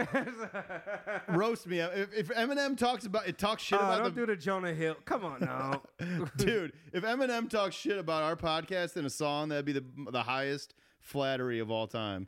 roast 1.30 1.68
me. 1.68 1.80
If, 1.80 2.14
if 2.14 2.28
Eminem 2.30 2.78
talks 2.78 3.06
about 3.06 3.28
it, 3.28 3.38
talks 3.38 3.64
shit 3.64 3.80
Oh, 3.80 3.84
about 3.86 4.00
don't 4.04 4.16
the 4.16 4.22
do 4.22 4.26
the 4.26 4.36
Jonah 4.36 4.74
Hill. 4.74 4.96
Come 5.06 5.24
on 5.26 5.40
now. 5.42 5.84
dude. 6.38 6.74
If 6.94 7.04
Eminem 7.04 7.50
talks 7.50 7.76
shit 7.76 7.98
about 7.98 8.24
our 8.24 8.36
podcast 8.36 8.98
in 8.98 9.06
a 9.06 9.10
song, 9.10 9.50
that'd 9.50 9.66
be 9.66 9.74
the 9.74 9.84
the 10.12 10.24
highest 10.24 10.74
flattery 11.00 11.60
of 11.60 11.72
all 11.72 11.88
time. 11.88 12.28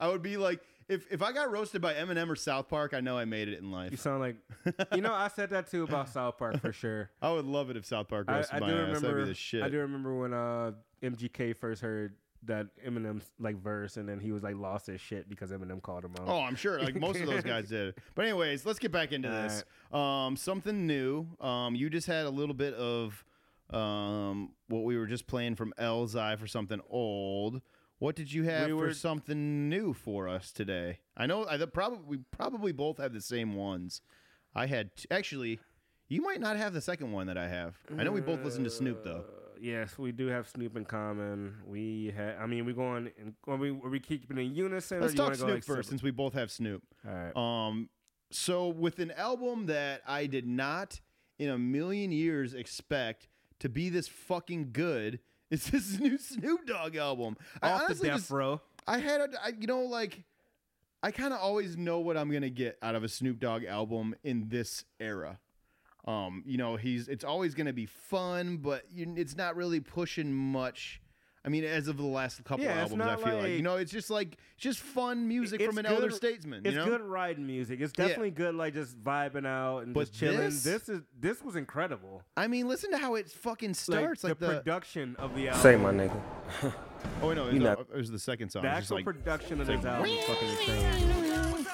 I 0.00 0.08
would 0.08 0.22
be 0.22 0.36
like, 0.36 0.60
if 0.90 1.10
if 1.10 1.22
I 1.22 1.32
got 1.32 1.50
roasted 1.50 1.80
by 1.80 1.94
Eminem 1.94 2.28
or 2.28 2.36
South 2.36 2.68
Park, 2.68 2.92
I 2.94 3.00
know 3.00 3.16
I 3.16 3.24
made 3.24 3.48
it 3.48 3.58
in 3.58 3.70
life. 3.70 3.92
You 3.92 3.96
sound 3.96 4.20
like, 4.20 4.36
you 4.94 5.00
know, 5.00 5.14
I 5.14 5.28
said 5.28 5.50
that 5.50 5.70
too 5.70 5.84
about 5.84 6.08
South 6.08 6.36
Park 6.36 6.60
for 6.60 6.72
sure. 6.72 7.10
I 7.22 7.30
would 7.30 7.44
love 7.44 7.70
it 7.70 7.76
if 7.76 7.86
South 7.86 8.08
Park 8.08 8.26
I, 8.28 8.36
roasted 8.38 8.56
I 8.56 8.60
my 8.60 8.66
do 8.66 8.72
ass. 8.72 8.78
That'd 8.78 9.02
remember. 9.02 9.22
be 9.22 9.28
the 9.28 9.34
shit. 9.34 9.62
I 9.62 9.68
do 9.68 9.78
remember 9.78 10.14
when 10.14 10.34
uh, 10.34 10.72
MGK 11.02 11.56
first 11.56 11.80
heard 11.80 12.16
that 12.44 12.66
Eminem's 12.84 13.30
like 13.38 13.56
verse, 13.62 13.96
and 13.98 14.08
then 14.08 14.18
he 14.18 14.32
was 14.32 14.42
like 14.42 14.56
lost 14.56 14.88
his 14.88 15.00
shit 15.00 15.28
because 15.28 15.52
Eminem 15.52 15.80
called 15.80 16.04
him 16.04 16.12
out. 16.18 16.26
Oh, 16.26 16.40
I'm 16.40 16.56
sure. 16.56 16.80
Like 16.80 16.96
most 16.96 17.20
of 17.20 17.26
those 17.26 17.44
guys 17.44 17.68
did. 17.68 17.94
But 18.16 18.24
anyways, 18.24 18.66
let's 18.66 18.80
get 18.80 18.90
back 18.90 19.12
into 19.12 19.28
this. 19.28 19.64
Um, 19.96 20.36
something 20.36 20.86
new. 20.86 21.28
Um, 21.40 21.76
you 21.76 21.88
just 21.88 22.08
had 22.08 22.26
a 22.26 22.30
little 22.30 22.54
bit 22.54 22.74
of 22.74 23.24
um 23.70 24.50
what 24.66 24.82
we 24.82 24.98
were 24.98 25.06
just 25.06 25.28
playing 25.28 25.54
from 25.54 25.72
Elzhi 25.78 26.36
for 26.36 26.48
something 26.48 26.80
old. 26.90 27.62
What 28.00 28.16
did 28.16 28.32
you 28.32 28.44
have 28.44 28.66
We 28.66 28.72
for 28.72 28.94
something 28.94 29.68
new 29.68 29.92
for 29.92 30.26
us 30.26 30.52
today? 30.52 31.00
I 31.18 31.26
know 31.26 31.46
I 31.46 31.58
probably 31.66 31.98
we 32.06 32.18
probably 32.30 32.72
both 32.72 32.96
have 32.96 33.12
the 33.12 33.20
same 33.20 33.54
ones. 33.54 34.00
I 34.54 34.66
had 34.66 34.96
t- 34.96 35.06
actually. 35.10 35.60
You 36.08 36.22
might 36.22 36.40
not 36.40 36.56
have 36.56 36.72
the 36.72 36.80
second 36.80 37.12
one 37.12 37.28
that 37.28 37.38
I 37.38 37.46
have. 37.46 37.76
I 37.96 38.02
know 38.02 38.10
we 38.10 38.22
both 38.22 38.42
listen 38.42 38.64
to 38.64 38.70
Snoop 38.70 39.04
though. 39.04 39.24
Uh, 39.28 39.50
yes, 39.60 39.96
we 39.96 40.10
do 40.12 40.26
have 40.26 40.48
Snoop 40.48 40.76
in 40.76 40.86
common. 40.86 41.54
We 41.64 42.12
had. 42.16 42.36
I 42.40 42.46
mean, 42.46 42.64
we 42.64 42.72
going. 42.72 43.10
In, 43.18 43.34
are 43.46 43.56
we 43.56 43.68
are 43.68 43.90
we 43.90 44.00
keeping 44.00 44.38
in 44.38 44.54
unison? 44.54 45.02
Let's 45.02 45.12
talk 45.12 45.34
Snoop 45.34 45.46
go 45.46 45.54
like 45.54 45.62
first, 45.62 45.66
separate? 45.66 45.86
since 45.86 46.02
we 46.02 46.10
both 46.10 46.32
have 46.32 46.50
Snoop. 46.50 46.82
All 47.06 47.12
right. 47.14 47.36
Um, 47.36 47.90
so 48.32 48.68
with 48.68 48.98
an 48.98 49.10
album 49.10 49.66
that 49.66 50.00
I 50.06 50.24
did 50.24 50.46
not 50.46 51.00
in 51.38 51.50
a 51.50 51.58
million 51.58 52.12
years 52.12 52.54
expect 52.54 53.28
to 53.58 53.68
be 53.68 53.90
this 53.90 54.08
fucking 54.08 54.70
good, 54.72 55.20
is 55.50 55.64
this 55.66 55.98
new 56.00 56.18
Snoop 56.18 56.66
Dogg 56.66 56.96
album. 56.96 57.36
I 57.62 57.70
Off 57.72 57.88
the 57.88 57.94
death 57.94 58.16
just- 58.18 58.30
row. 58.30 58.60
I 58.86 58.98
had, 58.98 59.20
a, 59.20 59.28
I, 59.44 59.48
you 59.58 59.66
know, 59.66 59.82
like 59.82 60.24
I 61.02 61.10
kind 61.10 61.32
of 61.32 61.40
always 61.40 61.76
know 61.76 62.00
what 62.00 62.16
I'm 62.16 62.30
gonna 62.30 62.50
get 62.50 62.76
out 62.82 62.94
of 62.94 63.04
a 63.04 63.08
Snoop 63.08 63.38
Dogg 63.38 63.64
album 63.64 64.14
in 64.24 64.48
this 64.48 64.84
era. 64.98 65.38
Um, 66.06 66.42
you 66.46 66.56
know, 66.58 66.76
he's 66.76 67.06
it's 67.08 67.24
always 67.24 67.54
gonna 67.54 67.72
be 67.74 67.86
fun, 67.86 68.56
but 68.56 68.84
you, 68.90 69.12
it's 69.16 69.36
not 69.36 69.54
really 69.54 69.80
pushing 69.80 70.32
much. 70.32 71.00
I 71.42 71.48
mean, 71.48 71.64
as 71.64 71.88
of 71.88 71.96
the 71.96 72.02
last 72.04 72.44
couple 72.44 72.64
Yeah, 72.66 72.82
albums, 72.82 73.00
I 73.00 73.16
feel 73.16 73.38
like, 73.38 73.48
you 73.52 73.62
know, 73.62 73.76
it's 73.76 73.90
just 73.90 74.10
like 74.10 74.34
it's 74.34 74.62
just 74.62 74.80
fun 74.80 75.26
music 75.26 75.62
from 75.62 75.78
an 75.78 75.86
good- 75.86 75.92
elder 75.94 76.10
statesman. 76.10 76.60
It's 76.66 76.74
you 76.74 76.80
know? 76.80 76.84
good 76.84 77.00
riding 77.00 77.46
music. 77.46 77.80
It's 77.80 77.94
Yeah. 77.96 78.08
definitely 78.08 78.32
good, 78.32 78.54
like 78.54 78.74
just 78.74 79.02
vibing 79.02 79.46
out 79.46 79.78
and 79.84 79.94
But 79.94 80.00
just 80.08 80.14
chilling. 80.14 80.38
this- 80.40 80.62
This, 80.64 80.88
is 80.90 81.00
this 81.18 81.42
was 81.42 81.56
incredible. 81.56 82.22
I 82.36 82.46
mean, 82.46 82.68
listen 82.68 82.90
to 82.90 82.98
how 82.98 83.14
it 83.14 83.30
fucking 83.30 83.72
starts. 83.72 84.22
Like, 84.22 84.38
the, 84.38 84.46
the, 84.48 84.54
production 84.58 85.16
of 85.18 85.34
the 85.34 85.48
album. 85.48 85.62
Say 85.62 85.76
my 85.76 85.92
nigga. 85.92 86.20
oh 87.22 87.32
no, 87.32 87.46
it 87.48 87.54
You 87.54 87.60
was, 87.60 87.62
know- 87.62 87.70
uh, 87.72 87.84
it 87.94 87.96
was 87.96 88.10
the 88.10 88.18
second 88.18 88.50
song. 88.50 88.60
The 88.62 88.68
It's 88.68 88.76
just 88.88 88.92
actual 88.92 88.96
like, 88.98 89.04
production 89.06 89.60
of 89.62 89.70
it's 89.70 89.82
this 89.82 89.84
like, 89.86 89.94
album 89.94 90.10
is 90.10 90.24
fucking 90.26 90.48
insane. 90.48 91.66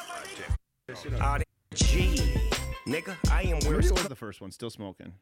All 1.21 1.39
that 1.39 1.47
G, 1.75 2.15
nigga, 2.87 3.17
I 3.33 3.43
am 3.43 3.59
where 3.63 3.73
Maybe 3.73 3.79
it's 3.79 3.89
it 3.89 3.95
was 3.95 4.07
the 4.09 4.15
first 4.15 4.41
one. 4.41 4.53
Still 4.53 4.71
smoking. 4.71 5.13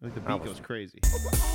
I 0.00 0.04
think 0.08 0.14
the 0.14 0.20
beat 0.22 0.44
goes 0.44 0.60
crazy. 0.60 0.98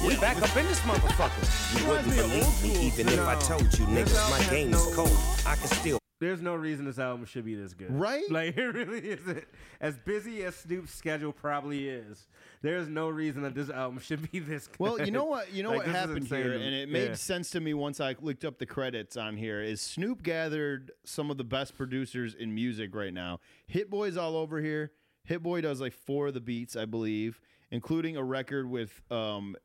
We 0.05 0.15
back 0.17 0.37
up 0.41 0.55
in 0.55 0.65
this 0.67 0.79
motherfucker. 0.81 1.79
You 1.81 1.87
wouldn't 1.87 2.15
believe 2.15 2.63
me 2.63 2.87
even 2.87 3.07
if 3.09 3.19
I 3.21 3.33
told 3.39 3.63
you, 3.63 3.85
niggas, 3.87 4.29
my 4.29 4.49
game 4.53 4.71
is 4.71 4.85
cold. 4.95 5.09
I 5.47 5.55
can 5.55 5.67
still. 5.67 5.97
There's 6.21 6.41
no 6.41 6.53
reason 6.55 6.85
this 6.85 6.99
album 6.99 7.25
should 7.25 7.43
be 7.43 7.55
this 7.55 7.73
good. 7.73 7.91
Right? 7.91 8.23
Like, 8.29 8.55
it 8.57 8.67
really 8.67 8.99
isn't. 9.09 9.43
As 9.81 9.97
busy 9.97 10.43
as 10.43 10.55
Snoop's 10.55 10.93
schedule 10.93 11.33
probably 11.33 11.89
is, 11.89 12.27
there's 12.61 12.87
no 12.87 13.09
reason 13.09 13.41
that 13.41 13.55
this 13.55 13.69
album 13.69 13.99
should 13.99 14.31
be 14.31 14.39
this 14.39 14.67
good. 14.67 14.79
Well, 14.79 15.01
you 15.01 15.11
know 15.11 15.25
what? 15.25 15.51
You 15.51 15.63
know 15.63 15.71
Like, 15.71 15.79
what 15.79 15.87
happened 15.87 16.27
here, 16.27 16.53
and 16.53 16.73
it 16.73 16.87
made 16.87 17.09
Yeah. 17.09 17.15
sense 17.15 17.49
to 17.51 17.59
me 17.59 17.73
once 17.73 17.99
I 17.99 18.15
looked 18.21 18.45
up 18.45 18.59
the 18.59 18.65
credits 18.67 19.17
on 19.17 19.37
here. 19.37 19.59
Is 19.61 19.81
Snoop 19.81 20.21
gathered 20.21 20.91
some 21.03 21.31
of 21.31 21.37
the 21.37 21.43
best 21.43 21.75
producers 21.75 22.35
in 22.35 22.53
music 22.53 22.93
right 22.93 23.13
now? 23.13 23.39
Hit 23.65 23.89
Boy's 23.89 24.15
all 24.17 24.37
over 24.37 24.61
here. 24.61 24.91
Hit 25.25 25.41
Boy 25.41 25.61
does 25.61 25.81
like 25.81 25.93
four 25.93 26.27
of 26.27 26.33
the 26.35 26.39
beats, 26.39 26.75
I 26.75 26.85
believe, 26.85 27.41
including 27.71 28.17
a 28.17 28.23
record 28.23 28.69
with 28.69 29.01
um 29.11 29.55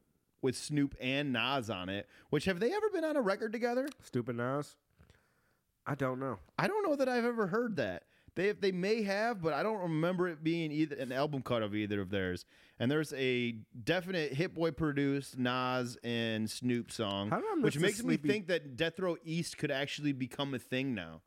with 0.43 0.57
Snoop 0.57 0.95
and 1.01 1.33
Nas 1.33 1.69
on 1.71 1.89
it. 1.89 2.09
Which 2.31 2.47
have 2.47 2.61
they 2.61 2.73
ever 2.73 2.89
been 2.91 3.05
on 3.05 3.17
a 3.17 3.21
record 3.21 3.53
together? 3.53 3.89
Stupid 4.03 4.37
Nas? 4.37 4.77
I 5.87 5.95
don't 5.95 6.21
know. 6.21 6.39
I 6.59 6.67
don't 6.69 6.89
know 6.89 6.97
that 6.97 7.09
I've 7.09 7.25
ever 7.25 7.47
heard 7.47 7.77
that. 7.77 8.05
They 8.37 8.53
they 8.53 8.73
may 8.73 9.03
have, 9.03 9.43
but 9.43 9.53
I 9.53 9.63
don't 9.63 9.81
remember 9.81 10.29
it 10.29 10.43
being 10.43 10.71
either 10.71 10.97
an 10.97 11.13
album 11.13 11.43
cut 11.43 11.63
of 11.63 11.75
either 11.75 12.01
of 12.01 12.11
theirs. 12.11 12.45
And 12.79 12.91
there's 12.91 13.13
a 13.15 13.53
definite 13.85 14.33
Hit 14.33 14.55
Boy 14.55 14.71
produced 14.71 15.37
Nas 15.37 15.99
and 16.03 16.49
Snoop 16.49 16.91
song, 16.93 17.29
How 17.29 17.37
did 17.37 17.47
I 17.53 17.55
miss 17.57 17.65
which 17.65 17.79
makes 17.79 18.03
me 18.03 18.17
think 18.17 18.47
that 18.47 18.77
Death 18.77 18.99
Row 18.99 19.17
East 19.25 19.59
could 19.59 19.71
actually 19.71 20.13
become 20.13 20.55
a 20.55 20.59
thing 20.59 20.95
now, 20.95 21.21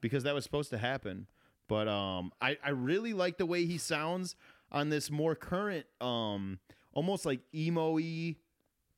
because 0.00 0.24
that 0.24 0.34
was 0.34 0.42
supposed 0.42 0.70
to 0.70 0.78
happen. 0.78 1.26
But 1.68 1.86
um, 1.86 2.32
I 2.40 2.56
I 2.64 2.70
really 2.70 3.12
like 3.12 3.36
the 3.36 3.46
way 3.46 3.66
he 3.66 3.78
sounds 3.78 4.34
on 4.72 4.88
this 4.88 5.10
more 5.10 5.34
current 5.34 5.86
um, 6.00 6.58
almost 6.92 7.26
like 7.26 7.40
emo 7.54 7.98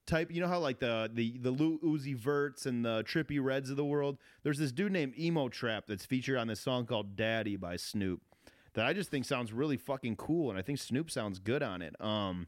type. 0.06 0.30
You 0.30 0.40
know 0.40 0.48
how 0.48 0.58
like 0.58 0.78
the 0.80 1.10
the 1.12 1.38
the 1.38 1.50
Lil 1.50 1.78
Uzi 1.78 2.16
Verts 2.16 2.66
and 2.66 2.84
the 2.84 3.04
Trippie 3.04 3.42
Redds 3.42 3.70
of 3.70 3.76
the 3.76 3.84
world. 3.84 4.18
There's 4.42 4.58
this 4.58 4.72
dude 4.72 4.92
named 4.92 5.18
Emo 5.18 5.48
Trap 5.48 5.84
that's 5.88 6.04
featured 6.04 6.38
on 6.38 6.46
this 6.46 6.60
song 6.60 6.86
called 6.86 7.16
Daddy 7.16 7.56
by 7.56 7.76
Snoop 7.76 8.22
that 8.74 8.86
I 8.86 8.92
just 8.92 9.10
think 9.10 9.24
sounds 9.24 9.52
really 9.52 9.76
fucking 9.76 10.16
cool, 10.16 10.50
and 10.50 10.58
I 10.58 10.62
think 10.62 10.78
Snoop 10.78 11.10
sounds 11.10 11.38
good 11.38 11.62
on 11.62 11.82
it. 11.82 11.94
Um, 12.00 12.46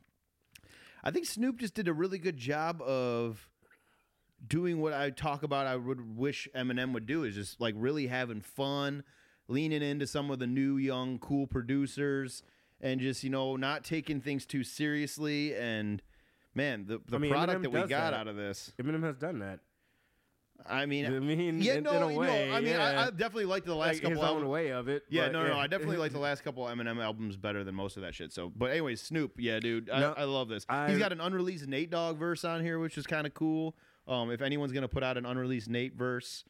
I 1.03 1.11
think 1.11 1.27
Snoop 1.27 1.59
just 1.59 1.75
did 1.75 1.89
a 1.89 1.93
really 1.93 2.19
good 2.19 2.37
job 2.37 2.81
of 2.81 3.49
doing 4.47 4.81
what 4.81 4.93
I 4.93 5.11
talk 5.11 5.43
about. 5.43 5.67
I 5.67 5.77
would 5.77 6.17
wish 6.17 6.49
Eminem 6.55 6.93
would 6.93 7.07
do 7.07 7.25
is 7.25 7.35
just 7.35 7.61
like 7.61 7.75
really 7.77 8.07
having 8.07 8.41
fun, 8.41 9.05
leaning 9.49 9.83
into 9.83 10.07
some 10.07 10.31
of 10.31 10.39
the 10.39 10.47
new 10.47 10.77
young 10.77 11.19
cool 11.19 11.47
producers, 11.47 12.43
and 12.85 13.01
just 13.01 13.25
you 13.25 13.31
know 13.31 13.57
not 13.57 13.83
taking 13.83 14.21
things 14.21 14.47
too 14.47 14.63
seriously. 14.63 15.57
And 15.57 16.01
man, 16.55 16.85
the 16.87 17.01
the 17.09 17.17
I 17.17 17.19
mean, 17.19 17.33
product 17.33 17.61
Eminem 17.61 17.63
that 17.63 17.71
we 17.73 17.81
got 17.81 17.89
that. 17.89 18.15
out 18.15 18.29
of 18.29 18.37
this. 18.37 18.73
Eminem 18.81 19.03
has 19.03 19.17
done 19.17 19.41
that. 19.41 19.59
I 20.67 20.87
mean, 20.87 21.05
I 21.05 21.11
mean, 21.19 21.61
yeah, 21.61 21.81
no, 21.81 22.09
no. 22.09 22.17
way, 22.17 22.51
I 22.51 22.61
mean, 22.61 22.77
I, 22.77 22.93
yeah. 22.93 23.01
I 23.07 23.11
definitely 23.11 23.45
liked 23.47 23.67
the 23.67 23.75
last 23.75 23.95
Like, 23.95 24.03
couple 24.03 24.17
his 24.19 24.23
own 24.23 24.29
albums. 24.37 24.49
way 24.49 24.71
of 24.71 24.89
it. 24.89 25.03
Yeah, 25.11 25.29
no, 25.29 25.43
no, 25.43 25.49
no. 25.55 25.59
I 25.59 25.67
definitely 25.67 25.97
like 25.99 26.13
the 26.13 26.19
last 26.21 26.43
couple 26.45 26.65
Eminem 26.65 27.03
albums 27.03 27.37
better 27.37 27.65
than 27.65 27.75
most 27.75 27.97
of 27.97 28.03
that 28.05 28.15
shit. 28.15 28.33
So, 28.33 28.51
but 28.57 28.71
anyways, 28.71 29.03
Snoop, 29.03 29.33
yeah, 29.37 29.59
dude, 29.59 29.91
I, 29.91 30.01
No, 30.01 30.15
I 30.17 30.25
love 30.25 30.49
this. 30.49 30.65
I- 30.69 30.89
He's 30.89 30.99
got 30.99 31.13
an 31.13 31.21
unreleased 31.21 31.67
Nate 31.67 31.91
Dogg 31.91 32.17
verse 32.19 32.45
on 32.45 32.63
here, 32.63 32.79
which 32.79 32.97
is 32.97 33.07
kind 33.07 33.27
of 33.27 33.35
cool. 33.35 33.75
Um, 34.07 34.31
if 34.31 34.41
anyone's 34.41 34.73
gonna 34.73 34.89
put 34.89 35.03
out 35.03 35.19
an 35.19 35.27
unreleased 35.27 35.69
Nate 35.69 35.97
verse, 35.97 36.45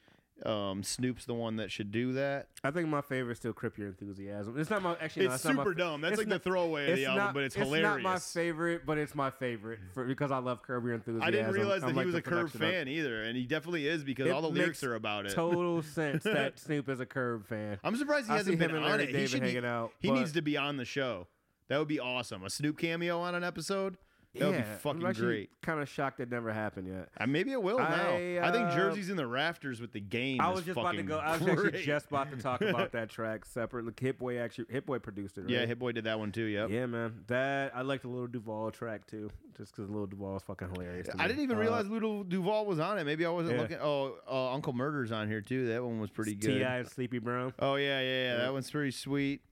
um, 0.44 0.82
Snoop's 0.82 1.26
the 1.26 1.34
one 1.34 1.56
that 1.56 1.70
should 1.70 1.92
do 1.92 2.12
that. 2.14 2.48
I 2.64 2.70
think 2.72 2.88
my 2.88 3.00
favorite 3.00 3.32
is 3.32 3.38
still 3.38 3.52
Crip 3.52 3.78
Your 3.78 3.86
Enthusiasm. 3.88 4.58
It's 4.58 4.68
not 4.68 4.82
my 4.82 4.96
actually. 5.00 5.28
no, 5.28 5.34
It's 5.34 5.44
not 5.44 5.54
my 5.54 5.62
super 5.62 5.74
dumb. 5.74 6.00
That's 6.00 6.14
it's 6.14 6.18
like 6.18 6.28
the 6.28 6.38
throwaway 6.38 6.90
of 6.90 6.96
the 6.96 7.06
album, 7.06 7.24
not- 7.24 7.34
but 7.34 7.44
it's 7.44 7.54
it's 7.56 7.64
hilarious. 7.64 7.96
It's 7.98 8.02
not 8.04 8.12
my 8.12 8.18
favorite, 8.18 8.82
but 8.84 8.98
it's 8.98 9.14
my 9.14 9.30
favorite 9.30 9.78
for, 9.94 10.04
because 10.04 10.30
I 10.32 10.38
love 10.38 10.62
Curb 10.62 10.84
Your 10.84 10.94
Enthusiasm. 10.94 11.22
I 11.26 11.30
didn't 11.30 11.52
realize 11.52 11.82
that 11.82 11.88
I 11.88 11.90
he 11.90 11.96
like 11.96 12.06
was 12.06 12.14
a 12.16 12.22
Curb 12.22 12.50
fan 12.50 12.88
either, 12.88 13.22
and 13.22 13.36
he 13.36 13.44
definitely 13.46 13.86
is 13.86 14.02
because 14.02 14.26
It 14.26 14.30
all 14.30 14.42
the 14.42 14.48
lyrics 14.48 14.82
are 14.82 14.96
about 14.96 15.26
it. 15.26 15.32
Total 15.32 15.82
sense 15.94 16.24
that 16.24 16.58
Snoop 16.58 16.88
is 16.88 16.98
a 17.00 17.06
Curb 17.06 17.46
fan. 17.46 17.78
I'm 17.84 17.96
surprised 17.96 18.26
he 18.26 18.32
I 18.34 18.38
hasn't 18.38 18.58
been 18.58 18.70
him 18.70 18.82
on 18.82 19.00
it. 19.00 19.06
he 19.06 19.12
David 19.12 19.30
should 19.30 19.42
hanging 19.42 19.62
be- 19.62 19.66
out. 19.68 19.92
He 20.00 20.08
but- 20.08 20.14
needs 20.16 20.32
to 20.32 20.42
be 20.42 20.56
on 20.56 20.76
the 20.78 20.84
show. 20.84 21.28
That 21.68 21.78
would 21.78 21.88
be 21.88 22.00
awesome. 22.00 22.44
A 22.44 22.50
Snoop 22.50 22.76
cameo 22.78 23.20
on 23.20 23.34
an 23.34 23.42
episode. 23.44 23.96
That 24.36 24.46
would 24.46 24.54
Yeah, 24.56 24.60
be 24.62 24.78
fucking 24.80 25.04
I'm 25.06 25.12
great. 25.14 25.50
Kind 25.62 25.80
of 25.80 25.88
shocked 25.88 26.18
it 26.18 26.28
never 26.30 26.52
happened 26.52 26.88
yet. 26.88 27.08
Uh, 27.18 27.26
maybe 27.26 27.52
it 27.52 27.62
will 27.62 27.78
now. 27.78 27.84
I, 27.84 28.40
I 28.42 28.50
think 28.50 28.68
uh, 28.68 28.74
Jersey's 28.74 29.08
in 29.08 29.16
the 29.16 29.26
rafters 29.26 29.80
with 29.80 29.92
the 29.92 30.00
game. 30.00 30.40
I 30.40 30.48
was 30.50 30.64
just 30.64 30.76
about 30.78 30.96
to 30.96 31.02
go. 31.04 31.18
I 31.18 31.36
was 31.36 31.46
actually 31.46 31.82
just 31.82 32.06
about 32.08 32.30
to 32.32 32.36
talk 32.38 32.60
about 32.60 32.90
that 32.92 33.10
track 33.10 33.44
separately. 33.44 33.92
Hit 34.00 34.18
Boy 34.18 34.38
actually, 34.38 34.66
Hit 34.70 34.86
Boy 34.86 34.98
produced 34.98 35.38
it. 35.38 35.42
Right? 35.42 35.50
Yeah, 35.50 35.66
Hit 35.66 35.78
Boy 35.78 35.92
did 35.92 36.04
that 36.04 36.18
one 36.18 36.32
too. 36.32 36.44
Yep. 36.44 36.70
Yeah, 36.70 36.86
man. 36.86 37.22
That 37.28 37.72
I 37.76 37.82
like 37.82 38.02
the 38.02 38.08
Lil 38.08 38.26
Duval 38.26 38.72
track 38.72 39.06
too, 39.06 39.30
just 39.56 39.74
because 39.74 39.88
Lil 39.88 40.06
Duval 40.06 40.36
is 40.36 40.42
fucking 40.42 40.68
hilarious. 40.74 41.08
I 41.18 41.28
didn't 41.28 41.42
even 41.44 41.56
Uh, 41.56 41.60
realize 41.60 41.86
Lil 41.88 42.24
Duval 42.24 42.66
was 42.66 42.80
on 42.80 42.98
it. 42.98 43.04
Maybe 43.04 43.24
I 43.24 43.30
wasn't 43.30 43.54
Yeah. 43.56 43.62
looking. 43.62 43.78
Oh, 43.80 44.16
uh, 44.28 44.52
Uncle 44.52 44.72
Murder's 44.72 45.12
on 45.12 45.28
here 45.28 45.40
too. 45.42 45.68
That 45.68 45.84
one 45.84 46.00
was 46.00 46.10
pretty 46.10 46.34
good. 46.34 46.58
T.I. 46.58 46.78
and 46.78 46.88
Sleepy 46.88 47.20
Brown. 47.20 47.54
Oh 47.60 47.76
yeah, 47.76 48.00
yeah, 48.00 48.06
yeah. 48.06 48.22
Yeah. 48.32 48.36
That 48.38 48.52
one's 48.52 48.70
pretty 48.70 48.90
sweet. 48.90 49.42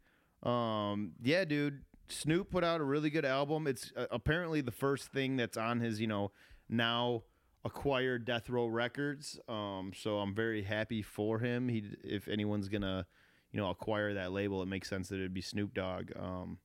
Um, 0.43 1.13
yeah, 1.23 1.45
dude. 1.45 1.83
Snoop 2.13 2.51
put 2.51 2.65
out 2.65 2.81
a 2.81 2.85
really 2.85 3.11
good 3.11 3.25
album. 3.25 3.67
It's 3.67 3.93
uh, 3.97 4.07
apparently 4.11 4.61
the 4.61 4.71
first 4.71 5.09
thing 5.09 5.37
that's 5.37 5.57
on 5.57 5.81
his, 5.81 6.01
you 6.01 6.07
know, 6.07 6.33
now 6.69 7.23
acquired 7.65 8.25
Death 8.25 8.51
Row 8.51 8.67
Records. 8.67 9.39
Um, 9.49 9.93
so 9.95 10.19
I'm 10.19 10.35
very 10.35 10.63
happy 10.63 11.03
for 11.03 11.39
him. 11.39 11.69
He, 11.69 11.85
if 12.05 12.29
anyone's 12.29 12.69
gonna, 12.69 13.07
you 13.53 13.61
know, 13.61 13.71
acquire 13.71 14.15
that 14.15 14.33
label, 14.33 14.63
it 14.63 14.67
makes 14.67 14.89
sense 14.89 15.09
that 15.09 15.17
it'd 15.17 15.35
be 15.35 15.41
Snoop 15.41 15.75
Dogg. 15.75 16.11
Um, 16.19 16.59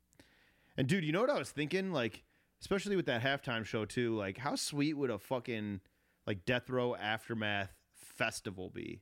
and 0.76 0.88
dude, 0.88 1.04
you 1.04 1.12
know 1.12 1.22
what 1.22 1.30
I 1.30 1.40
was 1.40 1.52
thinking? 1.52 1.92
Like, 1.92 2.24
especially 2.62 2.96
with 2.96 3.06
that 3.08 3.22
halftime 3.22 3.66
show 3.66 3.86
too. 3.86 4.16
Like, 4.16 4.38
how 4.38 4.56
sweet 4.56 4.96
would 4.96 5.10
a 5.10 5.20
fucking 5.20 5.82
like 6.26 6.46
Death 6.46 6.70
Row 6.70 6.96
Aftermath 6.96 7.74
festival 7.96 8.70
be? 8.70 9.02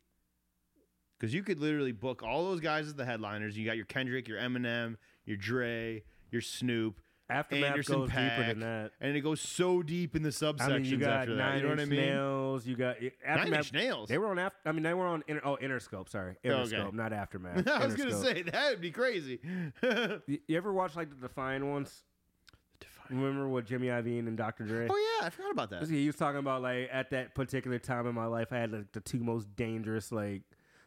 Because 1.17 1.33
you 1.33 1.43
could 1.43 1.59
literally 1.59 1.93
book 1.93 2.23
all 2.23 2.43
those 2.45 2.59
guys 2.59 2.87
as 2.87 2.95
the 2.95 3.05
headliners. 3.05 3.57
You 3.57 3.65
got 3.65 3.77
your 3.77 3.85
Kendrick, 3.85 4.27
your 4.27 4.37
Eminem, 4.37 4.97
your 5.25 5.37
Dre, 5.37 6.03
your 6.32 6.41
Snoop, 6.41 6.99
Aftermath 7.30 7.71
Anderson 7.71 7.95
goes 7.95 8.09
deeper 8.09 8.45
than 8.47 8.59
that. 8.59 8.91
and 9.01 9.17
it 9.17 9.21
goes 9.21 9.41
so 9.41 9.82
deep 9.82 10.15
in 10.15 10.21
the 10.21 10.30
subsections 10.30 10.61
I 10.61 10.78
mean, 10.78 10.86
you 10.86 10.97
got 10.97 11.09
after 11.21 11.36
that. 11.36 11.43
Nine 11.43 11.57
You 11.57 11.63
know 11.63 11.69
what 11.69 11.80
I 11.80 11.82
Inch 11.84 11.91
mean? 11.91 11.99
Nails. 12.01 12.67
You 12.67 12.76
got 12.76 13.01
Nine 13.01 13.11
Aftermath. 13.26 13.57
Inch 13.59 13.73
Nails. 13.73 14.09
They 14.09 14.17
were 14.19 14.28
on. 14.28 14.38
After, 14.39 14.57
I 14.69 14.71
mean, 14.73 14.84
they 14.84 14.93
were 14.93 15.07
on. 15.07 15.23
Inter, 15.28 15.41
oh, 15.43 15.57
Interscope. 15.61 16.07
Sorry. 16.09 16.36
Interscope, 16.45 16.93
not 16.93 17.13
Aftermath. 17.13 17.67
I 17.67 17.84
was 17.86 17.95
gonna 17.95 18.11
Interscope. 18.11 18.21
say 18.23 18.41
that 18.43 18.69
would 18.69 18.82
be 18.82 18.91
crazy. 18.91 19.39
You, 20.28 20.39
you 20.47 20.55
ever 20.57 20.71
watch 20.71 20.95
like 20.95 21.09
the 21.09 21.15
Defiant 21.15 21.65
ones? 21.65 22.03
Remember 23.09 23.47
what 23.47 23.65
Jimmy 23.65 23.88
Iovine 23.88 24.28
and 24.28 24.36
Dr. 24.38 24.63
Dre? 24.63 24.88
Oh 24.89 25.17
yeah, 25.19 25.28
I 25.28 25.30
forgot 25.30 25.51
about 25.51 25.69
that. 25.71 25.88
He 25.88 26.07
was 26.07 26.15
talking 26.15 26.39
about 26.39 26.61
like 26.63 26.89
at 26.91 27.11
that 27.11 27.36
particular 27.36 27.78
time 27.80 28.07
in 28.07 28.15
my 28.15 28.26
life, 28.26 28.47
I 28.51 28.57
had 28.57 28.71
like 28.71 28.91
the 28.93 28.99
two 28.99 29.19
most 29.19 29.55
dangerous 29.55 30.11
like 30.11 30.41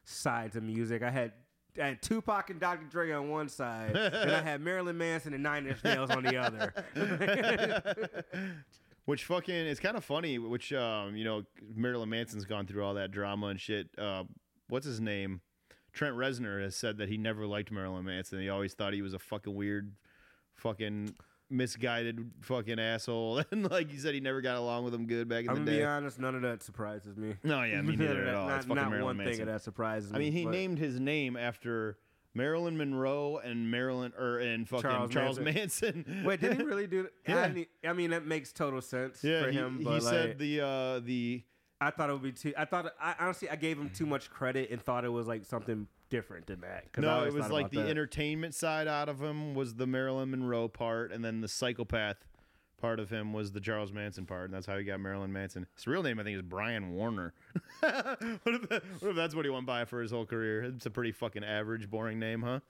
sides 0.05 0.55
of 0.57 0.63
music. 0.63 1.03
I 1.03 1.11
had. 1.11 1.33
Had 1.77 2.03
Tupac 2.03 2.51
and 2.51 2.59
Dr. 2.59 2.87
Dre 2.87 3.13
on 3.13 3.29
one 3.31 3.49
side, 3.49 3.97
and 3.97 4.33
I 4.33 4.43
had 4.43 4.61
Marilyn 4.61 4.99
Manson 4.99 5.33
and 5.33 5.43
Nine 5.43 5.67
Inch 5.67 5.83
Nails 5.85 6.11
on 6.11 6.25
the 6.25 6.37
other. 6.37 6.73
Which 9.05 9.25
fucking 9.25 9.55
it's 9.55 9.81
kind 9.81 9.97
of 9.97 10.05
funny. 10.05 10.39
Which 10.39 10.73
um, 10.73 11.17
you 11.17 11.25
know, 11.25 11.45
Marilyn 11.75 12.09
Manson's 12.11 12.45
gone 12.45 12.67
through 12.67 12.85
all 12.85 12.95
that 12.95 13.11
drama 13.11 13.47
and 13.47 13.61
shit. 13.61 13.89
Uh, 13.97 14.25
what's 14.69 14.87
his 14.87 15.01
name? 15.01 15.41
Trent 15.93 16.15
Reznor 16.15 16.63
has 16.63 16.77
said 16.77 16.99
that 16.99 17.09
he 17.09 17.17
never 17.17 17.47
liked 17.47 17.71
Marilyn 17.71 18.05
Manson. 18.05 18.41
He 18.41 18.49
always 18.49 18.75
thought 18.75 18.93
he 18.93 19.03
was 19.03 19.15
a 19.15 19.19
fucking 19.19 19.55
weird, 19.55 19.93
fucking 20.55 21.15
misguided 21.51 22.31
fucking 22.41 22.79
asshole. 22.79 23.43
And 23.51 23.71
like 23.71 23.93
you 23.93 23.99
said, 23.99 24.15
he 24.15 24.21
never 24.21 24.41
got 24.41 24.57
along 24.57 24.85
with 24.85 24.95
him 24.95 25.07
good 25.07 25.29
back 25.29 25.45
in 25.45 25.51
I'm 25.51 25.57
the 25.57 25.61
gonna 25.61 25.71
day. 25.73 25.79
be 25.79 25.85
honest, 25.85 26.19
none 26.19 26.35
of 26.35 26.43
that 26.43 26.63
surprises 26.63 27.17
me. 27.17 27.35
No, 27.43 27.63
yeah, 27.63 27.81
me 27.83 27.97
neither 27.97 28.25
at 28.27 28.35
all. 28.35 28.49
Not, 28.49 28.57
It's 28.59 28.67
fucking 28.67 28.83
not 28.83 28.91
Marilyn 28.91 29.05
one 29.05 29.17
Manson. 29.19 29.37
thing 29.37 29.47
that 29.47 29.63
surprises 29.63 30.13
me. 30.13 30.17
I 30.17 30.19
mean, 30.21 30.33
he 30.33 30.45
but- 30.45 30.51
named 30.53 30.79
his 30.79 31.01
name 31.01 31.37
after 31.37 31.99
Marilyn 32.35 32.77
Monroe 32.77 33.39
and 33.43 33.71
Marilyn 33.71 34.13
or 34.19 34.39
and 34.39 34.69
fucking 34.69 34.83
Charles, 34.83 35.11
Charles 35.11 35.41
Manson. 35.41 36.23
Wait, 36.27 36.41
did 36.41 36.57
he 36.59 36.63
really 36.63 36.87
do 36.87 37.05
that? 37.05 37.13
Yeah. 37.27 37.41
I, 37.43 37.49
mean, 37.51 37.67
I 37.85 37.93
mean, 37.95 38.11
that 38.11 38.27
makes 38.27 38.53
total 38.53 38.81
sense 38.81 39.25
Yeah, 39.25 39.43
for 39.45 39.51
he, 39.51 39.57
him. 39.59 39.79
he 39.79 39.85
But 39.85 40.03
like, 40.03 40.03
said 40.03 40.39
the 40.39 40.61
uh, 40.61 41.01
the 41.01 41.43
I 41.81 41.91
thought 41.91 42.11
it 42.11 42.13
would 42.13 42.23
be 42.23 42.33
too. 42.33 42.53
I 42.57 42.65
thought 42.65 42.93
I 43.01 43.15
honestly 43.21 43.49
I 43.49 43.57
gave 43.57 43.79
him 43.79 43.89
too 43.91 44.07
much 44.07 44.31
credit 44.31 44.71
and 44.71 44.81
thought 44.83 45.05
it 45.05 45.09
was 45.13 45.27
like 45.27 45.45
something 45.47 45.87
different 46.11 46.47
than 46.47 46.61
that. 46.61 46.87
No, 46.97 47.25
it 47.25 47.33
was 47.33 47.51
like 47.51 47.71
the 47.71 47.83
that. 47.83 47.89
entertainment 47.89 48.55
side 48.55 48.89
out 48.89 49.09
of 49.09 49.21
him 49.21 49.55
was 49.55 49.75
the 49.75 49.87
Marilyn 49.87 50.31
Monroe 50.31 50.69
part, 50.69 51.13
and 51.13 51.25
then 51.25 51.41
the 51.41 51.49
psychopath 51.49 52.25
part 52.81 53.01
of 53.01 53.11
him 53.11 53.33
was 53.33 53.53
the 53.53 53.61
Charles 53.61 53.93
Manson 53.93 54.25
part, 54.25 54.47
and 54.47 54.55
that's 54.55 54.67
how 54.67 54.79
he 54.79 54.85
got 54.85 55.01
Marilyn 55.01 55.33
Manson. 55.33 55.67
His 55.75 55.87
real 55.87 56.03
name, 56.03 56.19
I 56.19 56.25
think, 56.25 56.37
is 56.37 56.43
Brian 56.43 56.93
Warner. 56.95 57.35
what, 57.81 57.95
if 58.21 58.69
that, 58.69 58.83
what 59.01 59.11
if 59.11 59.17
that's 59.17 59.35
what 59.35 59.45
he 59.45 59.51
went 59.51 59.67
by 59.67 59.85
for 59.85 60.01
his 60.01 60.11
whole 60.11 60.27
career? 60.27 60.63
It's 60.63 60.87
a 60.87 60.91
pretty 60.91 61.13
fucking 61.13 61.45
average, 61.45 61.91
boring 61.91 62.19
name, 62.19 62.43
huh? 62.43 62.61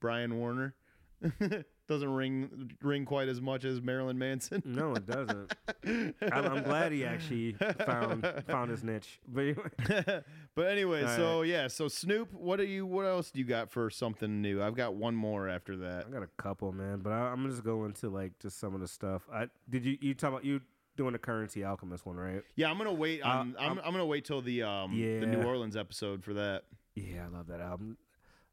Brian 0.00 0.38
Warner. 0.38 0.74
Doesn't 1.88 2.12
ring 2.12 2.70
ring 2.80 3.04
quite 3.04 3.28
as 3.28 3.40
much 3.40 3.64
as 3.64 3.82
Marilyn 3.82 4.16
Manson. 4.16 4.62
No, 4.64 4.94
it 4.94 5.04
doesn't. 5.04 5.52
I'm, 5.84 6.14
I'm 6.46 6.62
glad 6.62 6.92
he 6.92 7.04
actually 7.04 7.52
found 7.84 8.26
found 8.46 8.70
his 8.70 8.84
niche. 8.84 9.18
But 9.26 9.40
anyway, 9.42 10.22
but 10.54 10.66
anyway, 10.68 11.02
All 11.02 11.16
so 11.16 11.42
yeah, 11.42 11.66
so 11.68 11.88
Snoop, 11.88 12.32
what 12.32 12.56
do 12.58 12.64
you? 12.64 12.86
What 12.86 13.04
else 13.06 13.30
do 13.32 13.40
you 13.40 13.44
got 13.44 13.70
for 13.70 13.90
something 13.90 14.40
new? 14.40 14.62
I've 14.62 14.76
got 14.76 14.94
one 14.94 15.14
more 15.16 15.48
after 15.48 15.76
that. 15.78 16.06
I 16.06 16.10
got 16.10 16.22
a 16.22 16.28
couple, 16.38 16.72
man. 16.72 17.00
But 17.00 17.12
I, 17.12 17.28
I'm 17.30 17.36
gonna 17.42 17.50
just 17.50 17.64
go 17.64 17.84
into 17.84 18.08
like 18.08 18.38
just 18.38 18.58
some 18.60 18.74
of 18.74 18.80
the 18.80 18.88
stuff. 18.88 19.22
I 19.32 19.48
did 19.68 19.84
you 19.84 19.98
you 20.00 20.14
talk 20.14 20.30
about 20.30 20.44
you 20.44 20.60
doing 20.96 21.12
the 21.14 21.18
Curren$y 21.18 21.62
alchemist 21.62 22.06
one, 22.06 22.16
right? 22.16 22.42
Yeah, 22.54 22.70
I'm 22.70 22.78
gonna 22.78 22.92
wait. 22.92 23.22
Uh, 23.22 23.28
I'm, 23.28 23.56
I'm- 23.58 23.80
I'm 23.84 23.92
gonna 23.92 24.06
wait 24.06 24.24
till 24.24 24.40
the 24.40 24.62
um 24.62 24.96
the 24.98 25.26
New 25.26 25.42
Orleans 25.42 25.76
episode 25.76 26.22
for 26.22 26.34
that 26.34 26.62
Yeah, 26.94 27.24
I 27.26 27.36
love 27.36 27.48
that 27.48 27.60
album. 27.60 27.96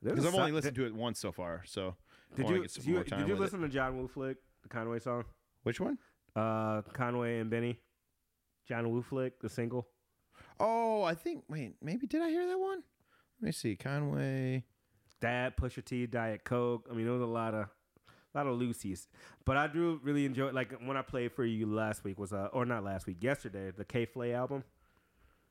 Because 0.02 0.26
I've 0.26 0.34
only 0.36 0.52
listened 0.54 0.76
to 0.78 0.86
it 0.86 0.96
once 0.96 1.20
so 1.20 1.32
far. 1.32 1.62
So 1.66 1.96
Did 2.36 2.50
you, 2.50 2.68
some 2.68 2.84
you 2.86 3.04
did 3.04 3.12
you 3.12 3.26
with 3.26 3.30
it. 3.32 3.40
listen 3.40 3.62
to 3.62 3.70
John 3.70 3.98
Woo 3.98 4.08
Flick, 4.08 4.38
the 4.64 4.70
Conway 4.70 5.00
song? 5.00 5.26
Which 5.64 5.80
one? 5.80 5.98
Uh, 6.36 6.82
Conway 6.94 7.40
and 7.40 7.50
Benny. 7.50 7.80
John 8.68 8.90
Woo 8.92 9.02
Flick, 9.02 9.40
the 9.40 9.50
single. 9.50 9.88
Oh, 10.60 11.04
I 11.04 11.16
think. 11.16 11.44
Wait, 11.50 11.76
maybe 11.82 12.06
did 12.08 12.22
I 12.22 12.30
hear 12.30 12.46
that 12.48 12.60
one? 12.60 12.84
Let 13.42 13.46
me 13.46 13.52
see. 13.52 13.76
Conway. 13.76 14.64
That 15.22 15.58
Pusha 15.58 15.84
T, 15.84 16.06
Diet 16.06 16.44
Coke. 16.44 16.88
I 16.90 16.94
mean, 16.94 17.06
there 17.06 17.14
was 17.14 17.22
a 17.22 17.26
lot 17.26 17.54
of, 17.54 17.66
a 18.34 18.38
lot 18.38 18.48
of 18.48 18.60
loosies. 18.60 19.08
But 19.44 19.58
I 19.58 19.68
do 19.68 20.00
really 20.04 20.26
enjoy. 20.26 20.52
Like 20.52 20.74
when 20.86 20.98
I 20.98 21.02
played 21.02 21.34
for 21.34 21.44
you 21.44 21.66
last 21.66 22.04
week 22.04 22.20
was 22.20 22.32
uh, 22.32 22.50
or 22.54 22.66
not 22.66 22.84
last 22.84 23.08
week, 23.08 23.22
yesterday, 23.22 23.72
the 23.76 23.84
K 23.84 24.06
Flay 24.06 24.34
album. 24.34 24.64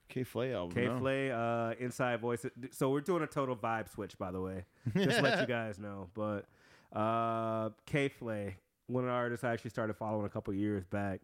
K 0.09 0.25
Flay 0.25 0.55
album. 0.55 0.75
K 0.75 0.87
no. 0.87 0.99
Flay, 0.99 1.31
uh, 1.31 1.73
Inside 1.79 2.21
Voice. 2.21 2.47
So 2.71 2.91
we're 2.91 3.01
doing 3.01 3.23
a 3.23 3.27
total 3.27 3.57
vibe 3.57 3.91
switch, 3.91 4.17
by 4.19 4.31
the 4.31 4.41
way. 4.41 4.65
Just 4.95 5.19
to 5.19 5.23
let 5.23 5.41
you 5.41 5.47
guys 5.55 5.79
know. 5.79 6.09
But 6.15 6.47
uh, 6.93 7.71
K 7.87 8.09
Flay, 8.09 8.57
one 8.87 9.05
of 9.05 9.09
the 9.09 9.15
artists 9.15 9.45
I 9.45 9.53
actually 9.53 9.71
started 9.71 9.95
following 9.95 10.27
a 10.27 10.31
couple 10.31 10.55
years 10.55 10.85
back, 10.85 11.21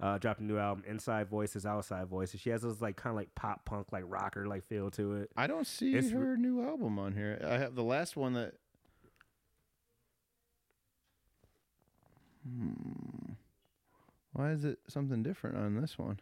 uh, 0.00 0.18
dropped 0.18 0.40
a 0.40 0.44
new 0.44 0.58
album, 0.58 0.84
Inside 0.86 1.28
Voices, 1.28 1.66
Outside 1.66 2.06
Voices. 2.06 2.40
She 2.40 2.50
has 2.50 2.62
this 2.62 2.80
like 2.80 2.96
kind 2.96 3.12
of 3.12 3.16
like 3.16 3.34
pop 3.34 3.64
punk, 3.64 3.88
like 3.92 4.04
rocker 4.06 4.46
like 4.46 4.64
feel 4.64 4.90
to 4.92 5.16
it. 5.16 5.30
I 5.36 5.46
don't 5.46 5.66
see 5.66 5.94
It's 5.94 6.12
re- 6.12 6.20
her 6.20 6.36
new 6.36 6.62
album 6.62 6.98
on 6.98 7.14
here. 7.14 7.40
I 7.44 7.58
have 7.58 7.74
the 7.74 7.82
last 7.82 8.16
one 8.16 8.34
that. 8.34 8.54
Hmm. 12.48 13.32
Why 14.32 14.52
is 14.52 14.64
it 14.64 14.78
something 14.88 15.22
different 15.22 15.56
on 15.56 15.80
this 15.80 15.98
one? 15.98 16.20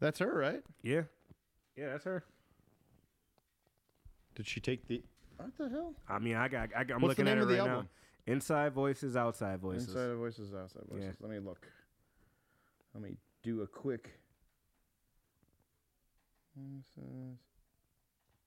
That's 0.00 0.18
her, 0.18 0.34
right? 0.34 0.62
Yeah, 0.82 1.02
yeah, 1.76 1.90
that's 1.90 2.04
her. 2.04 2.24
Did 4.34 4.46
she 4.46 4.60
take 4.60 4.88
the? 4.88 5.02
What 5.36 5.56
the 5.58 5.68
hell? 5.68 5.94
I 6.08 6.18
mean, 6.18 6.36
I 6.36 6.48
got, 6.48 6.68
I 6.76 6.84
got 6.84 6.94
I'm 6.96 7.02
What's 7.02 7.16
the 7.16 7.22
looking 7.22 7.24
name 7.26 7.32
at 7.32 7.38
it 7.38 7.42
of 7.42 7.48
the 7.48 7.54
right 7.58 7.64
now. 7.66 7.72
album? 7.72 7.88
Inside 8.26 8.72
Voices, 8.72 9.16
Outside 9.16 9.60
Voices. 9.60 9.88
Inside 9.88 10.14
voices, 10.16 10.54
outside 10.54 10.82
voices. 10.90 11.04
Yeah. 11.20 11.26
Let 11.26 11.30
me 11.30 11.38
look. 11.40 11.66
Let 12.94 13.02
me 13.02 13.16
do 13.42 13.62
a 13.62 13.66
quick. 13.66 14.18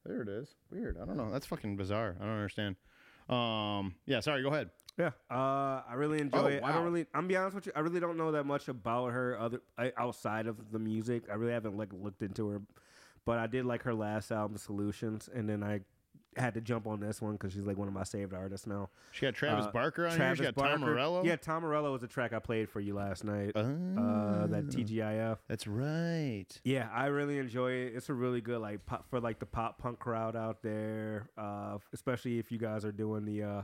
There 0.06 0.22
it 0.22 0.30
is. 0.30 0.56
Weird. 0.72 0.98
I 1.02 1.06
don't 1.06 1.18
know. 1.18 1.30
That's 1.32 1.46
fucking 1.46 1.76
bizarre. 1.76 2.16
I 2.20 2.24
don't 2.24 2.34
understand. 2.34 2.76
Um. 3.30 3.96
Yeah. 4.06 4.22
Sorry. 4.22 4.42
Go 4.42 4.50
ahead. 4.50 4.70
Yeah, 4.98 5.12
uh, 5.30 5.84
I 5.88 5.94
really 5.94 6.20
enjoy 6.20 6.38
Oh, 6.40 6.46
it. 6.48 6.64
I 6.64 6.72
don't 6.72 6.84
really. 6.84 7.06
I'm 7.14 7.28
be 7.28 7.36
honest 7.36 7.54
with 7.56 7.68
you. 7.68 7.72
I 7.76 7.82
really 7.82 8.00
don't 8.00 8.18
know 8.18 8.32
that 8.32 8.46
much 8.46 8.68
about 8.68 9.12
her 9.12 9.38
other 9.40 9.62
outside 9.96 10.48
of 10.48 10.72
the 10.72 10.80
music. 10.80 11.26
I 11.30 11.36
really 11.36 11.52
haven't 11.52 11.78
like 11.78 11.90
looked 11.94 12.24
into 12.24 12.48
her, 12.50 12.62
but 13.24 13.38
I 13.38 13.46
did 13.46 13.66
like 13.66 13.84
her 13.84 13.94
last 13.94 14.32
album, 14.32 14.58
Solutions, 14.58 15.30
and 15.32 15.48
then 15.48 15.62
I 15.62 15.82
had 16.38 16.54
to 16.54 16.62
jump 16.62 16.88
on 16.88 17.00
this 17.00 17.22
one 17.22 17.34
because 17.34 17.54
she's 17.54 17.66
like 17.66 17.78
one 17.78 17.88
of 17.88 17.94
my 17.94 18.04
saved 18.04 18.34
artists 18.34 18.68
now. 18.68 18.90
She 19.12 19.26
got 19.26 19.34
Travis 19.36 19.66
Uh, 19.66 19.72
Barker 19.72 20.08
on 20.08 20.16
Travis 20.16 20.40
here. 20.40 20.48
She 20.48 20.54
got 20.54 20.62
Tom 20.62 20.80
Barker. 20.82 20.94
Morello. 20.94 21.24
Yeah, 21.24 21.36
Tom 21.36 21.64
Morello 21.64 21.92
was 21.92 22.04
a 22.04 22.08
track 22.08 22.34
I 22.34 22.40
played 22.40 22.70
for 22.70 22.80
you 22.80 22.96
last 22.96 23.24
night. 23.24 23.52
Uh, 23.56 24.48
that 24.48 24.68
TGIF. 24.68 25.38
That's 25.48 25.68
right. 25.68 26.46
Yeah, 26.64 26.90
I 26.94 27.08
really 27.08 27.38
enjoy 27.40 27.72
it. 27.72 27.94
It's 27.96 28.10
a 28.10 28.14
really 28.14 28.42
good 28.42 28.60
like 28.60 28.86
pop 28.86 29.10
for 29.10 29.20
like 29.20 29.40
the 29.40 29.46
pop 29.46 29.78
punk 29.80 30.00
crowd 30.00 30.36
out 30.36 30.62
there, 30.62 31.30
uh, 31.38 31.78
especially 31.94 32.40
if 32.40 32.52
you 32.52 32.58
guys 32.58 32.86
are 32.86 32.92
doing 32.92 33.26
the 33.26 33.44
uh, 33.44 33.62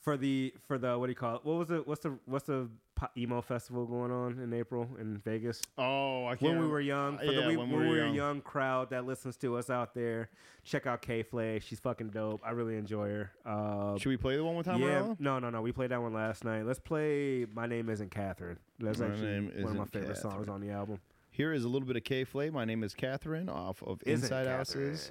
for 0.00 0.16
the 0.16 0.54
for 0.66 0.78
the 0.78 0.98
what 0.98 1.06
do 1.06 1.10
you 1.10 1.16
call 1.16 1.36
it? 1.36 1.44
What 1.44 1.56
was 1.58 1.70
it? 1.70 1.86
what's 1.86 2.02
the 2.02 2.18
what's 2.26 2.46
the 2.46 2.68
emo 3.16 3.40
festival 3.40 3.86
going 3.86 4.10
on 4.10 4.38
in 4.40 4.52
April 4.52 4.88
in 5.00 5.18
Vegas. 5.18 5.62
Oh, 5.76 6.26
I 6.26 6.36
can't. 6.36 6.52
when 6.52 6.60
we 6.60 6.66
were 6.68 6.80
young, 6.80 7.18
for 7.18 7.24
yeah, 7.24 7.42
the 7.42 7.48
we, 7.48 7.56
when 7.56 7.70
when 7.70 7.80
we 7.80 7.86
we 7.86 7.90
were 7.90 7.96
were 7.96 8.02
a 8.02 8.06
young. 8.06 8.14
young 8.14 8.40
crowd 8.40 8.90
that 8.90 9.06
listens 9.06 9.36
to 9.38 9.56
us 9.56 9.70
out 9.70 9.94
there, 9.94 10.30
check 10.64 10.86
out 10.86 11.02
K 11.02 11.22
Flay. 11.22 11.60
She's 11.60 11.80
fucking 11.80 12.08
dope. 12.10 12.40
I 12.44 12.50
really 12.50 12.76
enjoy 12.76 13.08
her. 13.08 13.30
Uh, 13.46 13.96
Should 13.98 14.08
we 14.10 14.16
play 14.16 14.36
the 14.36 14.44
one 14.44 14.56
with 14.56 14.66
Tom 14.66 14.80
yeah, 14.80 14.86
Morello? 15.00 15.16
no, 15.18 15.38
no, 15.38 15.50
no. 15.50 15.62
We 15.62 15.72
played 15.72 15.90
that 15.90 16.02
one 16.02 16.12
last 16.12 16.44
night. 16.44 16.66
Let's 16.66 16.80
play 16.80 17.46
"My 17.52 17.66
Name 17.66 17.88
Isn't 17.88 18.10
Catherine." 18.10 18.58
That's 18.78 18.98
My 18.98 19.06
actually 19.06 19.26
Name 19.30 19.44
one 19.56 19.56
of 19.56 19.62
my 19.62 19.82
Isn't 19.84 19.88
favorite 19.88 20.16
songs 20.18 20.48
on 20.48 20.60
the 20.60 20.70
album. 20.70 21.00
Here 21.30 21.52
is 21.52 21.64
a 21.64 21.68
little 21.68 21.86
bit 21.86 21.96
of 21.96 22.04
K 22.04 22.24
Flay. 22.24 22.50
My 22.50 22.64
name 22.64 22.82
is 22.82 22.94
Catherine 22.94 23.48
off 23.48 23.82
of 23.82 24.02
Isn't 24.04 24.24
Inside 24.24 24.46
Catherine. 24.46 24.88
Houses, 24.88 25.10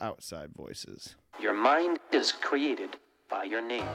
Outside 0.00 0.50
Voices. 0.56 1.16
Your 1.40 1.54
mind 1.54 1.98
is 2.12 2.32
created 2.32 2.96
by 3.28 3.44
your 3.44 3.60
name. 3.60 3.86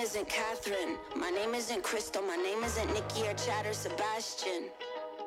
Name 0.00 0.06
isn't 0.06 0.28
Catherine. 0.30 0.96
My 1.14 1.28
name 1.28 1.54
isn't 1.54 1.82
Crystal. 1.82 2.22
My 2.22 2.36
name 2.36 2.64
isn't 2.64 2.90
Nikki 2.94 3.28
or 3.28 3.34
Chad 3.34 3.66
or 3.66 3.74
Sebastian. 3.74 4.70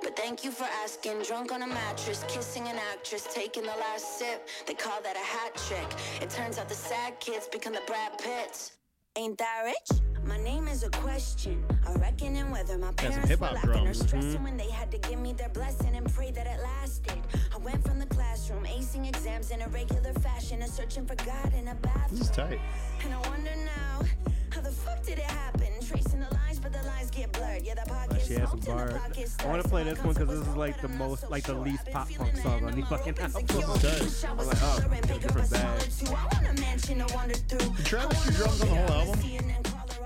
But 0.01 0.15
thank 0.15 0.43
you 0.43 0.49
for 0.49 0.63
asking. 0.83 1.21
Drunk 1.21 1.51
on 1.51 1.61
a 1.61 1.67
mattress, 1.67 2.25
kissing 2.27 2.67
an 2.67 2.77
actress, 2.91 3.27
taking 3.31 3.61
the 3.61 3.75
last 3.79 4.17
sip. 4.17 4.49
They 4.65 4.73
call 4.73 4.99
that 5.03 5.15
a 5.15 5.19
hat 5.19 5.53
trick. 5.67 5.85
It 6.23 6.31
turns 6.31 6.57
out 6.57 6.69
the 6.69 6.73
sad 6.73 7.19
kids 7.19 7.47
become 7.47 7.73
the 7.73 7.83
Brad 7.85 8.17
Pitts. 8.17 8.71
Ain't 9.15 9.37
that 9.37 9.61
rich? 9.63 9.99
My 10.25 10.39
name 10.39 10.67
is 10.67 10.81
a 10.81 10.89
question. 10.89 11.63
I 11.87 11.93
reckon 11.93 12.35
and 12.35 12.51
whether 12.51 12.75
my 12.79 12.93
parents 12.93 13.19
were 13.19 13.27
hip-hop 13.27 13.63
or 13.63 13.73
drums. 13.73 13.99
stressing 13.99 14.39
Mhm. 14.39 14.43
when 14.43 14.57
they 14.57 14.71
had 14.71 14.89
to 14.89 14.97
give 14.97 15.19
me 15.19 15.33
their 15.33 15.49
blessing 15.49 15.95
and 15.95 16.11
pray 16.15 16.31
that 16.31 16.47
it 16.47 16.59
lasted. 16.63 17.21
I 17.53 17.59
went 17.59 17.83
from 17.87 17.99
the 17.99 18.07
classroom, 18.07 18.65
acing 18.65 19.07
exams 19.07 19.51
in 19.51 19.61
a 19.61 19.67
regular 19.67 20.13
fashion 20.13 20.63
and 20.63 20.71
searching 20.73 21.05
for 21.05 21.15
God 21.17 21.53
in 21.53 21.67
a 21.67 21.75
bathroom. 21.75 22.17
This 22.17 22.21
is 22.21 22.35
tight. 22.35 22.59
And 23.03 23.13
I 23.13 23.19
wonder 23.29 23.55
now, 23.55 24.32
how 24.53 24.61
the 24.61 24.71
fuck 24.71 25.03
did 25.03 25.17
it 25.17 25.25
happen? 25.25 25.67
Tracing 25.85 26.19
the 26.19 26.33
lines, 26.33 26.59
but 26.59 26.71
the 26.71 26.83
lines 26.83 27.09
get 27.09 27.31
blurred. 27.31 27.63
Yeah, 27.63 27.73
the 27.73 27.89
pocket 27.89 28.21
she 28.25 28.33
has 28.35 28.49
some 28.49 28.61
smoked 28.61 28.87
the 28.87 28.93
pocket 28.93 29.35
I 29.39 29.47
want 29.47 29.63
to 29.63 29.69
play 29.69 29.83
this 29.83 30.03
one 30.03 30.13
because 30.13 30.29
this 30.29 30.47
is 30.47 30.55
like 30.55 30.79
the 30.81 30.87
most, 30.89 31.29
like 31.29 31.43
the 31.43 31.55
least 31.55 31.89
pop 31.91 32.09
punk 32.13 32.37
song 32.37 32.63
on 32.65 32.79
the 32.79 32.85
fucking 32.85 33.17
album. 33.19 33.45
I'm 34.39 34.47
like, 34.47 34.57
oh, 34.61 34.79
different 35.19 35.51
bag. 35.51 35.81
I 36.07 36.11
want 36.11 36.47
a 36.47 36.61
mansion 36.61 36.99
to 37.05 37.13
wander 37.15 37.35
through. 37.35 37.75
Did 37.75 37.85
Travis 37.85 38.25
do 38.25 38.31
drums 38.31 38.61
on 38.61 38.69
the 38.69 38.75
whole 38.75 38.91
album? 38.91 39.19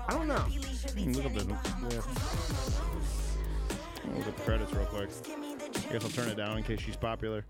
I 0.08 0.12
don't 0.14 0.28
know. 0.28 0.34
Hmm, 0.34 1.12
Look 1.12 1.26
up 1.26 1.34
the 1.34 1.44
yeah. 1.94 2.02
Look 4.16 4.26
at 4.26 4.36
the 4.36 4.42
credits 4.42 4.72
real 4.72 4.86
quick. 4.86 5.10
I 5.88 5.92
guess 5.92 6.04
I'll 6.04 6.10
turn 6.10 6.28
it 6.28 6.36
down 6.36 6.56
in 6.56 6.64
case 6.64 6.80
she's 6.80 6.96
popular. 6.96 7.44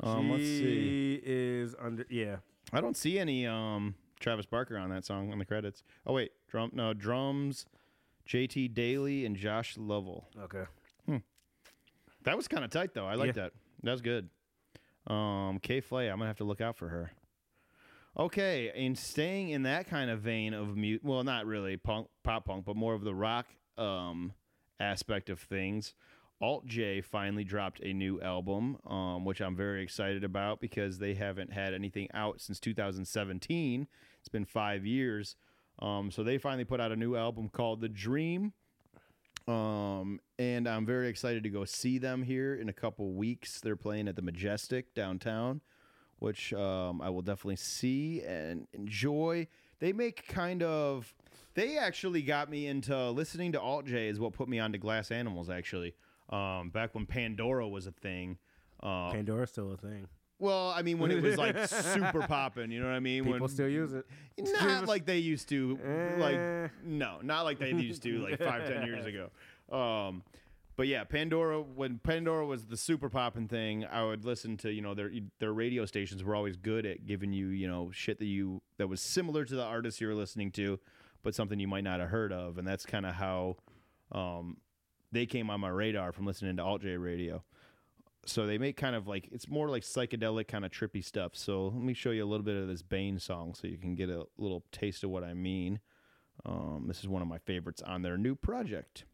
Um, 0.00 0.30
let's 0.30 0.42
see. 0.42 0.58
She 0.58 1.22
is 1.24 1.74
under. 1.80 2.04
Yeah. 2.10 2.36
I 2.72 2.80
don't 2.80 2.96
see 2.96 3.18
any 3.18 3.46
um 3.46 3.94
Travis 4.20 4.46
Barker 4.46 4.76
on 4.78 4.90
that 4.90 5.04
song 5.04 5.32
on 5.32 5.38
the 5.38 5.44
credits. 5.44 5.82
Oh 6.06 6.12
wait, 6.14 6.32
drum 6.48 6.70
no 6.74 6.94
drums, 6.94 7.66
JT 8.28 8.72
Daly 8.74 9.24
and 9.26 9.36
Josh 9.36 9.76
Lovell. 9.76 10.28
Okay. 10.42 10.64
Hmm. 11.06 11.16
That 12.24 12.36
was 12.36 12.48
kind 12.48 12.64
of 12.64 12.70
tight 12.70 12.94
though. 12.94 13.06
I 13.06 13.14
like 13.14 13.28
Yeah. 13.28 13.32
that. 13.44 13.52
That 13.82 13.92
was 13.92 14.00
good. 14.00 14.28
Um, 15.06 15.58
K 15.60 15.80
Flay, 15.80 16.08
I'm 16.08 16.18
gonna 16.18 16.28
have 16.28 16.38
to 16.38 16.44
look 16.44 16.60
out 16.60 16.76
for 16.76 16.88
her. 16.88 17.12
Okay, 18.18 18.70
and 18.74 18.96
staying 18.98 19.50
in 19.50 19.64
that 19.64 19.86
kind 19.88 20.10
of 20.10 20.20
vein 20.20 20.54
of 20.54 20.74
mute, 20.76 21.02
well, 21.04 21.22
not 21.22 21.44
really 21.44 21.76
punk, 21.76 22.08
pop 22.22 22.46
punk, 22.46 22.64
but 22.64 22.74
more 22.74 22.94
of 22.94 23.02
the 23.04 23.14
rock 23.14 23.46
um 23.76 24.32
aspect 24.80 25.28
of 25.30 25.38
things. 25.38 25.94
Alt 26.40 26.66
J 26.66 27.00
finally 27.00 27.44
dropped 27.44 27.80
a 27.82 27.92
new 27.92 28.20
album, 28.20 28.76
um, 28.86 29.24
which 29.24 29.40
I'm 29.40 29.56
very 29.56 29.82
excited 29.82 30.22
about 30.22 30.60
because 30.60 30.98
they 30.98 31.14
haven't 31.14 31.52
had 31.52 31.72
anything 31.72 32.08
out 32.12 32.40
since 32.40 32.60
2017. 32.60 33.88
It's 34.20 34.28
been 34.28 34.44
five 34.44 34.84
years. 34.84 35.36
Um, 35.78 36.10
so 36.10 36.22
they 36.22 36.38
finally 36.38 36.64
put 36.64 36.80
out 36.80 36.92
a 36.92 36.96
new 36.96 37.16
album 37.16 37.48
called 37.48 37.80
The 37.80 37.88
Dream. 37.88 38.52
Um, 39.48 40.20
and 40.38 40.68
I'm 40.68 40.84
very 40.84 41.08
excited 41.08 41.42
to 41.44 41.48
go 41.48 41.64
see 41.64 41.98
them 41.98 42.22
here 42.22 42.54
in 42.54 42.68
a 42.68 42.72
couple 42.72 43.12
weeks. 43.12 43.60
They're 43.60 43.76
playing 43.76 44.08
at 44.08 44.16
the 44.16 44.22
Majestic 44.22 44.94
downtown, 44.94 45.60
which 46.18 46.52
um, 46.52 47.00
I 47.00 47.10
will 47.10 47.22
definitely 47.22 47.56
see 47.56 48.22
and 48.22 48.66
enjoy. 48.72 49.46
They 49.78 49.92
make 49.92 50.26
kind 50.26 50.62
of. 50.62 51.14
They 51.54 51.78
actually 51.78 52.20
got 52.22 52.50
me 52.50 52.66
into 52.66 53.10
listening 53.10 53.52
to 53.52 53.60
Alt 53.60 53.86
J. 53.86 54.08
Is 54.08 54.18
what 54.18 54.32
put 54.32 54.48
me 54.48 54.58
onto 54.58 54.78
Glass 54.78 55.10
Animals. 55.10 55.48
Actually, 55.48 55.94
um, 56.30 56.70
back 56.70 56.94
when 56.94 57.06
Pandora 57.06 57.68
was 57.68 57.86
a 57.86 57.92
thing. 57.92 58.38
Uh, 58.82 59.10
Pandora's 59.10 59.50
still 59.50 59.72
a 59.72 59.76
thing. 59.76 60.06
well, 60.38 60.70
I 60.70 60.82
mean, 60.82 60.98
when 60.98 61.10
it 61.10 61.22
was 61.22 61.36
like 61.38 61.56
super 61.66 62.22
popping, 62.28 62.70
you 62.70 62.80
know 62.80 62.86
what 62.86 62.94
I 62.94 63.00
mean? 63.00 63.24
People 63.24 63.40
when, 63.40 63.48
still 63.48 63.68
use 63.68 63.92
it. 63.92 64.04
not 64.38 64.86
like 64.88 65.06
they 65.06 65.18
used 65.18 65.48
to. 65.50 65.78
Eh. 65.84 66.20
Like 66.20 66.72
no, 66.84 67.18
not 67.22 67.44
like 67.44 67.58
they 67.58 67.70
used 67.70 68.02
to 68.02 68.18
like 68.18 68.38
five, 68.38 68.68
ten 68.68 68.86
years 68.86 69.06
ago. 69.06 69.30
Um, 69.70 70.22
but 70.76 70.88
yeah, 70.88 71.04
Pandora. 71.04 71.62
When 71.62 71.98
Pandora 71.98 72.44
was 72.44 72.66
the 72.66 72.76
super 72.76 73.08
popping 73.08 73.48
thing, 73.48 73.86
I 73.86 74.04
would 74.04 74.24
listen 74.24 74.58
to 74.58 74.70
you 74.70 74.82
know 74.82 74.94
their 74.94 75.10
their 75.40 75.52
radio 75.52 75.86
stations 75.86 76.22
were 76.22 76.34
always 76.34 76.56
good 76.56 76.84
at 76.84 77.06
giving 77.06 77.32
you 77.32 77.48
you 77.48 77.66
know 77.66 77.90
shit 77.92 78.18
that 78.18 78.26
you 78.26 78.60
that 78.76 78.88
was 78.88 79.00
similar 79.00 79.44
to 79.44 79.54
the 79.54 79.64
artist 79.64 80.00
you 80.00 80.06
were 80.06 80.14
listening 80.14 80.50
to, 80.52 80.78
but 81.22 81.34
something 81.34 81.58
you 81.58 81.68
might 81.68 81.84
not 81.84 82.00
have 82.00 82.10
heard 82.10 82.32
of, 82.32 82.58
and 82.58 82.68
that's 82.68 82.84
kind 82.84 83.06
of 83.06 83.14
how 83.14 83.56
um, 84.12 84.58
they 85.16 85.26
came 85.26 85.50
on 85.50 85.60
my 85.60 85.68
radar 85.68 86.12
from 86.12 86.26
listening 86.26 86.56
to 86.56 86.62
Alt 86.62 86.82
J 86.82 86.96
radio 86.96 87.42
so 88.26 88.44
they 88.44 88.58
make 88.58 88.76
kind 88.76 88.96
of 88.96 89.06
like 89.06 89.28
it's 89.30 89.48
more 89.48 89.68
like 89.68 89.84
psychedelic 89.84 90.48
kind 90.48 90.64
of 90.64 90.72
trippy 90.72 91.02
stuff. 91.02 91.32
So 91.34 91.68
let 91.68 91.82
me 91.82 91.94
show 91.94 92.10
you 92.10 92.24
a 92.24 92.26
little 92.26 92.44
bit 92.44 92.56
of 92.56 92.68
this 92.68 92.82
Bane 92.82 93.18
song 93.18 93.54
so 93.54 93.68
you 93.68 93.78
can 93.78 93.94
get 93.94 94.10
a 94.10 94.26
little 94.36 94.64
taste 94.72 95.04
of 95.04 95.10
what 95.10 95.24
I 95.24 95.32
mean. 95.32 95.80
Um, 96.44 96.84
this 96.86 96.98
is 96.98 97.08
one 97.08 97.22
of 97.22 97.28
my 97.28 97.38
favorites 97.38 97.82
on 97.82 98.02
their 98.02 98.18
new 98.18 98.34
project. 98.34 99.04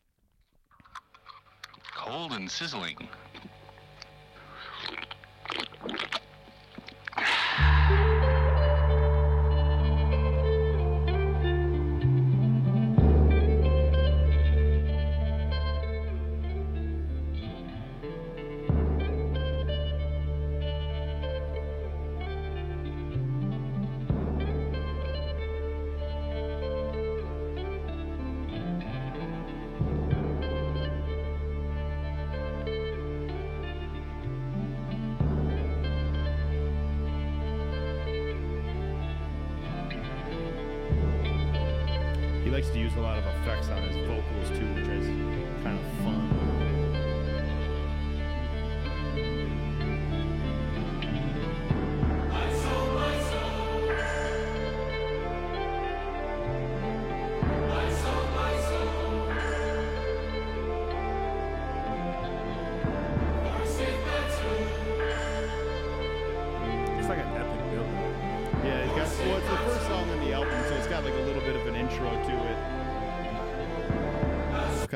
Cold 1.94 2.32
and 2.32 2.50
sizzling. 2.50 2.96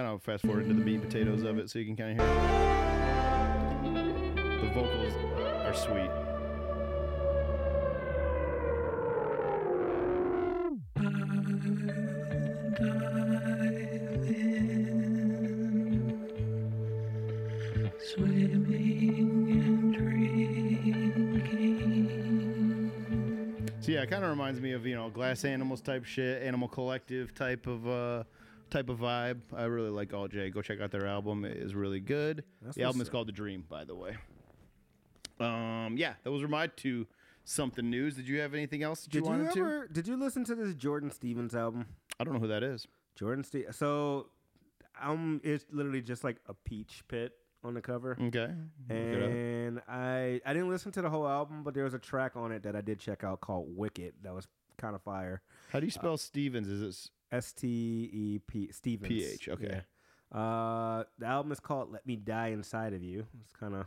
Kind 0.07 0.15
of 0.15 0.23
fast 0.23 0.47
forward 0.47 0.63
into 0.63 0.75
the 0.75 0.81
meat 0.81 1.03
potatoes 1.03 1.43
of 1.43 1.59
it, 1.59 1.69
so 1.69 1.81
you 1.81 1.85
can 1.85 1.97
kind 1.97 2.21
of 2.21 2.25
hear. 2.25 2.35
It. 3.97 4.61
The 4.61 4.69
vocals 4.73 5.13
are 5.67 5.75
sweet. 5.75 6.11
So 23.81 23.93
yeah, 23.93 24.03
it 24.03 24.11
kind 24.11 24.25
of 24.25 24.31
reminds 24.31 24.61
me 24.61 24.71
of 24.73 24.87
you 24.87 24.95
know 24.95 25.11
Glass 25.11 25.45
Animals 25.45 25.81
type 25.81 26.05
shit, 26.05 26.43
Animal 26.43 26.69
Collective 26.69 27.35
type 27.35 27.67
of 27.67 27.89
uh 27.89 28.23
type 28.71 28.89
of 28.89 28.99
vibe. 28.99 29.41
I 29.55 29.65
really 29.65 29.91
like 29.91 30.13
Alt 30.13 30.33
J. 30.33 30.51
Go 30.51 30.63
check 30.63 30.81
out 30.81 30.91
their 30.91 31.07
album; 31.07 31.45
it 31.45 31.57
is 31.57 31.75
really 31.75 32.01
good. 32.01 32.45
That's 32.63 32.77
the 32.77 32.83
album 32.85 33.01
is 33.01 33.09
called 33.09 33.29
The 33.29 33.33
Dream, 33.33 33.65
by 33.69 33.85
the 33.85 33.95
way. 33.95 34.17
Um, 35.39 35.95
yeah, 35.97 36.15
those 36.25 36.43
were 36.43 36.49
my 36.49 36.67
two 36.69 37.07
something 37.45 37.89
news. 37.89 38.17
Did 38.17 38.29
you 38.29 38.41
have 38.41 38.55
anything 38.55 38.83
else 38.83 39.03
that 39.05 39.15
you 39.15 39.21
Did 39.21 39.27
wanted 39.27 39.55
you 39.55 39.63
ever? 39.63 39.89
Did 39.89 40.09
you 40.09 40.17
listen 40.17 40.45
to 40.45 40.55
this 40.55 40.75
Jordan 40.75 41.11
Stephens 41.11 41.55
album? 41.55 41.87
I 42.19 42.25
don't 42.25 42.35
know 42.35 42.41
who 42.41 42.49
that 42.49 42.63
is. 42.63 42.87
Jordan 43.15 43.45
Stephens. 43.45 43.77
So 43.77 44.29
um, 45.01 45.41
it's 45.45 45.65
literally 45.71 46.03
just 46.03 46.25
like 46.25 46.39
a 46.47 46.55
peach 46.55 47.05
pit 47.09 47.33
on 47.65 47.75
the 47.75 47.81
cover. 47.81 48.17
Okay. 48.21 48.49
Look 48.89 48.99
it 48.99 49.23
up. 49.23 49.31
And 49.31 49.83
I 49.89 50.41
I 50.45 50.53
didn't 50.53 50.69
listen 50.69 50.93
to 50.93 51.03
the 51.03 51.11
whole 51.11 51.29
album, 51.29 51.63
but 51.63 51.75
there 51.75 51.85
was 51.85 51.95
a 51.95 51.99
track 51.99 52.33
on 52.37 52.53
it 52.53 52.63
that 52.65 52.77
I 52.77 52.81
did 52.81 52.99
check 52.99 53.25
out 53.25 53.41
called 53.41 53.69
"Wicked" 53.77 54.15
that 54.23 54.35
was 54.35 54.47
kind 54.79 54.95
of 54.95 55.03
fire. 55.03 55.43
How 55.71 55.81
do 55.81 55.87
you 55.87 55.91
spell 55.93 56.17
Stephens? 56.17 56.69
Is 56.69 56.83
it 56.83 57.11
s- 57.33 57.53
T 57.53 57.67
E 58.13 58.39
P 58.47 58.71
Stevens. 58.73 59.09
PH, 59.09 59.49
okay. 59.51 59.83
Yeah. 60.33 60.39
Uh, 60.39 61.05
the 61.19 61.27
album 61.27 61.53
is 61.53 61.61
called 61.61 61.93
"Let 61.93 62.07
Me 62.07 62.17
Die 62.17 62.49
Inside 62.49 62.93
of 62.95 63.03
You." 63.03 63.27
It's 63.43 63.53
kind 63.59 63.75
of 63.75 63.87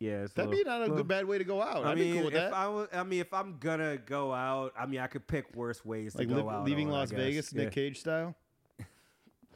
yeah. 0.00 0.26
That'd 0.34 0.36
little- 0.36 0.52
be 0.52 0.64
not 0.64 0.78
a 0.78 0.80
little- 0.80 0.96
good 0.96 1.08
bad 1.08 1.24
way 1.26 1.38
to 1.38 1.44
go 1.44 1.62
out. 1.62 1.84
I 1.84 1.92
I'd 1.92 1.98
mean, 1.98 2.12
be 2.12 2.16
cool 2.18 2.24
with 2.26 2.34
if 2.34 2.40
that. 2.40 2.52
I 2.52 2.68
was, 2.68 2.88
I 2.92 3.02
mean, 3.04 3.20
if 3.20 3.32
I'm 3.32 3.58
gonna 3.58 3.96
go 3.98 4.32
out, 4.32 4.72
I 4.78 4.86
mean, 4.86 5.00
I 5.00 5.06
could 5.06 5.26
pick 5.26 5.54
worse 5.54 5.84
ways 5.84 6.14
like 6.16 6.26
to 6.28 6.34
go 6.34 6.42
li- 6.42 6.48
out. 6.52 6.64
leaving 6.64 6.88
on, 6.88 6.94
Las. 6.94 7.10
Vegas, 7.12 7.52
Yeah. 7.52 7.64
Nick 7.64 7.72
Cage 7.72 8.00
style. 8.00 8.34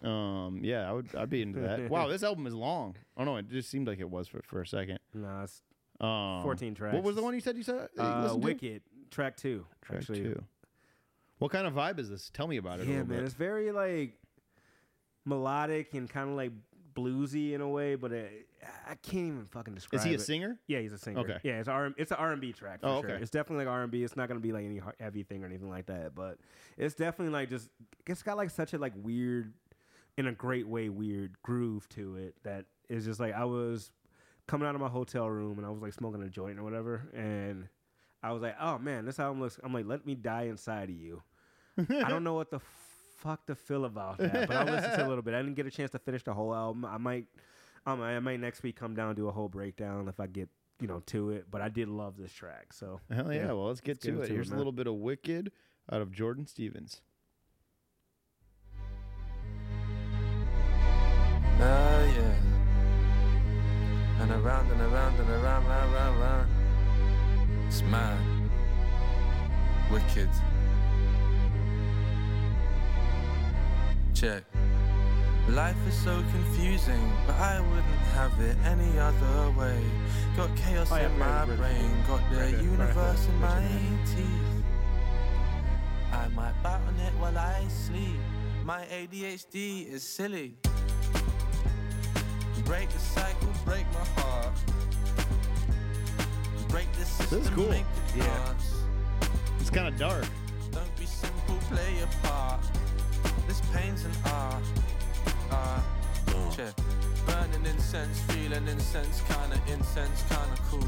Um, 0.02 0.60
yeah, 0.62 0.88
I 0.88 0.92
would. 0.92 1.08
I'd 1.16 1.30
be 1.30 1.40
into 1.42 1.60
that. 1.60 1.88
wow, 1.90 2.06
this 2.06 2.22
album 2.22 2.46
is 2.46 2.54
long. 2.54 2.96
Oh 3.16 3.24
no, 3.24 3.36
it 3.36 3.48
just 3.48 3.70
seemed 3.70 3.88
like 3.88 3.98
it 3.98 4.08
was 4.08 4.28
for 4.28 4.42
for 4.42 4.60
a 4.60 4.66
second. 4.66 4.98
No, 5.14 5.40
it's 5.42 5.62
Um, 6.00 6.42
14 6.42 6.74
tracks. 6.74 6.94
What 6.94 7.02
was 7.02 7.16
the 7.16 7.22
one 7.22 7.32
you 7.34 7.40
said 7.40 7.56
you 7.56 7.62
said? 7.62 7.88
Uh, 7.98 8.20
listened 8.22 8.42
to? 8.42 8.46
Wicked, 8.46 8.82
track 9.10 9.36
two. 9.38 9.64
Track 9.80 10.00
actually. 10.00 10.22
two. 10.22 10.44
What 11.38 11.50
kind 11.52 11.66
of 11.66 11.74
vibe 11.74 11.98
is 11.98 12.08
this? 12.08 12.30
Tell 12.32 12.46
me 12.46 12.56
about 12.56 12.80
it. 12.80 12.86
Yeah, 12.86 12.94
little 13.00 13.08
man, 13.08 13.18
bit. 13.18 13.24
it's 13.26 13.34
very 13.34 13.70
like 13.72 14.14
melodic 15.24 15.94
and 15.94 16.08
kind 16.08 16.30
of 16.30 16.36
like 16.36 16.52
bluesy 16.94 17.52
in 17.52 17.60
a 17.60 17.68
way, 17.68 17.94
but 17.94 18.12
it, 18.12 18.48
I 18.88 18.94
can't 18.94 19.26
even 19.26 19.46
fucking 19.50 19.74
describe. 19.74 19.98
It. 19.98 20.00
Is 20.00 20.04
he 20.04 20.10
a 20.12 20.14
it. 20.14 20.20
singer? 20.22 20.58
Yeah, 20.66 20.80
he's 20.80 20.92
a 20.92 20.98
singer. 20.98 21.20
Okay. 21.20 21.38
Yeah, 21.42 21.58
it's 21.58 21.68
R. 21.68 21.92
It's 21.98 22.10
an 22.10 22.16
R 22.18 22.32
and 22.32 22.40
B 22.40 22.52
track. 22.52 22.80
For 22.80 22.86
Oh, 22.86 23.00
sure. 23.02 23.10
okay. 23.10 23.22
It's 23.22 23.30
definitely 23.30 23.66
like 23.66 23.72
R 23.74 23.82
and 23.82 23.90
B. 23.92 24.02
It's 24.02 24.16
not 24.16 24.28
gonna 24.28 24.40
be 24.40 24.52
like 24.52 24.64
any 24.64 24.80
heavy 24.98 25.22
thing 25.22 25.42
or 25.42 25.46
anything 25.46 25.68
like 25.68 25.86
that, 25.86 26.14
but 26.14 26.38
it's 26.78 26.94
definitely 26.94 27.32
like 27.34 27.50
just. 27.50 27.68
It's 28.06 28.22
got 28.22 28.36
like 28.36 28.50
such 28.50 28.72
a 28.72 28.78
like 28.78 28.92
weird, 28.96 29.52
in 30.16 30.26
a 30.26 30.32
great 30.32 30.66
way, 30.66 30.88
weird 30.88 31.34
groove 31.42 31.86
to 31.90 32.16
it 32.16 32.34
that 32.44 32.64
is 32.88 33.04
just 33.04 33.20
like 33.20 33.34
I 33.34 33.44
was 33.44 33.90
coming 34.46 34.66
out 34.68 34.74
of 34.74 34.80
my 34.80 34.88
hotel 34.88 35.28
room 35.28 35.58
and 35.58 35.66
I 35.66 35.70
was 35.70 35.82
like 35.82 35.92
smoking 35.92 36.22
a 36.22 36.28
joint 36.28 36.58
or 36.58 36.62
whatever, 36.62 37.02
and 37.12 37.68
I 38.26 38.32
was 38.32 38.42
like, 38.42 38.56
oh 38.60 38.76
man, 38.78 39.04
this 39.04 39.20
album 39.20 39.40
looks. 39.40 39.60
I'm 39.62 39.72
like, 39.72 39.86
let 39.86 40.04
me 40.04 40.16
die 40.16 40.44
inside 40.44 40.88
of 40.88 40.96
you. 40.96 41.22
I 41.78 42.08
don't 42.08 42.24
know 42.24 42.34
what 42.34 42.50
the 42.50 42.58
fuck 43.18 43.46
to 43.46 43.54
feel 43.54 43.84
about 43.84 44.18
that, 44.18 44.48
but 44.48 44.56
I 44.56 44.64
listened 44.64 44.94
to 44.94 45.06
a 45.06 45.08
little 45.08 45.22
bit. 45.22 45.32
I 45.32 45.42
didn't 45.42 45.54
get 45.54 45.64
a 45.66 45.70
chance 45.70 45.92
to 45.92 46.00
finish 46.00 46.24
the 46.24 46.34
whole 46.34 46.52
album. 46.52 46.84
I 46.84 46.98
might, 46.98 47.26
um, 47.86 48.02
I 48.02 48.18
might 48.18 48.40
next 48.40 48.64
week 48.64 48.74
come 48.74 48.96
down 48.96 49.10
and 49.10 49.16
do 49.16 49.28
a 49.28 49.32
whole 49.32 49.48
breakdown 49.48 50.08
if 50.08 50.18
I 50.18 50.26
get 50.26 50.48
you 50.80 50.88
know 50.88 51.04
to 51.06 51.30
it. 51.30 51.46
But 51.48 51.60
I 51.60 51.68
did 51.68 51.86
love 51.86 52.16
this 52.16 52.32
track, 52.32 52.72
so 52.72 52.98
Hell 53.12 53.32
yeah! 53.32 53.46
Well, 53.46 53.68
let's 53.68 53.80
get 53.80 54.00
to 54.02 54.08
into 54.08 54.22
it. 54.22 54.30
Here's 54.30 54.50
a 54.50 54.56
little 54.56 54.72
bit 54.72 54.88
of 54.88 54.94
Wicked 54.94 55.52
out 55.92 56.02
of 56.02 56.10
Jordan 56.10 56.48
Stephens. 56.48 57.02
Ah, 61.60 62.02
yeah. 62.02 62.34
And 64.20 64.32
around 64.32 64.70
and 64.72 64.80
around 64.80 65.20
and 65.20 65.30
around, 65.30 65.64
round, 65.64 65.92
round, 65.94 66.20
round. 66.20 66.55
It's 67.66 67.82
mad. 67.82 68.18
Wicked. 69.90 70.28
Check. 74.14 74.44
Life 75.48 75.76
is 75.86 75.94
so 75.94 76.22
confusing, 76.32 77.12
but 77.26 77.36
I 77.36 77.60
wouldn't 77.60 77.84
have 78.14 78.32
it 78.40 78.56
any 78.64 78.98
other 78.98 79.50
way. 79.56 79.78
Got 80.36 80.56
chaos 80.56 80.90
Oh, 80.90 80.96
yeah, 80.96 81.06
in 81.06 81.18
my 81.18 81.44
British. 81.44 81.60
brain, 81.60 81.90
got 82.08 82.30
the 82.30 82.36
right 82.36 82.58
universe 82.62 83.26
in 83.28 83.40
my 83.40 83.62
teeth. 84.06 84.64
I 86.12 86.28
might 86.28 86.54
bite 86.64 86.80
on 86.88 86.96
it 86.96 87.12
while 87.20 87.36
I 87.38 87.64
sleep. 87.68 88.18
My 88.64 88.84
ADHD 88.86 89.88
is 89.92 90.02
silly. 90.02 90.56
Break 92.64 92.88
the 92.90 92.98
cycle, 92.98 93.48
break 93.64 93.84
my 93.92 94.20
heart. 94.22 94.52
Break 96.76 96.92
the 96.92 97.06
system, 97.06 97.38
This 97.38 97.48
is 97.48 97.54
cool. 97.54 97.70
make 97.70 97.80
it 97.80 98.16
Yeah. 98.18 98.54
It's 99.60 99.70
kind 99.70 99.88
of 99.88 99.96
dark. 99.98 100.26
Don't 100.72 100.96
be 100.98 101.06
simple, 101.06 101.56
play 101.70 101.96
your 101.96 102.06
part. 102.22 102.60
This 103.48 103.62
pain's 103.72 104.04
an 104.04 104.12
art. 104.26 104.62
Art. 105.50 105.82
Check. 106.54 106.74
Burning 107.24 107.64
incense, 107.64 108.20
feeling 108.28 108.68
incense, 108.68 109.22
kinda 109.22 109.58
incense, 109.72 110.22
kinda 110.28 110.58
cool. 110.68 110.84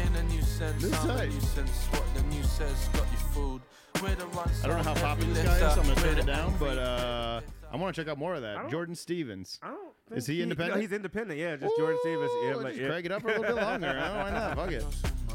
In 0.00 0.16
a 0.16 0.22
new 0.22 0.40
sense, 0.40 0.82
This 0.82 0.94
I'm 1.04 1.10
a 1.10 1.16
tight. 1.18 1.28
nuisance. 1.28 1.86
What 1.90 2.14
the 2.14 2.22
news 2.34 2.50
says 2.50 2.88
got 2.94 3.12
you 3.12 3.18
fooled. 3.34 3.60
We're 4.02 4.14
the 4.14 4.28
ones 4.28 4.64
I 4.64 4.68
don't 4.68 4.78
know 4.78 4.82
how 4.84 4.90
on 4.92 4.96
popular 4.96 5.34
this 5.34 5.44
guy 5.44 5.68
is, 5.68 5.74
so 5.74 5.80
I'm 5.82 5.86
gonna 5.88 6.00
turn 6.00 6.18
it 6.18 6.24
down. 6.24 6.54
But 6.58 6.78
uh, 6.78 7.40
I 7.70 7.76
want 7.76 7.94
to 7.94 8.00
check 8.00 8.10
out 8.10 8.16
more 8.16 8.36
of 8.36 8.40
that. 8.40 8.70
Jordan 8.70 8.94
Stephens. 8.94 9.60
I 9.62 9.66
don't. 9.68 9.92
Is 10.16 10.24
think 10.24 10.36
he 10.36 10.42
independent? 10.42 10.76
No, 10.76 10.80
he's 10.80 10.92
independent. 10.92 11.38
Yeah, 11.38 11.56
just 11.56 11.76
Jordan 11.76 11.98
Stephens. 12.00 12.30
Yeah, 12.42 12.54
like, 12.54 12.66
just 12.68 12.80
yeah. 12.80 12.88
crank 12.88 13.04
it 13.04 13.12
up 13.12 13.20
for 13.20 13.28
a 13.28 13.38
little 13.38 13.54
bit 13.54 13.62
longer. 13.62 13.92
huh? 14.00 14.22
Why 14.24 14.30
not? 14.30 14.56
Fuck 14.56 14.72
it. 14.72 14.84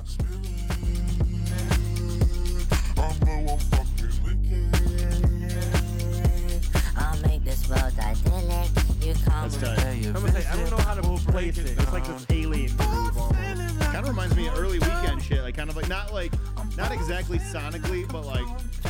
I'll 6.97 7.19
make 7.21 7.43
this 7.43 7.67
world 7.69 7.93
idyllic. 7.99 8.69
You 9.01 9.13
come 9.25 9.49
That's 9.49 9.55
with 9.57 9.63
tight. 9.75 10.05
I'm 10.05 10.13
gonna 10.13 10.31
say 10.31 10.47
I 10.47 10.55
don't 10.57 10.69
know 10.71 10.77
how 10.77 10.93
to 10.93 11.01
place 11.31 11.57
it. 11.57 11.71
It's 11.79 11.91
like 11.93 12.05
this 12.05 12.25
alien 12.29 12.75
groove 12.77 13.17
almost. 13.17 13.79
Kind 13.79 13.97
of 14.05 14.09
reminds 14.09 14.35
me 14.35 14.47
of 14.47 14.57
early 14.57 14.79
Weeknd 14.79 15.21
shit. 15.21 15.41
Like 15.41 15.55
kind 15.55 15.69
of 15.69 15.75
like 15.75 15.87
not 15.89 16.13
like 16.13 16.33
not 16.77 16.91
exactly 16.91 17.39
sonically, 17.39 18.09
but 18.11 18.25
like 18.25 18.45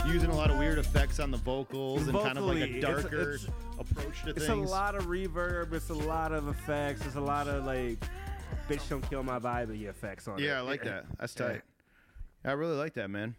using 0.07 0.29
a 0.29 0.35
lot 0.35 0.51
of 0.51 0.57
weird 0.57 0.77
effects 0.79 1.19
on 1.19 1.31
the 1.31 1.37
vocals 1.37 2.07
and 2.07 2.17
kind 2.17 2.37
of 2.37 2.45
like 2.45 2.57
Vocally, 2.59 2.73
a 2.73 2.77
it's- 2.77 3.03
darker 3.03 3.31
it's- 3.33 3.47
approach 3.79 4.19
to 4.19 4.25
things. 4.25 4.37
It's 4.37 4.45
things. 4.47 4.69
a 4.69 4.71
lot 4.73 4.95
of 4.95 5.05
reverb. 5.05 5.73
It's 5.73 5.89
a 5.89 5.93
lot 5.93 6.31
of 6.33 6.47
effects. 6.47 7.05
It's 7.05 7.15
a 7.15 7.21
lot 7.21 7.47
of 7.47 7.65
like, 7.65 7.99
bitch, 8.69 8.87
don't 8.89 9.07
kill 9.09 9.23
my 9.23 9.39
vibe 9.39 9.69
effects 9.87 10.27
on 10.27 10.39
it. 10.39 10.43
Yeah, 10.43 10.57
I 10.57 10.61
like 10.61 10.83
that. 10.83 11.05
That's 11.19 11.35
Yeah. 11.39 11.47
tight. 11.47 11.61
I 12.43 12.51
really 12.53 12.75
like 12.75 12.93
that, 12.95 13.09
man. 13.09 13.35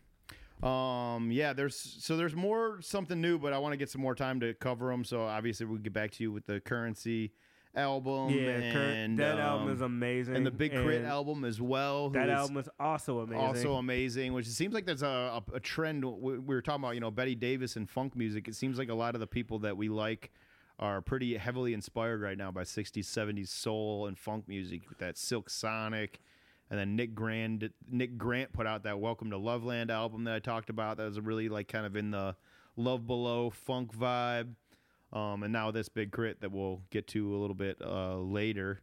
Um, 0.62 1.30
yeah, 1.32 1.52
there's 1.52 1.76
so 1.76 2.16
there's 2.16 2.36
more 2.36 2.80
something 2.80 3.20
new, 3.20 3.38
but 3.38 3.52
I 3.52 3.58
want 3.58 3.72
to 3.72 3.76
get 3.76 3.90
some 3.90 4.00
more 4.00 4.14
time 4.14 4.40
to 4.40 4.54
cover 4.54 4.90
them. 4.90 5.04
So 5.04 5.22
obviously 5.22 5.66
we'll 5.66 5.78
get 5.78 5.92
back 5.92 6.12
to 6.12 6.22
you 6.22 6.30
with 6.30 6.46
the 6.46 6.60
Curren$y 6.60 7.30
album. 7.74 8.30
Yeah, 8.30 8.50
and, 8.50 9.18
that 9.18 9.38
album 9.38 9.68
um, 9.68 9.74
is 9.74 9.80
amazing. 9.80 10.36
and 10.36 10.46
the 10.46 10.50
Big 10.50 10.72
K.R.I.T 10.72 10.96
and 10.96 11.06
album 11.06 11.44
as 11.44 11.60
well. 11.60 12.10
That 12.10 12.28
album 12.28 12.58
is 12.58 12.68
also 12.78 13.20
amazing. 13.20 13.44
Also 13.44 13.74
amazing, 13.74 14.32
which 14.32 14.46
it 14.46 14.52
seems 14.52 14.74
like 14.74 14.86
there's 14.86 15.02
a, 15.02 15.42
a, 15.52 15.56
a 15.56 15.60
trend. 15.60 16.04
We, 16.04 16.38
we 16.38 16.54
were 16.54 16.62
talking 16.62 16.84
about, 16.84 16.94
you 16.94 17.00
know, 17.00 17.10
Betty 17.10 17.34
Davis 17.34 17.76
and 17.76 17.88
funk 17.88 18.16
music. 18.16 18.48
It 18.48 18.54
seems 18.54 18.78
like 18.78 18.88
a 18.88 18.94
lot 18.94 19.14
of 19.14 19.20
the 19.20 19.26
people 19.26 19.58
that 19.60 19.76
we 19.76 19.88
like 19.88 20.30
are 20.78 21.00
pretty 21.00 21.36
heavily 21.36 21.74
inspired 21.74 22.20
right 22.20 22.36
now 22.36 22.50
by 22.50 22.62
60s, 22.62 23.04
70s 23.04 23.48
soul 23.48 24.06
and 24.06 24.18
funk 24.18 24.48
music. 24.48 24.88
With 24.88 24.98
that 24.98 25.16
Silk 25.16 25.48
Sonic, 25.50 26.20
and 26.72 26.80
then 26.80 26.96
Nick 26.96 27.14
Grant. 27.14 27.64
Nick 27.90 28.16
Grant 28.16 28.50
put 28.54 28.66
out 28.66 28.84
that 28.84 28.98
Welcome 28.98 29.28
to 29.30 29.36
Loveland 29.36 29.90
album 29.90 30.24
that 30.24 30.34
I 30.34 30.38
talked 30.38 30.70
about. 30.70 30.96
That 30.96 31.04
was 31.04 31.20
really 31.20 31.50
like 31.50 31.68
kind 31.68 31.84
of 31.84 31.96
in 31.96 32.10
the 32.12 32.34
Love 32.76 33.06
Below 33.06 33.50
funk 33.50 33.94
vibe. 33.94 34.54
Um, 35.12 35.42
and 35.42 35.52
now 35.52 35.70
this 35.70 35.90
Big 35.90 36.10
K.R.I.T 36.12 36.38
that 36.40 36.50
we'll 36.50 36.80
get 36.88 37.06
to 37.08 37.36
a 37.36 37.38
little 37.38 37.54
bit 37.54 37.76
uh, 37.84 38.16
later. 38.16 38.80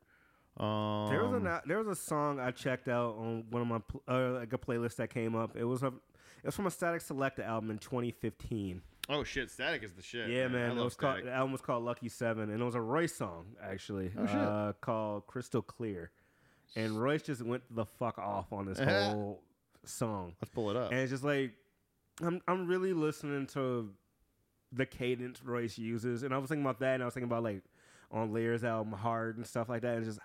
Um, 0.57 1.09
There 1.09 1.25
was 1.25 1.41
a 1.43 1.61
there 1.65 1.79
was 1.79 1.87
a 1.87 1.95
song 1.95 2.39
I 2.39 2.51
checked 2.51 2.87
out 2.87 3.15
on 3.17 3.45
one 3.49 3.63
of 3.63 3.67
my 3.67 3.79
pl- 3.79 4.03
uh, 4.07 4.31
like 4.33 4.53
a 4.53 4.57
playlist 4.59 4.97
that 4.97 5.09
came 5.09 5.35
up. 5.35 5.57
It 5.57 5.63
was 5.63 5.81
a 5.81 5.87
it 5.87 6.45
was 6.45 6.55
from 6.55 6.67
a 6.67 6.69
Statik 6.69 7.01
Selektah 7.03 7.47
album 7.47 7.71
in 7.71 7.79
2015. 7.79 8.83
Oh 9.09 9.23
shit, 9.23 9.49
Statik 9.49 9.83
is 9.83 9.93
the 9.93 10.03
shit. 10.03 10.29
Yeah, 10.29 10.47
man. 10.49 10.69
I 10.69 10.73
it 10.73 10.75
love 10.75 10.85
was 10.85 10.95
called, 10.95 11.23
the 11.23 11.31
album 11.31 11.51
was 11.53 11.61
called 11.61 11.83
Lucky 11.83 12.09
Seven, 12.09 12.51
and 12.51 12.61
it 12.61 12.63
was 12.63 12.75
a 12.75 12.81
Royce 12.81 13.15
song 13.15 13.55
actually, 13.63 14.11
Oh, 14.15 14.25
shit. 14.27 14.35
uh, 14.35 14.73
called 14.81 15.25
Crystal 15.25 15.63
Clear. 15.63 16.11
And 16.75 17.01
Royce 17.01 17.23
just 17.23 17.41
went 17.41 17.63
the 17.75 17.85
fuck 17.85 18.17
off 18.17 18.51
on 18.51 18.65
this 18.65 18.79
whole 18.83 19.41
song. 19.85 20.33
Let's 20.41 20.53
pull 20.53 20.69
it 20.69 20.75
up. 20.75 20.91
And 20.91 20.99
it's 20.99 21.11
just 21.11 21.23
like 21.23 21.53
I'm 22.21 22.41
I'm 22.47 22.67
really 22.67 22.93
listening 22.93 23.47
to 23.47 23.89
the 24.71 24.85
cadence 24.85 25.43
Royce 25.43 25.77
uses, 25.77 26.23
and 26.23 26.33
I 26.33 26.37
was 26.37 26.49
thinking 26.49 26.63
about 26.63 26.79
that, 26.79 26.95
and 26.95 27.03
I 27.03 27.05
was 27.05 27.13
thinking 27.13 27.29
about 27.29 27.43
like 27.43 27.63
on 28.11 28.33
Layers 28.33 28.63
album 28.63 28.93
Hard 28.93 29.37
and 29.37 29.45
stuff 29.45 29.69
like 29.69 29.81
that. 29.81 29.97
And 29.97 30.05
it's 30.05 30.15
just 30.15 30.19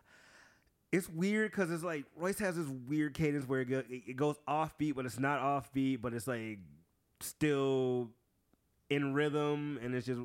it's 0.93 1.09
weird 1.09 1.51
because 1.51 1.71
it's 1.71 1.83
like 1.83 2.05
Royce 2.16 2.39
has 2.39 2.57
this 2.57 2.69
weird 2.89 3.15
cadence 3.15 3.49
where 3.49 3.62
it, 3.62 3.65
go, 3.66 3.83
it 3.89 4.16
goes 4.16 4.37
offbeat, 4.49 4.95
but 4.95 5.07
it's 5.07 5.19
not 5.19 5.41
offbeat, 5.41 6.01
but 6.01 6.15
it's 6.15 6.29
like 6.29 6.59
still 7.21 8.11
in 8.91 9.15
rhythm, 9.15 9.79
and 9.83 9.95
it's 9.95 10.07
just 10.07 10.21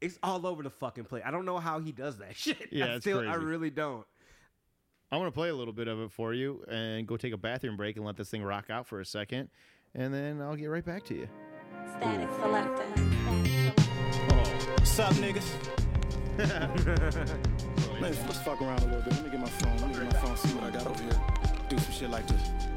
it's 0.00 0.18
all 0.22 0.46
over 0.46 0.62
the 0.62 0.70
fucking 0.70 1.04
place. 1.04 1.22
I 1.24 1.30
don't 1.30 1.44
know 1.44 1.58
how 1.58 1.78
he 1.78 1.92
does 1.92 2.18
that 2.18 2.36
shit. 2.36 2.68
Yeah, 2.70 2.86
I 2.86 2.88
it's 2.90 3.04
still 3.04 3.20
I 3.20 3.34
really 3.34 3.70
don't. 3.70 4.06
I'm 5.12 5.18
gonna 5.18 5.30
play 5.30 5.50
a 5.50 5.54
little 5.54 5.74
bit 5.74 5.88
of 5.88 6.00
it 6.00 6.10
for 6.10 6.32
you 6.32 6.64
and 6.70 7.06
go 7.06 7.18
take 7.18 7.34
a 7.34 7.36
bathroom 7.36 7.76
break 7.76 7.96
and 7.96 8.06
let 8.06 8.16
this 8.16 8.30
thing 8.30 8.42
rock 8.42 8.70
out 8.70 8.86
for 8.86 8.98
a 8.98 9.04
second, 9.04 9.50
and 9.94 10.12
then 10.12 10.40
I'll 10.40 10.56
get 10.56 10.68
right 10.68 10.82
back 10.84 11.04
to 11.04 11.14
you. 11.14 11.28
Statik 11.98 12.30
Selektah. 12.38 13.12
What's 14.78 14.98
up, 14.98 15.12
niggas? 15.16 15.44
let's, 18.00 18.18
let's 18.22 18.38
fuck 18.38 18.62
around 18.62 18.80
a 18.80 18.86
little 18.86 19.02
bit. 19.02 19.12
Let 19.12 19.24
me 19.24 19.30
get 19.30 19.40
my 19.40 19.50
phone. 19.50 19.76
Let 19.76 19.88
me 19.88 19.94
get 19.96 20.14
my 20.14 20.18
phone, 20.20 20.36
see 20.38 20.54
what 20.54 20.64
I 20.64 20.70
got 20.70 20.86
over 20.86 21.02
here. 21.02 21.20
Do 21.68 21.76
some 21.76 21.92
shit 21.92 22.08
like 22.08 22.26
this. 22.26 22.71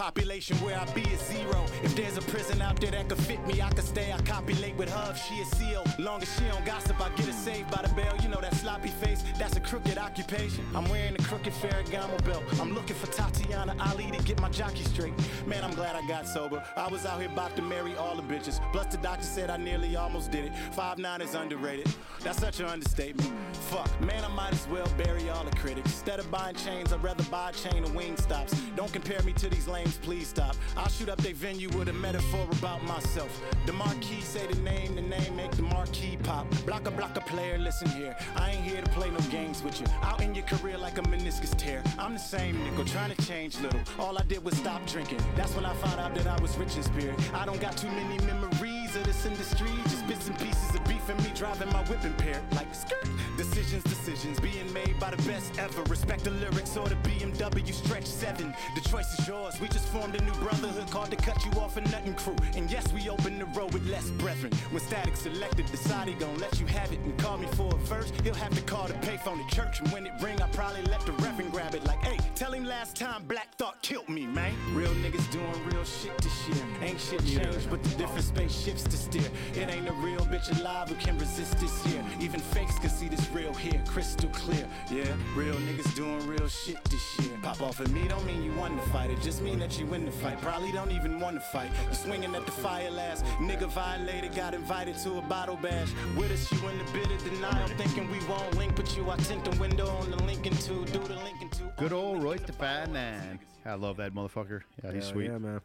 Population 0.00 0.56
where 0.62 0.80
I 0.80 0.86
be 0.94 1.02
is 1.02 1.20
zero. 1.26 1.66
If 1.82 1.94
there's 1.94 2.16
a 2.16 2.22
prison 2.22 2.62
out 2.62 2.80
there 2.80 2.90
that 2.90 3.10
could 3.10 3.18
fit 3.18 3.46
me, 3.46 3.60
I 3.60 3.68
could 3.68 3.84
stay. 3.84 4.10
I 4.10 4.18
copulate 4.22 4.74
with 4.76 4.90
Hub, 4.90 5.14
she 5.14 5.38
a 5.42 5.44
seal. 5.44 5.84
Long 5.98 6.22
as 6.22 6.34
she 6.34 6.44
don't 6.44 6.64
gossip, 6.64 6.98
I 6.98 7.10
get 7.10 7.26
her 7.26 7.32
saved 7.32 7.70
by 7.70 7.82
the 7.82 7.92
bell. 7.92 8.16
You 8.22 8.30
know 8.30 8.40
that 8.40 8.54
sloppy 8.54 8.88
face, 8.88 9.22
that's 9.38 9.58
a 9.58 9.60
crooked 9.60 9.98
occupation. 9.98 10.64
I'm 10.74 10.88
wearing 10.88 11.16
a 11.16 11.22
crooked 11.24 11.52
Ferragamo 11.52 12.24
belt. 12.24 12.42
I'm 12.58 12.72
looking 12.72 12.96
for 12.96 13.08
Tatiana 13.08 13.76
Ali 13.78 14.10
to 14.10 14.22
get 14.24 14.40
my 14.40 14.48
jockey 14.48 14.84
straight. 14.84 15.12
Man, 15.46 15.62
I'm 15.62 15.74
glad 15.74 15.94
I 15.94 16.08
got 16.08 16.26
sober. 16.26 16.64
I 16.78 16.88
was 16.88 17.04
out 17.04 17.20
here 17.20 17.28
about 17.28 17.54
to 17.56 17.62
marry 17.62 17.94
all 17.96 18.16
the 18.16 18.22
bitches. 18.22 18.58
Plus 18.72 18.86
the 18.86 18.96
doctor 18.96 19.24
said 19.24 19.50
I 19.50 19.58
nearly 19.58 19.96
almost 19.96 20.30
did 20.30 20.46
it. 20.46 20.56
Five 20.72 20.96
nine 20.96 21.20
is 21.20 21.34
underrated. 21.34 21.94
That's 22.22 22.38
such 22.38 22.58
an 22.60 22.66
understatement. 22.66 23.30
Fuck, 23.68 24.00
man, 24.00 24.24
I 24.24 24.28
might 24.28 24.54
as 24.54 24.66
well 24.68 24.88
bury 24.96 25.28
all 25.28 25.44
the 25.44 25.54
critics. 25.56 25.90
Instead 25.92 26.20
of 26.20 26.30
buying 26.30 26.56
chains, 26.56 26.90
I'd 26.90 27.02
rather 27.02 27.24
buy 27.24 27.50
a 27.50 27.52
chain 27.52 27.84
of 27.84 27.94
wing 27.94 28.16
stops. 28.16 28.58
Don't 28.76 28.92
compare 28.92 29.22
me 29.24 29.34
to 29.34 29.48
these 29.50 29.68
lames, 29.68 29.89
please 29.98 30.28
stop. 30.28 30.56
I'll 30.76 30.88
shoot 30.88 31.08
up 31.08 31.18
their 31.18 31.34
venue 31.34 31.68
with 31.70 31.88
a 31.88 31.92
metaphor 31.92 32.46
about 32.52 32.82
myself. 32.84 33.40
The 33.66 33.72
marquee 33.72 34.20
say 34.20 34.46
the 34.46 34.58
name, 34.60 34.94
the 34.94 35.02
name 35.02 35.36
make 35.36 35.50
the 35.52 35.62
marquee 35.62 36.18
pop. 36.22 36.46
Blocker, 36.66 36.90
blocker 36.90 37.20
player, 37.20 37.58
listen 37.58 37.88
here. 37.90 38.16
I 38.36 38.50
ain't 38.52 38.64
here 38.64 38.82
to 38.82 38.90
play 38.90 39.10
no 39.10 39.20
games 39.30 39.62
with 39.62 39.80
you. 39.80 39.86
Out 40.02 40.22
in 40.22 40.34
your 40.34 40.44
career 40.44 40.78
like 40.78 40.98
a 40.98 41.02
meniscus 41.02 41.56
tear. 41.56 41.82
I'm 41.98 42.14
the 42.14 42.18
same 42.18 42.62
nickel, 42.64 42.84
trying 42.84 43.14
to 43.14 43.26
change 43.26 43.60
little. 43.60 43.80
All 43.98 44.18
I 44.18 44.22
did 44.22 44.44
was 44.44 44.56
stop 44.56 44.84
drinking. 44.86 45.20
That's 45.36 45.54
when 45.54 45.64
I 45.64 45.74
found 45.74 46.00
out 46.00 46.14
that 46.14 46.26
I 46.26 46.40
was 46.40 46.56
rich 46.56 46.76
in 46.76 46.82
spirit. 46.82 47.18
I 47.34 47.44
don't 47.44 47.60
got 47.60 47.76
too 47.76 47.88
many 47.88 48.18
memories 48.24 48.79
of 48.96 49.04
this 49.04 49.26
industry. 49.26 49.70
Just 49.84 50.06
bits 50.06 50.28
and 50.28 50.38
pieces 50.38 50.74
of 50.74 50.84
beef 50.84 51.08
and 51.08 51.22
me 51.24 51.30
driving 51.34 51.68
my 51.68 51.82
whip 51.84 52.04
impaired. 52.04 52.42
Like 52.52 52.72
skirt. 52.74 53.06
Decisions, 53.36 53.82
decisions 53.84 54.40
being 54.40 54.72
made 54.72 54.98
by 54.98 55.10
the 55.10 55.22
best 55.28 55.58
ever. 55.58 55.82
Respect 55.84 56.24
the 56.24 56.30
lyrics 56.30 56.76
or 56.76 56.88
the 56.88 56.96
BMW 56.96 57.72
stretch 57.72 58.06
seven. 58.06 58.54
The 58.74 58.80
choice 58.88 59.18
is 59.18 59.26
yours. 59.26 59.60
We 59.60 59.68
just 59.68 59.88
formed 59.88 60.14
a 60.14 60.22
new 60.24 60.32
brotherhood 60.34 60.90
called 60.90 61.10
the 61.10 61.16
Cut 61.16 61.44
You 61.44 61.60
Off 61.60 61.76
a 61.76 61.80
Nothing 61.80 62.14
Crew. 62.14 62.36
And 62.54 62.70
yes, 62.70 62.92
we 62.92 63.08
open 63.08 63.38
the 63.38 63.46
road 63.46 63.72
with 63.72 63.86
less 63.86 64.08
brethren. 64.10 64.52
When 64.70 64.82
Static 64.82 65.16
selected, 65.16 65.66
decide 65.66 66.08
he 66.08 66.14
gon' 66.14 66.38
let 66.38 66.60
you 66.60 66.66
have 66.66 66.92
it 66.92 67.00
and 67.00 67.16
call 67.18 67.38
me 67.38 67.48
for 67.52 67.74
a 67.74 67.78
verse. 67.78 68.12
He'll 68.22 68.34
have 68.34 68.54
to 68.54 68.62
call 68.62 68.86
the 68.86 68.94
payphone 68.94 69.42
at 69.42 69.50
church. 69.50 69.80
And 69.80 69.90
when 69.92 70.06
it 70.06 70.12
ring, 70.20 70.40
I 70.40 70.48
probably 70.48 70.82
let 70.82 71.00
the 71.06 71.12
reverend 71.12 71.52
grab 71.52 71.74
it. 71.74 71.84
Like, 71.84 72.02
hey, 72.04 72.18
tell 72.40 72.52
him 72.52 72.64
last 72.64 72.96
time 72.96 73.22
Black 73.28 73.54
Thought 73.56 73.82
killed 73.82 74.08
me, 74.08 74.26
man. 74.26 74.54
Real 74.72 74.94
niggas 75.04 75.30
doing 75.30 75.64
real 75.66 75.84
shit 75.84 76.16
this 76.22 76.48
year. 76.48 76.64
Ain't 76.80 76.98
shit 76.98 77.20
changed, 77.26 77.68
but 77.68 77.82
the 77.82 77.90
different 77.96 78.24
spaceships 78.24 78.82
to 78.84 78.96
steer. 78.96 79.30
It 79.54 79.68
ain't 79.68 79.86
a 79.86 79.92
real 79.92 80.20
bitch 80.20 80.48
alive 80.58 80.88
who 80.88 80.94
can 80.94 81.18
resist 81.18 81.58
this 81.58 81.84
here. 81.84 82.02
Even 82.18 82.40
fakes 82.40 82.78
can 82.78 82.88
see 82.88 83.08
this 83.08 83.28
real 83.30 83.52
here, 83.52 83.82
crystal 83.86 84.30
clear. 84.30 84.66
Yeah, 84.90 85.04
real 85.36 85.54
niggas 85.54 85.94
doing 85.94 86.26
real 86.26 86.48
shit 86.48 86.82
this 86.84 87.18
year. 87.18 87.36
Pop 87.42 87.60
off 87.60 87.78
at 87.78 87.90
me 87.90 88.08
don't 88.08 88.24
mean 88.24 88.42
you 88.42 88.54
won 88.54 88.74
the 88.74 88.82
fight, 88.84 89.10
it 89.10 89.20
just 89.20 89.42
mean 89.42 89.58
that 89.58 89.78
you 89.78 89.84
win 89.84 90.06
the 90.06 90.10
fight. 90.10 90.40
Probably 90.40 90.72
don't 90.72 90.92
even 90.92 91.20
want 91.20 91.36
to 91.36 91.40
fight. 91.40 91.70
You 91.90 91.94
swinging 91.94 92.34
at 92.34 92.46
the 92.46 92.52
fire 92.52 92.90
last. 92.90 93.22
Nigga 93.38 93.68
violated, 93.68 94.34
got 94.34 94.54
invited 94.54 94.96
to 95.04 95.18
a 95.18 95.22
bottle 95.22 95.56
bash. 95.56 95.90
With 96.16 96.32
us, 96.32 96.50
you 96.50 96.66
in 96.68 96.78
the 96.78 96.84
bit 96.90 97.10
of 97.10 97.22
denial. 97.22 97.68
Thinking 97.76 98.10
we 98.10 98.18
won't 98.26 98.56
link, 98.56 98.76
but 98.76 98.96
you, 98.96 99.10
I 99.10 99.16
tint 99.16 99.44
the 99.44 99.54
window 99.60 99.88
on 99.88 100.10
the 100.10 100.22
Lincoln 100.22 100.56
2. 100.56 100.86
Do 100.86 101.00
the 101.00 101.16
Lincoln 101.16 101.50
2. 101.50 101.64
Good 101.76 101.92
old 101.92 102.22
Royce 102.30 102.42
da 102.42 102.52
5'9". 102.52 103.40
I 103.66 103.74
love 103.74 103.96
that 103.96 104.14
motherfucker. 104.14 104.60
Yeah, 104.84 104.92
he's 104.92 105.02
Hell 105.02 105.12
sweet. 105.14 105.30
yeah, 105.32 105.38
man. 105.38 105.60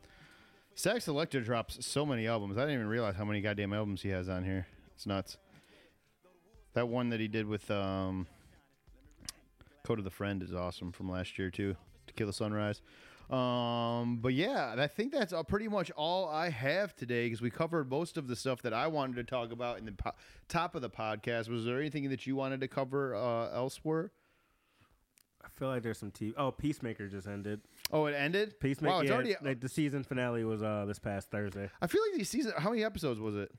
Sax 0.73 1.03
Selector 1.03 1.41
drops 1.41 1.85
so 1.85 2.07
many 2.07 2.25
albums. 2.25 2.57
I 2.57 2.61
didn't 2.61 2.73
even 2.73 2.87
realize 2.87 3.15
how 3.15 3.23
many 3.23 3.39
goddamn 3.39 3.71
albums 3.71 4.01
he 4.01 4.09
has 4.09 4.27
on 4.27 4.43
here. 4.43 4.65
It's 4.95 5.05
nuts. 5.05 5.37
That 6.73 6.87
one 6.87 7.09
that 7.09 7.19
he 7.19 7.27
did 7.27 7.45
with 7.45 7.69
um, 7.69 8.25
Code 9.83 9.99
of 9.99 10.05
the 10.05 10.09
Friend 10.09 10.41
is 10.41 10.55
awesome 10.55 10.91
from 10.91 11.07
last 11.07 11.37
year 11.37 11.51
too. 11.51 11.75
To 12.07 12.13
Kill 12.15 12.25
the 12.25 12.33
Sunrise. 12.33 12.81
Um, 13.29 14.17
but 14.19 14.33
yeah, 14.33 14.73
I 14.75 14.87
think 14.87 15.11
that's 15.13 15.33
uh, 15.33 15.43
pretty 15.43 15.67
much 15.67 15.91
all 15.91 16.27
I 16.27 16.49
have 16.49 16.95
today 16.95 17.27
because 17.27 17.43
we 17.43 17.51
covered 17.51 17.91
most 17.91 18.17
of 18.17 18.27
the 18.27 18.35
stuff 18.35 18.63
that 18.63 18.73
I 18.73 18.87
wanted 18.87 19.17
to 19.17 19.23
talk 19.23 19.51
about 19.51 19.77
in 19.77 19.85
the 19.85 19.91
po- 19.91 20.15
top 20.49 20.73
of 20.73 20.81
the 20.81 20.89
podcast. 20.89 21.47
Was 21.47 21.63
there 21.63 21.79
anything 21.79 22.09
that 22.09 22.25
you 22.25 22.35
wanted 22.35 22.59
to 22.61 22.67
cover 22.67 23.13
uh, 23.15 23.55
elsewhere? 23.55 24.09
I 25.55 25.59
feel 25.59 25.67
like 25.69 25.83
there's 25.83 25.97
some 25.97 26.11
TV. 26.11 26.33
Oh, 26.37 26.51
Peacemaker 26.51 27.07
just 27.07 27.27
ended. 27.27 27.61
Oh, 27.91 28.07
it 28.07 28.13
ended. 28.13 28.59
Peacemaker. 28.59 28.93
Wow, 28.93 28.99
it's 29.01 29.09
yeah, 29.09 29.15
already- 29.15 29.35
like 29.41 29.61
the 29.61 29.69
season 29.69 30.03
finale 30.03 30.43
was 30.43 30.61
uh 30.61 30.85
this 30.85 30.99
past 30.99 31.31
Thursday. 31.31 31.69
I 31.81 31.87
feel 31.87 32.01
like 32.09 32.17
these 32.17 32.29
season. 32.29 32.53
How 32.57 32.69
many 32.69 32.83
episodes 32.83 33.19
was 33.19 33.35
it? 33.35 33.51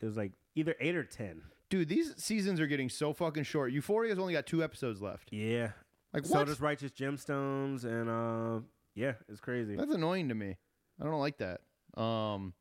It 0.00 0.06
was 0.06 0.16
like 0.16 0.32
either 0.54 0.74
eight 0.80 0.96
or 0.96 1.04
ten. 1.04 1.42
Dude, 1.68 1.88
these 1.88 2.14
seasons 2.16 2.60
are 2.60 2.66
getting 2.66 2.88
so 2.88 3.12
fucking 3.12 3.44
short. 3.44 3.72
Euphoria's 3.72 4.18
only 4.18 4.32
got 4.32 4.46
two 4.46 4.62
episodes 4.62 5.02
left. 5.02 5.32
Yeah. 5.32 5.70
Like 6.12 6.22
what? 6.24 6.40
so 6.40 6.44
does 6.44 6.60
Righteous 6.60 6.92
Gemstones, 6.92 7.84
and 7.84 8.08
uh, 8.08 8.64
yeah, 8.94 9.14
it's 9.28 9.40
crazy. 9.40 9.76
That's 9.76 9.92
annoying 9.92 10.28
to 10.28 10.34
me. 10.34 10.56
I 11.00 11.04
don't 11.04 11.20
like 11.20 11.38
that. 11.38 11.60
Um, 12.00 12.54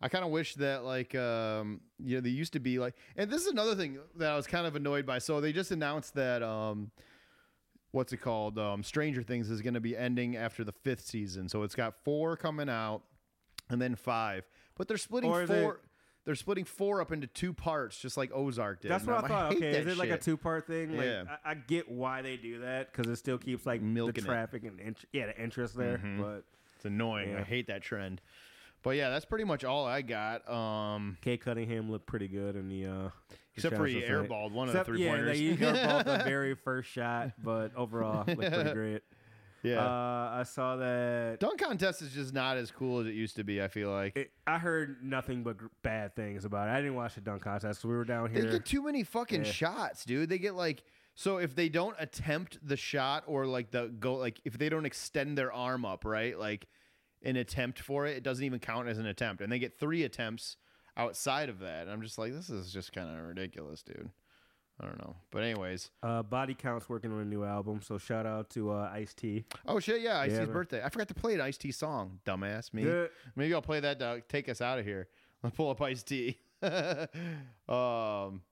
I 0.00 0.08
kind 0.08 0.24
of 0.24 0.30
wish 0.30 0.54
that 0.56 0.84
like 0.84 1.14
um, 1.14 1.82
you 2.02 2.16
know, 2.16 2.20
they 2.20 2.30
used 2.30 2.54
to 2.54 2.60
be 2.60 2.78
like, 2.78 2.94
and 3.16 3.30
this 3.30 3.42
is 3.42 3.48
another 3.48 3.74
thing 3.74 3.98
that 4.16 4.30
I 4.32 4.36
was 4.36 4.46
kind 4.46 4.66
of 4.66 4.74
annoyed 4.74 5.06
by. 5.06 5.18
So 5.18 5.40
they 5.40 5.52
just 5.52 5.70
announced 5.70 6.14
that 6.14 6.42
um, 6.42 6.90
what's 7.94 8.12
it 8.12 8.18
called? 8.18 8.58
Um, 8.58 8.82
Stranger 8.82 9.22
Things 9.22 9.48
is 9.50 9.62
going 9.62 9.74
to 9.74 9.80
be 9.80 9.96
ending 9.96 10.36
after 10.36 10.64
the 10.64 10.72
fifth 10.72 11.06
season. 11.06 11.48
So 11.48 11.62
it's 11.62 11.74
got 11.74 11.94
four 12.04 12.36
coming 12.36 12.68
out, 12.68 13.02
and 13.70 13.80
then 13.80 13.94
five. 13.94 14.44
But 14.76 14.88
they're 14.88 14.96
splitting 14.98 15.30
four. 15.30 15.42
it- 15.74 15.80
They're 16.26 16.34
splitting 16.34 16.64
four 16.64 17.02
up 17.02 17.12
into 17.12 17.26
two 17.26 17.52
parts, 17.52 18.00
just 18.00 18.16
like 18.16 18.30
Ozark 18.34 18.80
did. 18.80 18.90
That's 18.90 19.04
what 19.04 19.16
I 19.16 19.18
I'm- 19.18 19.28
thought. 19.28 19.52
hate 19.52 19.58
okay, 19.58 19.78
is 19.78 19.86
it 19.86 19.98
like 19.98 20.08
a 20.10 20.16
two 20.18 20.36
part 20.38 20.66
thing? 20.66 20.96
Like, 20.96 21.04
Yeah. 21.06 21.24
I, 21.44 21.50
I 21.50 21.54
get 21.54 21.90
why 21.90 22.22
they 22.22 22.36
do 22.38 22.60
that 22.60 22.90
because 22.90 23.10
it 23.12 23.16
still 23.16 23.36
keeps 23.38 23.66
like 23.66 23.82
Milking 23.82 24.24
the 24.24 24.30
it. 24.30 24.32
traffic 24.32 24.64
and 24.64 24.80
int- 24.80 25.04
yeah, 25.12 25.26
the 25.26 25.38
interest 25.40 25.76
there. 25.76 25.98
Mhm. 25.98 26.18
But 26.20 26.44
It's 26.76 26.86
annoying. 26.86 27.36
I 27.36 27.42
hate 27.42 27.66
that 27.66 27.82
trend. 27.82 28.22
But 28.84 28.90
yeah, 28.96 29.08
that's 29.10 29.24
pretty 29.24 29.44
much 29.44 29.64
all 29.64 29.84
I 29.86 30.02
got. 30.02 30.48
Um, 30.48 31.16
Cade 31.22 31.40
Cunningham 31.40 31.90
looked 31.90 32.06
pretty 32.06 32.28
good 32.28 32.54
in 32.54 32.68
the. 32.68 32.86
uh 32.86 33.08
Except 33.56 33.76
for 33.76 33.86
he 33.86 34.00
airballed 34.02 34.50
one 34.52 34.68
of 34.68 34.74
the 34.74 34.80
Except- 34.80 34.86
three-pointers. 34.88 35.40
Yeah, 35.40 35.50
he 35.52 35.56
airballed 35.56 36.04
the 36.04 36.24
very 36.24 36.54
first 36.54 36.90
shot, 36.90 37.32
but 37.42 37.70
overall 37.76 38.24
looked 38.26 38.52
pretty 38.52 38.72
great. 38.72 39.02
Yeah. 39.62 39.78
uh, 39.78 40.30
I 40.40 40.42
saw 40.42 40.76
that. 40.76 41.38
Dunk 41.40 41.58
contest 41.60 42.02
is 42.02 42.12
just 42.12 42.34
not 42.34 42.56
as 42.58 42.70
cool 42.70 42.98
as 43.00 43.06
it 43.06 43.14
used 43.14 43.36
to 43.36 43.44
be. 43.44 43.62
I 43.62 43.68
feel 43.68 43.90
like 43.90 44.14
It, 44.16 44.32
I 44.46 44.58
heard 44.58 44.96
nothing 45.02 45.42
but 45.44 45.56
gr- 45.56 45.66
bad 45.82 46.14
things 46.16 46.44
about 46.44 46.68
it. 46.68 46.72
I 46.72 46.76
didn't 46.82 46.96
watch 46.96 47.14
the 47.14 47.22
dunk 47.22 47.42
contest. 47.42 47.80
So 47.80 47.88
we 47.88 47.94
were 47.94 48.04
down 48.04 48.30
here. 48.30 48.42
they 48.42 48.50
get 48.50 48.66
too 48.66 48.82
many 48.82 49.04
fucking 49.04 49.44
Yeah. 49.46 49.50
shots, 49.52 50.04
dude. 50.04 50.28
They 50.28 50.38
get 50.38 50.54
like 50.54 50.82
so 51.14 51.38
if 51.38 51.54
they 51.54 51.68
don't 51.70 51.94
attempt 51.98 52.58
the 52.60 52.76
shot 52.76 53.22
or 53.26 53.46
like 53.46 53.70
the 53.70 53.86
go 54.00 54.16
like 54.16 54.38
if 54.44 54.58
they 54.58 54.68
don't 54.68 54.84
extend 54.84 55.38
their 55.38 55.50
arm 55.52 55.84
up, 55.86 56.04
right? 56.04 56.38
Like 56.38 56.66
an 57.24 57.36
attempt 57.36 57.80
for 57.80 58.06
it, 58.06 58.16
it 58.16 58.22
doesn't 58.22 58.44
even 58.44 58.58
count 58.58 58.88
as 58.88 58.98
an 58.98 59.06
attempt, 59.06 59.42
and 59.42 59.50
they 59.50 59.58
get 59.58 59.78
three 59.78 60.02
attempts 60.04 60.56
outside 60.96 61.48
of 61.48 61.58
that. 61.60 61.82
And 61.82 61.90
I'm 61.90 62.02
just 62.02 62.18
like, 62.18 62.32
this 62.32 62.50
is 62.50 62.72
just 62.72 62.92
kind 62.92 63.08
of 63.08 63.24
ridiculous, 63.26 63.82
dude. 63.82 64.10
I 64.80 64.86
don't 64.86 64.98
know, 64.98 65.14
but 65.30 65.44
anyways. 65.44 65.90
Uh, 66.02 66.22
Body 66.24 66.52
Count's 66.54 66.88
working 66.88 67.12
on 67.12 67.20
a 67.20 67.24
new 67.24 67.44
album, 67.44 67.80
so 67.80 67.96
shout 67.96 68.26
out 68.26 68.50
to 68.50 68.72
uh, 68.72 68.90
Ice 68.92 69.14
T. 69.14 69.44
Oh 69.66 69.78
shit! 69.78 70.00
Yeah, 70.00 70.18
Ice 70.18 70.32
Yeah, 70.32 70.38
T's 70.40 70.46
man. 70.48 70.52
birthday. 70.52 70.82
I 70.82 70.88
forgot 70.88 71.06
to 71.08 71.14
play 71.14 71.34
an 71.34 71.40
Ice 71.40 71.56
T 71.56 71.70
song. 71.70 72.18
Dumbass 72.26 72.74
me. 72.74 72.84
Yeah. 72.84 73.04
Maybe 73.36 73.54
I'll 73.54 73.62
play 73.62 73.78
that 73.78 74.00
to 74.00 74.22
take 74.28 74.48
us 74.48 74.60
out 74.60 74.80
of 74.80 74.84
here. 74.84 75.06
I'll 75.44 75.52
pull 75.52 75.70
up 75.70 75.80
Ice 75.80 76.02
T. 76.02 76.38
um, 76.62 78.42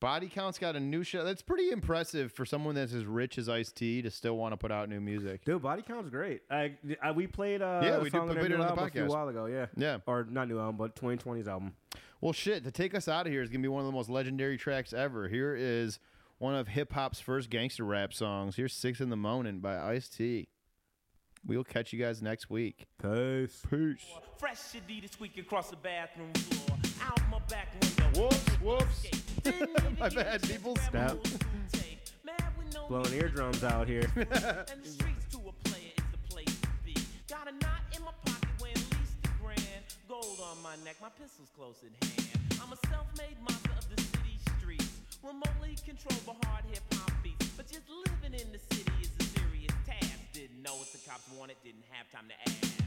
Body 0.00 0.28
Count's 0.28 0.58
got 0.58 0.76
a 0.76 0.80
new 0.80 1.04
show. 1.04 1.24
That's 1.24 1.42
pretty 1.42 1.70
impressive 1.70 2.32
for 2.32 2.46
someone 2.46 2.74
that's 2.74 2.94
as 2.94 3.04
rich 3.04 3.36
as 3.36 3.48
Ice 3.50 3.70
T 3.70 4.00
to 4.00 4.10
still 4.10 4.36
want 4.36 4.52
to 4.52 4.56
put 4.56 4.72
out 4.72 4.88
new 4.88 5.00
music. 5.00 5.44
Dude, 5.44 5.60
Body 5.62 5.82
Count's 5.82 6.08
great. 6.08 6.40
I, 6.50 6.74
I 7.02 7.10
we 7.12 7.26
played 7.26 7.60
uh, 7.60 7.80
Yeah, 7.84 7.90
a 7.96 7.98
we 7.98 8.04
did 8.04 8.12
song 8.12 8.28
put 8.28 8.38
on 8.38 8.44
it 8.46 8.52
on 8.54 8.58
the 8.60 8.66
album 8.66 8.84
a 8.86 8.90
few 8.90 9.06
while 9.06 9.28
ago. 9.28 9.44
Yeah, 9.46 9.66
Yeah. 9.76 9.98
or 10.06 10.24
not 10.24 10.48
new 10.48 10.58
album, 10.58 10.76
but 10.76 10.96
2020's 10.96 11.46
album. 11.46 11.74
Well, 12.22 12.32
shit. 12.32 12.64
To 12.64 12.70
take 12.70 12.94
us 12.94 13.08
out 13.08 13.26
of 13.26 13.32
here 13.32 13.42
is 13.42 13.50
gonna 13.50 13.62
be 13.62 13.68
one 13.68 13.80
of 13.80 13.86
the 13.86 13.92
most 13.92 14.08
legendary 14.08 14.56
tracks 14.56 14.92
ever. 14.94 15.28
Here 15.28 15.54
is 15.54 15.98
one 16.38 16.54
of 16.54 16.68
hip 16.68 16.92
hop's 16.94 17.20
first 17.20 17.50
gangster 17.50 17.84
rap 17.84 18.14
songs. 18.14 18.56
Here's 18.56 18.72
Six 18.72 19.00
in 19.02 19.10
the 19.10 19.16
Morning" 19.16 19.60
by 19.60 19.78
Ice 19.78 20.08
T. 20.08 20.48
We'll 21.46 21.64
catch 21.64 21.92
you 21.92 21.98
guys 21.98 22.22
next 22.22 22.48
week. 22.50 22.86
Peace. 23.02 23.62
Peace. 23.70 24.04
Fresh 24.38 24.58
Adidas 24.74 25.12
squeaking 25.12 25.44
across 25.44 25.70
the 25.70 25.76
bathroom 25.76 26.32
floor. 26.34 26.78
Out 27.02 27.20
my 27.30 27.38
back 27.48 27.68
window. 27.80 28.20
Whoops, 28.22 28.48
whoops. 28.60 29.19
My 29.98 30.08
bad, 30.08 30.42
people. 30.42 30.76
Stop. 30.76 31.18
Blowing 32.88 33.12
eardrums 33.14 33.62
out 33.64 33.86
here. 33.86 34.10
and 34.16 34.26
the 34.26 34.88
streets 34.88 35.24
to 35.30 35.38
a 35.38 35.52
player 35.68 35.92
is 35.96 36.04
the 36.12 36.34
place 36.34 36.60
to 36.60 36.68
be. 36.84 36.94
Got 37.28 37.48
a 37.48 37.52
knot 37.52 37.80
in 37.96 38.02
my 38.02 38.12
pocket 38.26 38.50
weighing 38.60 38.76
at 38.76 38.90
least 38.98 39.16
a 39.24 39.28
grand. 39.42 39.84
Gold 40.08 40.40
on 40.42 40.60
my 40.62 40.74
neck, 40.84 40.96
my 41.00 41.08
pistol's 41.10 41.50
close 41.56 41.76
at 41.86 41.92
hand. 42.04 42.38
I'm 42.60 42.72
a 42.72 42.78
self-made 42.88 43.38
monster 43.40 43.70
of 43.78 43.88
the 43.94 44.02
city 44.02 44.36
streets. 44.58 44.90
Remotely 45.22 45.76
controlled 45.86 46.26
by 46.26 46.34
hard 46.48 46.64
hip-hop 46.68 47.12
beats. 47.22 47.46
But 47.56 47.68
just 47.68 47.86
living 47.88 48.38
in 48.38 48.52
the 48.52 48.58
city 48.58 48.92
is 49.00 49.10
a 49.20 49.24
serious 49.38 49.72
task. 49.86 50.18
Didn't 50.32 50.62
know 50.62 50.74
what 50.74 50.90
the 50.92 50.98
cops 51.08 51.30
wanted, 51.38 51.56
didn't 51.62 51.84
have 51.92 52.10
time 52.10 52.26
to 52.28 52.50
ask. 52.50 52.79